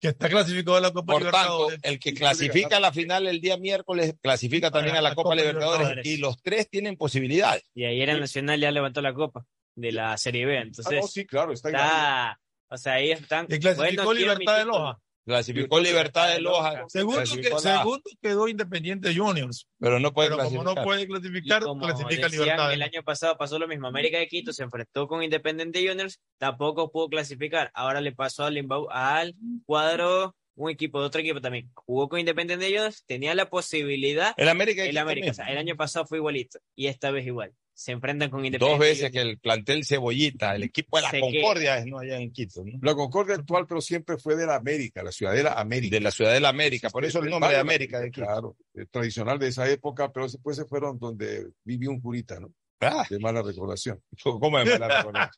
Que 0.00 0.08
está 0.08 0.28
clasificado 0.28 0.76
a 0.76 0.80
la 0.80 0.90
Copa 0.90 1.12
Por 1.12 1.30
tanto, 1.30 1.68
el 1.82 2.00
que 2.00 2.14
clasifica 2.14 2.78
a 2.78 2.80
la 2.80 2.92
final 2.92 3.28
el 3.28 3.40
día 3.40 3.56
miércoles 3.56 4.16
clasifica 4.20 4.72
también 4.72 4.96
a 4.96 5.00
la 5.00 5.14
Copa 5.14 5.36
Libertadores 5.36 5.82
Libertadores. 5.82 6.06
y 6.06 6.16
los 6.16 6.42
tres 6.42 6.68
tienen 6.68 6.96
posibilidades. 6.96 7.62
Y 7.76 7.84
ayer 7.84 8.10
el 8.10 8.18
Nacional 8.18 8.58
ya 8.60 8.72
levantó 8.72 9.02
la 9.02 9.14
copa 9.14 9.46
de 9.76 9.92
la 9.92 10.18
Serie 10.18 10.46
B. 10.46 10.56
Entonces, 10.56 10.98
Ah, 10.98 11.00
no, 11.00 11.06
sí, 11.06 11.24
claro, 11.26 11.52
está, 11.52 11.68
está, 11.68 12.40
o 12.70 12.76
sea, 12.76 12.94
ahí 12.94 13.12
están. 13.12 13.46
Y 13.48 13.60
clasificó 13.60 14.02
bueno, 14.06 14.18
Libertad 14.18 14.58
de. 14.58 14.64
Loja. 14.64 14.98
Clasificó 15.24 15.80
Libertad 15.80 16.28
de 16.28 16.40
Loja. 16.40 16.84
Segundo, 16.88 17.20
que, 17.20 17.58
segundo 17.58 18.02
quedó 18.20 18.46
Independiente 18.46 19.14
Juniors. 19.16 19.66
pero 19.78 19.98
no 19.98 20.12
puede 20.12 20.28
Pero 20.28 20.42
como 20.42 20.50
clasificar. 20.50 20.76
no 20.76 20.84
puede 20.84 21.06
clasificar, 21.06 21.62
como 21.62 21.86
clasifica 21.86 22.24
decían, 22.26 22.42
Libertad. 22.42 22.72
el 22.74 22.82
año 22.82 23.02
pasado 23.02 23.36
pasó 23.38 23.58
lo 23.58 23.66
mismo. 23.66 23.86
América 23.86 24.18
de 24.18 24.26
Quito 24.28 24.52
se 24.52 24.62
enfrentó 24.62 25.08
con 25.08 25.22
Independiente 25.22 25.86
Juniors, 25.86 26.20
tampoco 26.38 26.90
pudo 26.92 27.08
clasificar. 27.08 27.70
Ahora 27.74 28.00
le 28.02 28.12
pasó 28.12 28.44
al, 28.44 28.66
al 28.90 29.34
cuadro, 29.64 30.36
un 30.56 30.70
equipo 30.70 31.00
de 31.00 31.06
otro 31.06 31.20
equipo 31.22 31.40
también. 31.40 31.70
Jugó 31.74 32.08
con 32.10 32.20
Independiente 32.20 32.66
Juniors, 32.66 33.04
tenía 33.06 33.34
la 33.34 33.48
posibilidad. 33.48 34.34
El 34.36 34.48
América 34.50 34.82
de 34.82 34.88
El 34.88 34.92
Quito 34.92 35.02
América, 35.02 35.30
o 35.30 35.34
sea, 35.34 35.46
el 35.46 35.56
año 35.56 35.74
pasado 35.74 36.06
fue 36.06 36.18
igualito 36.18 36.58
y 36.76 36.88
esta 36.88 37.10
vez 37.10 37.26
igual. 37.26 37.54
Se 37.76 37.90
enfrentan 37.90 38.30
con 38.30 38.40
Dos 38.40 38.46
Independiente. 38.46 38.84
veces 38.86 39.10
que 39.10 39.20
el 39.20 39.38
plantel 39.38 39.84
Cebollita, 39.84 40.54
el 40.54 40.62
equipo 40.62 40.96
de 40.96 41.02
la 41.02 41.10
que- 41.10 41.18
Concordia, 41.20 41.78
es 41.78 41.86
no 41.86 41.98
allá 41.98 42.18
en 42.20 42.30
Quito, 42.32 42.62
¿no? 42.64 42.78
La 42.80 42.94
Concordia 42.94 43.34
actual, 43.34 43.66
pero 43.66 43.80
siempre 43.80 44.16
fue 44.16 44.36
de 44.36 44.46
la 44.46 44.54
América, 44.54 45.02
la 45.02 45.10
Ciudadela 45.10 45.54
América. 45.54 45.96
de 45.96 46.00
la 46.00 46.10
Ciudad 46.12 46.32
de 46.32 46.40
la 46.40 46.50
América, 46.50 46.88
por 46.90 47.04
eso 47.04 47.18
el 47.18 47.30
nombre 47.30 47.50
de 47.50 47.56
América 47.58 47.98
de 48.00 48.10
Quito. 48.12 48.26
Claro, 48.26 48.56
eh, 48.74 48.86
tradicional 48.90 49.38
de 49.40 49.48
esa 49.48 49.68
época, 49.68 50.12
pero 50.12 50.26
después 50.26 50.56
se 50.56 50.64
fueron 50.66 50.98
donde 51.00 51.48
vivió 51.64 51.90
un 51.90 52.00
curita, 52.00 52.38
¿no? 52.38 52.52
Ah, 52.84 53.06
De 53.10 53.18
mala 53.18 53.42
recordación. 53.42 54.00
¿Cómo 54.22 54.58
es 54.58 54.78
mala 54.78 54.98
recordación? 54.98 55.30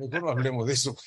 Mejor 0.00 0.22
no 0.22 0.28
hablemos 0.30 0.66
de 0.66 0.72
eso. 0.72 0.96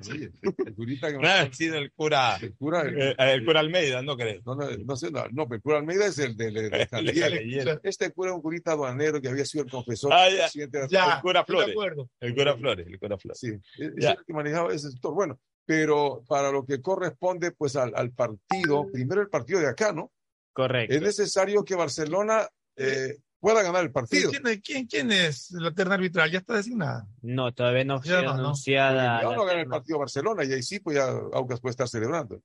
Sí, 0.00 0.28
el 0.66 0.74
curita 0.74 1.08
que 1.12 1.18
No 1.18 1.28
ha 1.28 1.52
sido 1.52 1.76
el 1.76 1.92
cura, 1.92 2.36
el 2.40 2.54
cura, 2.56 2.82
el- 2.82 2.98
eh, 3.00 3.14
el 3.18 3.44
cura 3.44 3.60
Almeida, 3.60 4.02
no 4.02 4.16
creo. 4.16 4.40
no, 4.44 4.54
no, 4.54 4.68
no 4.70 4.96
sé, 4.96 5.10
no, 5.10 5.24
no, 5.30 5.44
pero 5.46 5.56
el 5.56 5.62
cura 5.62 5.78
Almeida 5.78 6.06
es 6.06 6.18
el 6.18 6.36
de, 6.36 6.50
de, 6.50 6.70
de. 6.70 7.80
Este 7.82 8.10
cura 8.12 8.30
es 8.30 8.36
un 8.36 8.42
curita 8.42 8.72
aduanero 8.72 9.20
que 9.20 9.28
había 9.28 9.44
sido 9.44 9.64
el 9.64 9.70
confesor. 9.70 10.12
Ah, 10.12 10.28
ya. 10.28 10.42
presidente 10.44 10.78
de 10.78 10.84
la 10.84 10.88
Ya, 10.90 11.14
el 11.16 11.20
cura 11.22 11.40
de 11.40 11.46
Flores. 11.46 11.74
El 12.20 12.34
cura 12.34 12.56
Flores, 12.56 12.86
el 12.86 12.98
cura 12.98 13.18
Flores. 13.18 13.38
Sí, 13.40 13.52
es 13.78 13.92
Ya. 13.98 14.10
el 14.12 14.24
que 14.26 14.32
manejaba 14.32 14.72
ese 14.74 14.90
sector. 14.90 15.14
Bueno, 15.14 15.38
pero 15.64 16.22
para 16.28 16.50
lo 16.50 16.64
que 16.66 16.80
corresponde 16.82 17.52
pues 17.52 17.76
al, 17.76 17.92
al 17.94 18.10
partido, 18.12 18.86
primero 18.92 19.20
el 19.22 19.28
partido 19.28 19.60
de 19.60 19.68
acá, 19.68 19.92
¿no? 19.92 20.10
Correcto. 20.52 20.94
Es 20.94 21.00
necesario 21.02 21.64
que 21.64 21.74
Barcelona 21.74 22.46
eh, 22.76 23.16
pueda 23.44 23.62
ganar 23.62 23.82
el 23.82 23.88
Sí, 23.88 23.92
partido. 23.92 24.30
¿quién, 24.30 24.46
es- 24.46 24.60
quién, 24.62 24.86
quién 24.86 25.12
es 25.12 25.50
la 25.52 25.70
terna 25.72 25.94
arbitral? 25.96 26.30
Ya 26.30 26.38
está 26.38 26.54
designada. 26.54 27.06
No, 27.20 27.52
todavía 27.52 27.84
no 27.84 28.02
Ya 28.02 28.14
fue 28.18 28.22
no, 28.24 28.34
¿no? 28.34 28.40
anunciada. 28.44 29.20
Ya 29.22 29.28
la 29.28 29.36
no 29.36 29.44
gana 29.44 29.60
el 29.60 29.68
partido 29.68 29.98
Barcelona 29.98 30.44
y 30.44 30.52
ahí 30.54 30.62
sí, 30.62 30.80
pues 30.80 30.96
ya 30.96 31.08
Aucas 31.34 31.60
puede 31.60 31.72
estar 31.72 31.86
celebrando. 31.88 32.40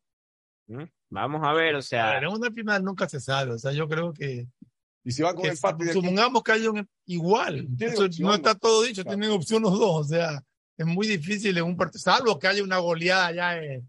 ¿Mm? 0.68 0.84
Vamos 1.10 1.42
a 1.48 1.54
ver, 1.54 1.76
o 1.76 1.82
sea, 1.82 2.12
ver, 2.12 2.26
en 2.26 2.30
una 2.34 2.52
final 2.52 2.84
nunca 2.84 3.08
se 3.08 3.20
sabe. 3.22 3.54
O 3.54 3.58
sea, 3.58 3.72
yo 3.72 3.88
creo 3.88 4.12
que, 4.14 4.48
Y 5.04 5.12
si 5.12 5.24
va 5.24 5.34
con 5.34 5.44
que 5.44 5.50
empate 5.50 5.94
supongamos 5.94 6.44
que 6.44 6.52
haya 6.52 6.70
un 6.70 6.88
igual. 7.06 7.68
Eso 7.80 8.06
opción, 8.06 8.28
no 8.28 8.36
está 8.36 8.54
¿no? 8.54 8.60
todo 8.60 8.84
dicho, 8.84 9.02
Claro. 9.04 9.18
tienen 9.18 9.36
opción 9.36 9.64
los 9.64 9.80
dos. 9.80 10.06
O 10.06 10.10
sea, 10.10 10.44
es 10.78 10.86
muy 10.86 11.08
difícil 11.08 11.58
en 11.58 11.64
un 11.64 11.76
partido, 11.78 12.02
salvo 12.02 12.38
que 12.38 12.48
haya 12.48 12.62
una 12.64 12.78
goleada 12.78 13.32
ya 13.32 13.52
de 13.56 13.84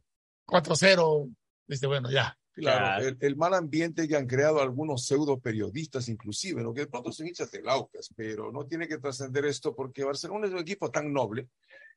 4-0. 0.47 1.29
Dice, 1.67 1.87
bueno, 1.87 2.11
ya. 2.11 2.37
Claro. 2.53 3.07
El, 3.07 3.17
el 3.21 3.37
mal 3.37 3.55
ambiente 3.55 4.09
que 4.09 4.17
han 4.17 4.27
creado 4.27 4.61
algunos 4.61 5.07
pseudo 5.07 5.39
periodistas, 5.39 6.09
inclusive, 6.09 6.63
¿no? 6.63 6.75
que 6.75 6.81
de 6.81 6.87
pronto 6.89 7.13
son 7.13 7.29
hinchas 7.29 7.51
del 7.51 7.69
Aucas, 7.69 8.11
pero 8.15 8.51
no 8.51 8.67
tiene 8.67 8.89
que 8.89 8.99
trascender 8.99 9.45
esto 9.45 9.75
porque 9.75 10.05
Barcelona 10.05 10.47
es 10.47 10.53
un 10.53 10.59
equipo 10.59 10.91
tan 10.91 11.13
noble, 11.13 11.49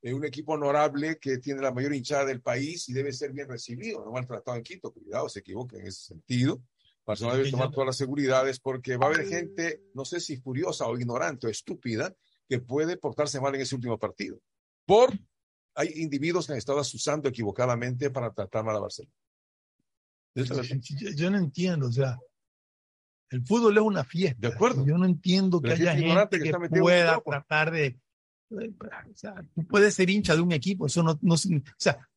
eh, 0.01 0.13
un 0.13 0.25
equipo 0.25 0.53
honorable 0.53 1.17
que 1.17 1.39
tiene 1.39 1.61
la 1.61 1.71
mayor 1.71 1.93
hinchada 1.93 2.25
del 2.25 2.41
país 2.41 2.87
y 2.89 2.93
debe 2.93 3.11
ser 3.11 3.31
bien 3.31 3.47
recibido, 3.47 4.03
no 4.05 4.11
maltratado 4.11 4.55
en 4.57 4.63
Quito. 4.63 4.91
Cuidado, 4.91 5.27
se 5.27 5.39
equivoca 5.39 5.77
en 5.77 5.87
ese 5.87 6.05
sentido. 6.05 6.61
Barcelona 7.05 7.37
debe 7.37 7.51
tomar 7.51 7.71
todas 7.71 7.87
las 7.87 7.97
seguridades 7.97 8.59
porque 8.59 8.95
va 8.95 9.07
a 9.07 9.09
haber 9.09 9.27
gente, 9.27 9.81
no 9.93 10.05
sé 10.05 10.19
si 10.19 10.37
furiosa 10.37 10.85
o 10.87 10.97
ignorante 10.97 11.47
o 11.47 11.49
estúpida, 11.49 12.15
que 12.47 12.59
puede 12.59 12.97
portarse 12.97 13.41
mal 13.41 13.55
en 13.55 13.61
ese 13.61 13.75
último 13.75 13.97
partido. 13.97 14.39
Por 14.85 15.11
hay 15.75 15.89
individuos 15.95 16.45
que 16.45 16.53
han 16.53 16.57
estado 16.57 16.79
asusando 16.79 17.27
equivocadamente 17.29 18.09
para 18.09 18.31
tratar 18.31 18.63
mal 18.63 18.75
a 18.75 18.79
Barcelona. 18.79 19.13
Yo, 20.35 21.09
yo 21.15 21.29
no 21.29 21.37
entiendo, 21.37 21.87
o 21.87 21.91
sea, 21.91 22.17
el 23.33 23.43
fútbol 23.43 23.75
es 23.75 23.83
una 23.83 24.03
fiesta. 24.03 24.47
De 24.47 24.53
acuerdo. 24.53 24.85
Yo 24.85 24.95
no 24.95 25.05
entiendo 25.05 25.59
que 25.59 25.71
haya 25.71 25.95
gente 25.95 26.37
que 26.37 26.51
que, 26.51 26.79
pueda 26.79 27.19
tratar 27.19 27.71
de. 27.71 27.97
O 28.51 29.15
sea, 29.15 29.43
tú 29.55 29.65
puedes 29.65 29.95
ser 29.95 30.11
hincha 30.11 30.35
de 30.35 30.41
un 30.41 30.51
equipo, 30.51 30.85
eso 30.85 31.01
no, 31.01 31.17
no 31.23 31.33
O 31.33 31.37
sea, 31.77 32.07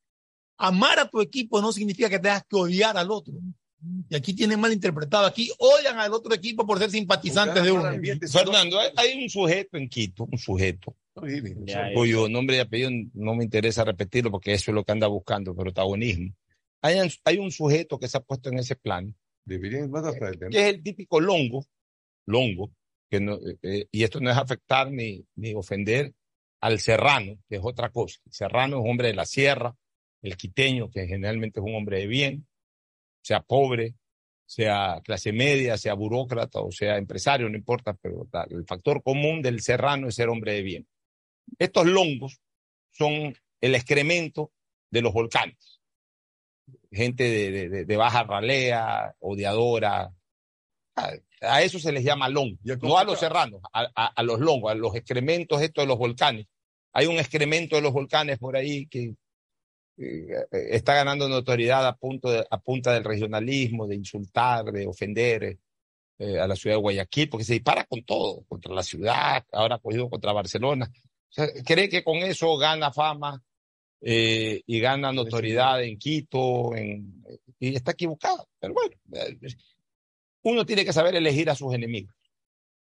amar 0.59 0.99
a 0.99 1.09
tu 1.09 1.23
equipo 1.23 1.63
no 1.63 1.73
significa 1.73 2.11
que 2.11 2.19
tengas 2.19 2.45
que 2.45 2.57
odiar 2.57 2.99
al 2.99 3.11
otro. 3.11 3.33
Y 4.11 4.15
aquí 4.15 4.35
tienen 4.35 4.61
mal 4.61 4.75
interpretado. 4.75 5.25
Aquí 5.25 5.51
odian 5.59 5.99
al 5.99 6.13
otro 6.13 6.35
equipo 6.35 6.67
por 6.67 6.79
ser 6.79 6.91
simpatizantes 6.91 7.65
de 7.65 7.73
uno. 7.73 7.91
Fernando, 8.31 8.79
hay, 8.79 8.91
hay 8.97 9.23
un 9.23 9.31
sujeto 9.31 9.79
en 9.79 9.89
Quito, 9.89 10.29
un 10.31 10.39
sujeto, 10.39 10.95
cuyo 11.95 12.29
nombre 12.29 12.57
y 12.57 12.61
apellido 12.61 12.91
no 13.15 13.35
me 13.35 13.45
interesa 13.45 13.85
repetirlo 13.85 14.31
porque 14.31 14.53
eso 14.53 14.71
es 14.71 14.75
lo 14.75 14.85
que 14.85 14.93
anda 14.93 15.07
buscando, 15.07 15.55
protagonismo. 15.55 16.35
Hay, 16.82 16.98
un- 17.01 17.11
hay 17.24 17.39
un 17.39 17.51
sujeto 17.51 17.98
que 17.98 18.09
se 18.09 18.16
ha 18.19 18.20
puesto 18.20 18.48
en 18.51 18.59
ese 18.59 18.77
plan, 18.77 19.15
Deberían 19.44 19.90
más 19.93 20.05
hasta 20.05 20.28
el 20.28 20.39
que 20.39 20.47
es 20.59 20.74
el 20.74 20.82
típico 20.82 21.20
longo, 21.20 21.65
longo, 22.27 22.73
que 23.09 23.20
no, 23.20 23.35
eh, 23.36 23.57
eh, 23.62 23.86
y 23.93 24.03
esto 24.03 24.19
no 24.19 24.28
es 24.31 24.36
afectar 24.36 24.90
ni, 24.90 25.24
ni 25.36 25.55
ofender 25.55 26.12
al 26.61 26.81
serrano, 26.81 27.39
que 27.48 27.57
es 27.57 27.61
otra 27.62 27.90
cosa. 27.90 28.19
El 28.27 28.32
serrano 28.32 28.78
es 28.82 28.90
hombre 28.90 29.09
de 29.09 29.15
la 29.15 29.24
sierra, 29.24 29.77
el 30.23 30.36
quiteño, 30.36 30.90
que 30.90 31.07
generalmente 31.07 31.61
es 31.61 31.65
un 31.66 31.77
hombre 31.77 32.01
de 32.01 32.07
bien, 32.09 32.48
sea 33.23 33.40
pobre, 33.40 33.94
sea 34.47 35.01
clase 35.05 35.32
media, 35.32 35.77
sea 35.78 35.94
burócrata 35.94 36.61
o 36.61 36.73
sea 36.73 36.97
empresario, 36.98 37.48
no 37.48 37.57
importa, 37.57 37.94
pero 37.94 38.27
el 38.51 38.65
factor 38.65 39.01
común 39.03 39.43
del 39.43 39.61
serrano 39.61 40.09
es 40.09 40.16
ser 40.16 40.28
hombre 40.28 40.55
de 40.55 40.62
bien. 40.62 40.89
Estos 41.59 41.86
longos 41.86 42.40
son 42.90 43.32
el 43.61 43.74
excremento 43.77 44.53
de 44.90 45.03
los 45.03 45.12
volcanes. 45.12 45.76
Gente 46.97 47.24
de, 47.24 47.68
de- 47.68 47.85
de 47.85 47.97
baja 47.97 48.24
ralea, 48.24 49.14
odiadora. 49.20 50.12
A, 50.97 51.10
a 51.43 51.62
eso 51.62 51.78
se 51.78 51.93
les 51.93 52.02
llama 52.05 52.28
long, 52.28 52.56
no 52.89 52.97
a 52.98 53.05
los 53.05 53.20
serranos, 53.20 53.60
a, 53.73 53.82
a- 53.94 54.06
a 54.16 54.23
los 54.23 54.40
longos, 54.40 54.73
a 54.73 54.74
los 54.74 54.94
excrementos 54.97 55.60
estos 55.62 55.82
de 55.82 55.86
los 55.89 55.98
volcanes. 55.98 56.47
Hay 56.93 57.06
un 57.06 57.16
excremento 57.18 57.77
de 57.77 57.82
los 57.82 57.93
volcanes 57.93 58.39
por 58.39 58.56
ahí 58.56 58.86
que 58.86 59.14
eh, 59.98 60.47
está 60.70 60.94
ganando 60.94 61.28
notoriedad 61.28 61.86
a, 61.86 61.97
punto 61.97 62.31
de- 62.31 62.47
a 62.51 62.59
punta 62.59 62.93
del 62.93 63.05
regionalismo, 63.05 63.86
de 63.86 63.97
insultar, 63.97 64.64
de 64.73 64.86
ofender 64.86 65.59
eh, 66.18 66.39
a 66.40 66.47
la 66.47 66.56
ciudad 66.56 66.77
de 66.77 66.81
Guayaquil, 66.82 67.28
porque 67.28 67.44
se 67.44 67.52
dispara 67.55 67.85
con 67.85 68.02
todo, 68.02 68.44
contra 68.48 68.74
la 68.74 68.82
ciudad, 68.82 69.44
ahora 69.52 69.77
ha 69.77 69.78
cogido 69.78 70.09
contra 70.09 70.32
Barcelona. 70.32 70.90
O 71.28 71.32
sea, 71.32 71.48
cree 71.64 71.89
que 71.90 72.02
con 72.02 72.16
eso 72.18 72.56
gana 72.56 72.90
fama 72.93 73.43
eh, 74.09 74.62
y 74.66 74.78
gana 74.78 75.11
notoriedad 75.11 75.83
en 75.83 75.99
Quito, 75.99 76.77
en, 76.77 77.24
y 77.59 77.74
está 77.74 77.91
equivocado. 77.91 78.49
Pero 78.61 78.73
bueno, 78.73 78.95
eh, 79.15 79.37
uno 80.43 80.65
tiene 80.65 80.85
que 80.85 80.93
saber 80.93 81.16
elegir 81.16 81.51
a 81.51 81.57
sus 81.57 81.74
enemigos. 81.74 82.15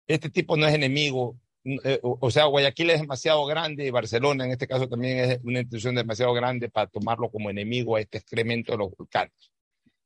Este 0.08 0.28
tipo 0.28 0.56
no 0.56 0.66
es 0.66 0.74
enemigo, 0.74 1.38
eh, 1.62 2.00
o, 2.02 2.18
o 2.20 2.30
sea, 2.32 2.46
Guayaquil 2.46 2.90
es 2.90 3.00
demasiado 3.00 3.46
grande 3.46 3.86
y 3.86 3.90
Barcelona 3.90 4.44
en 4.44 4.50
este 4.50 4.66
caso 4.66 4.88
también 4.88 5.18
es 5.18 5.38
una 5.44 5.60
institución 5.60 5.94
demasiado 5.94 6.34
grande 6.34 6.68
para 6.68 6.88
tomarlo 6.88 7.30
como 7.30 7.48
enemigo 7.48 7.94
a 7.94 8.00
este 8.00 8.18
excremento 8.18 8.72
de 8.72 8.78
los 8.78 8.90
volcanes. 8.96 9.52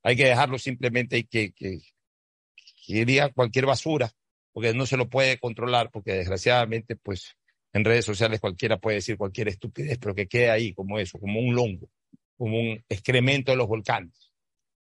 Hay 0.02 0.14
que 0.14 0.26
dejarlo 0.26 0.58
simplemente 0.58 1.16
hay 1.16 1.24
que, 1.24 1.52
que, 1.52 1.78
que 2.86 2.92
iría 2.92 3.30
cualquier 3.30 3.64
basura, 3.64 4.12
porque 4.52 4.74
no 4.74 4.84
se 4.84 4.98
lo 4.98 5.08
puede 5.08 5.38
controlar, 5.38 5.90
porque 5.90 6.12
desgraciadamente, 6.12 6.96
pues 6.96 7.34
en 7.72 7.84
redes 7.84 8.04
sociales 8.04 8.40
cualquiera 8.40 8.78
puede 8.78 8.96
decir 8.96 9.16
cualquier 9.16 9.48
estupidez, 9.48 9.98
pero 9.98 10.14
que 10.14 10.26
quede 10.26 10.50
ahí 10.50 10.72
como 10.74 10.98
eso, 10.98 11.18
como 11.18 11.40
un 11.40 11.54
longo, 11.54 11.88
como 12.36 12.58
un 12.58 12.82
excremento 12.88 13.50
de 13.52 13.56
los 13.56 13.66
volcanes. 13.68 14.32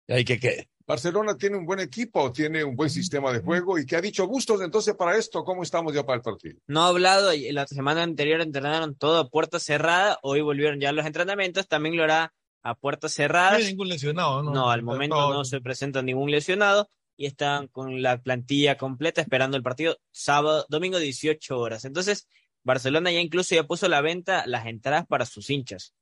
Y 0.07 0.13
ahí 0.13 0.25
que 0.25 0.39
quede. 0.39 0.69
Barcelona 0.87 1.35
tiene 1.37 1.57
un 1.57 1.65
buen 1.65 1.81
equipo, 1.81 2.31
tiene 2.31 2.63
un 2.63 2.77
buen 2.77 2.91
sistema 2.91 3.33
de 3.33 3.41
juego 3.41 3.79
y 3.79 3.87
que 3.87 3.97
ha 3.97 4.03
dicho 4.03 4.27
Bustos 4.29 4.61
entonces 4.61 4.95
para 4.95 5.17
esto, 5.17 5.43
¿cómo 5.43 5.63
estamos 5.63 5.95
ya 5.95 6.05
para 6.05 6.17
el 6.17 6.23
partido? 6.23 6.59
No 6.67 6.83
ha 6.83 6.89
hablado, 6.89 7.33
y 7.33 7.51
la 7.53 7.67
semana 7.67 8.03
anterior 8.03 8.43
entrenaron 8.43 8.95
todo 8.95 9.19
a 9.19 9.31
puerta 9.31 9.59
cerrada, 9.59 10.19
hoy 10.23 10.43
volvieron 10.43 10.79
ya 10.81 10.91
a 10.91 10.93
los 10.93 11.07
entrenamientos, 11.07 11.69
también 11.69 11.97
lo 11.97 12.05
hará 12.05 12.35
a 12.63 12.75
puertas 12.75 13.13
No 13.13 13.15
cerradas. 13.15 13.55
hay 13.61 13.65
ningún 13.65 13.89
lesionado, 13.89 14.43
¿no? 14.43 14.53
No, 14.53 14.71
al 14.71 14.83
momento 14.83 15.17
Todo- 15.17 15.33
no 15.33 15.45
se 15.47 15.63
presenta 15.63 16.03
ningún 16.03 16.31
lesionado 16.31 16.91
y 17.17 17.25
están 17.27 17.69
con 17.69 18.03
la 18.03 18.21
plantilla 18.21 18.77
completa 18.77 19.23
esperando 19.23 19.57
el 19.57 19.63
partido 19.63 19.97
sábado, 20.11 20.67
domingo 20.69 20.99
18 20.99 21.59
horas. 21.59 21.87
Entonces, 21.87 22.29
Barcelona 22.65 23.13
ya 23.13 23.21
incluso 23.21 23.55
ya 23.55 23.65
puso 23.65 23.87
a 23.87 23.91
la 23.91 24.01
venta 24.01 24.45
las 24.47 24.67
entradas 24.67 25.07
para 25.07 25.27
sus 25.27 25.51
hinchas. 25.51 25.95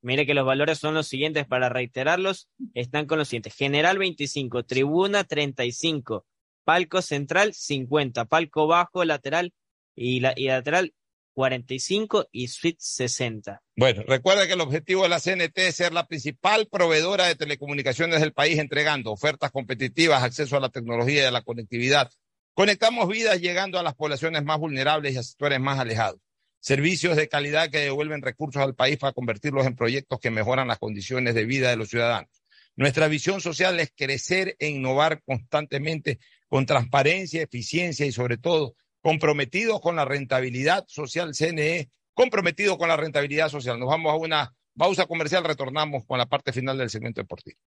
Mire 0.00 0.26
que 0.26 0.34
los 0.34 0.46
valores 0.46 0.78
son 0.78 0.94
los 0.94 1.08
siguientes 1.08 1.46
para 1.46 1.68
reiterarlos, 1.68 2.48
están 2.74 3.06
con 3.06 3.18
los 3.18 3.28
siguientes. 3.28 3.54
General 3.54 3.98
25, 3.98 4.64
tribuna 4.64 5.24
35, 5.24 6.26
palco 6.64 7.02
central 7.02 7.54
50, 7.54 8.26
palco 8.26 8.66
bajo, 8.66 9.04
lateral 9.04 9.52
y, 9.96 10.20
la, 10.20 10.34
y 10.36 10.46
lateral 10.46 10.94
45 11.34 12.28
y 12.32 12.48
suite 12.48 12.78
60. 12.80 13.62
Bueno, 13.76 14.02
recuerda 14.06 14.46
que 14.46 14.52
el 14.52 14.60
objetivo 14.60 15.02
de 15.02 15.08
la 15.08 15.20
CNT 15.20 15.58
es 15.58 15.76
ser 15.76 15.92
la 15.92 16.06
principal 16.06 16.68
proveedora 16.70 17.26
de 17.26 17.34
telecomunicaciones 17.34 18.20
del 18.20 18.32
país, 18.32 18.58
entregando 18.58 19.10
ofertas 19.10 19.50
competitivas, 19.50 20.22
acceso 20.22 20.56
a 20.56 20.60
la 20.60 20.68
tecnología 20.68 21.22
y 21.22 21.26
a 21.26 21.32
la 21.32 21.42
conectividad. 21.42 22.10
Conectamos 22.54 23.08
vidas 23.08 23.40
llegando 23.40 23.80
a 23.80 23.82
las 23.82 23.94
poblaciones 23.94 24.44
más 24.44 24.60
vulnerables 24.60 25.14
y 25.14 25.18
a 25.18 25.24
sectores 25.24 25.58
más 25.58 25.80
alejados. 25.80 26.20
Servicios 26.60 27.16
de 27.16 27.28
calidad 27.28 27.68
que 27.68 27.80
devuelven 27.80 28.22
recursos 28.22 28.62
al 28.62 28.76
país 28.76 28.96
para 28.96 29.12
convertirlos 29.12 29.66
en 29.66 29.74
proyectos 29.74 30.20
que 30.20 30.30
mejoran 30.30 30.68
las 30.68 30.78
condiciones 30.78 31.34
de 31.34 31.44
vida 31.46 31.68
de 31.68 31.76
los 31.76 31.90
ciudadanos. 31.90 32.30
Nuestra 32.76 33.08
visión 33.08 33.40
social 33.40 33.78
es 33.80 33.92
crecer 33.94 34.56
e 34.60 34.68
innovar 34.68 35.20
constantemente 35.24 36.20
con 36.48 36.64
transparencia, 36.64 37.42
eficiencia 37.42 38.06
y 38.06 38.12
sobre 38.12 38.38
todo 38.38 38.76
comprometidos 39.00 39.80
con 39.80 39.96
la 39.96 40.04
rentabilidad 40.04 40.84
social 40.86 41.34
CNE, 41.34 41.90
comprometidos 42.14 42.78
con 42.78 42.88
la 42.88 42.96
rentabilidad 42.96 43.48
social. 43.48 43.78
Nos 43.80 43.88
vamos 43.88 44.12
a 44.12 44.16
una 44.16 44.54
pausa 44.76 45.06
comercial, 45.06 45.44
retornamos 45.44 46.04
con 46.06 46.18
la 46.18 46.26
parte 46.26 46.52
final 46.52 46.78
del 46.78 46.88
segmento 46.88 47.20
deportivo. 47.20 47.58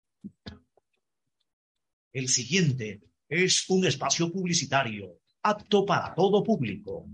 El 2.13 2.29
siguiente 2.29 3.01
es 3.29 3.69
un 3.69 3.87
espacio 3.87 4.31
publicitario 4.31 5.19
apto 5.43 5.85
para 5.87 6.15
todo 6.15 6.43
público. 6.43 7.07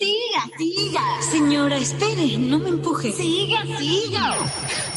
Siga, 0.00 0.50
siga. 0.56 1.22
Señora, 1.30 1.76
espere, 1.76 2.38
no 2.38 2.58
me 2.58 2.70
empuje. 2.70 3.12
Siga, 3.12 3.62
siga. 3.78 4.34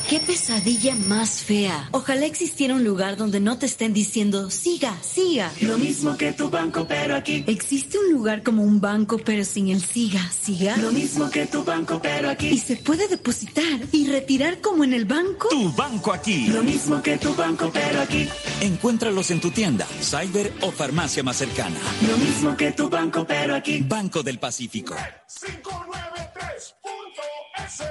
Qué 0.10 0.20
pesadilla 0.20 0.96
más 0.96 1.42
fea. 1.42 1.90
Ojalá 1.92 2.26
existiera 2.26 2.74
un 2.74 2.86
lugar 2.86 3.18
donde 3.18 3.42
no 3.42 3.58
te 3.58 3.66
estén 3.66 3.94
diciendo, 3.94 4.50
siga, 4.50 4.96
siga. 5.02 5.52
Lo 5.60 5.78
mismo 5.78 6.16
que 6.16 6.32
tu 6.32 6.50
banco, 6.50 6.86
pero 6.88 7.18
aquí. 7.18 7.44
¿Existe 7.48 7.98
un 7.98 8.14
lugar 8.14 8.44
como 8.44 8.64
un 8.64 8.80
banco, 8.80 9.18
pero 9.18 9.44
sin 9.44 9.70
el 9.70 9.84
siga, 9.84 10.22
siga? 10.32 10.78
Lo 10.78 10.94
mismo 10.94 11.30
que 11.30 11.48
tu 11.48 11.66
banco, 11.66 12.00
pero 12.02 12.30
aquí. 12.30 12.48
¿Y 12.48 12.60
se 12.60 12.78
puede 12.78 13.10
depositar 13.10 13.82
y 13.92 14.08
retirar 14.08 14.62
como 14.62 14.86
en 14.86 14.94
el 14.94 15.04
banco? 15.04 15.50
Tu 15.50 15.70
banco 15.74 16.14
aquí. 16.14 16.48
Lo 16.48 16.64
mismo 16.64 17.02
que 17.02 17.18
tu 17.18 17.34
banco, 17.36 17.70
pero 17.74 18.02
aquí. 18.02 18.30
Encuéntralos 18.62 19.32
en 19.32 19.42
tu 19.42 19.52
tienda, 19.52 19.86
cyber 20.02 20.54
o 20.62 20.72
farmacia 20.72 21.24
más 21.24 21.38
cercana. 21.38 21.80
Lo 22.08 22.18
mismo 22.18 22.56
que 22.56 22.72
tu 22.72 22.88
banco, 22.88 23.26
pero 23.28 23.56
aquí. 23.56 23.82
Banco 23.82 24.24
del 24.24 24.40
Pacífico. 24.40 24.93
593.es. 25.28 27.84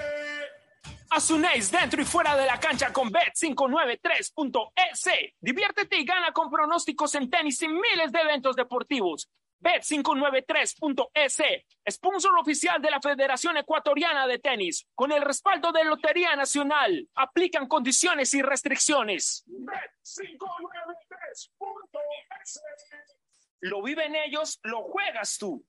Asunéis 1.10 1.70
dentro 1.70 2.00
y 2.00 2.04
fuera 2.04 2.36
de 2.36 2.46
la 2.46 2.58
cancha 2.58 2.90
con 2.92 3.12
Bet593.es. 3.12 5.34
Diviértete 5.40 5.98
y 5.98 6.04
gana 6.04 6.32
con 6.32 6.50
pronósticos 6.50 7.14
en 7.16 7.28
tenis 7.28 7.60
y 7.62 7.68
miles 7.68 8.12
de 8.12 8.20
eventos 8.20 8.56
deportivos. 8.56 9.28
Bet593.es, 9.60 11.42
sponsor 11.90 12.38
oficial 12.38 12.80
de 12.82 12.90
la 12.90 13.00
Federación 13.00 13.56
Ecuatoriana 13.58 14.26
de 14.26 14.38
Tenis, 14.38 14.86
con 14.94 15.12
el 15.12 15.22
respaldo 15.22 15.70
de 15.70 15.84
Lotería 15.84 16.34
Nacional. 16.34 17.08
Aplican 17.14 17.68
condiciones 17.68 18.34
y 18.34 18.42
restricciones. 18.42 19.44
Bet593.es. 19.46 21.52
Lo 23.60 23.82
viven 23.82 24.16
ellos, 24.16 24.58
lo 24.64 24.82
juegas 24.82 25.38
tú. 25.38 25.64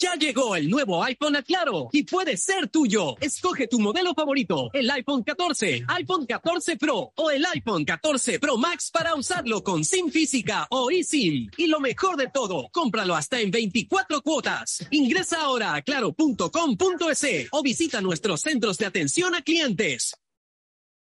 Ya 0.00 0.14
llegó 0.14 0.54
el 0.54 0.70
nuevo 0.70 1.02
iPhone 1.02 1.34
a 1.34 1.42
Claro 1.42 1.88
y 1.90 2.04
puede 2.04 2.36
ser 2.36 2.68
tuyo. 2.68 3.16
Escoge 3.20 3.66
tu 3.66 3.80
modelo 3.80 4.14
favorito, 4.14 4.70
el 4.72 4.88
iPhone 4.90 5.24
14, 5.24 5.86
iPhone 5.88 6.24
14 6.24 6.76
Pro 6.76 7.12
o 7.16 7.30
el 7.32 7.44
iPhone 7.46 7.84
14 7.84 8.38
Pro 8.38 8.56
Max 8.56 8.92
para 8.92 9.16
usarlo 9.16 9.64
con 9.64 9.84
SIM 9.84 10.08
física 10.10 10.68
o 10.70 10.92
eSIM. 10.92 11.50
Y 11.56 11.66
lo 11.66 11.80
mejor 11.80 12.16
de 12.16 12.28
todo, 12.28 12.68
cómpralo 12.70 13.16
hasta 13.16 13.40
en 13.40 13.50
24 13.50 14.22
cuotas. 14.22 14.86
Ingresa 14.92 15.40
ahora 15.40 15.74
a 15.74 15.82
claro.com.es 15.82 17.48
o 17.50 17.62
visita 17.64 18.00
nuestros 18.00 18.40
centros 18.40 18.78
de 18.78 18.86
atención 18.86 19.34
a 19.34 19.42
clientes. 19.42 20.14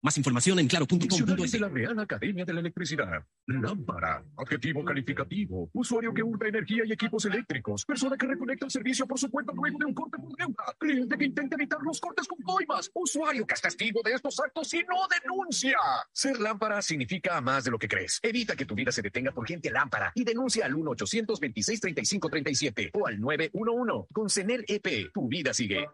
Más 0.05 0.17
información 0.19 0.59
en 0.59 0.69
claro.com.es. 0.69 1.53
de 1.53 1.59
la 1.59 1.71
Real 1.71 1.99
Academia 1.99 2.45
de 2.45 2.53
la 2.53 2.61
Electricidad. 2.61 3.25
Lámpara. 3.47 4.23
Adjetivo 4.37 4.85
calificativo. 4.85 5.71
Usuario 5.73 6.13
que 6.13 6.23
hurta 6.23 6.47
energía 6.47 6.83
y 6.85 6.93
equipos 6.93 7.25
eléctricos. 7.25 7.87
Persona 7.87 8.15
que 8.19 8.27
reconecta 8.27 8.67
el 8.67 8.71
servicio 8.71 9.07
por 9.07 9.19
su 9.19 9.31
cuenta 9.31 9.55
luego 9.55 9.79
de 9.79 9.87
un 9.87 9.95
corte 9.95 10.19
por 10.19 10.37
deuda. 10.37 10.63
Cliente 10.79 11.17
que 11.17 11.25
intenta 11.25 11.57
evitar 11.57 11.81
los 11.81 11.99
cortes 12.01 12.29
con 12.29 12.39
coimas. 12.43 12.91
Usuario 12.93 13.47
que 13.47 13.55
es 13.55 13.63
testigo 13.63 14.03
de 14.05 14.13
estos 14.13 14.39
actos 14.41 14.75
y 14.75 14.81
no 14.81 15.09
denuncia. 15.23 15.79
Ser 16.13 16.39
lámpara 16.39 16.83
significa 16.83 17.41
más 17.41 17.65
de 17.65 17.71
lo 17.71 17.79
que 17.79 17.89
crees. 17.89 18.21
Evita 18.23 18.55
que 18.57 18.67
tu 18.67 18.75
vida 18.75 18.93
se 18.93 19.01
detenga 19.01 19.33
por 19.33 19.47
gente 19.47 19.71
lámpara 19.71 20.13
y 20.15 20.23
denuncia 20.23 20.67
al 20.67 20.75
1-826-3537 20.75 22.91
o 22.93 23.07
al 23.07 23.19
911. 23.19 24.09
Con 24.13 24.29
CENER 24.29 24.67
EP, 24.69 25.11
tu 25.15 25.29
vida 25.29 25.55
sigue. 25.55 25.89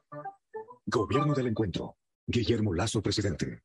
Gobierno 0.84 1.32
del 1.32 1.46
Encuentro. 1.46 1.96
Guillermo 2.26 2.74
Lazo, 2.74 3.00
presidente. 3.00 3.62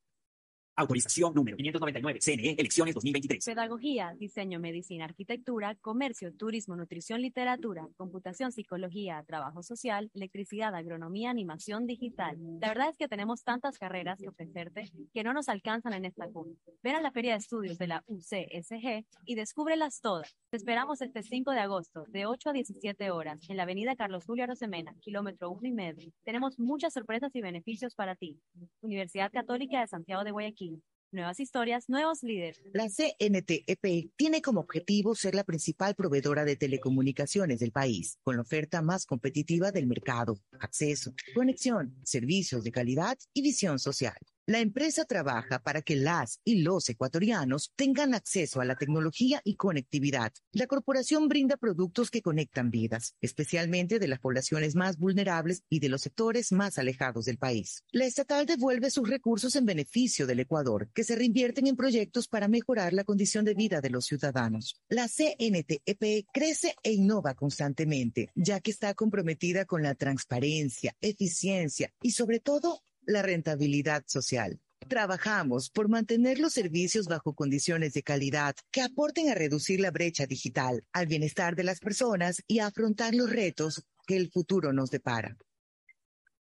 Autorización 0.78 1.34
número 1.34 1.56
599, 1.56 2.20
CNE, 2.20 2.56
elecciones 2.58 2.94
2023. 2.96 3.46
Pedagogía, 3.46 4.14
diseño, 4.20 4.60
medicina, 4.60 5.06
arquitectura, 5.06 5.76
comercio, 5.76 6.34
turismo, 6.34 6.76
nutrición, 6.76 7.22
literatura, 7.22 7.88
computación, 7.96 8.52
psicología, 8.52 9.24
trabajo 9.26 9.64
social, 9.64 10.12
electricidad, 10.14 10.76
agronomía, 10.76 11.30
animación 11.30 11.88
digital. 11.88 12.38
La 12.60 12.68
verdad 12.68 12.90
es 12.90 12.98
que 12.98 13.08
tenemos 13.08 13.44
tantas 13.44 13.78
carreras 13.78 14.20
que 14.20 14.28
ofrecerte 14.28 14.92
que 15.14 15.24
no 15.24 15.32
nos 15.32 15.48
alcanzan 15.48 15.94
en 15.94 16.04
esta 16.04 16.28
CUN. 16.28 16.58
Ven 16.84 16.96
a 16.96 17.02
la 17.02 17.12
Feria 17.12 17.32
de 17.32 17.38
Estudios 17.38 17.78
de 17.78 17.88
la 17.88 18.04
UCSG 18.08 19.06
y 19.24 19.36
descúbrelas 19.36 20.02
todas. 20.02 20.36
Te 20.50 20.58
esperamos 20.58 21.02
este 21.02 21.24
5 21.24 21.52
de 21.52 21.60
agosto, 21.60 22.04
de 22.10 22.26
8 22.26 22.50
a 22.50 22.54
17 22.54 23.12
horas, 23.12 23.40
en 23.50 23.56
la 23.56 23.64
avenida 23.64 23.96
Carlos 23.96 24.26
Julio 24.26 24.44
Arosemena, 24.44 24.94
kilómetro 25.00 25.52
1 25.52 25.70
y 25.70 25.72
medio. 25.72 26.12
Tenemos 26.26 26.60
muchas 26.60 26.92
sorpresas 26.92 27.34
y 27.34 27.42
beneficios 27.42 27.96
para 27.96 28.18
ti. 28.18 28.38
Universidad 28.82 29.32
Católica 29.32 29.80
de 29.80 29.88
Santiago 29.88 30.26
de 30.26 30.32
Guayaquil. 30.32 30.65
Nuevas 31.12 31.40
historias, 31.40 31.88
nuevos 31.88 32.24
líderes. 32.24 32.62
La 32.74 32.90
CNTEP 32.90 34.12
tiene 34.18 34.42
como 34.42 34.60
objetivo 34.60 35.16
ser 35.16 35.34
la 35.34 35.46
principal 35.46 35.96
proveedora 35.96 36.44
de 36.44 36.58
telecomunicaciones 36.58 37.60
del 37.60 37.72
país, 37.72 38.20
con 38.22 38.36
la 38.36 38.42
oferta 38.42 38.82
más 38.82 39.06
competitiva 39.06 39.72
del 39.72 39.88
mercado, 39.88 40.38
acceso, 40.60 41.14
conexión, 41.34 41.96
servicios 42.04 42.66
de 42.66 42.72
calidad 42.72 43.18
y 43.34 43.44
visión 43.44 43.80
social. 43.80 44.18
La 44.48 44.60
empresa 44.60 45.06
trabaja 45.06 45.58
para 45.58 45.82
que 45.82 45.96
las 45.96 46.40
y 46.44 46.62
los 46.62 46.88
ecuatorianos 46.88 47.72
tengan 47.76 48.14
acceso 48.14 48.62
a 48.62 48.66
la 48.66 48.76
tecnología 48.76 49.42
y 49.44 49.56
conectividad. 49.56 50.34
La 50.52 50.68
corporación 50.68 51.28
brinda 51.28 51.58
productos 51.58 52.12
que 52.12 52.22
conectan 52.22 52.70
vidas, 52.70 53.16
especialmente 53.22 53.98
de 53.98 54.08
las 54.08 54.20
poblaciones 54.20 54.76
más 54.76 55.00
vulnerables 55.00 55.64
y 55.68 55.80
de 55.80 55.90
los 55.90 56.04
sectores 56.04 56.52
más 56.52 56.78
alejados 56.78 57.26
del 57.26 57.40
país. 57.40 57.84
La 57.92 58.06
estatal 58.06 58.46
devuelve 58.46 58.92
sus 58.92 59.10
recursos 59.10 59.56
en 59.56 59.66
beneficio 59.66 60.28
del 60.28 60.42
Ecuador, 60.42 60.92
que 60.94 61.04
se 61.04 61.16
reinvierten 61.16 61.66
en 61.66 61.76
proyectos 61.76 62.28
para 62.28 62.48
mejorar 62.48 62.94
la 62.94 63.04
condición 63.04 63.46
de 63.46 63.56
vida 63.56 63.82
de 63.82 63.90
los 63.90 64.06
ciudadanos. 64.06 64.80
La 64.90 65.08
CNTEP 65.08 66.28
crece 66.32 66.76
e 66.84 66.94
innova 66.94 67.34
constantemente, 67.34 68.30
ya 68.36 68.60
que 68.60 68.70
está 68.70 68.94
comprometida 68.94 69.66
con 69.66 69.82
la 69.82 69.96
transparencia, 69.96 70.96
eficiencia 71.02 71.92
y 72.04 72.12
sobre 72.12 72.40
todo 72.40 72.84
la 73.08 73.22
rentabilidad 73.22 74.04
social. 74.08 74.60
Trabajamos 74.88 75.72
por 75.72 75.90
mantener 75.90 76.40
los 76.40 76.54
servicios 76.54 77.08
bajo 77.08 77.34
condiciones 77.34 77.94
de 77.94 78.04
calidad 78.04 78.56
que 78.72 78.82
aporten 78.82 79.30
a 79.30 79.36
reducir 79.36 79.80
la 79.80 79.90
brecha 79.90 80.28
digital, 80.28 80.84
al 80.94 81.08
bienestar 81.08 81.56
de 81.56 81.64
las 81.64 81.80
personas 81.80 82.44
y 82.48 82.60
a 82.60 82.68
afrontar 82.68 83.16
los 83.16 83.32
retos 83.32 83.84
que 84.06 84.16
el 84.16 84.30
futuro 84.30 84.74
nos 84.74 84.92
depara. 84.92 85.38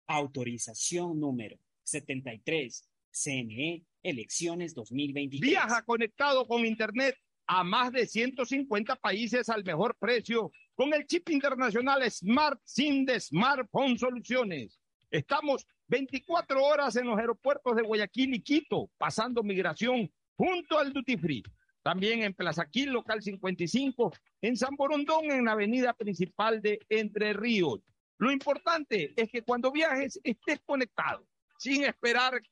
Autorización 0.07 1.19
número 1.19 1.59
73, 1.85 2.87
CNE, 3.11 3.85
elecciones 4.03 4.75
2023. 4.75 5.41
Viaja 5.41 5.83
conectado 5.83 6.47
con 6.47 6.67
Internet 6.67 7.17
a 7.47 7.65
más 7.65 7.93
de 7.93 8.07
150 8.07 8.97
países 8.97 9.49
al 9.49 9.65
mejor 9.65 9.97
precio 9.99 10.53
con 10.75 10.93
el 10.93 11.07
chip 11.07 11.31
internacional 11.31 12.09
Smart 12.11 12.61
SIM 12.63 13.07
de 13.07 13.19
Smartphone 13.19 13.99
Soluciones. 13.99 14.79
Estamos 15.11 15.67
24 15.89 16.63
horas 16.63 16.97
en 16.97 17.07
los 17.07 17.19
aeropuertos 17.19 17.75
de 17.75 17.83
Guayaquil 17.83 18.35
y 18.35 18.41
Quito, 18.41 18.91
pasando 18.99 19.43
migración 19.43 20.11
junto 20.37 20.79
al 20.79 20.93
Duty 20.93 21.17
Free. 21.17 21.43
También 21.83 22.23
en 22.23 22.35
Plaza 22.35 22.67
Quil, 22.67 22.91
local 22.91 23.23
55, 23.23 24.13
en 24.43 24.57
San 24.57 24.77
Borondón, 24.77 25.31
en 25.31 25.47
la 25.47 25.53
avenida 25.53 25.95
principal 25.95 26.61
de 26.61 26.79
Entre 26.89 27.33
Ríos. 27.33 27.81
Lo 28.19 28.31
importante 28.31 29.15
es 29.17 29.31
que 29.31 29.43
cuando 29.43 29.73
viajes 29.73 30.21
estés 30.23 30.61
conectado, 30.67 31.27
sin 31.57 31.85
esperar 31.85 32.43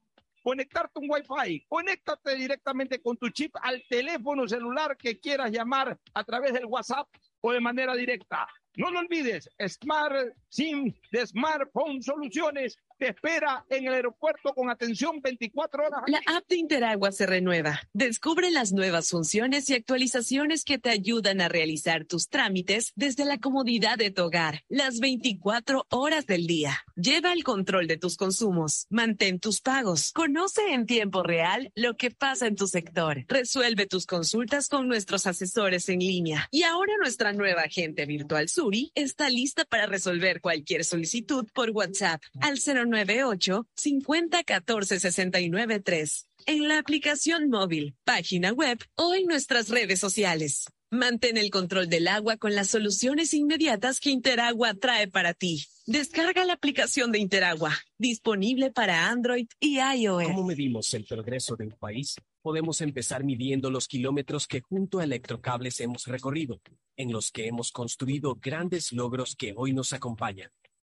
conectarte 0.47 1.01
un 1.01 1.11
Wi-Fi. 1.11 1.67
Conéctate 1.69 2.37
directamente 2.37 3.03
con 3.03 3.17
tu 3.17 3.29
chip 3.31 3.53
al 3.63 3.83
teléfono 3.89 4.47
celular 4.47 4.97
que 4.97 5.19
quieras 5.19 5.51
llamar 5.51 5.99
a 6.15 6.23
través 6.23 6.53
del 6.53 6.67
WhatsApp 6.67 7.09
o 7.41 7.51
de 7.51 7.61
manera 7.61 7.97
directa. 7.97 8.47
No 8.77 8.93
lo 8.93 9.01
olvides, 9.01 9.51
Smart 9.67 10.37
SIM 10.49 10.95
de 11.11 11.27
Smartphone 11.27 12.01
Soluciones 12.01 12.79
te 12.99 13.09
espera 13.09 13.65
en 13.69 13.87
el 13.87 13.95
aeropuerto 13.95 14.55
con 14.55 14.71
atención 14.71 15.21
24 15.21 15.87
horas. 15.87 16.03
La 16.07 16.21
app 16.27 16.47
de 16.49 16.57
Interagua 16.57 17.13
se 17.13 17.27
renueva. 17.27 17.81
Descubre 17.93 18.51
las 18.51 18.73
nuevas 18.73 19.11
funciones 19.11 19.69
y 19.71 19.75
actualizaciones 19.75 20.65
que 20.65 20.79
te 20.79 20.91
ayudan 20.91 21.41
a 21.41 21.49
realizar 21.49 22.05
tus 22.05 22.29
trámites 22.29 22.93
desde 22.97 23.25
la 23.25 23.39
comodidad 23.39 23.99
de 23.99 24.11
tu 24.11 24.23
hogar, 24.23 24.63
las 24.69 25.01
24 25.01 25.87
horas 25.91 26.27
del 26.27 26.47
día. 26.47 26.85
Lleva 26.95 27.33
el 27.33 27.45
control 27.45 27.87
de 27.87 27.99
tus 27.99 28.17
consumos, 28.17 28.87
mantén 28.91 29.41
tus 29.41 29.61
pagos, 29.61 30.13
conoce 30.13 30.73
en 30.73 30.87
tiempo 30.87 31.23
real 31.23 31.71
lo 31.75 31.97
que 31.97 32.11
pasa 32.11 32.47
en 32.47 32.57
tu 32.57 32.67
sector, 32.67 33.25
resuelve 33.29 33.87
tus 33.87 34.07
consultas 34.07 34.69
con 34.69 34.89
nuestros 34.89 35.27
asesores 35.27 35.89
en 35.89 35.99
línea. 35.99 36.49
Y 36.51 36.63
ahora 36.63 36.95
nuestra 37.01 37.33
nueva 37.33 37.63
agente 37.63 38.07
virtual 38.07 38.49
Suri 38.49 38.93
está 38.95 39.29
lista 39.29 39.65
para 39.65 39.87
resolver 39.87 40.41
cualquier 40.41 40.85
solicitud 40.85 41.47
por 41.53 41.71
WhatsApp 41.71 42.23
al 42.41 42.59
098 42.91 43.67
50 43.75 44.45
14 44.45 45.01
69 45.01 45.81
3 45.81 46.27
en 46.47 46.69
la 46.69 46.79
aplicación 46.79 47.51
móvil, 47.51 47.97
página 48.05 48.53
web 48.53 48.79
o 48.95 49.15
en 49.15 49.27
nuestras 49.27 49.69
redes 49.69 49.99
sociales. 49.99 50.67
Mantén 50.91 51.37
el 51.37 51.51
control 51.51 51.89
del 51.89 52.07
agua 52.07 52.37
con 52.37 52.55
las 52.55 52.69
soluciones 52.69 53.35
inmediatas 53.35 53.99
que 53.99 54.11
Interagua 54.11 54.75
trae 54.75 55.09
para 55.09 55.35
ti. 55.35 55.65
Descarga 55.87 56.45
la 56.45 56.53
aplicación 56.53 57.11
de 57.11 57.19
Interagua, 57.19 57.77
disponible 57.99 58.71
para 58.71 59.09
Android 59.09 59.49
y 59.59 59.79
iOS. 59.81 60.25
¿Cómo 60.29 60.45
medimos 60.45 60.95
el 60.95 61.05
progreso 61.05 61.57
de 61.57 61.65
un 61.65 61.73
país? 61.73 62.15
Podemos 62.41 62.81
empezar 62.81 63.25
midiendo 63.25 63.69
los 63.69 63.89
kilómetros 63.89 64.47
que 64.47 64.61
junto 64.61 65.01
a 65.01 65.05
Electrocables 65.05 65.81
hemos 65.81 66.07
recorrido, 66.07 66.61
en 66.97 67.13
los 67.13 67.33
que 67.33 67.49
hemos 67.49 67.73
construido 67.73 68.37
grandes 68.37 68.93
logros 68.93 69.35
que 69.35 69.53
hoy 69.57 69.73
nos 69.73 69.93
acompañan 69.93 70.51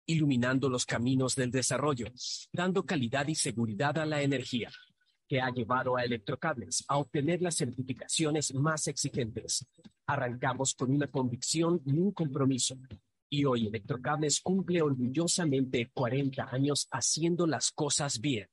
iluminando 0.06 0.68
los 0.68 0.86
caminos 0.86 1.34
del 1.34 1.50
desarrollo, 1.50 2.06
dando 2.52 2.84
calidad 2.84 3.28
y 3.28 3.34
seguridad 3.34 3.98
a 3.98 4.06
la 4.06 4.22
energía, 4.22 4.70
que 5.28 5.40
ha 5.40 5.50
llevado 5.50 5.96
a 5.96 6.04
Electrocables 6.04 6.84
a 6.88 6.98
obtener 6.98 7.42
las 7.42 7.56
certificaciones 7.56 8.54
más 8.54 8.86
exigentes. 8.88 9.66
Arrancamos 10.06 10.74
con 10.74 10.90
una 10.90 11.06
convicción 11.06 11.80
y 11.86 11.92
un 11.98 12.12
compromiso. 12.12 12.76
Y 13.30 13.44
hoy 13.44 13.66
Electrocables 13.66 14.40
cumple 14.40 14.82
orgullosamente 14.82 15.90
40 15.94 16.48
años 16.52 16.86
haciendo 16.90 17.46
las 17.46 17.70
cosas 17.70 18.20
bien. 18.20 18.48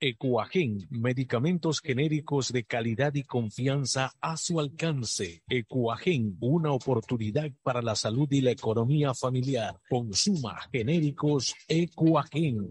Ecuagen, 0.00 0.86
medicamentos 0.90 1.80
genéricos 1.80 2.52
de 2.52 2.62
calidad 2.64 3.12
y 3.14 3.24
confianza 3.24 4.12
a 4.20 4.36
su 4.36 4.60
alcance. 4.60 5.42
Ecuagen, 5.48 6.36
una 6.40 6.70
oportunidad 6.70 7.50
para 7.64 7.82
la 7.82 7.96
salud 7.96 8.28
y 8.30 8.40
la 8.40 8.52
economía 8.52 9.12
familiar. 9.12 9.80
Consuma 9.88 10.60
genéricos 10.70 11.56
Ecuagen. 11.66 12.68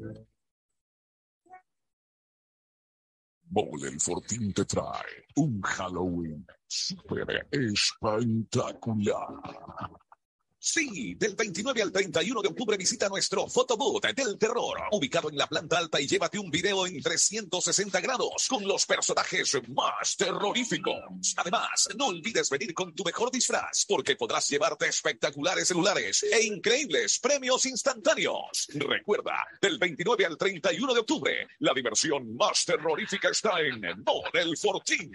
Mole 3.49 3.99
Fortín 3.99 4.54
te 4.54 4.64
trae 4.64 5.26
un 5.36 5.62
Halloween 5.62 6.45
super 6.66 7.48
espectacular. 7.52 9.28
Sí, 10.60 11.14
del 11.16 11.36
29 11.36 11.84
al 11.84 11.92
31 11.92 12.42
de 12.42 12.48
octubre 12.48 12.78
visita 12.78 13.08
nuestro 13.08 13.48
Photobooth 13.48 14.08
del 14.16 14.40
terror, 14.40 14.80
ubicado 14.92 15.30
en 15.30 15.38
la 15.38 15.46
planta 15.46 15.78
alta 15.78 16.02
y 16.02 16.08
llévate 16.08 16.40
un 16.40 16.50
video 16.50 16.88
en 16.88 17.00
360 17.00 18.02
grados 18.02 18.48
con 18.50 18.68
los 18.68 18.86
personajes 18.88 19.56
más 19.70 20.18
terroríficos. 20.18 21.36
Además, 21.38 21.90
no 21.96 22.08
olvides 22.08 22.50
venir 22.50 22.74
con 22.74 22.94
tu 22.96 23.04
mejor 23.04 23.32
disfraz 23.32 23.86
porque 23.88 24.16
podrás 24.16 24.48
llevarte 24.50 24.88
espectaculares 24.88 25.68
celulares 25.68 26.24
e 26.24 26.44
increíbles 26.46 27.20
premios 27.20 27.66
instantáneos. 27.68 28.68
Recuerda, 28.74 29.46
del 29.62 29.78
29 29.78 30.26
al 30.26 30.38
31 30.38 30.94
de 30.94 31.00
octubre, 31.00 31.48
la 31.60 31.74
diversión 31.74 32.36
más 32.36 32.66
terrorífica 32.66 33.30
está 33.30 33.62
en 33.62 33.86
el 33.86 34.58
Fortín. 34.58 35.12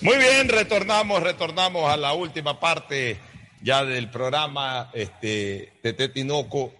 Muy 0.00 0.16
bien, 0.16 0.48
retornamos, 0.48 1.22
retornamos 1.22 1.92
a 1.92 1.98
la 1.98 2.14
última 2.14 2.58
parte 2.58 3.20
ya 3.62 3.84
del 3.84 4.10
programa 4.10 4.90
este, 4.94 5.74
Tinoco. 6.14 6.79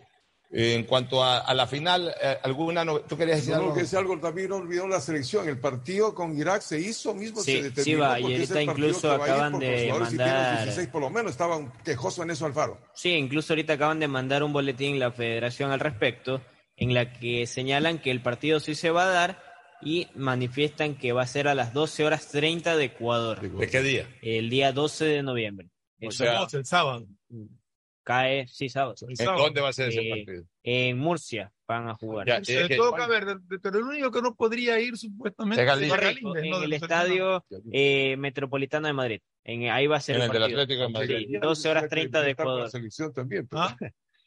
En 0.52 0.82
cuanto 0.82 1.22
a, 1.22 1.38
a 1.38 1.54
la 1.54 1.66
final, 1.68 2.12
eh, 2.20 2.36
¿alguna 2.42 2.84
no... 2.84 2.98
¿Tú 3.02 3.16
querías 3.16 3.36
decir 3.38 3.54
No, 3.54 3.60
algo? 3.60 3.74
que 3.74 3.82
decir 3.82 3.98
algo 4.00 4.18
también 4.18 4.50
olvidó 4.50 4.88
la 4.88 5.00
selección. 5.00 5.48
El 5.48 5.60
partido 5.60 6.12
con 6.12 6.36
Irak 6.36 6.60
se 6.62 6.80
hizo 6.80 7.14
mismo, 7.14 7.40
Sí, 7.40 7.52
se 7.52 7.62
determinó 7.70 7.84
sí 7.84 7.94
va, 7.94 8.18
y 8.18 8.22
porque 8.22 8.42
es 8.42 8.50
ahorita 8.50 8.62
incluso 8.72 9.12
acaban 9.12 9.52
por 9.52 9.60
de 9.62 9.92
mandar- 9.92 10.62
16 10.64 10.88
por 10.88 11.02
lo 11.02 11.10
menos, 11.10 11.30
estaban 11.30 11.72
quejosos 11.84 12.24
en 12.24 12.32
eso 12.32 12.46
Alfaro. 12.46 12.80
Sí, 12.94 13.10
incluso 13.10 13.52
ahorita 13.52 13.74
acaban 13.74 14.00
de 14.00 14.08
mandar 14.08 14.42
un 14.42 14.52
boletín 14.52 14.98
la 14.98 15.12
federación 15.12 15.70
al 15.70 15.78
respecto, 15.78 16.42
en 16.76 16.94
la 16.94 17.12
que 17.12 17.46
señalan 17.46 17.98
que 18.00 18.10
el 18.10 18.20
partido 18.20 18.58
sí 18.58 18.74
se 18.74 18.90
va 18.90 19.04
a 19.04 19.08
dar 19.10 19.42
y 19.82 20.08
manifiestan 20.16 20.96
que 20.96 21.12
va 21.12 21.22
a 21.22 21.26
ser 21.28 21.46
a 21.46 21.54
las 21.54 21.72
12 21.72 22.04
horas 22.04 22.26
30 22.26 22.76
de 22.76 22.86
Ecuador. 22.86 23.40
¿De 23.40 23.68
qué 23.68 23.82
día? 23.82 24.08
El 24.20 24.50
día 24.50 24.72
12 24.72 25.04
de 25.04 25.22
noviembre. 25.22 25.68
O 26.02 26.10
sea, 26.10 26.42
el 26.52 26.66
sábado. 26.66 27.06
Cae, 28.10 28.46
sí, 28.48 28.68
sábado. 28.68 28.94
¿En 29.08 29.24
dónde 29.26 29.60
va 29.60 29.68
a 29.68 29.72
ser 29.72 29.88
ese 29.90 30.00
Eh, 30.00 30.10
partido? 30.10 30.44
En 30.62 30.98
Murcia 30.98 31.52
van 31.68 31.88
a 31.88 31.94
jugar. 31.94 32.26
Ya, 32.26 32.42
Se 32.44 32.68
toca 32.76 33.06
ver, 33.06 33.24
de- 33.26 33.36
de- 33.46 33.58
pero 33.60 33.78
el 33.78 33.84
único 33.84 34.10
que 34.10 34.20
no 34.22 34.34
podría 34.34 34.78
ir 34.80 34.96
supuestamente 34.96 35.62
Es 35.62 35.66
Galíndez. 35.66 35.90
sería 35.92 36.08
Correcto, 36.08 36.32
Galíndez, 36.32 36.44
en 36.44 36.60
¿no? 36.60 36.64
el 36.64 36.72
estadio 36.72 37.44
eh, 37.72 38.16
metropolitano 38.18 38.86
de 38.88 38.92
Madrid. 38.92 39.20
En, 39.44 39.70
ahí 39.70 39.86
va 39.86 39.96
a 39.96 40.00
ser 40.00 40.16
En 40.16 40.22
el 40.22 40.26
el 40.26 40.32
del 40.32 40.40
partido. 40.42 40.60
Atlético 40.62 40.82
de 40.82 40.88
Madrid. 40.90 41.26
Sí, 41.28 41.38
12 41.38 41.68
horas 41.68 41.88
30 41.88 42.20
de 42.22 42.30
Ecuador. 42.32 42.62
La 42.62 42.70
selección 42.70 43.12
también. 43.12 43.48
Ah. 43.52 43.76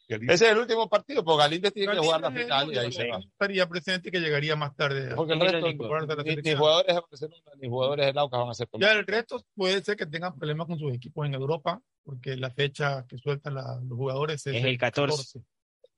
Ese 0.08 0.34
es 0.34 0.42
el 0.52 0.58
último 0.58 0.88
partido, 0.90 1.24
porque 1.24 1.44
Galíndez 1.44 1.74
tiene 1.74 1.94
que 1.94 1.98
jugar 2.00 2.22
la 2.22 2.30
final 2.32 2.72
y 2.74 2.78
ahí 2.78 2.92
se 2.92 3.08
va. 3.08 3.20
estaría 3.20 3.68
presente 3.68 4.12
que 4.12 4.20
llegaría 4.20 4.56
más 4.56 4.76
tarde. 4.76 5.16
Porque 5.16 5.34
el 5.34 5.42
a- 5.42 5.46
resto, 5.46 5.66
a 5.66 5.70
a 5.70 5.72
ni, 5.72 5.76
ni 5.76 6.30
selección. 6.30 6.58
jugadores 6.60 6.88
de 6.96 7.02
Barcelona 7.10 7.52
ni 7.62 7.68
jugadores 7.70 8.06
del 8.08 8.18
Aucas 8.18 8.40
van 8.40 8.50
a 8.50 8.54
ser 8.54 8.68
Ya 8.80 8.92
el 8.92 9.08
resto 9.08 9.44
puede 9.56 9.82
ser 9.82 9.96
que 9.96 10.06
tengan 10.06 10.38
problemas 10.38 10.68
con 10.68 10.78
sus 10.78 10.94
equipos 10.94 11.26
en 11.26 11.34
Europa, 11.34 11.80
porque 12.04 12.36
la 12.38 12.52
fecha 12.52 13.06
que 13.08 13.18
sueltan 13.18 13.56
la- 13.56 13.80
los 13.84 13.98
jugadores 13.98 14.46
es, 14.48 14.56
Es 14.56 14.64
el 14.64 14.78
14. 14.78 15.40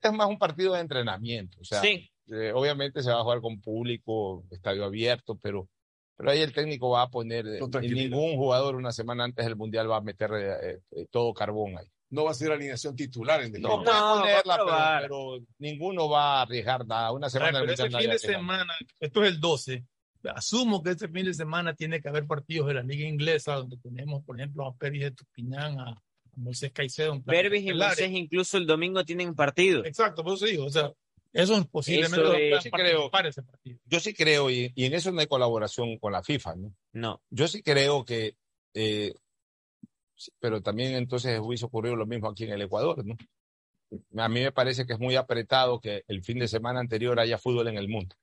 Es 0.01 0.13
más 0.13 0.27
un 0.27 0.37
partido 0.37 0.73
de 0.73 0.81
entrenamiento. 0.81 1.59
O 1.59 1.63
sea, 1.63 1.81
Sí. 1.81 2.09
eh, 2.31 2.51
obviamente 2.53 3.01
se 3.01 3.09
va 3.11 3.19
a 3.19 3.23
jugar 3.23 3.41
con 3.41 3.59
público, 3.61 4.43
estadio 4.51 4.85
abierto, 4.85 5.37
pero, 5.41 5.67
pero 6.15 6.31
ahí 6.31 6.41
el 6.41 6.53
técnico 6.53 6.89
va 6.91 7.03
a 7.03 7.09
poner, 7.09 7.45
eh, 7.47 7.59
y 7.81 7.89
ningún 7.89 8.35
jugador 8.37 8.75
una 8.75 8.91
semana 8.91 9.23
antes 9.23 9.43
del 9.45 9.55
Mundial 9.55 9.89
va 9.89 9.97
a 9.97 10.01
meter 10.01 10.31
eh, 10.35 10.79
eh, 10.91 11.07
todo 11.09 11.33
carbón 11.33 11.77
ahí. 11.77 11.87
No 12.11 12.23
va 12.23 12.31
a 12.31 12.35
ser 12.35 12.51
alineación 12.51 12.95
titular 12.95 13.41
en 13.41 13.51
No, 13.53 13.83
va 13.83 14.13
a 14.13 14.19
ponerla, 14.19 14.57
pero, 15.01 15.01
pero 15.01 15.45
ninguno 15.57 16.07
va 16.07 16.37
a 16.39 16.41
arriesgar 16.43 16.85
nada. 16.85 17.11
Una 17.11 17.25
ver, 17.25 17.31
semana 17.31 17.59
pero 17.61 17.71
ese 17.73 17.89
fin 17.89 18.09
de 18.09 18.19
semana, 18.19 18.73
esto 18.99 19.23
es 19.23 19.29
el 19.31 19.39
12, 19.39 19.83
asumo 20.29 20.81
que 20.83 20.91
ese 20.91 21.07
fin 21.09 21.25
de 21.25 21.33
semana 21.33 21.73
tiene 21.73 22.01
que 22.01 22.09
haber 22.09 22.25
partidos 22.25 22.67
de 22.67 22.73
la 22.75 22.83
liga 22.83 23.07
inglesa, 23.07 23.55
donde 23.55 23.77
tenemos, 23.77 24.23
por 24.23 24.39
ejemplo, 24.39 24.65
a 24.67 24.75
Pérez 24.75 25.01
de 25.01 25.11
Tupiñán, 25.11 25.79
a, 25.79 25.89
a 25.91 26.01
Moisés 26.35 26.71
Caicedo. 26.71 27.21
Pervis 27.23 27.63
y. 27.63 27.73
Moisés 27.73 28.11
incluso 28.11 28.57
el 28.57 28.65
domingo 28.67 29.03
tienen 29.05 29.35
partido. 29.35 29.85
Exacto, 29.85 30.23
por 30.23 30.33
eso 30.35 30.45
digo, 30.45 30.65
o 30.65 30.69
sea, 30.69 30.91
eso 31.33 31.57
es 31.57 31.65
posiblemente 31.67 32.17
Eso 32.21 32.33
es- 32.33 32.49
puedan 32.49 32.61
sí 32.63 32.71
creo. 32.71 33.11
ese 33.29 33.43
partido. 33.43 33.79
Yo 33.85 33.99
sí 33.99 34.13
creo, 34.13 34.49
y, 34.49 34.71
y 34.75 34.85
en 34.85 34.93
eso 34.93 35.11
no 35.11 35.19
hay 35.19 35.27
colaboración 35.27 35.97
con 35.97 36.11
la 36.13 36.23
FIFA, 36.23 36.55
¿no? 36.55 36.73
No. 36.93 37.21
Yo 37.29 37.47
sí 37.47 37.61
creo 37.61 38.05
que, 38.05 38.35
eh, 38.73 39.13
pero 40.39 40.61
también 40.61 40.93
entonces 40.95 41.39
hubiese 41.41 41.65
ocurrido 41.65 41.95
lo 41.95 42.05
mismo 42.05 42.29
aquí 42.29 42.45
en 42.45 42.51
el 42.53 42.61
Ecuador, 42.61 43.03
¿no? 43.05 43.15
A 44.21 44.29
mí 44.29 44.41
me 44.41 44.51
parece 44.51 44.85
que 44.85 44.93
es 44.93 44.99
muy 44.99 45.15
apretado 45.15 45.79
que 45.79 46.03
el 46.07 46.23
fin 46.23 46.39
de 46.39 46.47
semana 46.47 46.79
anterior 46.79 47.19
haya 47.19 47.37
fútbol 47.37 47.67
en 47.67 47.77
el 47.77 47.87
mundo. 47.87 48.15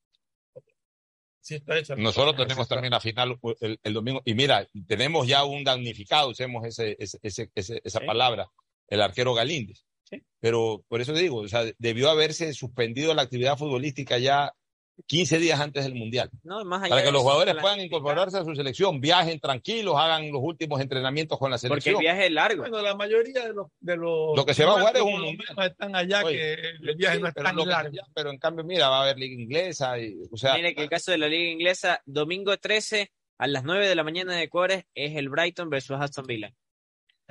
Sí 1.43 1.57
está 1.57 1.77
hecha. 1.77 1.97
Nosotros 1.97 2.37
tenemos 2.37 2.69
también 2.69 2.93
la 2.93 3.01
final 3.01 3.37
el, 3.61 3.79
el 3.83 3.93
domingo, 3.93 4.23
y 4.25 4.35
mira, 4.35 4.67
tenemos 4.87 5.27
ya 5.27 5.45
un 5.45 5.65
damnificado, 5.65 6.29
usemos 6.31 6.65
ese, 6.65 6.97
ese, 7.01 7.19
ese- 7.23 7.51
ese- 7.55 7.81
esa 7.85 7.99
Sí. 8.01 8.07
palabra, 8.07 8.49
el 8.89 9.03
arquero 9.03 9.35
Galíndez. 9.35 9.85
Sí. 10.05 10.23
Pero 10.41 10.85
por 10.89 11.01
eso 11.01 11.13
digo, 11.13 11.39
o 11.39 11.49
sea, 11.49 11.65
debió 11.79 12.11
haberse 12.11 12.53
suspendido 12.55 13.13
la 13.13 13.23
actividad 13.23 13.59
futbolística 13.59 14.19
ya 14.19 14.53
15 15.07 15.39
días 15.39 15.59
antes 15.61 15.85
del 15.85 15.95
Mundial. 15.95 16.31
No, 16.43 16.65
más 16.65 16.83
allá 16.83 16.91
Para 16.91 17.03
que 17.03 17.11
los 17.11 17.23
jugadores 17.23 17.55
puedan 17.61 17.81
incorporarse 17.81 18.39
a 18.39 18.45
su 18.45 18.55
selección, 18.55 19.01
viajen 19.01 19.41
tranquilos, 19.41 19.97
hagan 19.97 20.31
los 20.31 20.41
últimos 20.43 20.81
entrenamientos 20.81 21.39
con 21.39 21.51
la 21.51 21.57
Porque 21.57 21.67
el 21.75 21.83
selección. 21.83 21.99
viaje 22.01 22.27
es 22.27 22.33
largo. 22.33 22.61
Bueno, 22.63 22.83
la 22.83 22.95
mayoría 22.95 23.47
de 23.47 23.53
los. 23.55 23.67
De 23.81 23.97
los 23.97 24.37
Lo 24.37 24.45
que 24.47 24.55
se 24.55 24.65
va 24.65 24.73
a 24.77 24.79
jugar 24.79 24.97
es 24.97 25.03
un 25.03 25.13
colombianos 25.13 25.67
están 25.67 25.97
allá 25.97 26.23
Oye, 26.25 26.37
que 26.37 26.55
el 26.91 26.97
viaje 26.97 27.17
Sí, 27.17 27.23
no 27.23 27.29
es 27.29 27.35
pero, 27.35 27.47
tan 27.47 27.57
que- 27.57 27.67
largo. 27.67 27.97
pero 28.15 28.31
en 28.31 28.39
cambio, 28.39 28.65
mira, 28.65 28.89
va 28.89 28.99
a 28.99 29.03
haber 29.05 29.19
liga 29.19 29.41
inglesa, 29.43 29.99
y, 29.99 30.15
o 30.31 30.37
sea, 30.37 30.55
Mire 30.55 30.75
que 30.75 30.83
el 30.83 30.89
caso 30.91 31.11
de 31.11 31.19
la 31.19 31.29
liga 31.29 31.51
inglesa, 31.51 32.01
domingo 32.07 32.57
13 32.57 33.11
a 33.39 33.47
las 33.49 33.65
9 33.65 33.89
de 33.89 33.95
la 33.95 34.05
mañana 34.05 34.37
de 34.37 34.43
Ecuador 34.45 34.85
es 34.95 35.17
el 35.17 35.29
Brighton 35.31 35.69
versus 35.69 35.97
Aston 35.99 36.27
Villa. 36.27 36.53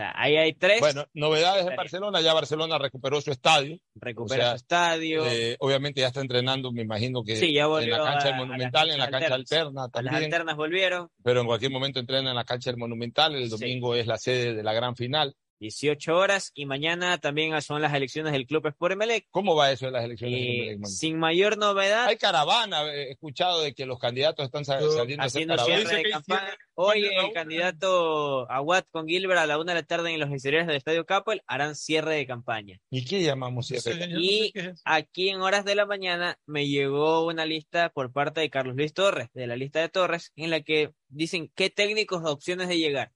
Sea, 0.01 0.13
ahí 0.15 0.37
hay 0.37 0.53
tres. 0.53 0.79
bueno, 0.79 1.05
novedades 1.13 1.65
en. 1.67 1.75
Barcelona, 1.75 2.21
ya 2.21 2.33
Barcelona 2.33 2.77
recuperó 2.77 3.21
su 3.21 3.31
estadio. 3.31 3.77
o 4.15 4.27
sea, 4.27 4.51
su 4.51 4.55
estadio. 4.55 5.25
Eh, 5.27 5.55
obviamente 5.59 6.01
ya 6.01 6.07
está 6.07 6.21
entrenando, 6.21 6.71
me 6.71 6.81
imagino 6.81 7.23
que 7.23 7.35
Sí, 7.35 7.53
ya 7.53 7.65
en 7.65 7.89
la 7.89 7.97
cancha 8.03 8.27
a- 8.27 8.31
del 8.31 8.35
Monumental, 8.37 8.89
en 8.91 8.97
la 8.99 9.09
cancha 9.09 9.35
alterna 9.35 9.81
a 9.81 9.83
las 9.85 9.91
también, 9.91 10.15
alternas 10.15 10.55
volvieron. 10.55 11.07
pero 11.23 11.41
en 11.41 11.47
cualquier 11.47 11.71
momento 11.71 11.99
entrena 11.99 12.29
en 12.31 12.35
la 12.35 12.43
cancha 12.45 12.69
del 12.71 12.77
Monumental. 12.79 13.35
El 13.35 13.43
Sí. 13.45 13.49
domingo 13.49 13.95
es 13.95 14.07
la 14.07 14.17
sede 14.17 14.53
de 14.55 14.63
la 14.63 14.73
gran 14.73 14.95
final. 14.95 15.35
18 15.71 16.15
horas 16.17 16.51
y 16.55 16.65
mañana 16.65 17.19
también 17.19 17.61
son 17.61 17.83
las 17.83 17.93
elecciones 17.93 18.33
del 18.33 18.47
Club 18.47 18.65
Sport 18.65 18.93
Emelec. 18.93 19.27
¿Cómo 19.29 19.55
va 19.55 19.71
eso 19.71 19.85
de 19.85 19.91
las 19.91 20.03
elecciones? 20.03 20.39
Eh, 20.39 20.41
en 20.41 20.69
Emelec, 20.73 20.85
sin 20.87 21.19
mayor 21.19 21.57
novedad, 21.59 22.07
Hay 22.07 22.17
caravana, 22.17 22.83
he 22.91 23.11
escuchado 23.11 23.61
de 23.61 23.73
que 23.75 23.85
los 23.85 23.99
candidatos 23.99 24.43
están 24.43 24.65
saliendo 24.65 24.99
a 24.99 25.03
hacer 25.03 25.19
haciendo 25.21 25.55
caravana. 25.55 25.79
cierre 25.87 26.03
de 26.03 26.09
campaña. 26.09 26.41
hicieron- 26.41 26.57
Hoy 26.73 27.05
el 27.05 27.31
candidato 27.33 28.49
Aguat 28.51 28.87
con 28.89 29.07
Gilbert 29.07 29.39
a 29.41 29.45
la 29.45 29.59
una 29.59 29.73
de 29.75 29.81
la 29.81 29.85
tarde 29.85 30.11
en 30.11 30.19
los 30.19 30.31
exteriores 30.31 30.65
del 30.65 30.77
Estadio 30.77 31.05
Capel 31.05 31.43
harán 31.45 31.75
cierre 31.75 32.15
de 32.15 32.25
campaña. 32.25 32.79
¿Y 32.89 33.05
qué 33.05 33.21
llamamos 33.21 33.67
Sí, 33.67 33.79
cierre? 33.79 33.99
yo 33.99 34.07
no 34.07 34.15
sé 34.15 34.19
Y 34.19 34.51
es 34.55 34.81
aquí 34.83 35.29
en 35.29 35.41
horas 35.41 35.63
de 35.63 35.75
la 35.75 35.85
mañana 35.85 36.39
me 36.47 36.67
llegó 36.67 37.27
una 37.27 37.45
lista 37.45 37.89
por 37.89 38.11
parte 38.11 38.41
de 38.41 38.49
Carlos 38.49 38.75
Luis 38.75 38.93
Torres, 38.95 39.29
de 39.33 39.45
la 39.45 39.55
lista 39.55 39.79
de 39.79 39.89
Torres, 39.89 40.31
en 40.35 40.49
la 40.49 40.61
que 40.61 40.91
dicen 41.09 41.51
qué 41.53 41.69
técnicos 41.69 42.23
opciones 42.25 42.67
de 42.67 42.79
llegar. 42.79 43.11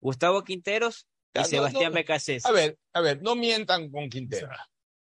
Gustavo 0.00 0.44
Quinteros 0.44 1.06
y 1.34 1.44
Sebastián 1.44 1.92
no. 1.92 1.96
Becasés. 1.96 2.44
A 2.46 2.52
ver, 2.52 2.78
a 2.92 3.00
ver, 3.00 3.22
no 3.22 3.34
mientan 3.34 3.90
con 3.90 4.08
Quintero. 4.08 4.48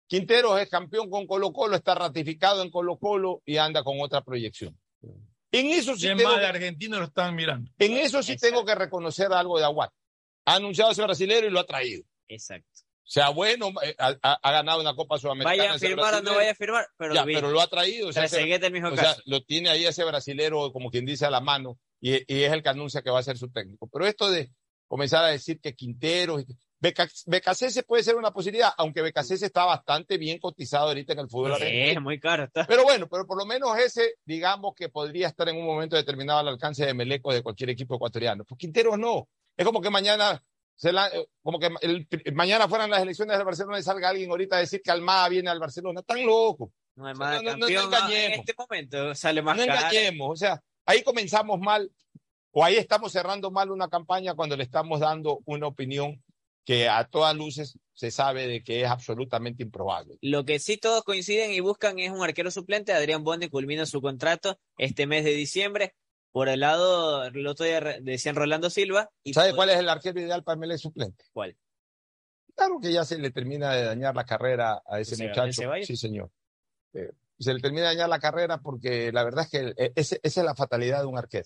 Quintero 0.06 0.58
es 0.58 0.68
campeón 0.68 1.08
con 1.10 1.26
Colo 1.26 1.52
Colo, 1.52 1.76
está 1.76 1.94
ratificado 1.94 2.62
en 2.62 2.70
Colo 2.70 2.98
Colo 2.98 3.42
y 3.44 3.56
anda 3.56 3.82
con 3.82 4.00
otra 4.00 4.22
proyección. 4.22 4.78
En 5.50 5.66
eso 5.68 5.96
sí 5.96 6.08
tengo, 6.08 6.24
más, 6.24 6.40
de 6.40 6.46
Argentina 6.46 6.98
lo 6.98 7.04
están 7.04 7.34
mirando. 7.34 7.70
en 7.78 7.92
eso 7.96 8.22
sí 8.22 8.36
tengo 8.36 8.64
que 8.64 8.74
reconocer 8.74 9.32
algo 9.32 9.58
de 9.58 9.64
Aguat. 9.64 9.92
ha 10.46 10.56
anunciado 10.56 10.90
ese 10.92 11.02
brasilero 11.02 11.46
y 11.46 11.50
lo 11.50 11.60
ha 11.60 11.66
traído. 11.66 12.04
Exacto. 12.28 12.68
O 13.06 13.06
sea, 13.06 13.28
bueno, 13.30 13.68
eh, 13.82 13.94
ha, 13.98 14.14
ha- 14.22 14.38
ha 14.42 14.52
ganado 14.52 14.80
una 14.80 14.94
Copa 14.94 15.18
Sudamericana. 15.18 15.56
Vaya 15.56 15.74
a 15.74 15.78
firmar 15.78 16.14
o 16.14 16.22
no 16.22 16.34
vaya 16.34 16.50
a 16.52 16.54
firmar, 16.54 16.86
pero 16.96 17.14
Ya, 17.14 17.20
lo 17.20 17.26
viene. 17.26 17.40
pero 17.42 17.52
lo 17.52 17.60
ha 17.60 17.66
traído. 17.66 18.08
O 18.08 18.12
sea, 18.12 18.24
ese- 18.24 18.44
mismo 18.70 18.88
o 18.88 18.94
sea, 18.96 19.04
caso. 19.04 19.22
lo 19.26 19.42
tiene 19.42 19.68
ahí 19.68 19.84
ese 19.84 20.04
brasilero, 20.04 20.72
como 20.72 20.90
quien 20.90 21.04
dice, 21.04 21.26
a 21.26 21.30
la 21.30 21.40
mano, 21.40 21.78
y, 22.00 22.14
y 22.32 22.42
es 22.44 22.52
el 22.52 22.62
que 22.62 22.68
anuncia 22.70 23.02
que 23.02 23.10
va 23.10 23.18
a 23.20 23.22
ser 23.22 23.36
su 23.38 23.50
técnico. 23.50 23.88
Pero 23.92 24.06
esto 24.06 24.30
de 24.30 24.50
comenzar 24.88 25.24
a 25.24 25.28
decir 25.28 25.60
que 25.60 25.74
Quintero, 25.74 26.38
Beca- 26.80 27.08
Becasese 27.26 27.82
puede 27.82 28.02
ser 28.02 28.16
una 28.16 28.30
posibilidad, 28.32 28.70
aunque 28.76 29.00
Becasese 29.00 29.46
está 29.46 29.64
bastante 29.64 30.18
bien 30.18 30.38
cotizado 30.38 30.88
ahorita 30.88 31.14
en 31.14 31.20
el 31.20 31.28
fútbol 31.28 31.56
Sí, 31.56 31.64
es 31.66 32.00
muy 32.00 32.20
caro. 32.20 32.44
Está. 32.44 32.66
Pero 32.66 32.84
bueno, 32.84 33.08
pero 33.08 33.26
por 33.26 33.38
lo 33.38 33.46
menos 33.46 33.78
ese, 33.78 34.14
digamos 34.24 34.74
que 34.74 34.90
podría 34.90 35.28
estar 35.28 35.48
en 35.48 35.56
un 35.56 35.64
momento 35.64 35.96
determinado 35.96 36.40
al 36.40 36.48
alcance 36.48 36.84
de 36.84 36.92
Meleco 36.92 37.32
de 37.32 37.42
cualquier 37.42 37.70
equipo 37.70 37.94
ecuatoriano. 37.94 38.44
Pues 38.44 38.58
Quintero 38.58 38.96
no. 38.98 39.28
Es 39.56 39.64
como 39.64 39.80
que 39.80 39.88
mañana, 39.88 40.42
se 40.76 40.92
la- 40.92 41.08
eh, 41.08 41.26
como 41.42 41.58
que 41.58 41.70
el- 41.80 42.06
mañana 42.34 42.68
fueran 42.68 42.90
las 42.90 43.00
elecciones 43.00 43.36
del 43.38 43.46
Barcelona 43.46 43.78
y 43.78 43.82
salga 43.82 44.10
alguien 44.10 44.28
ahorita 44.30 44.56
a 44.56 44.60
decir 44.60 44.82
que 44.82 44.90
Almada 44.90 45.28
viene 45.30 45.48
al 45.48 45.60
Barcelona. 45.60 46.02
Tan 46.02 46.24
loco. 46.26 46.70
No 46.96 47.06
hay 47.06 47.14
más 47.14 47.42
No, 47.42 47.52
no, 47.52 47.56
no, 47.56 47.66
no 47.66 47.66
campeón. 47.66 47.94
ah, 47.94 47.98
en 47.98 48.12
engañemos. 48.12 48.38
este 48.40 48.54
momento 48.58 49.14
sale 49.14 49.40
más 49.42 49.56
no 49.56 49.66
caro. 49.66 49.78
engañemos. 49.88 50.30
O 50.30 50.36
sea, 50.36 50.60
ahí 50.84 51.02
comenzamos 51.02 51.58
mal 51.60 51.90
o 52.56 52.64
ahí 52.64 52.76
estamos 52.76 53.10
cerrando 53.12 53.50
mal 53.50 53.70
una 53.70 53.88
campaña 53.88 54.34
cuando 54.34 54.56
le 54.56 54.62
estamos 54.62 55.00
dando 55.00 55.40
una 55.44 55.66
opinión 55.66 56.22
que 56.64 56.88
a 56.88 57.04
todas 57.04 57.34
luces 57.36 57.76
se 57.92 58.10
sabe 58.10 58.46
de 58.46 58.62
que 58.62 58.82
es 58.82 58.88
absolutamente 58.88 59.62
improbable. 59.64 60.16
Lo 60.22 60.44
que 60.44 60.58
sí 60.58 60.78
todos 60.78 61.02
coinciden 61.04 61.52
y 61.52 61.60
buscan 61.60 61.98
es 61.98 62.10
un 62.10 62.22
arquero 62.22 62.50
suplente. 62.50 62.92
Adrián 62.92 63.22
Bonde 63.24 63.50
culmina 63.50 63.84
su 63.86 64.00
contrato 64.00 64.58
este 64.78 65.06
mes 65.06 65.24
de 65.24 65.32
diciembre. 65.32 65.94
Por 66.32 66.48
el 66.48 66.60
lado, 66.60 67.24
el 67.24 67.46
otro 67.46 67.66
día 67.66 67.80
decían 68.00 68.34
Rolando 68.34 68.70
Silva. 68.70 69.10
Y 69.22 69.34
¿Sabe 69.34 69.50
por- 69.50 69.56
cuál 69.56 69.70
es 69.70 69.76
el 69.78 69.88
arquero 69.88 70.20
ideal 70.20 70.42
para 70.42 70.56
Melé 70.58 70.78
suplente? 70.78 71.24
¿Cuál? 71.32 71.56
Claro 72.56 72.78
que 72.80 72.92
ya 72.92 73.04
se 73.04 73.18
le 73.18 73.30
termina 73.30 73.72
de 73.74 73.82
dañar 73.84 74.14
la 74.14 74.24
carrera 74.24 74.80
a 74.86 75.00
ese 75.00 75.16
¿Se- 75.16 75.26
muchacho. 75.28 75.70
Sí, 75.82 75.96
señor. 75.96 76.30
Eh, 76.94 77.10
se 77.38 77.52
le 77.54 77.60
termina 77.60 77.82
de 77.88 77.94
dañar 77.94 78.08
la 78.08 78.18
carrera 78.20 78.58
porque 78.60 79.10
la 79.12 79.24
verdad 79.24 79.44
es 79.44 79.50
que 79.50 79.92
ese- 79.96 80.20
esa 80.22 80.40
es 80.40 80.44
la 80.46 80.54
fatalidad 80.54 81.00
de 81.00 81.06
un 81.06 81.18
arquero. 81.18 81.44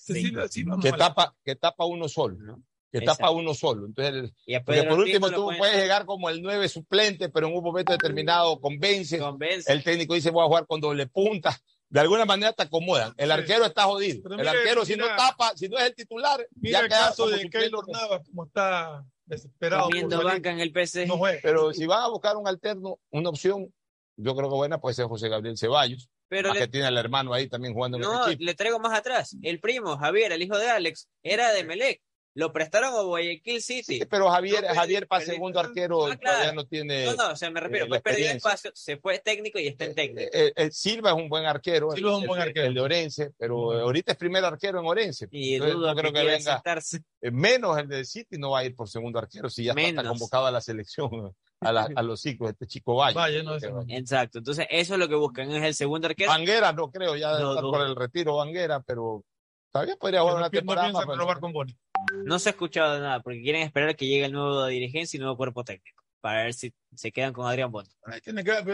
Que, 0.82 0.92
tapa, 0.92 1.34
que 1.44 1.56
tapa 1.56 1.84
uno 1.84 2.08
solo. 2.08 2.60
Que 2.90 2.98
Exacto. 2.98 3.18
tapa 3.18 3.30
uno 3.32 3.52
solo. 3.54 3.86
Entonces, 3.86 4.14
el- 4.14 4.34
Y 4.46 4.54
a 4.54 4.64
porque 4.64 4.80
Pedro 4.80 4.94
por 4.96 5.04
último 5.04 5.30
tú 5.30 5.50
puedes 5.58 5.76
llegar 5.76 6.06
como 6.06 6.30
el 6.30 6.40
9 6.40 6.68
suplente, 6.68 7.28
pero 7.28 7.48
en 7.48 7.54
un 7.54 7.62
momento 7.62 7.92
determinado 7.92 8.58
convence. 8.60 9.18
Convence. 9.18 9.70
El 9.70 9.82
técnico 9.84 10.14
dice 10.14 10.30
voy 10.30 10.44
a 10.44 10.48
jugar 10.48 10.66
con 10.66 10.80
doble 10.80 11.06
punta. 11.06 11.58
De 11.90 12.00
alguna 12.00 12.24
manera 12.26 12.52
te 12.52 12.62
acomodan. 12.64 13.12
El 13.16 13.30
arquero 13.30 13.64
está 13.64 13.84
jodido. 13.84 14.20
Pero 14.22 14.34
el 14.36 14.40
mire, 14.40 14.50
arquero, 14.50 14.84
si 14.84 14.96
no 14.96 15.06
tapa, 15.16 15.52
si 15.56 15.68
no 15.68 15.78
es 15.78 15.84
el 15.86 15.94
titular, 15.94 16.46
Mira 16.56 16.78
ya 16.80 16.84
el 16.84 16.88
queda 16.90 16.98
caso 17.08 17.24
como 17.24 17.36
de. 17.36 17.50
Keylor 17.50 17.88
Navas, 17.88 18.22
como 18.28 18.44
está 18.46 19.04
desesperado. 19.24 19.88
por 19.90 20.24
banca 20.24 20.50
en 20.50 20.60
el 20.60 20.72
PC. 20.72 21.06
No 21.06 21.16
juega. 21.18 21.40
Pero 21.42 21.72
si 21.72 21.86
van 21.86 22.02
a 22.04 22.08
buscar 22.08 22.36
un 22.36 22.46
alterno, 22.48 22.98
una 23.10 23.28
opción, 23.30 23.72
yo 24.18 24.36
creo 24.36 24.50
que 24.50 24.54
buena 24.56 24.78
puede 24.78 24.94
ser 24.94 25.06
José 25.06 25.28
Gabriel 25.28 25.56
Ceballos. 25.56 26.10
Pero 26.28 26.52
le- 26.52 26.60
que 26.60 26.68
tiene 26.68 26.86
al 26.86 26.98
hermano 26.98 27.32
ahí 27.32 27.48
también 27.48 27.72
jugando 27.72 27.96
en 27.96 28.02
No, 28.02 28.26
el 28.26 28.32
equipo. 28.32 28.44
le 28.44 28.54
traigo 28.54 28.78
más 28.78 28.98
atrás. 28.98 29.34
El 29.42 29.60
primo, 29.60 29.96
Javier, 29.96 30.32
el 30.32 30.42
hijo 30.42 30.58
de 30.58 30.68
Alex, 30.68 31.08
era 31.22 31.52
de 31.52 31.64
Melec. 31.64 32.02
Lo 32.34 32.52
prestaron 32.52 32.94
a 32.94 33.00
Guayaquil 33.02 33.60
City. 33.62 34.00
Pero 34.08 34.30
Javier, 34.30 34.62
No, 34.68 34.74
Javier 34.74 35.08
para 35.08 35.24
segundo 35.24 35.58
arquero 35.58 36.06
Ah, 36.06 36.16
claro. 36.16 36.36
todavía 36.38 36.52
no 36.52 36.66
tiene. 36.66 37.06
No, 37.06 37.14
no, 37.14 37.30
o 37.32 37.36
sea, 37.36 37.50
me 37.50 37.58
refiero, 37.58 37.86
eh, 37.86 37.88
pues 37.88 38.02
perdió 38.02 38.26
espacio, 38.30 38.70
se 38.74 38.96
fue 38.98 39.18
técnico 39.18 39.58
y 39.58 39.66
está 39.66 39.86
en 39.86 39.94
técnico. 39.96 40.30
Eh, 40.32 40.52
eh, 40.54 40.70
Silva 40.70 41.10
es 41.10 41.16
un 41.16 41.28
buen 41.28 41.46
arquero. 41.46 41.90
Silva 41.90 42.10
es 42.10 42.16
un 42.16 42.22
el- 42.22 42.28
buen 42.28 42.40
arquero. 42.42 42.66
El 42.66 42.74
de 42.74 42.80
Orense, 42.80 43.32
pero 43.36 43.76
eh, 43.76 43.80
ahorita 43.82 44.12
es 44.12 44.18
primer 44.18 44.44
arquero 44.44 44.78
en 44.78 44.86
Orense. 44.86 45.26
Y 45.32 45.54
Entonces, 45.54 45.76
dudo 45.76 45.86
no 45.88 45.96
creo 46.00 46.12
que 46.12 46.22
venga. 46.24 46.54
sentarse. 46.54 46.98
eh, 47.22 47.30
menos 47.32 47.76
el 47.78 47.88
de 47.88 48.04
City 48.04 48.36
no 48.38 48.50
va 48.52 48.60
a 48.60 48.64
ir 48.64 48.76
por 48.76 48.88
segundo 48.88 49.18
arquero 49.18 49.50
si 49.50 49.64
ya 49.64 49.72
está- 49.76 50.04
convocado 50.04 50.46
a 50.46 50.50
la 50.52 50.60
selección, 50.60 51.10
a, 51.60 51.72
la- 51.72 51.88
a 51.92 52.02
los 52.02 52.20
ciclos, 52.20 52.50
este 52.50 52.66
chico 52.68 52.94
Valle. 52.94 53.16
Valle, 53.16 53.42
no. 53.42 53.56
Exacto, 53.88 54.38
entonces 54.38 54.66
eso 54.70 54.94
es 54.94 55.00
lo 55.00 55.08
que 55.08 55.16
buscan, 55.16 55.50
es 55.50 55.64
el 55.64 55.74
segundo 55.74 56.06
arquero. 56.06 56.30
Vanguera 56.30 56.72
no 56.72 56.88
creo, 56.92 57.16
ya 57.16 57.32
No, 57.38 57.50
está 57.50 57.62
no. 57.62 57.70
por 57.72 57.80
el 57.84 57.96
retiro 57.96 58.36
Vanguera, 58.36 58.80
pero 58.80 59.24
todavía 59.72 59.96
podría 59.96 60.20
jugar 60.20 60.36
una 60.36 60.50
temporada 60.50 60.92
más, 60.92 61.04
pero- 61.04 61.40
con 61.40 61.52
Boni. 61.52 61.74
No 62.24 62.38
se 62.38 62.48
ha 62.48 62.52
escuchado 62.52 62.94
de 62.94 63.00
nada, 63.00 63.20
porque 63.20 63.42
quieren 63.42 63.62
esperar 63.62 63.96
que 63.96 64.06
llegue 64.06 64.26
el 64.26 64.32
nuevo 64.32 64.62
dirigencia 64.72 65.16
y 65.16 65.20
nuevo 65.20 65.36
cuerpo 65.36 65.64
técnico, 65.64 66.02
para 66.20 66.44
ver 66.44 66.54
si 66.54 66.72
se 66.94 67.12
quedan 67.12 67.32
con 67.32 67.46
Adrián 67.46 67.70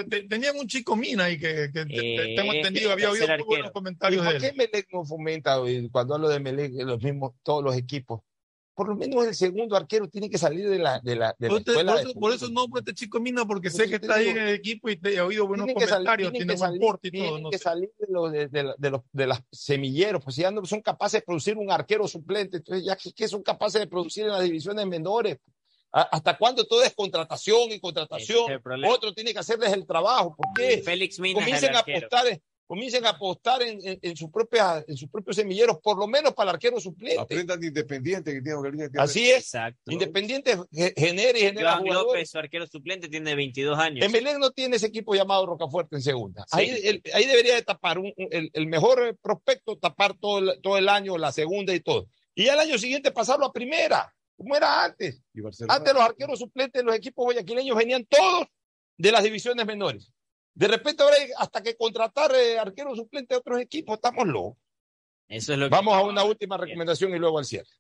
te- 0.09 0.23
Tenían 0.25 0.57
un 0.57 0.67
chico 0.67 0.97
Mina 0.97 1.25
ahí 1.25 1.39
que, 1.39 1.71
que 1.73 1.85
Eh, 1.89 2.35
tengo 2.37 2.53
entendido, 2.53 2.93
había 2.93 3.11
oído 3.11 3.27
buenos 3.27 3.41
arquero. 3.49 3.69
¿Y 3.69 3.73
comentarios 3.73 4.25
de 4.25 4.31
por 4.33 4.41
qué. 4.41 4.53
Melec 4.53 4.89
no 4.93 5.05
fomenta, 5.05 5.57
cuando 5.91 6.15
hablo 6.15 6.29
de 6.29 6.41
Melec, 6.41 6.73
los 6.85 7.03
mismos, 7.03 7.35
todos 7.43 7.63
los 7.63 7.77
equipos? 7.77 8.23
Por 8.75 8.89
lo 8.89 8.97
menos 8.97 9.25
el 9.25 9.35
segundo 9.37 9.77
arquero 9.77 10.09
tiene 10.09 10.29
que 10.29 10.37
salir 10.37 10.69
de 10.69 10.79
la, 10.81 10.99
de 11.01 11.15
la, 11.15 11.35
de 11.39 11.47
la 11.47 11.49
Por, 11.49 11.59
escuela 11.61 11.93
por 11.93 12.01
de 12.03 12.11
eso, 12.11 12.21
por 12.21 12.33
eso 12.33 12.69
por 12.69 12.79
este 12.81 12.93
chico 12.95 13.21
Mina, 13.21 13.45
porque 13.47 13.71
Por 13.71 13.77
sé 13.77 13.83
eso 13.85 13.91
que 13.91 13.97
está 13.97 14.15
ahí 14.17 14.29
en 14.29 14.39
el 14.39 14.49
equipo 14.55 14.89
y 14.91 14.97
te 14.97 15.15
he 15.15 15.21
oído 15.21 15.47
buenos 15.47 15.67
Tienen 15.67 15.87
comentarios, 15.89 16.33
tienen 16.33 16.49
tiene 16.49 16.55
que 16.55 16.59
buen 16.59 16.71
salir- 16.71 16.81
porte 16.81 17.09
y 17.09 17.11
tienen 17.13 17.31
todo. 17.31 17.39
No 17.41 17.51
que 17.51 17.59
sé. 17.59 17.65
salir 17.65 17.91
de 17.99 18.07
los, 18.11 18.33
de, 18.33 18.49
de- 18.49 18.75
de 18.77 18.91
los, 18.91 19.01
de 19.13 19.27
las 19.29 19.43
semilleros, 19.53 20.25
pues 20.25 20.37
ya 20.37 20.51
no 20.51 20.65
son 20.67 20.81
capaces 20.83 21.21
de 21.21 21.25
producir 21.25 21.57
un 21.57 21.71
arquero 21.71 22.09
suplente, 22.09 22.57
entonces 22.57 22.85
ya 22.85 22.97
que, 22.97 23.13
que 23.13 23.29
son 23.29 23.43
capaces 23.43 23.81
de 23.81 23.87
producir 23.87 24.25
en 24.25 24.31
las 24.33 24.43
divisiones 24.43 24.87
menores. 24.87 25.39
¿A- 25.93 26.03
¿Hasta 26.11 26.37
cuándo 26.37 26.65
todo 26.65 26.83
es 26.83 26.93
contratación 26.95 27.71
y 27.71 27.79
contratación? 27.79 28.61
Otro 28.89 29.15
tiene 29.15 29.33
que 29.33 29.39
hacerles 29.39 29.73
el 29.73 29.87
trabajo. 29.87 30.35
¿Por 30.35 30.47
qué? 30.53 30.83
Félix 30.85 31.21
Mina 31.21 31.39
comiencen 31.39 31.77
a 31.77 31.79
apostar, 31.79 32.27
comiencen 32.67 33.05
a 33.07 33.11
apostar 33.11 33.63
en, 33.63 33.79
en, 33.87 33.99
en 34.01 34.17
sus 34.17 34.31
propias, 34.31 34.85
en 34.89 34.97
sus 34.97 35.09
propios 35.09 35.37
semilleros, 35.37 35.79
por 35.83 35.99
lo 35.99 36.07
menos 36.07 36.33
para 36.35 36.51
el 36.51 36.55
arquero 36.57 36.81
suplente. 36.81 37.21
Aprendan 37.21 37.61
de 37.61 37.67
Independiente 37.69 38.33
que 38.33 38.41
tiene 38.43 38.63
que 38.63 38.71
tiene- 38.89 38.91
Así 38.97 39.31
es. 39.31 39.39
Exacto. 39.45 39.93
Independiente 39.93 40.57
ge- 40.73 40.95
genera 40.97 41.39
y 41.39 41.43
genera 41.43 41.73
Joan 41.73 41.83
jugadores. 41.83 42.13
López, 42.13 42.31
su 42.31 42.39
arquero 42.39 42.67
suplente, 42.67 43.09
tiene 43.09 43.35
22 43.35 43.79
años. 43.79 44.05
Emelec 44.07 44.39
no 44.39 44.51
tiene 44.51 44.77
ese 44.77 44.87
equipo 44.87 45.15
llamado 45.15 45.45
Rocafuerte 45.47 45.97
en 45.97 46.03
segunda. 46.03 46.43
Sí. 46.51 46.59
Ahí, 46.59 46.71
el- 46.85 47.03
ahí 47.13 47.27
debería 47.27 47.55
de 47.55 47.63
tapar 47.63 47.99
un- 47.99 48.13
un- 48.17 48.29
el, 48.31 48.51
el 48.53 48.67
mejor 48.67 49.07
eh, 49.07 49.15
prospecto, 49.21 49.77
tapar 49.77 50.15
todo 50.19 50.39
el, 50.39 50.61
todo 50.63 50.79
el 50.79 50.89
año, 50.89 51.19
la 51.19 51.33
segunda 51.33 51.75
y 51.75 51.81
todo. 51.81 52.09
Y 52.35 52.49
al 52.49 52.59
año 52.59 52.79
siguiente 52.79 53.13
pasarlo 53.13 53.47
a 53.47 53.53
primera, 53.53 54.13
como 54.37 54.57
era 54.57 54.85
antes. 54.85 55.21
Antes 55.69 55.93
los 55.95 56.03
arqueros 56.03 56.39
suplentes 56.39 56.81
de 56.81 56.85
los 56.87 56.97
equipos 56.97 57.25
guayaquileños 57.27 57.77
venían 57.77 58.05
todos 58.07 58.47
de 58.97 59.13
las 59.13 59.23
divisiones 59.23 59.67
menores. 59.67 60.11
De 60.55 60.69
repente 60.69 61.03
ahora 61.03 61.17
hay 61.17 61.31
hasta 61.37 61.63
que 61.63 61.77
contratar 61.77 62.33
eh, 62.35 62.59
arqueros 62.59 62.97
suplentes 62.97 63.37
de 63.37 63.41
otros 63.41 63.61
equipos, 63.61 63.95
estamos 63.97 64.27
locos. 64.27 64.57
Eso 65.29 65.53
es 65.53 65.59
lo 65.59 65.67
que... 65.67 65.71
Vamos 65.71 65.95
a 65.95 66.03
una 66.03 66.25
última 66.25 66.57
recomendación 66.57 67.13
y 67.15 67.19
luego 67.19 67.39
al 67.39 67.45
cierre. 67.45 67.71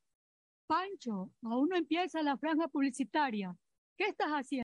Pancho, 0.66 1.30
aún 1.42 1.68
no 1.68 1.76
empieza 1.76 2.22
la 2.22 2.36
franja 2.36 2.68
publicitaria. 2.68 3.54
¿Qué 3.96 4.04
estás 4.06 4.30
haciendo? 4.30 4.62